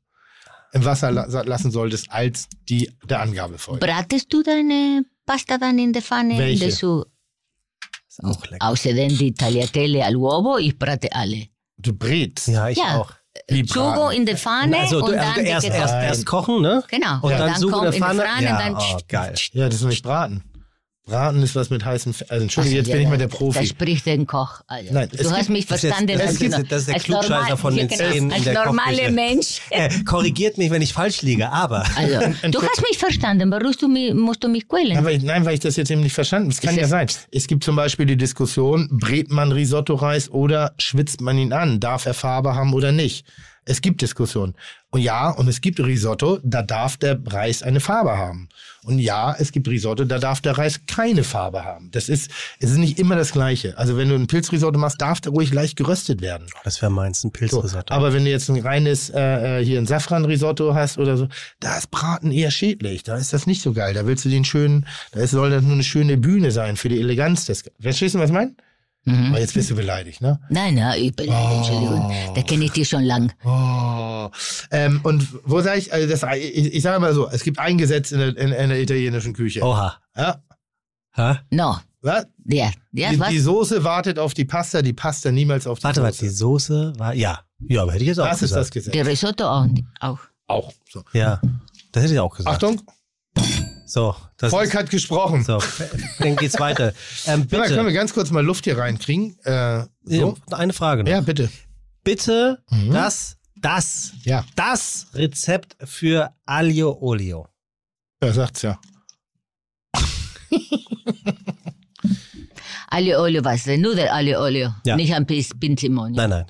[0.72, 3.80] im Wasser la lassen solltest, als die der Angabe folgt.
[3.84, 6.38] Bratest du deine Pasta dann in der Pfanne?
[6.38, 6.66] Welche?
[6.70, 7.04] Dass du,
[8.08, 8.66] ist auch lecker.
[8.66, 11.48] außerdem die Tagliatelle al uovo, ich brate alle.
[11.76, 12.48] Du brätst.
[12.48, 13.00] Ja, ich Ja.
[13.00, 13.12] auch.
[13.62, 14.16] Braten.
[14.16, 16.82] in der Pfanne Also, und dann also die erst, erst, erst kochen, ne?
[16.88, 17.18] Genau.
[17.20, 18.22] Und dann Sugo kommt in der Pfanne.
[18.24, 19.34] ja, Pfanne, dann oh, geil.
[19.52, 20.42] Ja, das ist nicht braten.
[21.04, 22.30] Braten ist was mit heißem Fett.
[22.30, 23.66] Also, Entschuldigung, Also, jetzt bin ich mal der Da Profi.
[23.66, 24.60] spricht ein Koch.
[24.68, 26.18] Also, Nein, du hast gibt- mich das ist jetzt- verstanden.
[26.18, 28.90] das als, ist- das ist der als Klugscheißer von den ja, Zehn in der normaler
[28.92, 29.10] Kochküche.
[29.10, 29.60] Mensch.
[29.70, 31.84] Äh, korrigiert mich, wenn ich falsch liege, aber.
[31.96, 32.18] Also,
[32.50, 33.50] du hast mich verstanden.
[33.50, 34.96] Warum du mich, musst du mich quälen?
[34.96, 36.54] Aber nein, weil ich das jetzt eben nicht verstanden habe.
[36.54, 37.26] Es kann Ist ja das- sein.
[37.32, 41.80] Es gibt zum Beispiel die Diskussion, brät man Risotto-Reis oder schwitzt man ihn an?
[41.80, 43.26] Darf er Farbe haben oder nicht?
[43.64, 44.54] Es gibt Diskussionen.
[44.90, 48.48] Und ja, und es gibt Risotto, da darf der Reis eine Farbe haben.
[48.84, 51.90] Und ja, es gibt Risotto, da darf der Reis keine Farbe haben.
[51.92, 53.78] Das ist, es ist nicht immer das Gleiche.
[53.78, 56.46] Also wenn du ein Pilzrisotto machst, darf der ruhig leicht geröstet werden.
[56.64, 57.94] Das wäre meins, ein So, Pilzrisotto.
[57.94, 61.28] aber wenn du jetzt ein reines äh, äh, hier ein Safran-Risotto hast oder so,
[61.60, 63.04] da ist Braten eher schädlich.
[63.04, 63.94] Da ist das nicht so geil.
[63.94, 66.98] Da willst du den schönen, da soll das nur eine schöne Bühne sein für die
[67.00, 67.64] Eleganz des.
[67.80, 68.54] Verstehst du, was ich meine?
[69.04, 69.26] Mhm.
[69.30, 70.38] Aber jetzt bist du beleidigt, ne?
[70.48, 72.12] Nein, nein, ich bin, Entschuldigung.
[72.34, 73.32] Da kenne ich dich schon lang.
[73.44, 74.28] Oh.
[74.70, 77.78] Ähm, und wo sage ich, also das, ich, ich sage mal so, es gibt ein
[77.78, 79.62] Gesetz in der, in, in der italienischen Küche.
[79.62, 79.96] Oha.
[80.16, 80.40] Ja,
[81.16, 81.40] Ha?
[81.50, 81.76] No.
[82.00, 82.26] was?
[82.46, 83.28] Ja, ja, die, was?
[83.28, 86.24] die Soße wartet auf die Pasta, die Pasta niemals auf die Warte, warte, Soße.
[86.24, 87.14] die Soße war.
[87.14, 87.40] Ja.
[87.68, 88.60] Ja, aber hätte ich jetzt auch das ist gesagt.
[88.60, 88.92] das Gesetz.
[88.92, 89.66] Die Risotto auch.
[90.00, 90.18] auch.
[90.46, 90.72] Auch.
[90.90, 91.02] So.
[91.12, 91.40] Ja.
[91.92, 92.54] Das hätte ich auch gesagt.
[92.56, 92.80] Achtung,
[93.92, 94.16] So.
[94.38, 95.44] Das Volk hat gesprochen.
[95.44, 95.62] So,
[96.18, 96.94] dann geht's weiter.
[97.26, 97.92] Ähm, Ja, können wir bitte.
[97.94, 99.38] ganz kurz mal Luft hier reinkriegen?
[99.44, 100.38] Äh, so?
[100.50, 101.10] eine Frage noch.
[101.10, 101.50] Ja, bitte.
[102.02, 102.90] Bitte Mhm.
[102.92, 107.48] das, das, Ja, das Rezept für Aglio Olio.
[108.20, 108.80] er sagt's ja.
[112.90, 113.66] Aglio olio was?
[113.66, 114.74] Nudel aglio olio.
[114.86, 114.96] Ja.
[114.96, 116.16] Nicht ein Pinzimonio.
[116.16, 116.46] Nein, nein.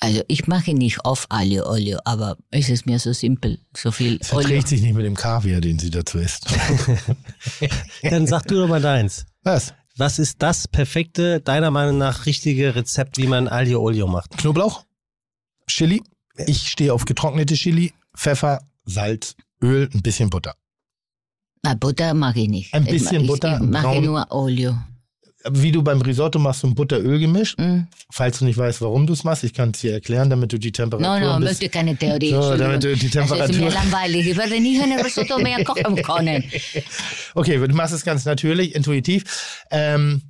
[0.00, 3.58] Also ich mache nicht auf Aglio olio, aber es ist mir so simpel.
[3.76, 4.42] So viel Es Olio.
[4.42, 6.46] verträgt sich nicht mit dem Kaviar, den sie dazu isst.
[8.02, 9.26] Dann sag du doch mal deins.
[9.42, 9.74] Was?
[9.96, 14.38] Was ist das perfekte, deiner Meinung nach richtige Rezept, wie man Aglio Olio macht?
[14.38, 14.84] Knoblauch,
[15.66, 16.02] Chili.
[16.46, 20.54] Ich stehe auf getrocknete Chili, Pfeffer, Salz, Öl, ein bisschen Butter.
[21.64, 22.72] Ah, Butter mag ich nicht.
[22.72, 24.78] Ein Ich bisschen ma- Butter, Ich, ich mache braun- nur Olio.
[25.52, 27.56] Wie du beim Risotto machst, so ein Butter-Öl-Gemisch.
[27.58, 27.82] Mm.
[28.10, 30.58] Falls du nicht weißt, warum du es machst, ich kann es dir erklären, damit du
[30.58, 32.30] die Temperatur No, no, ein möchte keine Theorie.
[32.30, 33.70] So, damit du die Das ist mir Temperatur...
[33.70, 34.28] langweilig.
[34.28, 36.44] Ich werde nie eine Risotto mehr kochen können.
[37.34, 39.64] Okay, du machst es ganz natürlich, intuitiv.
[39.70, 40.22] Ähm,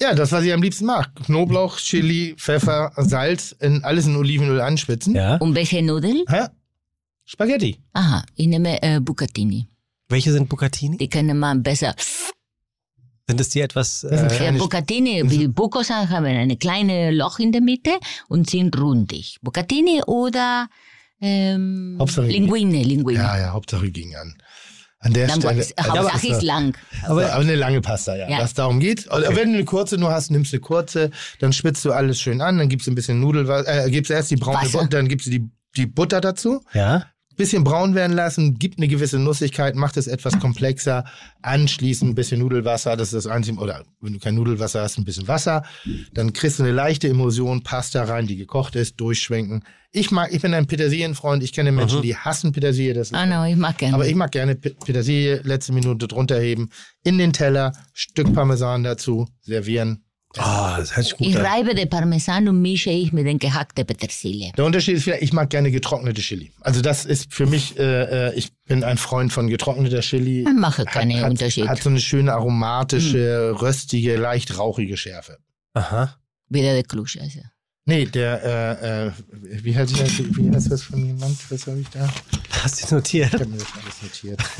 [0.00, 1.10] ja, das, was ich am liebsten mag.
[1.26, 5.14] Knoblauch, Chili, Pfeffer, Salz, in, alles in Olivenöl anschwitzen.
[5.14, 5.36] Ja.
[5.36, 6.24] Und welche Nudeln?
[6.28, 6.46] Hä?
[7.24, 7.78] Spaghetti.
[7.92, 9.66] Aha, ich nehme äh, Bucatini.
[10.08, 10.98] Welche sind Bucatini?
[10.98, 11.94] Die können man besser.
[13.26, 14.06] Sind es die etwas.
[14.08, 17.92] Das Äh, Bucatini, wie Bucos haben eine kleine Loch in der Mitte
[18.28, 19.38] und sind rundig.
[19.40, 20.68] Bucatini oder
[21.20, 23.18] ähm, Hauptsache- Linguine, Linguine.
[23.18, 24.34] Ja, ja, Hauptsache ging an.
[24.98, 25.60] An der Dann Stelle.
[25.60, 26.76] ist- Hauptsache ist lang.
[27.04, 28.28] Aber, aber eine lange Pasta, ja.
[28.28, 28.38] Ja.
[28.40, 29.06] Was darum geht.
[29.10, 31.10] Oder Wenn du eine kurze nur hast, nimmst du eine kurze,
[31.40, 34.30] dann spitzt du alles schön an, dann gibst du ein bisschen Nudelwasser, äh, gibst erst
[34.30, 34.68] die braune.
[34.68, 37.06] Butter, dann gibst du die, die Butter dazu, Ja?
[37.36, 41.04] Bisschen braun werden lassen, gibt eine gewisse Nussigkeit, macht es etwas komplexer,
[41.42, 45.04] anschließend ein bisschen Nudelwasser, das ist das einzige, oder wenn du kein Nudelwasser hast, ein
[45.04, 45.62] bisschen Wasser,
[46.12, 49.64] dann kriegst du eine leichte Emulsion, Pasta rein, die gekocht ist, durchschwenken.
[49.92, 53.44] Ich mag, ich bin ein Petersilienfreund, ich kenne Menschen, die hassen Petersilie, das Ah, no,
[53.44, 53.94] ich mag gerne.
[53.94, 56.70] aber ich mag gerne Pe- Petersilie, letzte Minute drunter heben,
[57.04, 60.04] in den Teller, Stück Parmesan dazu, servieren.
[60.38, 61.46] Oh, das hört sich gut ich an.
[61.46, 64.52] reibe den Parmesan und mische ich mit den gehackten Petersilie.
[64.56, 66.52] Der Unterschied ist vielleicht, ich mag gerne getrocknete Chili.
[66.60, 70.42] Also das ist für mich, äh, äh, ich bin ein Freund von getrockneter Chili.
[70.42, 71.68] Ich mache keinen hat, Unterschied.
[71.68, 75.38] Hat so eine schöne aromatische, röstige, leicht rauchige Schärfe.
[75.74, 76.16] Aha.
[76.48, 77.53] Wieder der Klugscheißer.
[77.86, 78.42] Nee, der,
[78.82, 79.12] äh, äh,
[79.62, 81.36] wie heißt das, wie heißt das von jemand?
[81.50, 82.08] Was habe ich da?
[82.62, 83.34] Hast du notiert?
[83.34, 84.40] Ich habe mir das alles notiert.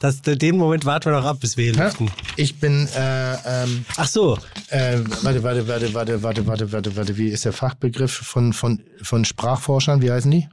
[0.00, 2.10] Das, den Moment warten wir noch ab, bis wir hier lüften.
[2.36, 4.36] Ich bin, äh, ähm, Ach so.
[4.68, 8.82] äh, warte, warte, warte, warte, warte, warte, warte, warte, wie ist der Fachbegriff von, von,
[9.00, 10.02] von Sprachforschern?
[10.02, 10.48] Wie heißen die?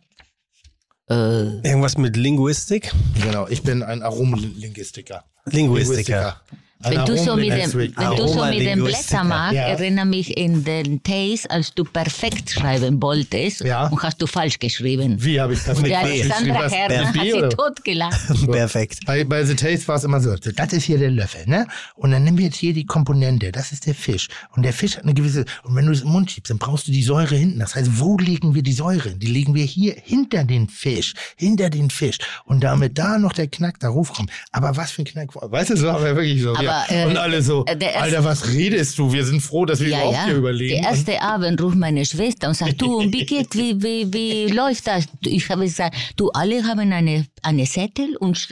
[1.09, 2.91] Äh, Irgendwas mit Linguistik?
[3.21, 5.25] Genau, ich bin ein Aromalinguistiker.
[5.45, 6.41] Linguistiker.
[6.51, 6.55] Ein
[6.89, 8.83] wenn du so mit dem, wenn du so mit dem.
[8.83, 9.63] Blätter machst, Ja.
[9.67, 13.87] erinnere mich in den Taste, als du perfekt schreiben wolltest Ja.
[13.87, 15.15] und hast du falsch geschrieben.
[15.23, 16.21] Wie habe ich das Und der B?
[16.23, 18.47] Alexandra Geschrieben, hat sie totgelacht.
[18.51, 18.99] Perfekt.
[19.05, 21.67] Bei, bei The Taste war es immer so, das ist hier der Löffel, ne?
[21.95, 24.27] Und dann nehmen wir jetzt hier die Komponente, das ist der Fisch.
[24.55, 26.87] Und der Fisch hat eine gewisse, und wenn du es im Mund schiebst, dann brauchst
[26.87, 27.59] du die Säure hinten.
[27.59, 29.09] Das heißt, wo legen wir die Säure?
[29.09, 29.19] hin?
[29.19, 32.17] Die legen wir hier hinter den Fisch, hinter den Fisch.
[32.45, 34.29] Und damit da noch der Knack darauf kommt.
[34.51, 36.55] Aber was für ein Knack, weißt du, so haben wir wirklich so.
[36.55, 37.03] Aber, ja.
[37.03, 39.11] äh, und alle so, äh, der erste- Alter, was redest du?
[39.11, 40.25] Wir sind froh, dass wir Ja, überhaupt ja.
[40.25, 40.81] hier überlegen.
[40.81, 44.47] Der erste Abend ruft meine Schwester und sagt, du, und wie geht, wie, wie, wie
[44.61, 45.05] läuft das?
[45.25, 48.49] Ich habe gesagt, du, alle haben eine, eine Zettel und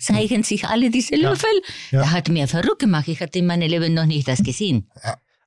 [0.00, 1.48] zeigen sich alle diese Löffel.
[1.90, 2.02] Ja.
[2.02, 3.08] Da hat mir verrückt gemacht.
[3.08, 4.88] Ich hatte in meinem Leben noch nicht das gesehen.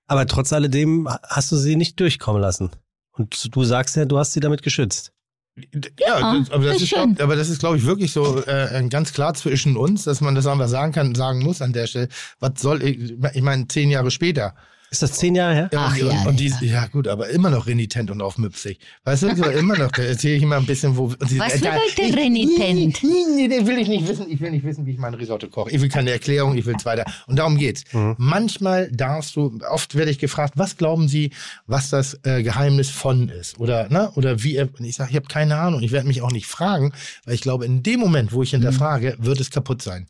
[0.08, 2.70] Aber trotz alledem hast du sie nicht durchkommen lassen.
[3.14, 5.12] Und du sagst ja, du hast sie damit geschützt.
[5.56, 7.15] Ja, Ja, das, aber, das ist ist, schön.
[7.15, 10.36] glaub, aber das ist, glaube ich, wirklich so äh, ganz klar zwischen uns, dass man
[10.36, 12.10] das einfach sagen kann, sagen muss an der Stelle.
[12.40, 14.56] Was soll ich, ich meine, zehn Jahre später.
[14.91, 15.70] Ist das zehn Jahre her?
[15.76, 16.62] Ach und, ja, und, und die, ja.
[16.62, 18.80] ja gut, aber immer noch renitent und aufmüpfig.
[19.03, 21.06] Weißt du, so immer noch, da erzähle ich immer ein bisschen, wo...
[21.06, 23.03] Und sie, Was äh, bedeutet ich- renitent?
[23.03, 24.26] Nee, nee, nee, will ich nicht wissen.
[24.30, 25.72] Ich will nicht wissen, wie ich mein Risotto koche.
[25.72, 27.03] Ich will keine Erklärung, ich will es weiter.
[27.28, 27.84] Und darum geht's.
[28.18, 31.32] Manchmal darfst du, oft werde ich gefragt, was glauben Sie,
[31.68, 33.60] was das äh, Geheimnis von ist?
[33.60, 34.12] Oder, ne?
[34.16, 35.82] Oder wie, er- und ich sage, ich habe keine Ahnung.
[35.82, 36.94] Ich werde mich auch nicht fragen,
[37.26, 40.07] weil ich glaube, in dem Moment, wo ich hinterfrage, wird es kaputt sein.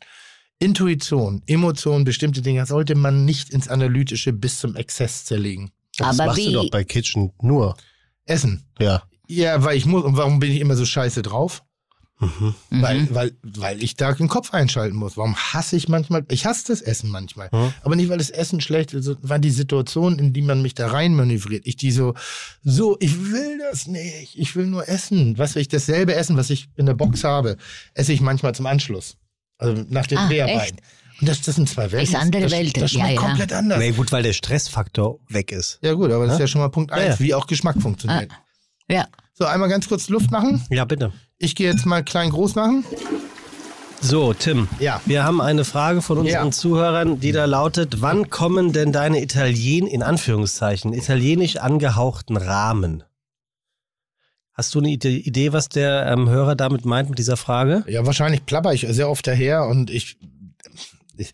[0.58, 5.70] Intuition, Emotion, bestimmte Dinge sollte man nicht ins Analytische bis zum Exzess zerlegen.
[5.98, 6.46] Das Aber machst wie?
[6.46, 7.76] du doch bei Kitchen nur.
[8.24, 8.64] Essen.
[8.78, 9.02] Ja.
[9.28, 10.04] Ja, weil ich muss.
[10.04, 11.62] Und warum bin ich immer so scheiße drauf?
[12.18, 12.54] Mhm.
[12.70, 15.18] Weil, weil, weil ich da den Kopf einschalten muss.
[15.18, 16.24] Warum hasse ich manchmal?
[16.30, 17.50] Ich hasse das Essen manchmal.
[17.52, 17.74] Mhm.
[17.82, 20.74] Aber nicht, weil das Essen schlecht ist, sondern weil die Situation, in die man mich
[20.74, 22.14] da rein manövriert, ich die so,
[22.62, 24.38] so, ich will das nicht.
[24.38, 25.36] Ich will nur essen.
[25.36, 27.58] Was ich dasselbe Essen, was ich in der Box habe,
[27.92, 29.18] esse ich manchmal zum Anschluss.
[29.58, 30.78] Also nach den Ah, Dreharbeiten.
[31.20, 32.14] Und das, das sind zwei Welten.
[32.14, 32.80] Ist andere das, Welten.
[32.82, 33.20] Das schmeckt Ja, ja.
[33.20, 33.78] komplett anders.
[33.78, 35.78] Nee, gut, weil der Stressfaktor weg ist.
[35.82, 36.44] Ja gut, aber das ist Ja?
[36.44, 37.24] ja schon mal Punkt Ja, eins, ja.
[37.24, 38.30] wie auch Geschmack funktioniert.
[38.90, 39.06] Ja.
[39.32, 40.62] So, einmal ganz kurz Luft machen.
[40.70, 41.12] Ja, bitte.
[41.38, 42.84] Ich gehe jetzt mal klein groß machen.
[44.00, 44.68] So, Tim.
[44.78, 45.00] Ja.
[45.06, 46.50] Wir haben eine Frage von unseren Ja.
[46.50, 53.02] Zuhörern, die da lautet: Wann kommen denn deine Italien, in Anführungszeichen, italienisch angehauchten Rahmen?
[54.56, 57.84] Hast du eine Ide- Idee, was der ähm, Hörer damit meint mit dieser Frage?
[57.86, 60.16] Ja, wahrscheinlich plapper ich sehr oft daher und ich,
[61.18, 61.32] ich,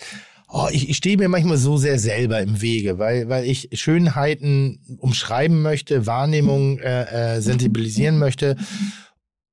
[0.49, 4.81] oh, ich, ich stehe mir manchmal so sehr selber im Wege, weil, weil ich Schönheiten
[4.99, 8.57] umschreiben möchte, Wahrnehmung äh, äh, sensibilisieren möchte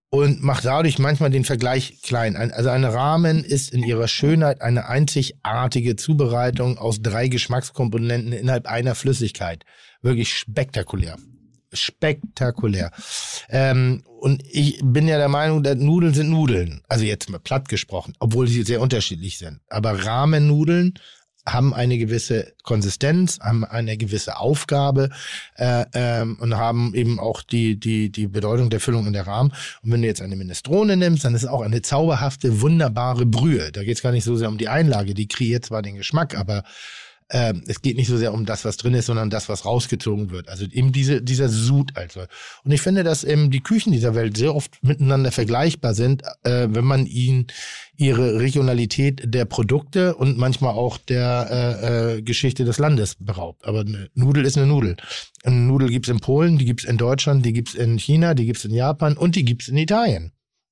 [0.10, 2.36] und mache dadurch manchmal den Vergleich klein.
[2.36, 8.66] Ein, also ein Rahmen ist in ihrer Schönheit eine einzigartige Zubereitung aus drei Geschmackskomponenten innerhalb
[8.66, 9.64] einer Flüssigkeit.
[10.02, 11.18] Wirklich spektakulär.
[11.74, 12.92] Spektakulär.
[13.50, 16.82] Ähm, und ich bin ja der Meinung, dass Nudeln sind Nudeln.
[16.88, 19.62] Also jetzt mal platt gesprochen, obwohl sie sehr unterschiedlich sind.
[19.70, 20.94] Aber Rahmennudeln
[21.46, 25.10] haben eine gewisse Konsistenz, haben eine gewisse Aufgabe
[25.56, 29.52] äh, ähm, und haben eben auch die, die, die Bedeutung der Füllung in der Rahmen.
[29.82, 33.72] Und wenn du jetzt eine Minestrone nimmst, dann ist es auch eine zauberhafte, wunderbare Brühe.
[33.72, 36.38] Da geht es gar nicht so sehr um die Einlage, die kreiert zwar den Geschmack,
[36.38, 36.64] aber
[37.32, 40.32] ähm, es geht nicht so sehr um das, was drin ist, sondern das, was rausgezogen
[40.32, 40.50] wird.
[40.50, 42.22] Also eben diese, dieser Sud also.
[42.64, 46.68] Und ich finde, dass eben die Küchen dieser Welt sehr oft miteinander vergleichbar sind, äh,
[46.70, 47.48] wenn man ihnen
[47.96, 53.66] ihre Regionalität der Produkte und manchmal auch der äh, äh, Geschichte des Landes beraubt.
[53.66, 54.98] Aber eine Nudel ist eine Nudel.
[55.44, 58.66] Eine Nudel gibt's in Polen, die gibt's in Deutschland, die gibt's in China, die gibt's
[58.66, 60.32] in Japan und die gibt's in Italien.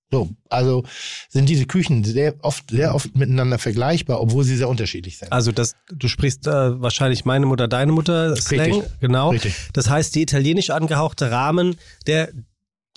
[0.09, 0.85] So, also
[1.27, 5.33] sind diese Küchen sehr oft, sehr oft miteinander vergleichbar, obwohl sie sehr unterschiedlich sind.
[5.33, 8.99] Also das, du sprichst äh, wahrscheinlich meine Mutter, deine Mutter Slang, Richtig.
[9.01, 9.31] genau.
[9.31, 9.55] Richtig.
[9.73, 11.75] Das heißt, die italienisch angehauchte Rahmen,
[12.05, 12.31] der,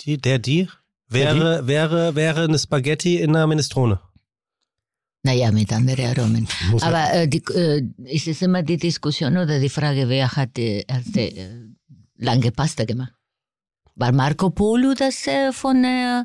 [0.00, 0.68] die, der, die,
[1.08, 3.98] wäre, wäre, wäre eine Spaghetti in einer Minestrone.
[5.22, 6.48] Naja, mit anderen Aromen.
[6.80, 10.84] Aber äh, die, äh, es ist immer die Diskussion oder die Frage, wer hat die
[10.86, 11.48] erste äh,
[12.16, 13.12] lange Pasta gemacht?
[13.96, 16.24] War Marco Polo das äh, von äh,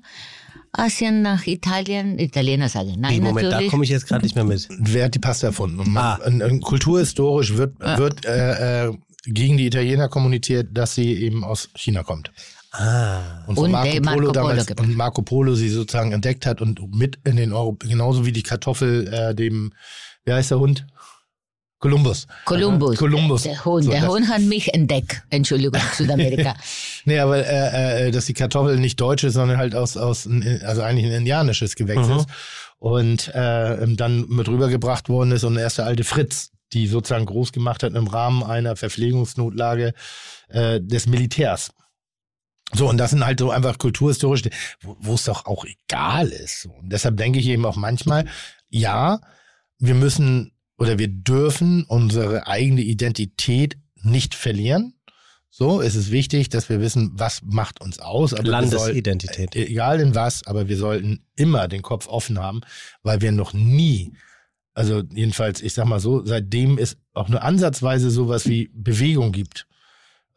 [0.79, 2.17] Asien nach Italien?
[2.19, 3.71] Italiener sagen nein, Nee, Moment, da natürlich.
[3.71, 4.67] komme ich jetzt gerade nicht mehr mit.
[4.79, 5.79] Wer hat die Pasta erfunden?
[5.79, 6.19] Und Ah.
[6.25, 7.97] und, und kulturhistorisch wird, Ah.
[7.97, 8.93] wird äh, äh,
[9.25, 12.31] gegen die Italiener kommuniziert, dass sie eben aus China kommt.
[12.71, 13.43] Ah.
[13.47, 14.87] Und, Und Marco, Polo Marco Polo damals, gebracht.
[14.87, 18.43] und Marco Polo sie sozusagen entdeckt hat und mit in den Euro, genauso wie die
[18.43, 19.71] Kartoffel äh, dem,
[20.25, 20.85] wie heißt der Hund?
[21.85, 22.25] Columbus.
[22.45, 22.97] Kolumbus.
[22.97, 23.43] Columbus.
[23.43, 25.21] Der Hund, So, der Hund hat mich entdeckt.
[25.29, 26.55] Entschuldigung, Südamerika.
[27.05, 30.27] Nee, aber äh, äh, dass die Kartoffel nicht deutsch ist, sondern halt aus, aus
[30.63, 32.17] also eigentlich ein indianisches Gewächs Mhm.
[32.17, 32.27] ist.
[32.79, 37.51] Und äh, dann mit rübergebracht worden ist und erst der alte Fritz, die sozusagen groß
[37.51, 39.93] gemacht hat im Rahmen einer Verpflegungsnotlage
[40.49, 41.71] äh, des Militärs.
[42.73, 44.41] So, und das sind halt so einfach kulturhistorisch,
[44.81, 46.65] wo wo es doch auch egal ist.
[46.65, 48.25] Und deshalb denke ich eben auch manchmal,
[48.69, 49.19] ja,
[49.77, 54.93] wir müssen oder wir dürfen unsere eigene Identität nicht verlieren.
[55.49, 58.33] So, es ist wichtig, dass wir wissen, was macht uns aus.
[58.33, 59.55] Aber sollten- Landesidentität.
[59.55, 62.59] äh, egal in was, aber wir sollten immer den Kopf offen haben,
[63.03, 64.11] weil wir noch nie,
[64.73, 69.65] also jedenfalls, ich sag mal so, seitdem es auch nur ansatzweise sowas wie Bewegung gibt,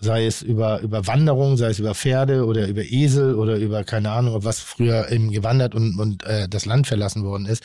[0.01, 4.11] sei es über, über Wanderung, sei es über Pferde oder über Esel oder über keine
[4.13, 7.65] Ahnung, was früher eben gewandert und, und äh, das Land verlassen worden ist,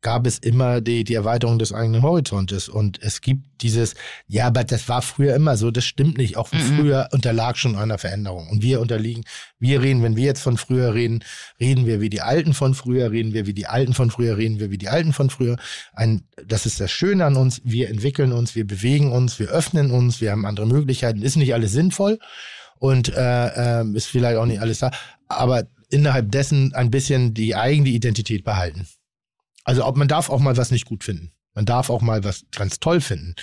[0.00, 2.68] gab es immer die, die Erweiterung des eigenen Horizontes.
[2.68, 3.94] Und es gibt dieses,
[4.28, 6.36] ja, aber das war früher immer so, das stimmt nicht.
[6.36, 6.58] Auch Mhm.
[6.58, 8.48] früher unterlag schon einer Veränderung.
[8.50, 9.24] Und wir unterliegen,
[9.58, 11.24] wir reden, wenn wir jetzt von früher reden,
[11.58, 14.60] reden wir wie die Alten von früher, reden wir wie die Alten von früher, reden
[14.60, 15.56] wir wie die Alten von früher.
[15.94, 17.62] Ein, das ist das Schöne an uns.
[17.64, 21.22] Wir entwickeln uns, wir bewegen uns, wir öffnen uns, wir haben andere Möglichkeiten.
[21.22, 22.18] Ist nicht alles sinnvoll
[22.78, 24.90] und äh, äh, ist vielleicht auch nicht alles da,
[25.28, 28.86] aber innerhalb dessen ein bisschen die eigene Identität behalten.
[29.64, 31.32] Also ob man darf auch mal was nicht gut finden.
[31.54, 33.34] Man darf auch mal was ganz toll finden.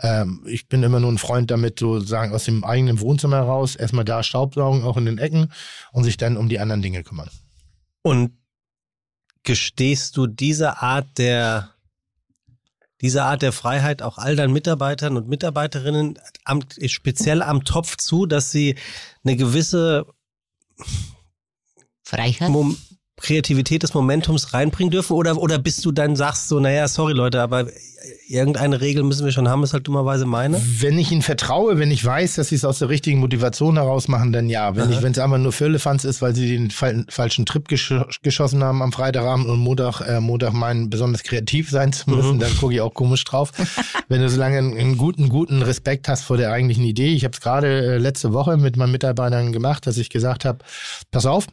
[0.00, 4.04] Ähm, ich bin immer nur ein Freund damit, sozusagen aus dem eigenen Wohnzimmer heraus erstmal
[4.04, 5.52] da Staubsaugen, auch in den Ecken
[5.92, 7.28] und sich dann um die anderen Dinge kümmern.
[8.02, 8.32] Und
[9.42, 11.70] gestehst du diese Art der
[13.00, 18.26] diese Art der Freiheit auch all deinen Mitarbeitern und Mitarbeiterinnen am, speziell am Topf zu,
[18.26, 18.76] dass sie
[19.24, 20.06] eine gewisse
[22.02, 22.50] Freiheit.
[22.50, 22.76] Mom
[23.20, 25.14] Kreativität des Momentums reinbringen dürfen?
[25.14, 27.66] Oder, oder bist du dann sagst so, naja, sorry Leute, aber
[28.28, 30.60] irgendeine Regel müssen wir schon haben, ist halt dummerweise meine?
[30.78, 34.08] Wenn ich ihnen vertraue, wenn ich weiß, dass sie es aus der richtigen Motivation heraus
[34.08, 34.74] machen, dann ja.
[34.76, 38.82] Wenn es einfach nur Firlefanz ist, weil sie den fal falschen Trip gesch geschossen haben
[38.82, 42.80] am Freitagabend und Montag, äh, Montag meinen, besonders kreativ sein zu müssen, dann gucke ich
[42.80, 43.52] auch komisch drauf.
[44.08, 47.12] wenn du so lange einen, einen guten, guten Respekt hast vor der eigentlichen Idee.
[47.12, 50.58] Ich habe es gerade äh, letzte Woche mit meinen Mitarbeitern gemacht, dass ich gesagt habe,
[51.10, 51.46] pass auf,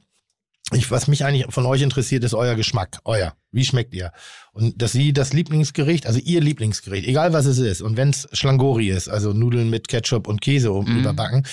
[0.74, 3.00] ich, was mich eigentlich von euch interessiert, ist euer Geschmack.
[3.06, 3.34] Euer.
[3.52, 4.12] Wie schmeckt ihr?
[4.52, 8.28] Und dass sie das Lieblingsgericht, also ihr Lieblingsgericht, egal was es ist, und wenn es
[8.34, 10.98] Schlangori ist, also Nudeln mit Ketchup und Käse Mhm.
[10.98, 11.46] überbacken,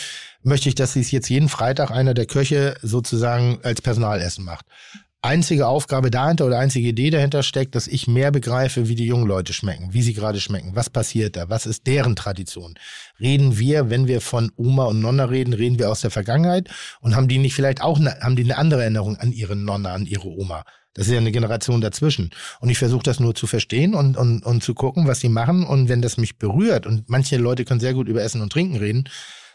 [0.43, 4.67] möchte ich, dass sie es jetzt jeden Freitag einer der Köche sozusagen als Personalessen macht.
[5.25, 9.27] Einzige Aufgabe dahinter oder einzige Idee dahinter steckt, dass ich mehr begreife, wie die jungen
[9.27, 12.75] Leute schmecken, wie sie gerade schmecken, was passiert da, was ist deren Tradition.
[13.19, 16.69] Reden wir, wenn wir von Oma und Nonna reden, reden wir aus der Vergangenheit
[17.01, 20.05] und haben die nicht vielleicht auch, haben die eine andere Erinnerung an ihre Nonna, an
[20.05, 20.63] ihre Oma.
[20.93, 22.29] Das ist ja eine Generation dazwischen.
[22.61, 25.65] Und ich versuche das nur zu verstehen und, und, und zu gucken, was sie machen.
[25.65, 28.77] Und wenn das mich berührt, und manche Leute können sehr gut über Essen und Trinken
[28.77, 29.09] reden,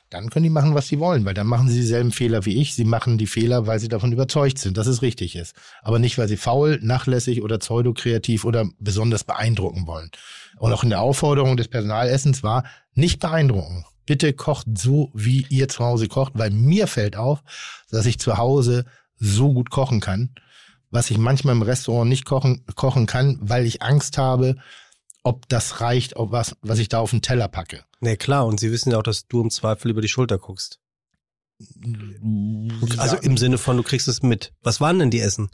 [0.09, 2.73] dann können die machen, was sie wollen, weil dann machen sie dieselben Fehler wie ich.
[2.73, 5.55] Sie machen die Fehler, weil sie davon überzeugt sind, dass es richtig ist.
[5.83, 10.09] Aber nicht, weil sie faul, nachlässig oder pseudokreativ oder besonders beeindrucken wollen.
[10.57, 12.63] Und auch in der Aufforderung des Personalessens war,
[12.95, 13.85] nicht beeindrucken.
[14.07, 17.43] Bitte kocht so, wie ihr zu Hause kocht, weil mir fällt auf,
[17.91, 18.85] dass ich zu Hause
[19.17, 20.31] so gut kochen kann,
[20.89, 24.55] was ich manchmal im Restaurant nicht kochen, kochen kann, weil ich Angst habe,
[25.21, 27.83] ob das reicht, ob was, was ich da auf den Teller packe.
[28.01, 30.79] Nee, klar, und sie wissen ja auch, dass du im Zweifel über die Schulter guckst.
[32.97, 34.53] Also im Sinne von, du kriegst es mit.
[34.61, 35.49] Was waren denn die Essen?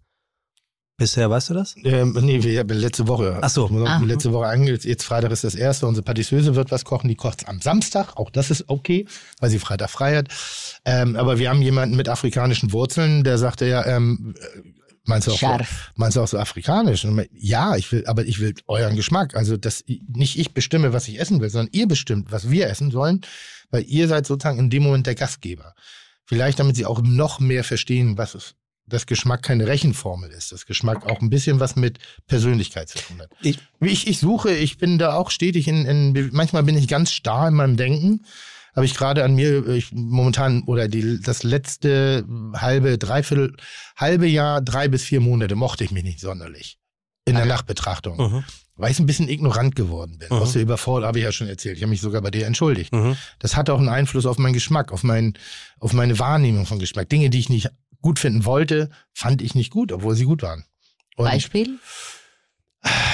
[0.98, 1.76] Bisher, weißt du das?
[1.84, 3.40] Ähm, nee, wir haben letzte Woche.
[3.42, 3.68] Ach so.
[3.86, 4.02] Ah.
[4.06, 5.88] Letzte Woche ange jetzt Freitag ist das erste.
[5.88, 8.16] Unsere Patisseuse wird was kochen, die kocht am Samstag.
[8.16, 9.06] Auch das ist okay,
[9.42, 10.30] weil sie Freitag frei hat.
[10.86, 14.62] Ähm, aber wir haben jemanden mit afrikanischen Wurzeln, der sagte ja, ähm, äh,
[15.06, 15.92] meinst du auch, Scharf.
[15.96, 17.06] meinst du auch so afrikanisch?
[17.34, 19.36] Ja, ich will, aber ich will euren Geschmack.
[19.36, 22.68] Also, dass ich- nicht ich bestimme, was ich essen will, sondern ihr bestimmt, was wir
[22.70, 23.22] essen sollen,
[23.72, 25.74] weil ihr seid sozusagen in dem Moment der Gastgeber.
[26.26, 28.56] Vielleicht, damit sie auch noch mehr verstehen, was es
[28.88, 33.20] dass Geschmack keine Rechenformel ist, dass Geschmack auch ein bisschen was mit Persönlichkeit zu tun
[33.20, 33.32] hat.
[33.42, 36.88] Ich- Wie ich, ich suche, ich bin da auch stetig in, in, manchmal bin ich
[36.88, 38.24] ganz starr in meinem Denken.
[38.76, 43.56] Habe ich gerade an mir, ich momentan, oder die, das letzte halbe, dreiviertel,
[43.96, 46.78] halbe Jahr, drei bis vier Monate mochte ich mich nicht sonderlich.
[47.28, 48.18] In der Nachbetrachtung.
[48.18, 48.44] Mhm.
[48.76, 50.28] Weil ich ein bisschen ignorant geworden bin.
[50.30, 50.36] Mhm.
[50.36, 51.78] Aus der Überforderung habe ich ja schon erzählt.
[51.78, 52.94] Ich habe mich sogar bei dir entschuldigt.
[52.94, 53.16] Mhm.
[53.40, 55.34] Das hat auch einen Einfluss auf meinen Geschmack, auf, mein,
[55.80, 57.10] auf meine Wahrnehmung von Geschmack.
[57.10, 57.70] Dinge, die ich nicht
[58.02, 60.66] gut finden wollte, fand ich nicht gut, obwohl sie gut waren.
[61.16, 61.80] Und Beispiel?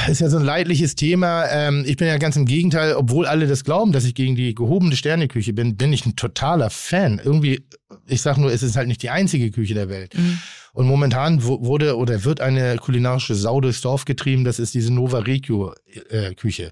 [0.08, 1.46] Ist ja so ein leidliches Thema.
[1.50, 4.54] Ähm, ich bin ja ganz im Gegenteil, obwohl alle das glauben, dass ich gegen die
[4.56, 7.22] gehobene Sterneküche bin, bin ich ein totaler Fan.
[7.24, 7.66] Irgendwie,
[8.08, 10.18] ich sag nur, es ist halt nicht die einzige Küche der Welt.
[10.18, 10.40] Mhm.
[10.74, 15.20] Und momentan wurde oder wird eine kulinarische Sau durchs Dorf getrieben, das ist diese Nova
[15.20, 15.74] Regio
[16.10, 16.72] äh, Küche.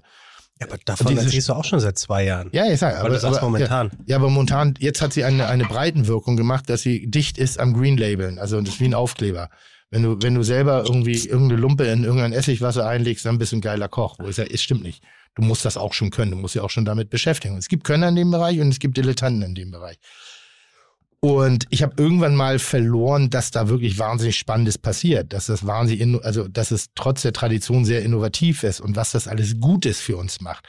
[0.58, 2.48] Ja, aber davon Diese- erzählst du auch schon seit zwei Jahren.
[2.52, 3.88] Ja, ich sag, Weil aber, du sagst aber, momentan.
[4.00, 7.58] Ja, ja, aber momentan, jetzt hat sie eine, eine Breitenwirkung gemacht, dass sie dicht ist
[7.58, 8.38] am Green Labeln.
[8.38, 9.48] Also das ist wie ein Aufkleber.
[9.90, 13.56] Wenn du, wenn du selber irgendwie irgendeine Lumpe in irgendein Essigwasser einlegst, dann bist du
[13.56, 14.16] ein geiler Koch.
[14.20, 15.02] Wo ich sage, es stimmt nicht.
[15.34, 16.30] Du musst das auch schon können.
[16.30, 17.56] Du musst dich auch schon damit beschäftigen.
[17.56, 19.98] Es gibt Könner in dem Bereich und es gibt Dilettanten in dem Bereich.
[21.20, 26.24] Und ich habe irgendwann mal verloren, dass da wirklich wahnsinnig Spannendes passiert, dass das wahnsinnig,
[26.24, 30.16] also dass es trotz der Tradition sehr innovativ ist und was das alles Gutes für
[30.16, 30.66] uns macht,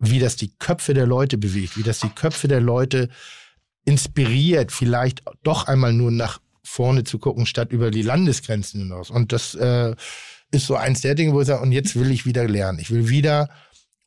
[0.00, 3.08] wie das die Köpfe der Leute bewegt, wie das die Köpfe der Leute
[3.84, 9.10] inspiriert, vielleicht doch einmal nur nach vorne zu gucken, statt über die Landesgrenzen hinaus.
[9.10, 9.94] Und das äh,
[10.50, 12.78] ist so eins der Dinge, wo ich sage, und jetzt will ich wieder lernen.
[12.78, 13.50] Ich will wieder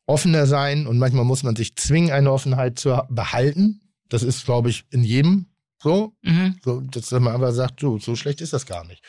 [0.06, 3.80] offener sein und manchmal muss man sich zwingen, eine Offenheit zu behalten.
[4.08, 5.46] Das ist, glaube ich, in jedem
[5.82, 6.14] so.
[6.22, 6.56] Mhm.
[6.64, 9.04] so dass man aber sagt, so, so schlecht ist das gar nicht.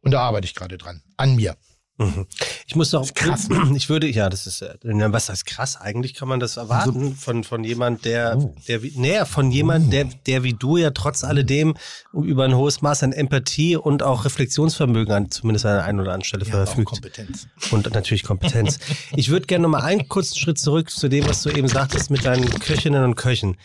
[0.00, 1.02] Und da arbeite ich gerade dran.
[1.16, 1.56] An mir.
[1.98, 2.26] Mhm.
[2.66, 3.70] Ich muss doch, krass, ne?
[3.76, 5.76] ich würde, ja, das ist, äh, was heißt krass?
[5.80, 8.54] Eigentlich kann man das erwarten von, von jemand, der, Oh.
[8.68, 11.74] der, naja, von jemand, der, der wie du ja trotz alledem
[12.12, 16.12] über ein hohes Maß an Empathie und auch Reflexionsvermögen an, zumindest an der einen oder
[16.12, 16.90] anderen Stelle Ja, verfügt.
[16.90, 17.46] Kompetenz.
[17.70, 18.78] Und natürlich Kompetenz.
[19.16, 22.10] Ich würde gerne noch mal einen kurzen Schritt zurück zu dem, was du eben sagtest
[22.10, 23.56] mit deinen Köchinnen und Köchen.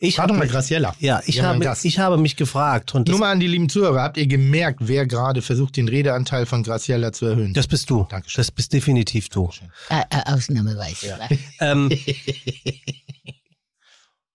[0.00, 0.94] Ich Warte habe mal, Graciella.
[1.00, 1.84] ja, ich habe, Gast.
[1.84, 4.02] ich habe mich gefragt und Nur mal an die lieben Zuhörer.
[4.02, 7.52] Habt ihr gemerkt, wer gerade versucht, den Redeanteil von Graciella zu erhöhen?
[7.52, 8.06] das bist du.
[8.08, 8.38] Dankeschön.
[8.40, 9.50] Das bist definitiv du.
[9.88, 11.18] Äh, äh, ausnahmeweise.
[11.60, 11.90] Ähm,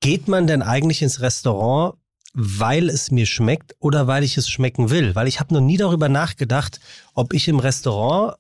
[0.02, 1.96] geht man denn eigentlich ins Restaurant,
[2.34, 5.16] weil es mir schmeckt oder weil ich es schmecken will?
[5.16, 6.82] Weil ich habe noch nie darüber nachgedacht,
[7.14, 8.36] ob ich im Restaurant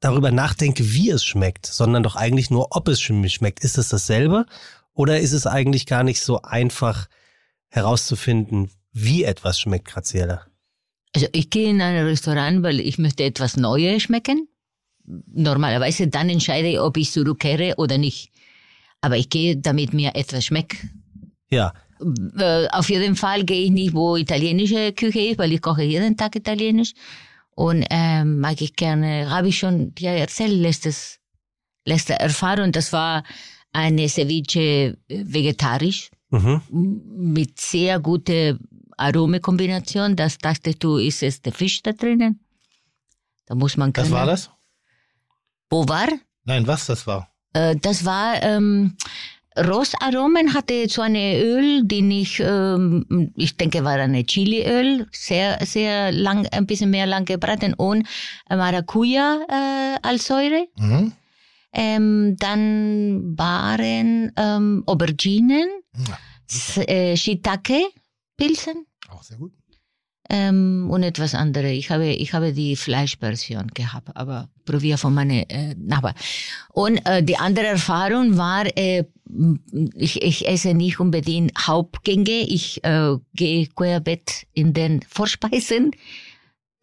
[0.00, 3.60] darüber nachdenke, wie es schmeckt, sondern doch eigentlich nur, ob es mir schmeckt.
[3.62, 4.46] Ist es dasselbe
[4.94, 7.08] oder ist es eigentlich gar nicht so einfach
[7.68, 10.46] herauszufinden, wie etwas schmeckt, Graziella?
[11.14, 14.48] Also ich gehe in ein Restaurant, weil ich möchte etwas Neues schmecken.
[15.04, 18.30] Normalerweise dann entscheide ich, ob ich zurückkehre oder nicht.
[19.00, 20.76] Aber ich gehe, damit mir etwas schmeckt.
[21.50, 21.74] Ja,
[22.38, 26.16] Äh, auf jeden Fall gehe ich nicht, wo italienische Küche ist, weil ich koche jeden
[26.16, 26.92] Tag italienisch.
[27.50, 31.20] Und ähm, mag ich gerne, habe ich schon dir erzählt, letztes,
[31.84, 33.22] letzte Erfahrung, das war
[33.74, 36.62] eine Ceviche äh, vegetarisch mhm.
[36.70, 38.58] mit sehr guter
[38.96, 40.16] Aromekombination.
[40.16, 42.40] Das dachtest du, ist es der Fisch da drinnen?
[43.46, 44.14] Da muss man Was können.
[44.14, 44.50] war das?
[45.68, 46.08] Wo war?
[46.44, 47.28] Nein, was das war?
[47.52, 48.96] Äh, das war ähm,
[49.56, 56.10] Rosaromen hatte so eine Öl, die nicht, ähm, ich denke, war eine Chiliöl, sehr, sehr
[56.10, 58.06] lang, ein bisschen mehr lang gebraten und
[58.48, 60.66] Maracuja äh, als Säure.
[60.76, 61.12] Mhm.
[61.74, 65.68] Ähm, dann waren ähm, Auberginen,
[66.08, 69.52] Ja, äh, Shiitake-Pilzen auch sehr gut.
[70.30, 71.72] ähm, und etwas anderes.
[71.72, 76.14] Ich habe, ich habe die Fleischversion gehabt, aber probier von meinen äh, Nachbarn.
[76.72, 79.04] Und äh, die andere Erfahrung war, äh,
[79.94, 85.90] ich, ich esse nicht unbedingt Hauptgänge, ich äh, gehe querbeet in den Vorspeisen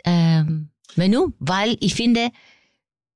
[0.04, 2.30] ähm, Menü, weil ich finde,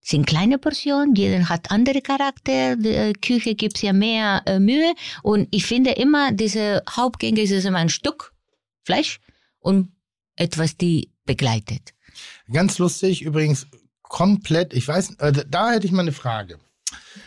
[0.06, 4.93] sind kleine Portionen, jeder hat andere Charakter, die Küche gibt's ja mehr äh, Mühe
[5.24, 8.32] und ich finde immer, diese Hauptgänge ist immer ein Stück
[8.84, 9.19] Fleisch
[9.59, 9.92] und
[10.35, 11.95] etwas, die begleitet.
[12.51, 13.66] Ganz lustig, übrigens
[14.03, 16.59] komplett, ich weiß, äh, da hätte ich mal eine Frage.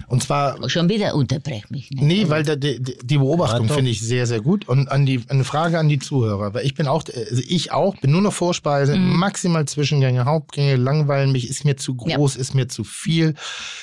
[0.07, 2.03] Und zwar, Schon wieder unterbrech mich nicht.
[2.03, 4.67] nee, weil da, die, die Beobachtung Ja, finde ich sehr, sehr gut.
[4.67, 7.97] Und an die, eine Frage an die Zuhörer, weil ich bin auch, also ich auch,
[7.97, 9.17] bin nur noch Vorspeise, Mhm.
[9.19, 13.35] maximal Zwischengänge, Hauptgänge, langweilen mich, ist mir zu groß, ist mir zu viel.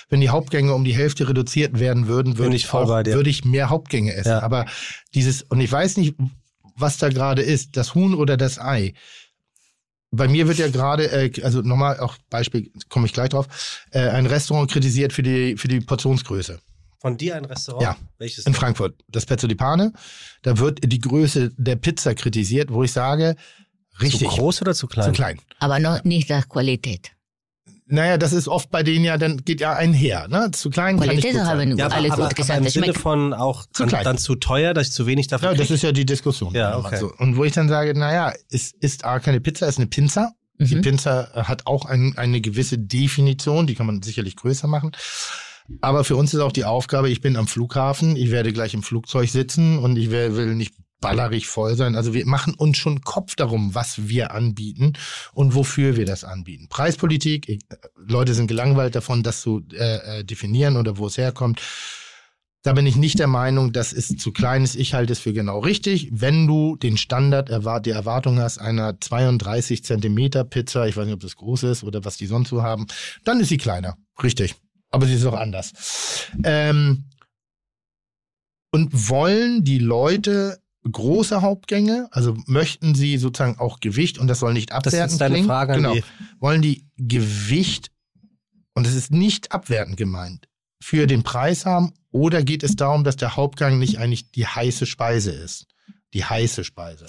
[0.10, 3.70] Wenn die Hauptgänge um die Hälfte reduziert werden würden, würde ich, auch, würde ich mehr
[3.70, 4.30] Hauptgänge essen.
[4.30, 4.42] Ja.
[4.42, 4.66] Aber
[5.14, 6.16] dieses, und ich weiß nicht,
[6.76, 8.94] was da gerade ist, das Huhn oder das Ei.
[10.16, 13.48] Bei mir wird ja gerade, äh, also nochmal, auch Beispiel, komme ich gleich drauf,
[13.92, 16.60] äh, ein Restaurant kritisiert für die, für die Portionsgröße
[17.00, 17.84] Von dir ein Restaurant?
[17.84, 17.98] Ja.
[18.18, 18.46] Welches?
[18.46, 18.60] in denn?
[18.60, 18.96] Frankfurt.
[19.08, 19.94] Das Pezzo di Pane.
[20.42, 23.36] Da wird die Größe der Pizza kritisiert, wo ich sage,
[24.02, 24.30] Richtig.
[24.30, 25.06] Zu groß oder zu klein?
[25.06, 25.40] Zu klein.
[25.60, 27.12] Aber noch nicht nach Qualität.
[27.88, 30.28] Naja, das ist oft bei denen ja, dann geht ja einher.
[30.28, 30.50] Ne?
[30.52, 31.46] Zu klein kann nicht gut sein.
[31.46, 32.58] haben Ja, aber, alle aber, gut aber gesagt.
[32.58, 34.04] im Das Sinne von auch Zu dann, klein.
[34.04, 35.74] dann zu teuer, dass ich zu wenig dafür Ja, das kriege.
[35.76, 36.54] ist ja die Diskussion.
[36.56, 36.98] Ja, okay.
[36.98, 37.12] so.
[37.20, 40.32] Und wo ich dann sage, naja, es ist A, keine Pizza, es ist eine Pinza.
[40.58, 40.82] Die Mhm.
[40.82, 44.92] Pinza äh, hat auch ein, eine gewisse Definition, die kann man sicherlich größer machen.
[45.82, 48.82] Aber für uns ist auch die Aufgabe, ich bin am Flughafen, ich werde gleich im
[48.84, 50.74] Flugzeug sitzen und ich will nicht
[51.06, 51.96] ballerig voll sein.
[51.96, 54.94] Also wir machen uns schon Kopf darum, was wir anbieten
[55.34, 56.68] und wofür wir das anbieten.
[56.68, 61.18] Preispolitik, ich, äh, Leute sind gelangweilt davon, das zu äh, äh, definieren oder wo es
[61.18, 61.62] herkommt.
[62.64, 64.76] Da bin ich nicht der Meinung, das ist zu klein ist.
[64.76, 66.10] Ich halte es für genau richtig.
[66.12, 67.50] Wenn du den Standard,
[67.86, 72.04] die Erwartung hast einer 32 Zentimeter Pizza, ich weiß nicht, ob das groß ist oder
[72.04, 72.88] was die sonst so haben,
[73.24, 73.96] dann ist sie kleiner.
[74.24, 74.56] Richtig.
[74.90, 75.74] Aber sie ist auch anders.
[76.44, 77.04] Ähm,
[78.72, 80.58] und wollen die Leute
[80.90, 85.22] große Hauptgänge, also möchten sie sozusagen auch Gewicht und das soll nicht Das abwertend ist
[85.22, 85.48] deine klingen.
[85.48, 85.94] Frage genau.
[85.94, 86.04] die.
[86.40, 87.92] Wollen die Gewicht
[88.74, 90.48] und es ist nicht abwertend gemeint
[90.82, 94.86] für den Preis haben oder geht es darum, dass der Hauptgang nicht eigentlich die heiße
[94.86, 95.68] Speise ist?
[96.14, 97.08] Die heiße Speise.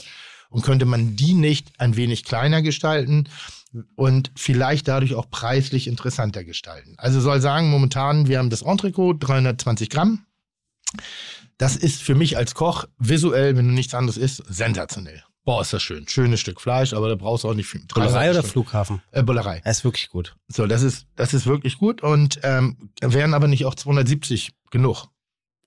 [0.49, 3.29] Und könnte man die nicht ein wenig kleiner gestalten
[3.95, 6.95] und vielleicht dadurch auch preislich interessanter gestalten?
[6.97, 10.25] Also soll sagen, momentan, wir haben das Entrecot, 320 Gramm.
[11.59, 15.23] Das ist für mich als Koch visuell, wenn du nichts anderes isst, sensationell.
[15.45, 16.07] Boah, ist das schön.
[16.09, 17.83] Schönes Stück Fleisch, aber da brauchst du auch nicht viel.
[17.95, 18.53] Bullerei oder Stück.
[18.53, 19.01] Flughafen?
[19.13, 19.61] Äh, Bullerei.
[19.65, 20.35] Er ist wirklich gut.
[20.49, 25.07] So, das ist, das ist wirklich gut und ähm, wären aber nicht auch 270 genug.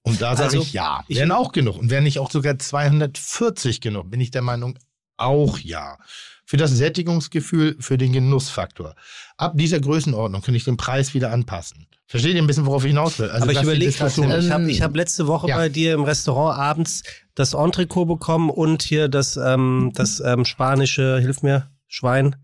[0.03, 1.03] Und da sage Also, ich ja.
[1.07, 1.77] ich- wären auch genug.
[1.77, 4.77] Und wären nicht auch sogar 240 genug, bin ich der Meinung,
[5.17, 5.97] auch ja.
[6.45, 8.95] Für das Sättigungsgefühl, für den Genussfaktor.
[9.37, 11.87] Ab dieser Größenordnung kann ich den Preis wieder anpassen.
[12.09, 13.29] Versteht ihr ein bisschen, worauf ich hinaus will?
[13.29, 14.31] Also aber ich überlege Diskussion.
[14.31, 15.55] ich habe ich hab letzte Woche ja.
[15.55, 17.03] bei dir im Restaurant abends
[17.35, 22.35] das Entrecot bekommen und hier das, ähm, das ähm, spanische, hilf mir, Schwein,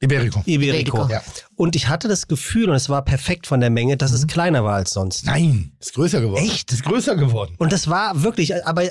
[0.00, 0.42] Iberico.
[0.46, 0.98] Iberico.
[0.98, 1.08] Iberico.
[1.12, 1.22] Ja.
[1.56, 4.16] Und ich hatte das Gefühl, und es war perfekt von der Menge, dass Mhm.
[4.18, 5.26] es kleiner war als sonst.
[5.26, 6.44] Nein, ist größer geworden.
[6.44, 6.72] Echt?
[6.72, 7.54] Ist größer geworden.
[7.58, 8.84] Und das war wirklich, aber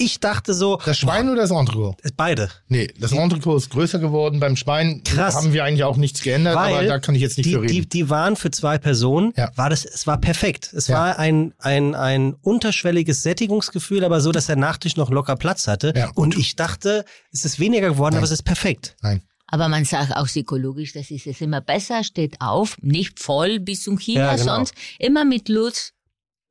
[0.00, 1.96] ich dachte so, Das Schwein oder das Entrecot?
[2.02, 2.48] boah, beide.
[2.68, 4.40] Nee, das Entrecot ist größer geworden.
[4.40, 5.34] Beim Schwein Krass.
[5.36, 7.72] haben wir eigentlich auch nichts geändert, aber da kann ich jetzt nicht die, für reden.
[7.72, 9.50] die, die waren für zwei Personen, Ja.
[9.56, 10.72] war das, es war perfekt.
[10.72, 10.96] Es Ja.
[10.96, 15.92] war ein, ein, ein unterschwelliges Sättigungsgefühl, aber so, dass der Nachtisch noch locker Platz hatte.
[15.96, 16.10] Ja.
[16.14, 18.18] Und ich dachte, es ist weniger geworden, Nein.
[18.18, 18.96] aber es ist perfekt.
[19.02, 19.22] Nein.
[19.52, 23.82] Aber man sagt auch psychologisch, das ist es immer besser, steht auf, nicht voll bis
[23.82, 24.54] zum China, Ja, genau.
[24.56, 25.99] sonst immer mit Lutz wieder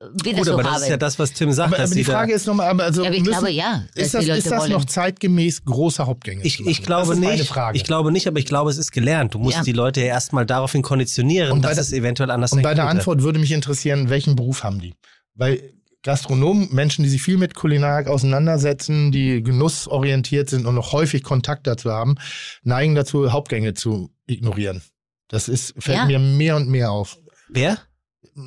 [0.02, 0.74] Gut, so aber haben.
[0.76, 1.74] das ist ja das, was Tim sagt.
[1.74, 3.84] Aber, dass aber die da- Frage ist nochmal, also ja, aber ich müssen, glaube ja,
[3.96, 6.42] ist das, ist das noch zeitgemäß große Hauptgänge?
[6.44, 7.30] ich, ich glaube das ist nicht.
[7.30, 7.76] Meine Frage.
[7.78, 9.34] Ich glaube nicht, aber ich glaube, es ist gelernt.
[9.34, 9.64] Du musst Ja.
[9.64, 12.74] die Leute ja erstmal daraufhin konditionieren, Und bei dass der- es eventuell anders Und bei
[12.74, 12.88] der.
[12.88, 14.96] Antwort würde mich interessieren, welchen Beruf haben die?
[15.36, 21.24] Weil Gastronomen, Menschen, die sich viel mit Kulinarik auseinandersetzen, die genussorientiert sind und noch häufig
[21.24, 22.16] Kontakt dazu haben,
[22.64, 24.82] neigen dazu, Hauptgänge zu ignorieren.
[25.28, 26.06] Das ist, fällt Ja.
[26.06, 27.18] mir mehr und mehr auf.
[27.50, 27.78] Wer?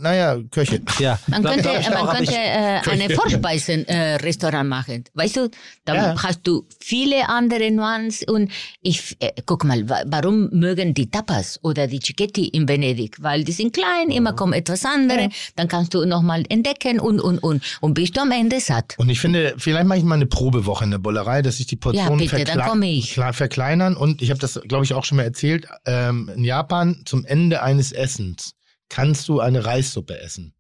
[0.01, 0.81] Naja, Köche.
[0.99, 1.19] Ja.
[1.27, 5.05] Man könnte, ich man könnte ich- äh, eine Vorspeisen-Restaurant machen.
[5.15, 5.51] Weißt du,
[5.85, 6.23] dann Ja.
[6.23, 11.59] hast du viele andere Nuancen und ich, äh, guck mal, wa warum mögen die Tapas
[11.63, 13.17] oder die Cicchetti in Venedig?
[13.21, 14.13] Weil die sind klein, Mhm.
[14.13, 18.21] immer kommt etwas anderes, dann kannst du nochmal entdecken und, und, und, und bist du
[18.23, 18.95] am Ende satt.
[18.99, 21.77] Und ich finde, vielleicht mache ich mal eine Probewoche in der Bollerei, dass sich die
[21.77, 23.13] Portionen Ja, bitte, ich.
[23.13, 23.97] klar- verkleinern.
[23.97, 25.67] Und ich habe das, glaube ich, auch schon mal erzählt.
[25.87, 28.53] Ähm, in Japan zum Ende eines Essens
[28.93, 30.55] kannst du eine Reissuppe essen.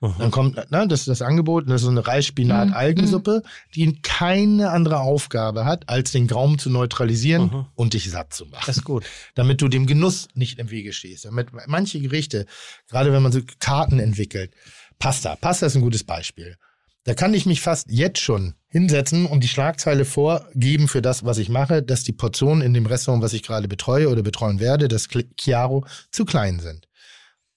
[0.00, 0.14] Mhm.
[0.18, 3.42] Dann kommt, ne, das ist das Angebot, das ist so eine Reisspinat-Algensuppe,
[3.74, 7.66] die keine andere Aufgabe hat, als den Gaumen zu neutralisieren Mhm.
[7.74, 9.04] und dich satt zu machen Das ist gut.
[9.34, 11.24] damit du dem Genuss nicht im Wege stehst.
[11.26, 12.46] Damit manche Gerichte,
[12.88, 14.52] gerade wenn man so Karten entwickelt,
[14.98, 16.56] Pasta, Pasta ist ein gutes Beispiel.
[17.04, 21.36] Da kann ich mich fast jetzt schon hinsetzen und die Schlagzeile vorgeben für das, was
[21.38, 24.88] ich mache, dass die Portionen in dem Restaurant, was ich gerade betreue oder betreuen werde,
[24.88, 26.88] das Chiaro, zu klein sind.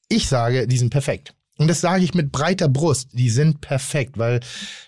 [0.10, 1.34] Ich sage, die sind perfekt.
[1.58, 3.10] Und das sage ich mit breiter Brust.
[3.14, 4.40] Die sind perfekt, weil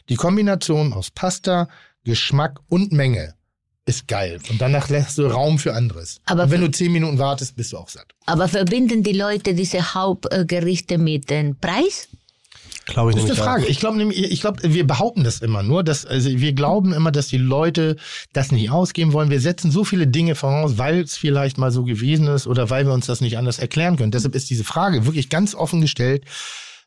[0.07, 1.67] die Kombination aus Pasta,
[2.03, 3.33] Geschmack und Menge
[3.85, 4.39] ist geil.
[4.49, 6.21] Und danach lässt du Raum für anderes.
[6.25, 8.13] Aber und wenn du zehn Minuten wartest, bist du auch satt.
[8.25, 12.07] Aber verbinden die Leute diese Hauptgerichte mit dem Preis?
[12.89, 13.63] Glaube ich Das ist eine Frage.
[13.63, 13.69] auch.
[13.69, 17.11] Ich glaube nämlich, ich glaube, wir behaupten das immer nur, dass, also wir glauben immer,
[17.11, 17.95] dass die Leute
[18.33, 19.29] das nicht ausgeben wollen.
[19.29, 22.85] Wir setzen so viele Dinge voraus, weil es vielleicht mal so gewesen ist oder weil
[22.85, 24.11] wir uns das nicht anders erklären können.
[24.11, 26.23] Deshalb ist diese Frage wirklich ganz offen gestellt.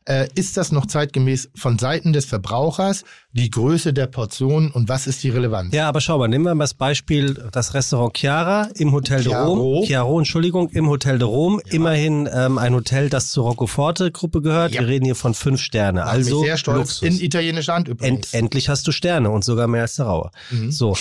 [0.05, 5.07] Äh, ist das noch zeitgemäß von Seiten des Verbrauchers, die Größe der Portion und was
[5.07, 5.73] ist die Relevanz?
[5.73, 9.55] Ja, aber schau mal, nehmen wir mal das Beispiel das Restaurant Chiara im Hotel Chiaro.
[9.55, 9.85] de Rome.
[9.85, 11.61] Chiaro, Entschuldigung, im Hotel de Rome.
[11.69, 14.73] Immerhin ähm, ein Hotel, das zur Roccoforte-Gruppe gehört.
[14.73, 14.81] Ja.
[14.81, 16.01] Wir reden hier von fünf Sterne.
[16.01, 17.01] Macht also mich sehr stolz.
[17.01, 17.01] Luxus.
[17.03, 18.33] In italienischer Hand End, übrigens.
[18.33, 20.31] endlich hast du Sterne und sogar mehr als der Rauer.
[20.51, 20.71] Mhm.
[20.71, 20.97] So.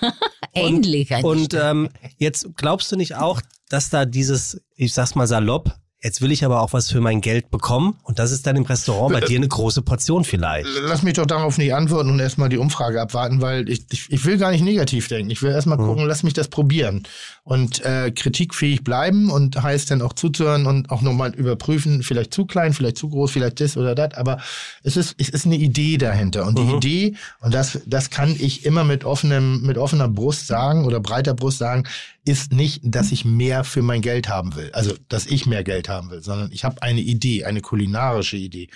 [0.52, 5.26] Endlich ein Und ähm, jetzt glaubst du nicht auch, dass da dieses, ich sag's mal
[5.26, 8.56] salopp, jetzt will ich aber auch was für mein Geld bekommen und das ist dann
[8.56, 10.66] im Restaurant bei dir eine große Portion vielleicht.
[10.82, 14.24] Lass mich doch darauf nicht antworten und erstmal die Umfrage abwarten, weil ich, ich, ich
[14.24, 15.30] will gar nicht negativ denken.
[15.30, 15.86] Ich will erstmal Hm.
[15.86, 17.02] gucken, lass mich das probieren.
[17.42, 22.46] Und äh, kritikfähig bleiben und heißt dann auch zuzuhören und auch nochmal überprüfen, vielleicht zu
[22.46, 24.14] klein, vielleicht zu groß, vielleicht das oder das.
[24.14, 24.38] Aber
[24.84, 26.46] es ist, es ist eine Idee dahinter.
[26.46, 26.76] Und die Mhm.
[26.76, 31.34] Idee, und das, das kann ich immer mit offenem, mit offener Brust sagen oder breiter
[31.34, 31.84] Brust sagen,
[32.30, 34.70] ist nicht, dass ich mehr für mein Geld haben will.
[34.72, 38.68] Also, dass ich mehr Geld haben will, sondern ich habe eine Idee, eine kulinarische Idee.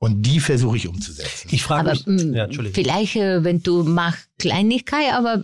[0.00, 1.48] Und die versuche ich umzusetzen.
[1.50, 5.42] Ich frage Aber mich, mh, ja, vielleicht, äh, wenn du machst Kleinigkeit, aber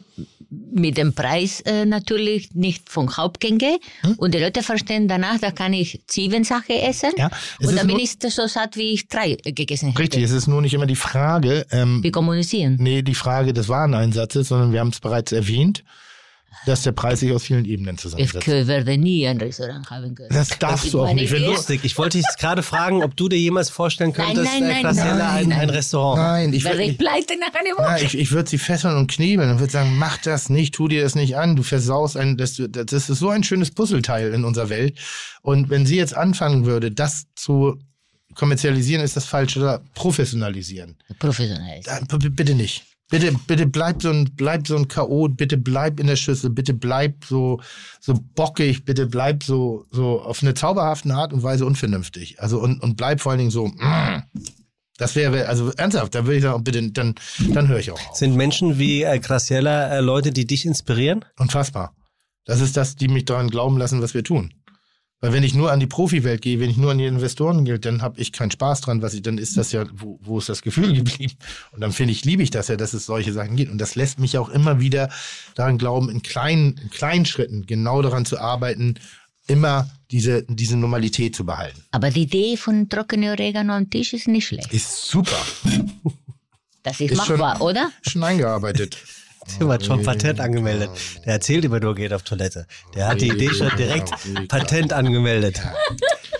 [0.72, 4.14] mit dem Preis äh, natürlich nicht von Hauptgänge Hm?
[4.18, 7.78] und die Leute verstehen danach, da kann ich sieben Sachen essen Ja, es und ist
[7.80, 9.98] dann bin ich so satt, wie ich drei äh, gegessen hätte.
[9.98, 12.76] Richtig, es ist nur nicht immer die Frage, ähm, Wir kommunizieren.
[12.78, 15.82] nee, die Frage des Wareneinsatzes, sondern wir haben es bereits erwähnt,
[16.66, 18.46] dass der Preis sich aus vielen Ebenen Ich zusammensetzt.
[18.46, 20.30] werde nie ein Restaurant haben können.
[20.30, 21.30] Das darfst du auch nicht.
[21.32, 21.46] Du, Idee.
[21.46, 21.80] Lustig.
[21.84, 24.68] Ich wollte dich jetzt gerade fragen, ob du dir jemals vorstellen Nein, könntest, nein, äh,
[24.72, 25.60] nein, Graciela, nein, ein, nein.
[25.60, 26.18] ein Restaurant.
[26.22, 28.00] nein, ich Werde würde ich pleite nach einer Woche.
[28.00, 30.88] ja, ich, ich würde sie fesseln und knebeln und würde sagen, mach das nicht, tu
[30.88, 34.44] dir das nicht an, du versaust ein, das, das ist so ein schönes Puzzleteil in
[34.44, 34.98] unserer Welt.
[35.42, 37.78] Und wenn sie jetzt anfangen würde, das zu
[38.34, 40.96] kommerzialisieren, ist das falsch oder professionalisieren.
[41.20, 42.84] B- bitte nicht.
[43.10, 46.72] Bitte, bitte bleib so ein, bleib so ein K.O., bitte bleib in der Schüssel, bitte
[46.72, 47.60] bleib so,
[48.00, 52.40] so bockig, bitte bleib so, so auf eine zauberhafte Art und Weise unvernünftig.
[52.40, 54.22] Also und, und bleib vor allen Dingen so, mm.
[54.96, 57.14] das wäre, also ernsthaft, da würde ich sagen, bitte, dann,
[57.50, 58.16] dann höre ich auch auf.
[58.16, 61.26] Sind Menschen wie äh, Graciela äh, Leute, die dich inspirieren?
[61.38, 61.94] Unfassbar.
[62.46, 64.54] Das ist das, die mich daran glauben lassen, was wir tun.
[65.20, 67.78] Weil wenn ich nur an die Profiwelt gehe, wenn ich nur an die Investoren gehe,
[67.78, 70.48] dann habe ich keinen Spaß dran, was ich, dann ist das ja, wo, wo ist
[70.50, 71.34] das Gefühl geblieben?
[71.72, 73.72] Und dann finde ich, liebe ich das ja, dass es solche Sachen gibt.
[73.72, 75.08] Und das lässt mich auch immer wieder
[75.54, 78.96] daran glauben, in kleinen, in kleinen Schritten genau daran zu arbeiten,
[79.46, 81.82] immer diese, diese Normalität zu behalten.
[81.90, 84.72] Aber die Idee von trockenem Oregano am Tisch ist nicht schlecht.
[84.74, 85.36] Ist super.
[86.82, 87.90] Das ist, Ist schon- machbar, oder?
[88.02, 88.98] Schon eingearbeitet.
[89.58, 90.90] Tim hat schon Patent angemeldet.
[91.24, 92.66] Der erzählt immer nur, geht auf Toilette.
[92.94, 94.10] Der hat die Idee schon direkt
[94.48, 95.60] Patent angemeldet.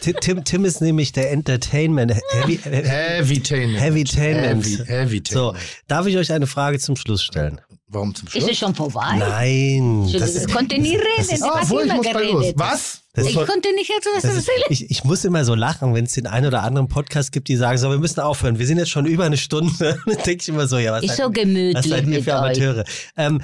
[0.00, 3.81] Ti- Tim, Tim ist nämlich der Entertainment, Heavy, Heavytainment.
[3.81, 4.65] Heavytainment.
[4.66, 5.28] Heavy, Heavytainment.
[5.28, 5.55] So,
[5.89, 7.60] darf ich euch eine Frage zum Schluss stellen?
[7.89, 8.50] Warum zum Ist Schluss?
[8.50, 9.16] es schon vorbei?
[9.18, 10.05] Nein.
[10.07, 11.42] Ich Das ist, konnte nie reden.
[11.42, 12.33] Ah, habe obwohl, ich muss bei los.
[12.41, 12.58] geredet.
[12.58, 13.00] Was?
[13.15, 14.67] Das Ich konnte nicht etwas das ist, erzählen.
[14.70, 17.57] ich, ich muss immer so lachen, wenn es den einen oder anderen Podcast gibt, die
[17.57, 18.59] sagen, so, wir müssen aufhören.
[18.59, 19.73] Wir sind jetzt schon über eine Stunde.
[20.07, 22.34] Dann denke ich immer so, ja, was Ist seid- so gemütlich Was seid ihr für.
[22.34, 22.84] Amateure?
[23.17, 23.41] Ähm,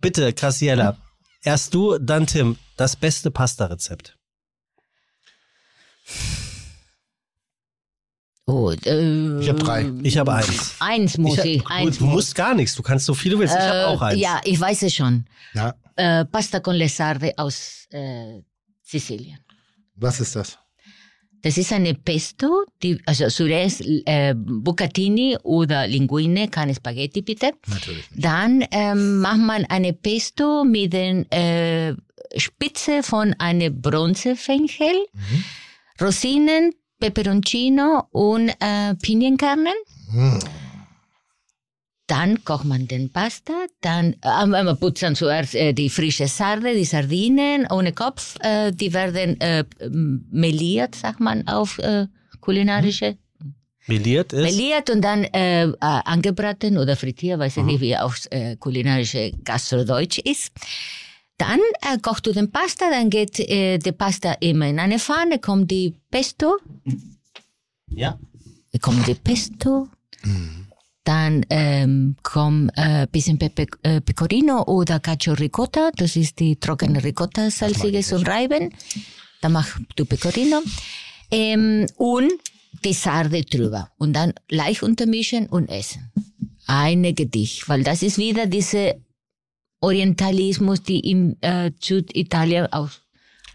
[0.00, 0.96] bitte, Graciela,
[1.42, 4.16] erst du, dann Tim, das beste Pasta-Rezept.
[8.46, 9.90] Oh, äh, Ich hab drei.
[10.02, 10.74] Ich habe eins.
[10.80, 11.66] Eins muss Ich ich.
[11.66, 13.54] eins du musst gar nichts, du kannst so viel du willst.
[13.54, 14.20] Ich habe auch eins.
[14.20, 15.24] Ja, ich weiß es schon.
[15.54, 15.74] Ja.
[15.96, 18.42] Äh, Pasta con le sarde aus äh,
[18.84, 19.38] Sizilien.
[19.96, 20.58] Was ist das?
[21.42, 27.50] Das ist eine Pesto, die, also zuerst äh, Bucatini oder Linguine, keine Spaghetti bitte.
[27.66, 28.06] Natürlich.
[28.16, 31.94] Dann ähm, macht man eine Pesto mit den äh,
[32.36, 34.94] Spitze von einem Bronzefenchel,
[36.00, 39.74] Rosinen, Peperoncino und äh, Pinienkernen.
[40.12, 40.38] Hm.
[42.06, 46.74] Dann kocht man den Pasta, dann äh, man putzt dann zuerst äh, die frische Sarde,
[46.74, 49.64] die Sardinen ohne Kopf, äh, die werden äh,
[50.30, 52.06] meliert, sagt man auf äh,
[52.40, 53.16] kulinarische.
[53.86, 54.42] Meliert ist.
[54.42, 59.32] Meliert und dann äh, äh, angebraten oder frittiert, weiß ich nicht, wie auf äh, kulinarische
[59.42, 60.52] Gastrodeutsch ist.
[61.38, 65.38] Dann äh, kochst du den Pasta, dann geht äh, die Pasta immer in eine Pfanne,
[65.38, 66.56] kommt die Pesto,
[67.88, 68.18] ja.
[68.80, 69.88] kommt die Pesto,
[71.04, 77.04] dann ähm, kommt äh, bisschen Pepe, äh, Pecorino oder Cacio Ricotta, das ist die trockene
[77.04, 78.70] Ricotta, salziges und Reiben.
[79.42, 80.60] Dann machst du Pecorino
[81.30, 82.32] ähm, und
[82.84, 86.10] die Sarde drüber und dann leicht untermischen und essen.
[86.66, 88.94] Eine Gedicht, weil das ist wieder diese
[89.80, 93.02] Orientalismus, die in äh, Süditalien aus,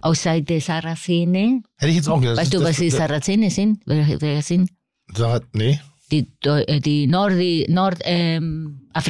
[0.01, 1.63] außer der Sarazene.
[1.77, 2.37] Hätte ich jetzt auch gedacht.
[2.37, 3.81] Weißt du, das- was die das- Sarazene sind?
[3.85, 4.69] Wer, wer sind?
[5.15, 5.79] Sarah, nee.
[6.11, 8.81] Die, äh, die Nord, die Nord, ähm.
[8.91, 9.01] Ah,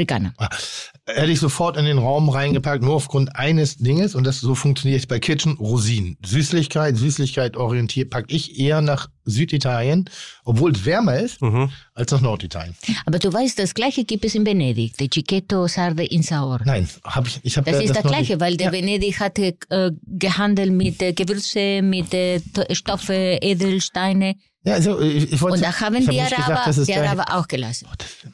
[1.05, 5.07] hätte ich sofort in den Raum reingepackt, nur aufgrund eines Dinges, und das so funktioniert
[5.07, 6.17] bei Kitchen, Rosinen.
[6.25, 10.09] Süßlichkeit, Süßlichkeit orientiert, packe ich eher nach Süditalien,
[10.43, 11.69] obwohl es wärmer ist, Mhm.
[11.93, 12.75] als nach Norditalien.
[13.05, 16.59] Aber du weißt, das gleiche gibt es in Venedig, der Cicchetto Sarde in Saor.
[16.65, 18.73] Nein, habe ich, ich habe Das ist das Gleiche, nicht- weil der ja.
[18.73, 24.35] Venedig hatte äh, gehandelt mit äh, Gewürze, mit äh, To- Stoffe, Edelsteine.
[24.63, 27.47] Ja, also, ich, ich wollte Und da haben hab Araber, gesagt, es gleich- Araber auch
[27.47, 27.87] gelassen.
[27.89, 28.29] Oh, so.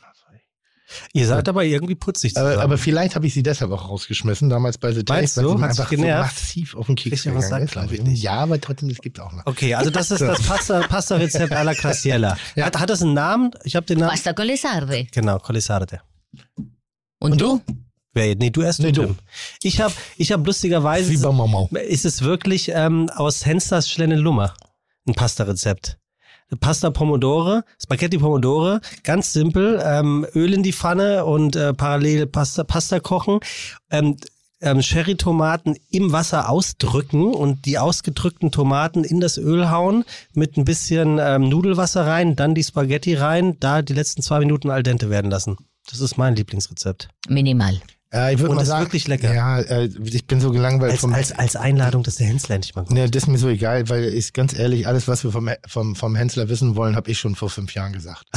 [1.13, 4.77] Ihr seid aber irgendwie putzig aber, aber vielleicht habe ich sie deshalb auch rausgeschmissen, damals
[4.77, 5.49] bei The Taste, weil du?
[5.51, 7.91] sie mir Hat sich einfach so massiv auf den Keks gegangen Sack, ist.
[8.07, 8.21] ich.
[8.21, 9.45] Ja, aber trotzdem, das gibt auch noch.
[9.45, 12.37] okay, also das ist das Pasta- Pasta-Rezept alla Crassiella.
[12.55, 12.67] Ja.
[12.67, 13.51] Hat, hat das einen Namen?
[13.65, 14.11] Ich habe den Namen.
[14.11, 15.07] Pasta con le sarde.
[15.11, 15.99] Genau, Colisarde.
[17.19, 17.61] Und, du?
[18.13, 19.05] Wer, nee, du erst Nee, du.
[19.07, 19.15] Tim.
[19.63, 21.09] Ich habe ich hab lustigerweise.
[21.09, 21.67] Wie bei Mamau.
[21.89, 24.53] ist es wirklich ähm, aus Hensters Schlenne Lummer
[25.07, 25.97] ein Pasta-Rezept.
[26.59, 32.63] Pasta Pomodore, Spaghetti Pomodore, ganz simpel, ähm, Öl in die Pfanne und äh, parallel Pasta,
[32.63, 33.39] Pasta kochen,
[33.89, 34.17] ähm,
[34.61, 40.65] ähm, Sherry-Tomaten im Wasser ausdrücken und die ausgedrückten Tomaten in das Öl hauen, mit ein
[40.65, 45.09] bisschen ähm, Nudelwasser rein, dann die Spaghetti rein, da die letzten zwei Minuten al dente
[45.09, 45.57] werden lassen.
[45.89, 47.09] Das ist mein Lieblingsrezept.
[47.27, 47.79] Minimal.
[48.15, 49.33] Ja, ich würde Und mal ist sagen, wirklich lecker.
[49.33, 52.73] Ja, äh, ich bin so gelangweilt Als, vom als, als Einladung, dass der Hensler endlich
[52.73, 52.97] mal kommt.
[52.97, 55.95] Ne, das ist mir so egal, weil ich ganz ehrlich, alles, was wir vom, vom,
[55.95, 58.23] vom Hensler wissen wollen, habe ich schon vor fünf Jahren gesagt.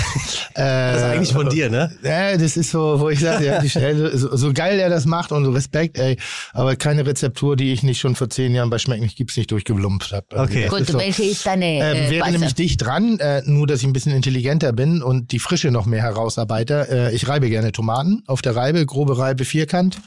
[0.54, 1.92] äh, Das ist eigentlich von dir, ne?
[2.02, 5.06] Ja, das ist so, wo ich sage, ja, die Stelle, so, so geil er das
[5.06, 6.16] macht und so Respekt, ey,
[6.52, 9.52] aber keine Rezeptur, die ich nicht schon vor zehn Jahren bei Schmeck nicht gibt's nicht
[9.52, 10.26] durchgelumpft habe.
[10.34, 10.66] Okay.
[10.68, 13.92] Gut, welche ist deine Ähm, äh, wäre nämlich dicht dran, äh, nur dass ich ein
[13.92, 16.88] bisschen intelligenter bin und die Frische noch mehr herausarbeite.
[16.90, 20.00] Äh, ich reibe gerne Tomaten auf der Reibe, grobe Reibe, vierkant.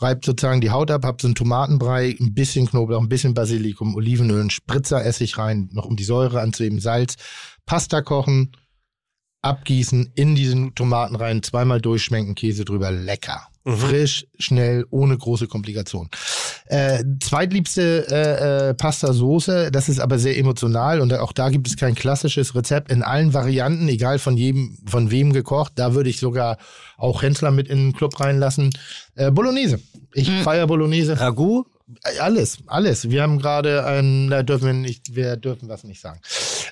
[0.00, 3.96] Reibt sozusagen die Haut ab, hab so einen Tomatenbrei, ein bisschen Knoblauch, ein bisschen Basilikum,
[3.96, 7.16] Olivenöl, einen Spritzer Essig rein, noch um die Säure anzuheben, Salz,
[7.66, 8.52] Pasta kochen,
[9.42, 13.48] abgießen, in diesen Tomaten rein, zweimal durchschmenken, Käse drüber, lecker.
[13.76, 16.08] Frisch, schnell, ohne große Komplikationen.
[16.66, 21.76] Äh, zweitliebste äh, äh, Pasta-Soße, das ist aber sehr emotional und auch da gibt es
[21.76, 25.72] kein klassisches Rezept in allen Varianten, egal von jedem, von wem gekocht.
[25.76, 26.58] Da würde ich sogar
[26.96, 28.70] auch Hensler mit in den Club reinlassen.
[29.14, 29.80] Äh, Bolognese.
[30.14, 31.18] Ich feier Bolognese.
[31.18, 31.66] Ragout?
[32.04, 33.10] Äh, Alles, alles.
[33.10, 36.20] Wir haben gerade ein, da dürfen wir nicht, wir dürfen was nicht sagen.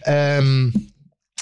[0.04, 0.92] Ähm,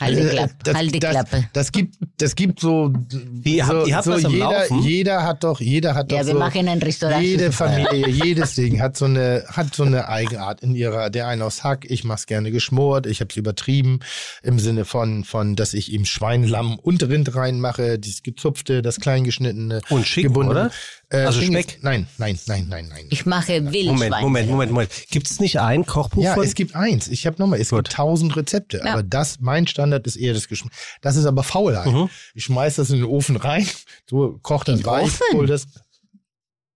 [0.05, 0.55] Halt die äh, Klappe.
[0.65, 1.44] das, halt die das, Klappe.
[1.52, 2.92] Das gibt, das gibt so.
[3.33, 4.83] Wie, so, ihr habt so was am jeder, Laufen?
[4.83, 6.39] jeder hat doch, jeder hat Ja, doch wir so.
[6.39, 7.23] machen ein Restaurant.
[7.23, 11.10] Jede Familie, jedes Ding hat so eine hat so eine Eigenart in ihrer.
[11.10, 14.00] Der eine aus Hack, ich mach's gerne geschmort, ich hab's übertrieben
[14.42, 19.00] im Sinne von von, dass ich ihm Schwein, Lamm und Rind reinmache, dieses gezupfte, das
[19.00, 20.60] kleingeschnittene Und Schinken, gebundene.
[20.60, 20.70] oder?
[21.10, 21.74] Äh, Also Speck?
[21.76, 23.07] ist- Nein, nein, nein, nein, nein.
[23.10, 23.86] Ich mache Wildschwein.
[23.86, 24.91] Moment, Moment, Moment, Moment.
[25.10, 26.44] Gibt es nicht ein Kochbuch Ja, von?
[26.44, 27.08] es gibt eins.
[27.08, 27.84] Ich habe nochmal, es Gut.
[27.84, 28.94] gibt tausend Rezepte, Ja.
[28.94, 30.73] aber das, mein Standard ist eher das Geschmack.
[31.00, 31.86] Das ist aber Faulheit.
[31.86, 32.08] Mhm.
[32.34, 33.66] Ich schmeiß das in den Ofen rein,
[34.08, 35.23] so kocht das In den weich, Ofen?
[35.34, 35.66] hol das.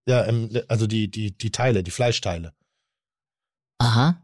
[0.06, 0.26] Ja,
[0.68, 2.52] also die, die, die Teile, die Fleischteile.
[3.78, 4.22] Aha.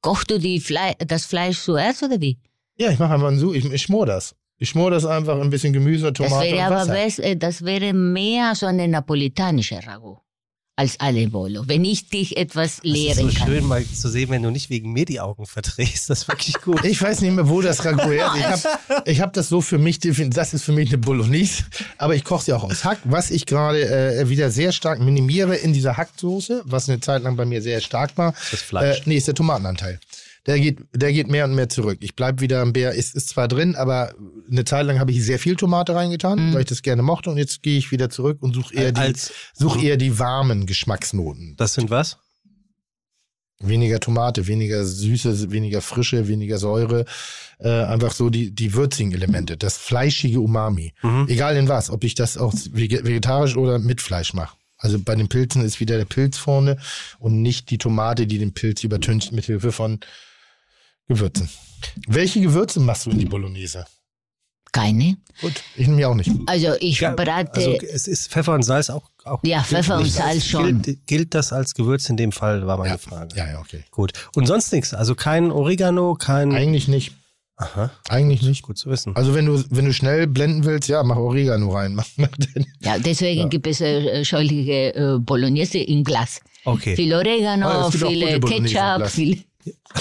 [0.00, 2.38] Kochst du die Fle das Fleisch zuerst oder wie?
[2.78, 4.34] Ja, ich mache einfach so, ich, ich schmor das.
[4.56, 6.92] Ich schmor das einfach ein bisschen Gemüse, Das Tomate wäre und aber Wasser.
[6.92, 10.20] best, äh, das wäre mehr so eine napolitanische Ragout
[10.78, 11.64] als alle Bolo.
[11.66, 13.48] Wenn ich dich etwas das ist lehren so kann.
[13.48, 16.08] schön mal zu sehen, wenn du nicht wegen mir die Augen verdrehst.
[16.08, 16.84] Das ist wirklich gut.
[16.84, 18.38] Ich weiß nicht mehr, wo das Ragout her ist.
[18.38, 20.36] Ich habe ich hab das so für mich definiert.
[20.36, 21.64] Das ist für mich eine Bolognese.
[21.98, 22.98] Aber ich koche sie auch aus Hack.
[23.02, 27.36] Was ich gerade äh, wieder sehr stark minimiere in dieser Hacksoße, was eine Zeit lang
[27.36, 28.32] bei mir sehr stark war.
[28.52, 28.98] Das Fleisch.
[28.98, 29.98] Äh, nee, ist der Tomatenanteil.
[30.48, 31.98] Der geht, der geht mehr und mehr zurück.
[32.00, 32.92] Ich bleib wieder am Bär.
[32.92, 34.14] Ist, ist zwar drin, aber
[34.50, 37.28] eine Zeit lang habe ich sehr viel Tomate reingetan, weil ich das gerne mochte.
[37.30, 39.12] Und jetzt gehe ich wieder zurück und suche eher, die,
[39.52, 41.54] such eher die warmen Geschmacksnoten.
[41.58, 42.16] Das sind was?
[43.60, 47.04] Weniger Tomate, weniger Süße, weniger Frische, weniger Säure.
[47.58, 50.94] Äh, einfach so die, die würzigen Elemente, das fleischige Umami.
[51.02, 51.26] Mhm.
[51.28, 54.56] Egal in was, ob ich das auch vege- vegetarisch oder mit Fleisch mache.
[54.78, 56.78] Also bei den Pilzen ist wieder der Pilz vorne
[57.18, 59.98] und nicht die Tomate, die den Pilz übertüncht mit Hilfe von
[61.08, 61.48] Gewürzen.
[62.06, 63.84] Welche Gewürze machst du in die Bolognese?
[64.70, 65.16] Keine.
[65.40, 66.30] Gut, ich nehme ja auch nicht.
[66.46, 67.52] Also ich Ja, brate.
[67.54, 69.08] Also es ist Pfeffer und Salz auch.
[69.24, 70.82] auch ja, Pfeffer und Salz schon.
[70.82, 73.34] Gilt, gilt das als Gewürz in dem Fall, war meine Ja, Frage.
[73.36, 73.82] ja, ja, okay.
[73.90, 74.12] Gut.
[74.34, 74.92] Und sonst nichts.
[74.92, 76.52] Also kein Oregano, kein.
[76.52, 77.12] Eigentlich nicht.
[77.56, 78.62] Aha, Eigentlich nicht.
[78.62, 79.16] gut zu wissen.
[79.16, 81.94] Also wenn du, wenn du schnell blenden willst, ja, mach Oregano rein.
[81.96, 82.66] Mach, mach den.
[82.80, 86.40] Ja, deswegen gibt es äh, solche äh, Bolognese in Glas.
[86.64, 86.94] Okay.
[86.94, 89.42] Viel Oregano, auch viel äh, Ketchup, viel.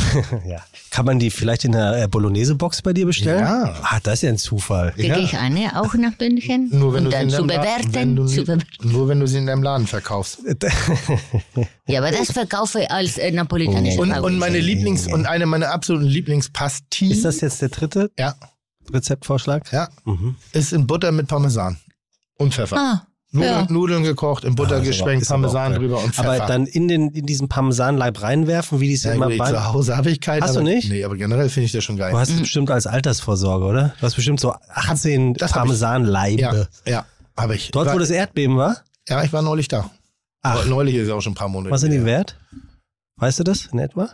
[0.48, 0.62] ja.
[0.92, 3.40] Kann man die vielleicht in der äh, Bolognese-Box bei dir bestellen?
[3.40, 3.76] Ja.
[3.84, 4.92] Ah, das ist ja ein Zufall.
[4.94, 6.70] Kriege ich eine auch nach München?
[6.72, 8.16] Nur wenn und du sie dann in zu deinem La- wenn bewerten.
[8.16, 8.66] du, Zu nie- bewerten.
[8.92, 10.40] nur wenn du sie in deinem Laden verkaufst.
[11.88, 14.28] Ja, aber das verkaufe ich als äh, napolitanische Und, Ragout.
[14.28, 17.12] und meine Lieblings und eine meiner absoluten Lieblingspasti.
[17.12, 18.36] Ist das jetzt der dritte Ja,
[18.92, 19.72] Rezeptvorschlag?
[19.72, 19.88] ja.
[20.06, 20.36] Mhm.
[20.52, 21.78] Ist in Butter mit Parmesan
[22.38, 22.78] und Pfeffer.
[22.78, 23.68] Ah, Nudeln, Ja.
[23.70, 26.32] Nudeln gekocht, in Butter aber- geschwenkt, Parmesan drüber und Pfeffer.
[26.32, 29.50] Aber dann in, den, in diesen Parmesanleib reinwerfen, wie die es ja, immer bei.
[29.52, 30.44] zu Hause habe ich keinen.
[30.44, 30.90] Hast du aber, nicht?
[30.90, 32.12] Nee, aber generell finde ich das schon geil.
[32.14, 33.94] Du hast es bestimmt als Altersvorsorge, oder?
[34.00, 35.64] Du hast bestimmt so 18 Das hab ich.
[35.68, 36.42] Parmesanleibe.
[36.42, 37.72] ja, ja, habe ich.
[37.72, 38.78] Dort, war, wo das Erdbeben war?
[39.10, 39.90] ja, ich war neulich da.
[40.44, 40.66] Ach.
[40.66, 41.72] Neulich ist auch schon ein paar Monate.
[41.72, 42.38] Was sind die wert?
[43.18, 44.10] Weißt du das in etwa?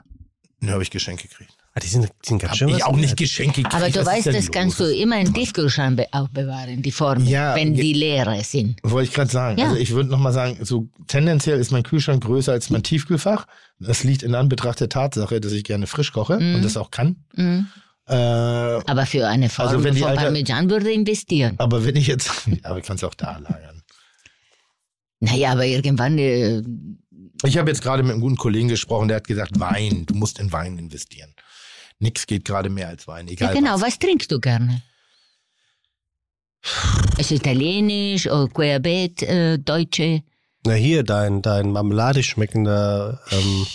[0.59, 1.52] Ne, habe ich Geschenke gekriegt.
[1.75, 2.69] Ah, die sind, die sind ganz schön.
[2.69, 3.73] ich auch nicht Geschenke gekriegt.
[3.75, 7.55] Aber du Was weißt, das kannst du immer im Tiefkühlschrank be- aufbewahren, die Formen, Ja,
[7.55, 8.77] wenn die leere sind.
[8.83, 9.57] Wollte ich gerade sagen.
[9.57, 9.65] Ja.
[9.69, 13.47] Also ich würde nochmal sagen, so tendenziell ist mein Kühlschrank größer als mein Tiefkühlfach.
[13.79, 16.55] Das liegt in Anbetracht der Tatsache, dass ich gerne frisch koche Mhm.
[16.55, 17.15] und das auch kann.
[17.35, 17.65] Mhm.
[18.05, 21.55] Äh, Aber für eine Form Also wenn die von Parmesan würde investieren.
[21.57, 22.29] aber wenn ich jetzt,
[22.63, 23.81] aber ich kann es auch da lagern.
[25.21, 26.61] Naja, aber irgendwann, äh,
[27.45, 30.37] Ich habe jetzt gerade mit einem guten Kollegen gesprochen, der hat gesagt, Wein, du musst
[30.39, 31.33] in Wein investieren.
[31.99, 33.81] Nix geht gerade mehr als Wein, ja egal genau, was.
[33.81, 34.81] was trinkst du gerne?
[37.17, 40.23] Es ist italienisch oder Querbeet, äh, deutsche.
[40.65, 43.19] Na hier, dein, dein marmeladisch schmeckender.
[43.31, 43.67] Ähm,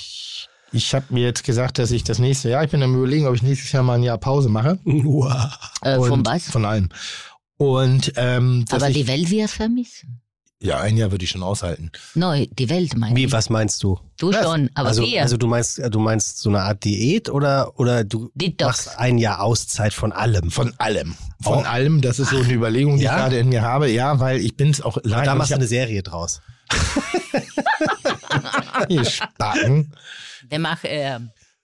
[0.72, 3.34] Ich habe mir jetzt gesagt, dass ich das nächste Jahr, ich bin am überlegen, ob
[3.34, 4.78] ich nächstes Jahr mal ein Jahr Pause mache.
[4.84, 5.52] Uah.
[5.82, 6.50] Äh, von was?
[6.50, 6.88] Von allem.
[7.56, 10.20] Und ähm, Aber ich, die Welt wird vermissen.
[10.60, 11.90] Ja, ein Jahr würde ich schon aushalten.
[12.14, 13.32] Neu, die Welt meine Wie, ich.
[13.32, 14.00] was meinst du?
[14.18, 14.44] Du Was?
[14.44, 15.22] schon, aber also, wir.
[15.22, 18.86] also du meinst, du meinst so eine Art Diät oder, oder du Detox.
[18.86, 20.50] machst ein Jahr Auszeit von allem?
[20.50, 21.14] Von allem.
[21.40, 21.62] Von Oh.
[21.62, 23.12] allem, das ist so eine Überlegung, die Ja?
[23.12, 23.88] ich gerade in mir habe.
[23.90, 25.26] Ja, weil ich bin es auch Aber leid.
[25.28, 26.40] da machst du eine Serie draus.
[28.88, 29.92] hier Spacken.
[30.50, 31.18] Der macht äh,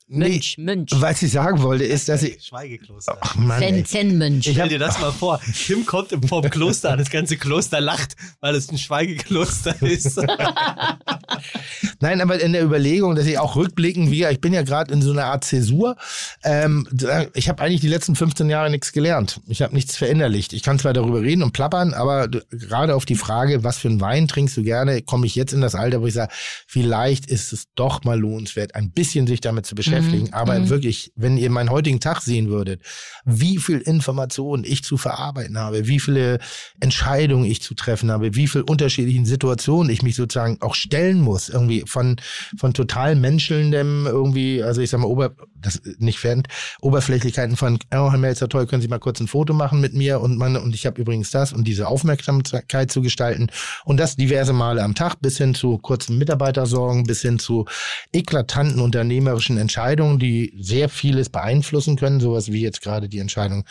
[0.07, 0.91] Nee, Mönch, Mönch.
[0.97, 2.44] was ich sagen wollte, ist, dass ich.
[2.44, 3.16] Schweigekloster.
[3.23, 3.84] Ach Mann, Zen, ey.
[3.84, 4.49] Zen-Mönch.
[4.52, 5.41] Stell dir das mal vor.
[5.66, 10.20] Tim kommt im- vorm Kloster an, das ganze Kloster lacht, weil es ein Schweigekloster ist.
[12.00, 15.00] Nein, aber in der Überlegung, dass ich auch rückblickend, wie ich bin ja gerade in
[15.00, 15.97] so einer Art Zäsur.
[16.42, 16.86] Ähm,
[17.33, 19.41] ich habe eigentlich die letzten 15 Jahre nichts gelernt.
[19.47, 20.52] Ich habe nichts verinnerlicht.
[20.52, 24.02] Ich kann zwar darüber reden und plappern, aber gerade auf die Frage, was für einen
[24.02, 26.33] Wein trinkst du gerne, komme ich jetzt in das Alter, wo ich sage,
[26.66, 29.93] vielleicht ist es doch mal lohnenswert, ein bisschen sich damit zu beschäftigen.
[30.32, 32.82] Aber wirklich, wenn ihr meinen heutigen Tag sehen würdet,
[33.24, 36.39] wie viel Informationen ich zu verarbeiten habe, wie viele
[36.81, 41.48] Entscheidungen ich zu treffen habe, wie viel unterschiedlichen Situationen ich mich sozusagen auch stellen muss,
[41.48, 42.16] irgendwie von,
[42.56, 46.42] von total menschelndem irgendwie, also ich sag mal, Ober, das nicht fan,
[46.81, 50.20] Oberflächlichkeiten von, oh, Herr Melzer, toll, können Sie mal kurz ein Foto machen mit mir
[50.20, 53.48] und man, und ich habe übrigens das und diese Aufmerksamkeit zu gestalten.
[53.84, 57.66] Und das diverse Male am Tag bis hin zu kurzen Mitarbeitersorgen, bis hin zu
[58.12, 59.83] eklatanten unternehmerischen Entscheidungen,
[60.18, 63.64] die sehr vieles beeinflussen können, sowas wie jetzt gerade die Entscheidung,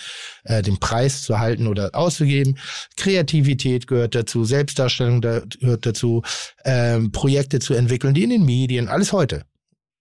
[0.44, 2.58] äh, den Preis zu halten oder auszugeben.
[2.98, 6.22] Kreativität gehört dazu, Selbstdarstellung da, gehört dazu,
[6.66, 9.44] ähm, Projekte zu entwickeln, die in den Medien, alles heute.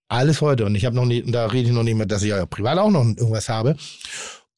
[0.09, 0.67] Alles heute.
[0.67, 2.79] Und ich habe noch nie, da rede ich noch nicht mehr, dass ich ja privat
[2.79, 3.77] auch noch irgendwas habe.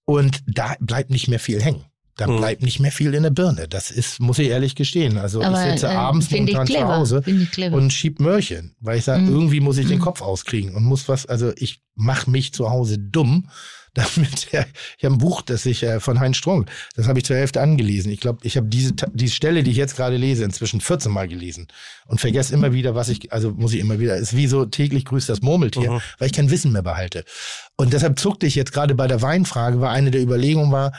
[0.04, 1.84] Und da bleibt nicht mehr viel hängen.
[2.16, 2.36] Da Mhm.
[2.36, 3.66] bleibt nicht mehr viel in der Birne.
[3.68, 5.18] Das ist, muss ich ehrlich gestehen.
[5.18, 7.22] Also Aber, ich sitze äh, abends momentan zu Hause
[7.72, 9.32] und schieb Möhrchen, weil ich sage, Mhm.
[9.32, 10.02] irgendwie muss ich den Mhm.
[10.02, 13.48] Kopf auskriegen und muss was, also ich mache mich zu Hause dumm,
[13.94, 14.66] damit der,
[14.98, 17.60] ich habe ein Buch, das ich äh, von Heinz Strunk, das habe ich zur Hälfte
[17.60, 18.10] angelesen.
[18.12, 21.26] Ich glaube, ich habe diese diese Stelle, die ich jetzt gerade lese, inzwischen 14 Mal
[21.28, 21.66] gelesen
[22.06, 25.04] und vergesse immer wieder, was ich, also muss ich immer wieder, ist wie so täglich
[25.04, 26.00] grüßt das Murmeltier, Mhm.
[26.18, 27.24] weil ich kein Wissen mehr behalte.
[27.76, 30.92] Und deshalb zuckte ich jetzt gerade bei der Weinfrage, weil eine der Überlegungen war,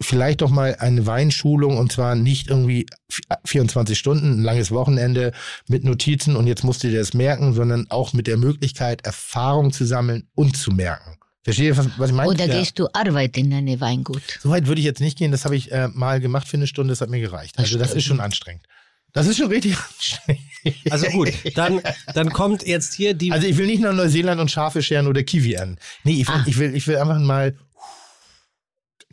[0.00, 5.32] vielleicht doch mal eine Weinschulung und zwar nicht irgendwie v- 24 Stunden, ein langes Wochenende
[5.68, 9.72] mit Notizen und jetzt musst du dir das merken, sondern auch mit der Möglichkeit, Erfahrung
[9.72, 11.18] zu sammeln und zu merken.
[11.44, 12.28] Versteht ihr, was, was ich meine?
[12.30, 12.58] Oder Ja.
[12.58, 14.22] gehst du arbeiten in eine Weingut?
[14.40, 16.92] Soweit würde ich jetzt nicht gehen, das habe ich äh, mal gemacht für eine Stunde,
[16.92, 17.58] das hat mir gereicht.
[17.58, 18.66] Also das ist schon anstrengend.
[19.12, 20.42] Das ist schon richtig anstrengend.
[20.90, 21.80] Also gut, dann,
[22.14, 23.30] dann kommt jetzt hier die.
[23.30, 25.76] Also ich will nicht nach Neuseeland und Schafe scheren oder Kiwi ernten.
[26.02, 26.44] Nee, ich will, Ah.
[26.46, 27.56] ich will, ich will einfach mal.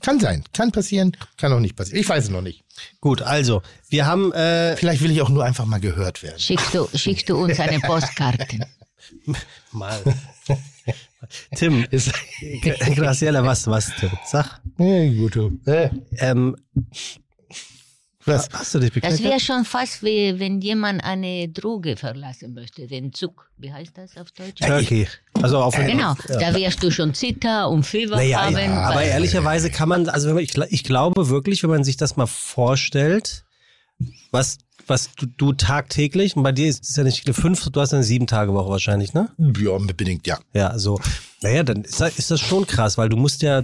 [0.03, 1.99] Kann sein, kann passieren, kann auch nicht passieren.
[1.99, 2.63] Ich weiß es noch nicht.
[2.99, 4.31] gut, also, wir haben.
[4.33, 6.37] Äh, Vielleicht will ich auch nur einfach mal gehört werden.
[6.39, 8.45] Schickst du, schickst du uns eine Postkarte?
[9.71, 10.01] mal.
[11.55, 12.11] Tim, Ist,
[12.95, 14.11] Graciela, was, was, Tim?
[14.25, 14.59] Sag.
[14.77, 15.37] ja, gut.
[15.65, 16.57] Äh, Ähm,
[18.25, 18.49] was?
[18.53, 19.23] hast du dich Das bekleckert?
[19.23, 23.49] wäre schon fast wie wenn jemand eine Droge verlassen möchte, den Zug.
[23.57, 24.59] Wie heißt das auf Deutsch?
[24.61, 25.07] Turkey.
[25.41, 26.39] Also auf Genau, Ja.
[26.51, 28.55] da wirst du schon Zitter und Fieber Naja, haben.
[28.57, 31.97] ja, aber ehrlicherweise kann man, also wenn man, ich, ich glaube wirklich, wenn man sich
[31.97, 33.43] das mal vorstellt,
[34.31, 37.93] was, was du, du tagtäglich, und bei dir ist es ja nicht fünf, du hast
[37.93, 39.29] eine sieben Tage Woche wahrscheinlich, ne?
[39.37, 40.39] Ja, bedingt, ja.
[40.53, 40.99] Ja, so.
[41.41, 43.63] Naja, dann ist das, ist das schon krass, weil du musst ja,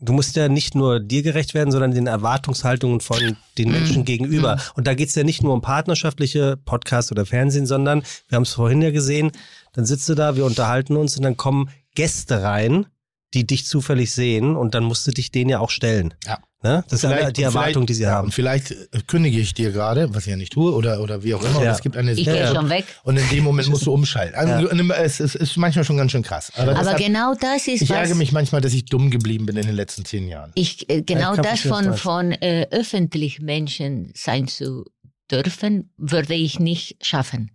[0.00, 4.58] du musst ja nicht nur dir gerecht werden, sondern den Erwartungshaltungen von den Menschen gegenüber.
[4.74, 8.54] Und da geht's ja nicht nur um partnerschaftliche Podcasts oder Fernsehen, sondern wir haben es
[8.54, 9.32] vorhin ja gesehen,
[9.72, 12.86] dann sitzt du da, wir unterhalten uns und dann kommen Gäste rein,
[13.34, 16.14] die dich zufällig sehen und dann musst du dich denen ja auch stellen.
[16.26, 16.38] Ja.
[16.62, 16.82] Ne?
[16.88, 18.26] Das ist ja Vielleicht- die Erwartung, die sie ja, haben.
[18.26, 21.34] Und vielleicht äh, kündige ich dir gerade, was ich ja nicht tue, oder, oder wie
[21.34, 21.58] auch immer.
[21.58, 21.72] Und Ja.
[21.72, 22.86] es gibt eine Ich gehe schon weg.
[23.02, 24.34] Und in dem Moment musst du umschalten.
[24.34, 26.50] Also, es, es ist manchmal schon ganz schön krass.
[26.56, 27.96] Aber, Aber deshalb- genau das ist ich was.
[27.98, 30.52] ärgere mich manchmal, dass ich dumm geblieben bin in den letzten zehn Jahren.
[30.54, 34.84] Ich, äh, genau Ich das von, von äh, öffentlich Menschen sein zu
[35.30, 37.50] dürfen, würde ich nicht schaffen.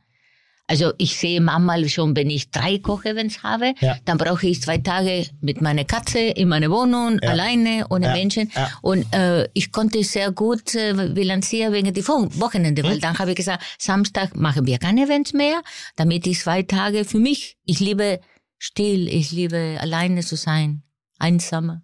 [0.69, 3.97] Also ich sehe manchmal schon, wenn ich drei Kochevents habe, Ja.
[4.05, 7.29] dann brauche ich zwei Tage mit meiner Katze in meiner Wohnung, Ja.
[7.31, 8.13] alleine, ohne Ja.
[8.13, 8.51] Menschen.
[8.83, 12.89] Und äh, ich konnte sehr gut äh, bilanzieren wegen Wo- Wochenende, Hm?
[12.89, 15.61] weil dann habe ich gesagt, Samstag machen wir keine Events mehr,
[15.95, 18.19] damit ich zwei Tage für mich, ich liebe
[18.59, 20.83] still, ich liebe alleine zu sein,
[21.17, 21.81] einsam.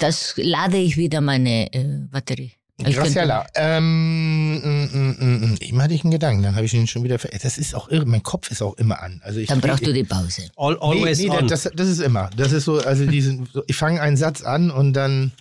[0.00, 2.52] Das lade ich wieder meine äh, Batterie.
[2.86, 6.86] Ich Graciela, ähm, mm, mm, mm, eben hatte ich einen Gedanken, dann habe ich ihn
[6.86, 9.20] schon wieder ver Das ist auch irre, mein Kopf ist auch immer an.
[9.24, 10.48] Also ich, Dann brauchst ich, du die Pause.
[10.56, 11.48] All, always nee, nee, on.
[11.48, 12.30] Das, das ist immer.
[12.36, 15.32] Das ist so, also diesen, so, ich fange einen Satz an und dann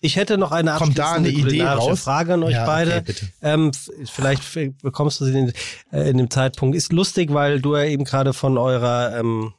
[0.00, 2.00] Ich hätte noch eine Kommt da eine Idee kulinarische raus?
[2.00, 2.98] Frage an euch Ja, beide.
[2.98, 3.70] okay, ähm,
[4.06, 4.42] vielleicht
[4.80, 5.52] bekommst du sie in,
[5.92, 6.74] äh, in dem Zeitpunkt.
[6.74, 9.52] Ist lustig, weil du ja eben gerade von eurer ähm,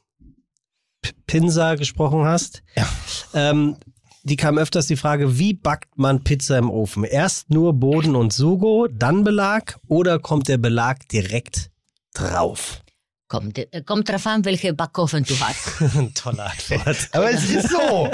[1.26, 2.62] Pinsa gesprochen hast.
[2.74, 2.88] Ja.
[3.34, 3.76] Ähm,
[4.22, 7.04] die kam öfters die Frage, wie backt man Pizza im Ofen?
[7.04, 11.70] Erst nur Boden und Sugo, dann Belag oder kommt der Belag direkt
[12.14, 12.82] drauf?
[13.28, 16.14] Kommt, äh, kommt drauf an, welche Backofen du hast.
[16.14, 17.08] Tolle Antwort.
[17.12, 18.10] Aber es ist so.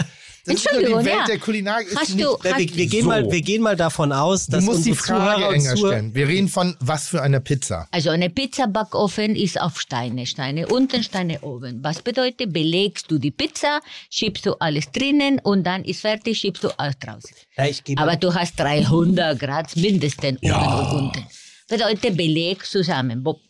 [0.46, 1.26] Das ist Entschuldigung, die Welt ja.
[1.26, 3.08] der Kulinarik ist Hast nicht, du- wir, wir, gehen So.
[3.08, 6.14] mal, wir gehen mal davon aus, Du dass musst die Frage Zuhörer enger stellen.
[6.14, 7.88] Wir reden von was für einer Pizza.
[7.90, 10.24] Also eine Pizza-Backofen ist auf Steine.
[10.26, 11.82] Steine unten, Steine oben.
[11.82, 16.62] Was bedeutet, belegst du die Pizza, schiebst du alles drinnen und dann ist fertig, schiebst
[16.64, 17.30] du alles draußen.
[17.56, 17.64] Ja,
[17.96, 21.26] Aber du hast 300 Grad mindestens oben und unten.
[21.68, 23.24] Bedeutet, beleg zusammen.
[23.24, 23.40] Bob.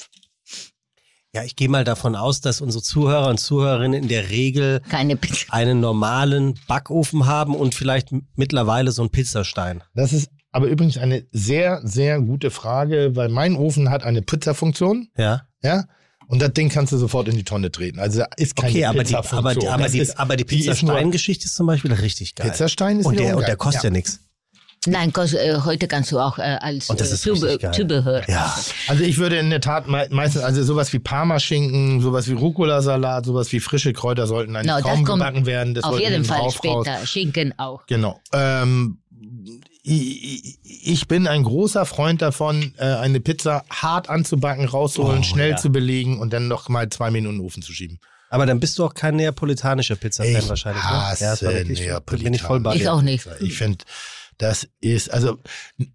[1.37, 4.81] Ja, ich gehe mal davon aus, dass unsere Zuhörer und Zuhörerinnen in der Regel
[5.51, 9.83] einen normalen Backofen haben und vielleicht mittlerweile so einen Pizzastein.
[9.95, 15.09] Das ist aber übrigens eine sehr, sehr gute Frage, weil mein Ofen hat eine Pizzafunktion,
[15.19, 15.43] Ja.
[15.63, 15.85] ja.
[16.29, 17.99] Und das Ding kannst du sofort in die Tonne treten.
[18.01, 19.45] Also da ist keine Okay, aber die, Pizzafunktion.
[19.45, 22.49] aber die, aber Das die, ist, aber die Pizzastein-Geschichte ist zum Beispiel richtig geil.
[22.51, 23.93] Pizzastein ist und der, und der kostet ja, Ja.
[23.93, 24.21] nichts.
[24.87, 28.23] Nein, äh, heute kannst du auch äh, als Und das äh, ist richtig Zubehör.
[28.29, 28.55] Ja.
[28.89, 33.27] Also ich würde in der Tat mei- meistens, also sowas wie Parmaschinken, sowas wie Rucola-Salat,
[33.27, 35.75] sowas wie frische Kräuter sollten eigentlich No, kaum gebacken werden.
[35.75, 36.85] Das Auf sollte jeden Fall drauf raus.
[36.87, 37.07] später.
[37.07, 37.87] Schinken auch.
[37.87, 38.21] Genau.
[38.33, 38.99] Ähm,
[39.83, 45.51] ich, ich bin ein großer Freund davon, äh, eine Pizza hart anzubacken, rauszuholen, Oh, schnell
[45.51, 45.57] ja.
[45.57, 47.99] zu belegen und dann noch mal zwei Minuten in den Ofen zu schieben.
[48.29, 50.83] Aber dann bist du auch kein neapolitanischer Pizza-Fan Ich wahrscheinlich.
[50.83, 50.91] Ne?
[50.91, 52.25] hasse ja, das war wirklich, Neapolitan.
[52.25, 52.93] bin ich voll bei Ich dir.
[52.93, 53.29] auch nicht.
[53.41, 53.85] Ich finde,
[54.39, 55.39] das ist, also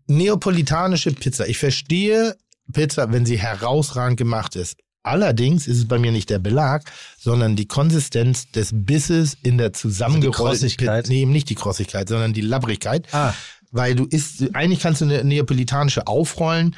[0.08, 1.48] neapolitanische Pizza.
[1.48, 2.36] Ich verstehe
[2.72, 4.78] Pizza, wenn sie herausragend gemacht ist.
[5.04, 6.84] Allerdings ist es bei mir nicht der Belag,
[7.18, 11.04] sondern die Konsistenz des Bisses in der zusammengerollten Krossigkeit?
[11.04, 11.14] Pizza.
[11.14, 13.08] Nee, eben nicht die Krossigkeit, sondern die Labbrigkeit.
[13.12, 13.34] Ah.
[13.72, 16.76] Weil du isst, eigentlich kannst du eine neapolitanische aufrollen,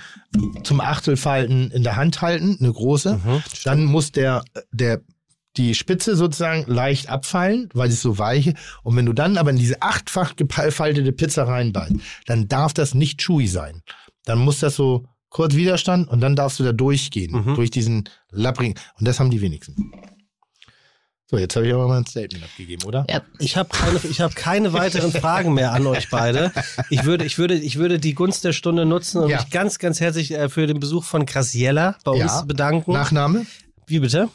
[0.63, 3.19] zum Achtelfalten in der Hand halten, eine große.
[3.65, 5.01] Dann muss der, der,
[5.57, 8.57] die Spitze sozusagen leicht abfallen, weil es so weich ist.
[8.83, 11.93] Und wenn du dann aber in diese achtfach gefaltete Pizza reinbeißt,
[12.25, 13.81] dann darf das nicht chewy sein.
[14.25, 18.75] Dann muss das so kurz Widerstand und dann darfst du da durchgehen, durch diesen Lappring.
[18.99, 19.91] Und das haben die wenigsten.
[21.25, 23.07] So, jetzt habe ich aber mal ein Statement abgegeben, oder?
[23.09, 23.21] Ja.
[23.39, 26.51] Ich habe keine, ich hab keine weiteren Fragen mehr an euch beide.
[26.91, 29.37] Ich würde, ich würde, ich würde die Gunst der Stunde nutzen und Ja.
[29.37, 32.23] mich ganz, ganz herzlich äh, für den Besuch von Graciela bei Ja.
[32.37, 32.91] uns bedanken.
[32.91, 33.45] Nachname?
[33.87, 34.29] Wie bitte?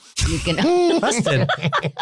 [0.44, 0.62] Genau.
[1.00, 1.46] Was denn?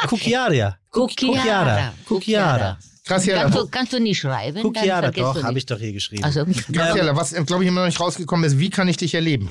[0.09, 0.77] Cucchiaria.
[0.91, 1.93] Cucchiara.
[2.07, 2.79] Cucchiara.
[3.05, 4.63] Graciela, Kannst du, kannst du nicht schreiben?
[4.75, 6.25] Vergisst doch, habe ich doch hier geschrieben.
[6.25, 9.51] Also, Graciela, was, glaube ich, immer noch nicht rausgekommen ist, wie kann ich dich erleben?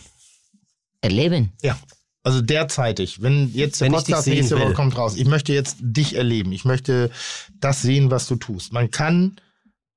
[1.02, 1.54] erleben.
[1.62, 1.78] Ja.
[2.24, 5.26] Also derzeitig, wenn jetzt der Wenn ich dich Podcast sehen nächste Woche kommt raus, ich
[5.26, 7.12] möchte jetzt dich erleben, ich möchte
[7.60, 8.74] das sehen, was du tust.
[8.74, 9.36] Man kann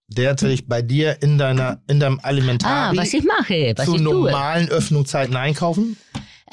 [0.09, 4.03] derzeitig bei dir in deiner in deinem Ah, Alimentari was ich mache, was zu ich
[4.03, 4.15] tue.
[4.15, 5.97] normalen Öffnungszeiten einkaufen.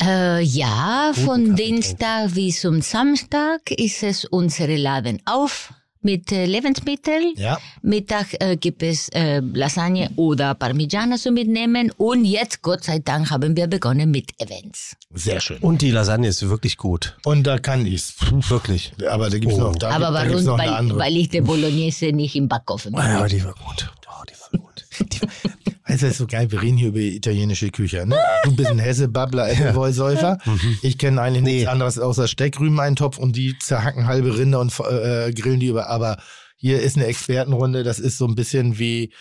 [0.02, 6.32] Äh, ja, Guten von Kaffee Dienstag bis zum Samstag ist es unsere Laden auf mit
[6.32, 7.34] äh, Lebensmitteln.
[7.36, 7.58] Ja.
[7.82, 11.92] Mittag äh, gibt es äh, Lasagne oder Parmigiana zu mitnehmen.
[11.98, 14.96] Und jetzt, Gott sei Dank, haben wir begonnen mit Events.
[15.14, 15.58] Sehr schön.
[15.62, 17.18] Und die Lasagne ist wirklich gut.
[17.26, 18.16] Und da kann ich's.
[18.50, 18.94] Wirklich.
[19.10, 19.62] Aber da gibt's Oh.
[19.62, 20.44] noch, da, Aber gibt, da warum?
[20.46, 21.00] noch eine Weil, andere.
[21.00, 23.08] weil ich die Bolognese nicht im Backofen mache.
[23.10, 23.92] Ja, die war gut.
[24.08, 24.86] Oh, die war gut.
[25.12, 28.06] Die, Weißt das ist so geil, wir reden hier über italienische Küche.
[28.08, 28.18] Ne?
[28.44, 30.40] Du bist ein Hesse, Babbler, Appleboy-Säufer.
[30.82, 35.60] Ich kenne eigentlich nichts anderes außer Steckrübeneintopf und die zerhacken halbe Rinder und äh, grillen
[35.60, 35.90] die über.
[35.90, 36.18] Aber
[36.58, 39.14] hier ist eine Expertenrunde, das ist so ein bisschen wie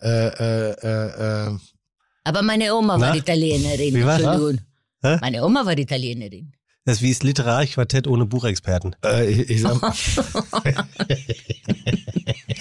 [0.00, 1.58] äh, äh, äh, äh,
[2.24, 3.16] Aber meine Oma war Na?
[3.16, 3.94] Italienerin.
[3.94, 4.56] Wie war's?
[5.02, 5.18] Hä?
[5.20, 6.52] Meine Oma war Italienerin.
[6.84, 8.96] Das ist wie das Literarquartett ohne Buchexperten.
[9.04, 9.74] Äh, ich, ich sag,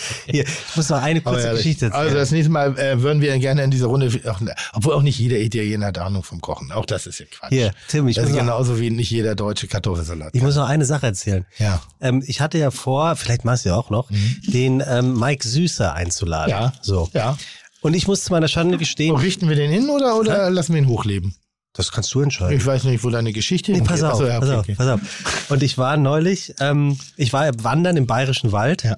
[0.27, 1.51] Hier, ich muss noch eine kurze.
[1.51, 2.03] Geschichte erzählen.
[2.03, 5.01] Also das nächste Mal äh, würden wir gerne in dieser Runde, ach, ne, obwohl auch
[5.01, 6.71] nicht jeder Italiener hat Ahnung vom Kochen.
[6.71, 7.49] Auch das ist ja Quatsch.
[7.49, 10.33] Hier, Tim, ich das ist genauso wie nicht jeder deutsche Kartoffelsalat.
[10.33, 11.45] ich muss noch eine Sache erzählen.
[11.57, 11.81] ja.
[11.99, 14.09] Ähm, ich hatte ja vor, vielleicht machst du ja auch noch,
[14.47, 16.53] den ähm, Mike Süßer einzuladen.
[16.55, 16.61] Mhm.
[16.61, 16.73] Ja.
[16.81, 17.09] So.
[17.13, 17.37] Ja.
[17.81, 20.81] Und ich muss zu meiner Schande gestehen, richten wir den hin oder, oder lassen wir
[20.81, 21.35] ihn hochleben?
[21.73, 22.57] das kannst du entscheiden.
[22.57, 23.91] Ich weiß nicht, wo deine Geschichte Nee, hingeht.
[23.91, 24.75] pass auf, Achso, ja, pass okay, auf, okay.
[24.75, 25.51] pass auf.
[25.51, 28.83] Und ich war neulich, ähm, ich war wandern im Bayerischen Wald.
[28.83, 28.97] Ja.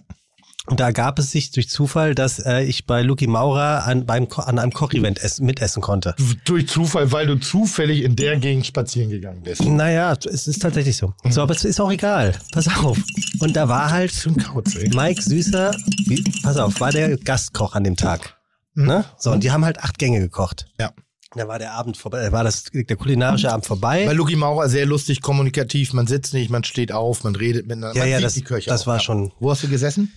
[0.68, 4.28] Und da gab es sich durch Zufall, dass äh, ich bei Luki Maurer an, beim,
[4.38, 6.16] an einem Kochevent essen, mitessen konnte.
[6.46, 9.62] Durch Zufall, weil du zufällig in der Gegend spazieren gegangen bist.
[9.66, 11.14] Naja, es ist tatsächlich so.
[11.30, 12.34] So, aber es ist auch egal.
[12.54, 12.98] Pass auf.
[13.40, 14.74] Und da war halt Zum Kauz.
[14.94, 15.76] Mike Süßer,
[16.06, 18.38] wie, pass auf, war der Gastkoch an dem Tag.
[18.74, 19.04] Ne?
[19.18, 20.68] So, und die haben halt acht Gänge gekocht.
[20.80, 20.94] Ja.
[21.36, 24.06] Da war der Abend vorbei, da war das, der kulinarische Abend vorbei.
[24.06, 25.92] Bei Luki Maurer sehr lustig, kommunikativ.
[25.92, 27.98] Man sitzt nicht, man steht auf, man redet miteinander.
[27.98, 30.14] Ja, man ja, das- die Köche das auch, war schon- Wo hast du gesessen?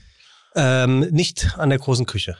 [0.56, 2.36] Ähm, nicht an der großen Küche.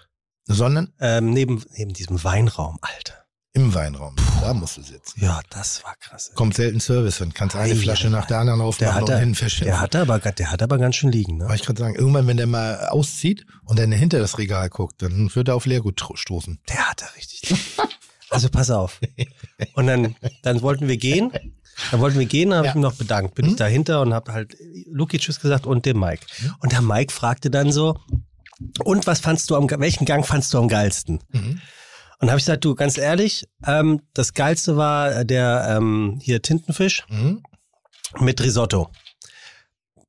[0.47, 3.15] Sondern Ähm, neben, neben diesem Weinraum, Alter.
[3.53, 4.15] im Weinraum.
[4.41, 5.23] Da musst du sitzen.
[5.25, 6.31] Ja, das war krass.
[6.35, 9.19] Kommt selten Service und kannst eine Ei, Flasche nach der anderen Der aufmachen hat, und
[9.19, 9.67] hinten verschiffen.
[9.67, 11.45] der, hat aber, der hat aber ganz schön liegen, ne?
[11.45, 15.01] Wollte ich gerade sagen, irgendwann, wenn der mal auszieht und dann hinter das Regal guckt,
[15.03, 16.61] dann wird er auf Leergut stoßen.
[16.69, 17.55] Der hat da richtig.
[18.31, 19.01] Also pass auf.
[19.75, 21.33] Und dann, dann wollten wir gehen.
[21.91, 22.71] Dann wollten wir gehen, dann habe Ja.
[22.73, 23.35] ich mich noch bedankt.
[23.35, 24.57] Bin ich dahinter und habe halt
[24.91, 26.25] Luki Tschüss gesagt und dem Mike.
[26.61, 27.99] Und der Mike fragte dann so,
[28.85, 31.21] und was fandst du am, welchen Gang fandst du am geilsten?
[31.33, 31.61] Mhm.
[32.19, 37.05] Und habe ich gesagt, du, ganz ehrlich, ähm, das geilste war der ähm, hier Tintenfisch
[37.11, 37.43] Mhm.
[38.21, 38.91] mit Risotto.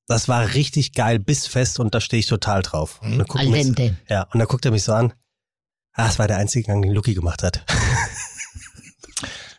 [0.07, 3.01] Das war richtig geil, bissfest und da stehe ich total drauf.
[3.01, 3.97] Und dann guckt Al er mich so- dente.
[4.09, 5.11] Ja, und dann guckt er mich so an.
[5.91, 7.65] Ah, das war der einzige Gang, den Luki gemacht hat.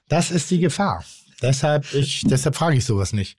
[0.09, 1.05] Das ist die Gefahr.
[1.42, 3.39] Deshalb, ich, deshalb frage ich sowas nicht.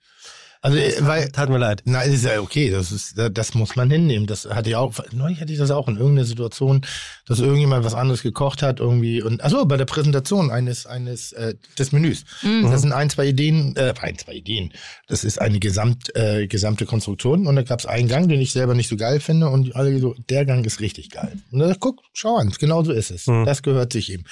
[0.62, 1.82] Also, äh, weil, Tat mir leid.
[1.86, 4.26] na, ist ja okay, das ist, das muss man hinnehmen.
[4.26, 6.82] Das hatte ich auch, neulich hatte ich das auch in irgendeiner Situation,
[7.26, 11.54] dass irgendjemand was anderes gekocht hat irgendwie und, achso, bei der Präsentation eines, eines, äh,
[11.78, 12.24] des Menüs.
[12.62, 14.72] Das sind ein, zwei Ideen, äh, ein, zwei Ideen.
[15.08, 18.52] Das ist eine gesamt, äh, gesamte Konstruktion und da gab es einen Gang, den ich
[18.52, 21.32] selber nicht so geil finde und alle so, der Gang ist richtig geil.
[21.50, 23.24] Und dann guck, schau an, genau so ist es.
[23.24, 24.24] Das gehört sich ihm.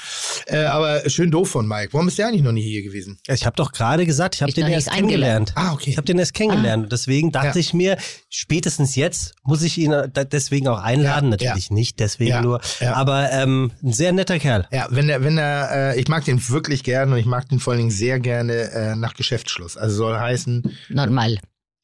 [0.46, 1.92] Äh, aber schön doof von Mike.
[1.92, 3.18] Warum ist der eigentlich noch nie hier gewesen?
[3.28, 5.52] Ich habe doch gerade gesagt, ich habe den erst kennengelernt.
[5.54, 5.90] Ah, okay.
[5.90, 6.84] Ich habe den erst kennengelernt.
[6.84, 7.56] Und deswegen dachte Ja.
[7.56, 7.96] ich mir,
[8.28, 11.30] spätestens jetzt muss ich ihn da- deswegen auch einladen.
[11.32, 12.60] Ja, Natürlich nicht, deswegen Ja, nur.
[12.80, 12.94] ja.
[12.94, 14.66] Aber ähm, ein sehr netter Kerl.
[14.72, 17.60] Ja, wenn er, wenn er, äh, ich mag den wirklich gerne und ich mag den
[17.60, 19.76] vor allen Dingen sehr gerne äh, nach Geschäftsschluss.
[19.76, 21.38] Also soll heißen, Normal.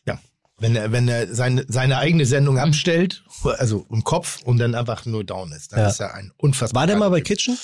[0.07, 0.19] ja,
[0.59, 3.25] wenn er, wenn er seine, seine eigene Sendung abstellt,
[3.59, 5.89] also im Kopf und dann einfach nur down ist, dann Ja.
[5.89, 6.81] ist er ein unfassbar.
[6.83, 7.27] War der mal bei Typ.
[7.29, 7.59] Kitchen?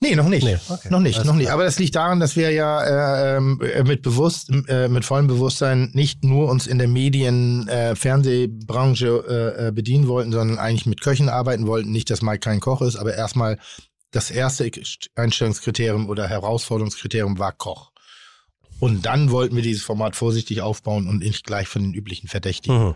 [0.00, 0.44] Nee, noch nicht.
[0.44, 0.88] Nee, okay.
[0.90, 1.46] Noch nicht, Alles noch nicht.
[1.46, 1.54] klar.
[1.54, 5.26] Aber das liegt daran, dass wir ja äh, ähm, äh, mit bewusst, äh, mit vollem
[5.26, 9.24] Bewusstsein nicht nur uns in der Medien, äh, Fernsehbranche
[9.58, 11.90] äh, äh, bedienen wollten, sondern eigentlich mit Köchen arbeiten wollten.
[11.90, 13.58] Nicht, dass Mike kein Koch ist, aber erstmal
[14.12, 14.70] das erste
[15.16, 17.90] Einstellungskriterium oder Herausforderungskriterium war Koch.
[18.78, 22.88] Und dann wollten wir dieses Format vorsichtig aufbauen und nicht gleich von den üblichen Verdächtigen.
[22.88, 22.94] Mhm.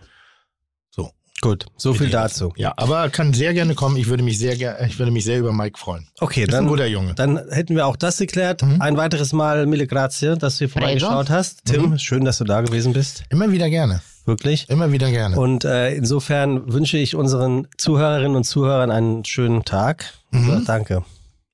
[1.43, 1.49] So.
[1.51, 2.53] Gut, so viel dazu.
[2.57, 3.97] Ja, aber kann sehr gerne kommen.
[3.97, 6.07] Ich würde mich sehr gerne, ich würde mich sehr über Mike freuen.
[6.21, 7.15] Okay, Ist ein dann, guter Junge.
[7.15, 8.62] dann hätten wir auch das geklärt.
[8.62, 8.81] Mhm.
[8.81, 11.65] Ein weiteres Mal, Mille Grazie, dass du hier vorbeigeschaut hast.
[11.65, 11.99] Tim, Mhm.
[11.99, 13.25] schön, dass du da gewesen bist.
[13.31, 14.01] Immer wieder gerne.
[14.25, 14.69] Wirklich.
[14.71, 15.37] Immer wieder gerne.
[15.37, 20.12] Und äh, insofern wünsche ich unseren Zuhörerinnen und Zuhörern einen schönen Tag.
[20.31, 20.49] Mhm.
[20.49, 21.03] Ja, danke.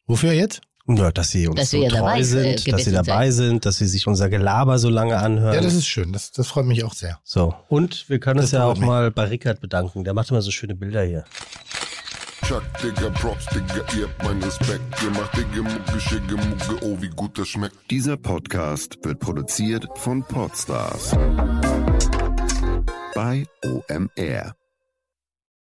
[0.07, 0.61] Wofür jetzt?
[0.89, 3.87] Ja, dass sie uns Dass so dabei, äh, sind, dass sie dabei sind, dass sie
[3.87, 5.55] sich unser Gelaber so lange anhören.
[5.55, 6.13] Ja, das ist schön.
[6.13, 7.19] Das, das freut mich auch sehr.
[7.25, 7.55] so.
[7.69, 8.87] Und wir können uns ja auch mich.
[8.87, 10.05] mal bei Rickard bedanken.
[10.05, 11.25] Der macht immer so schöne Bilder hier.
[12.47, 14.81] Chuck, Digga, Props, Digga, ihr habt meinen Respekt.
[15.03, 17.77] Ihr macht Digga, Mucke, Schicke, Mucke, oh, wie gut das schmeckt.
[17.91, 21.11] Dieser Podcast wird produziert von Podstars
[23.15, 24.55] bei OMR.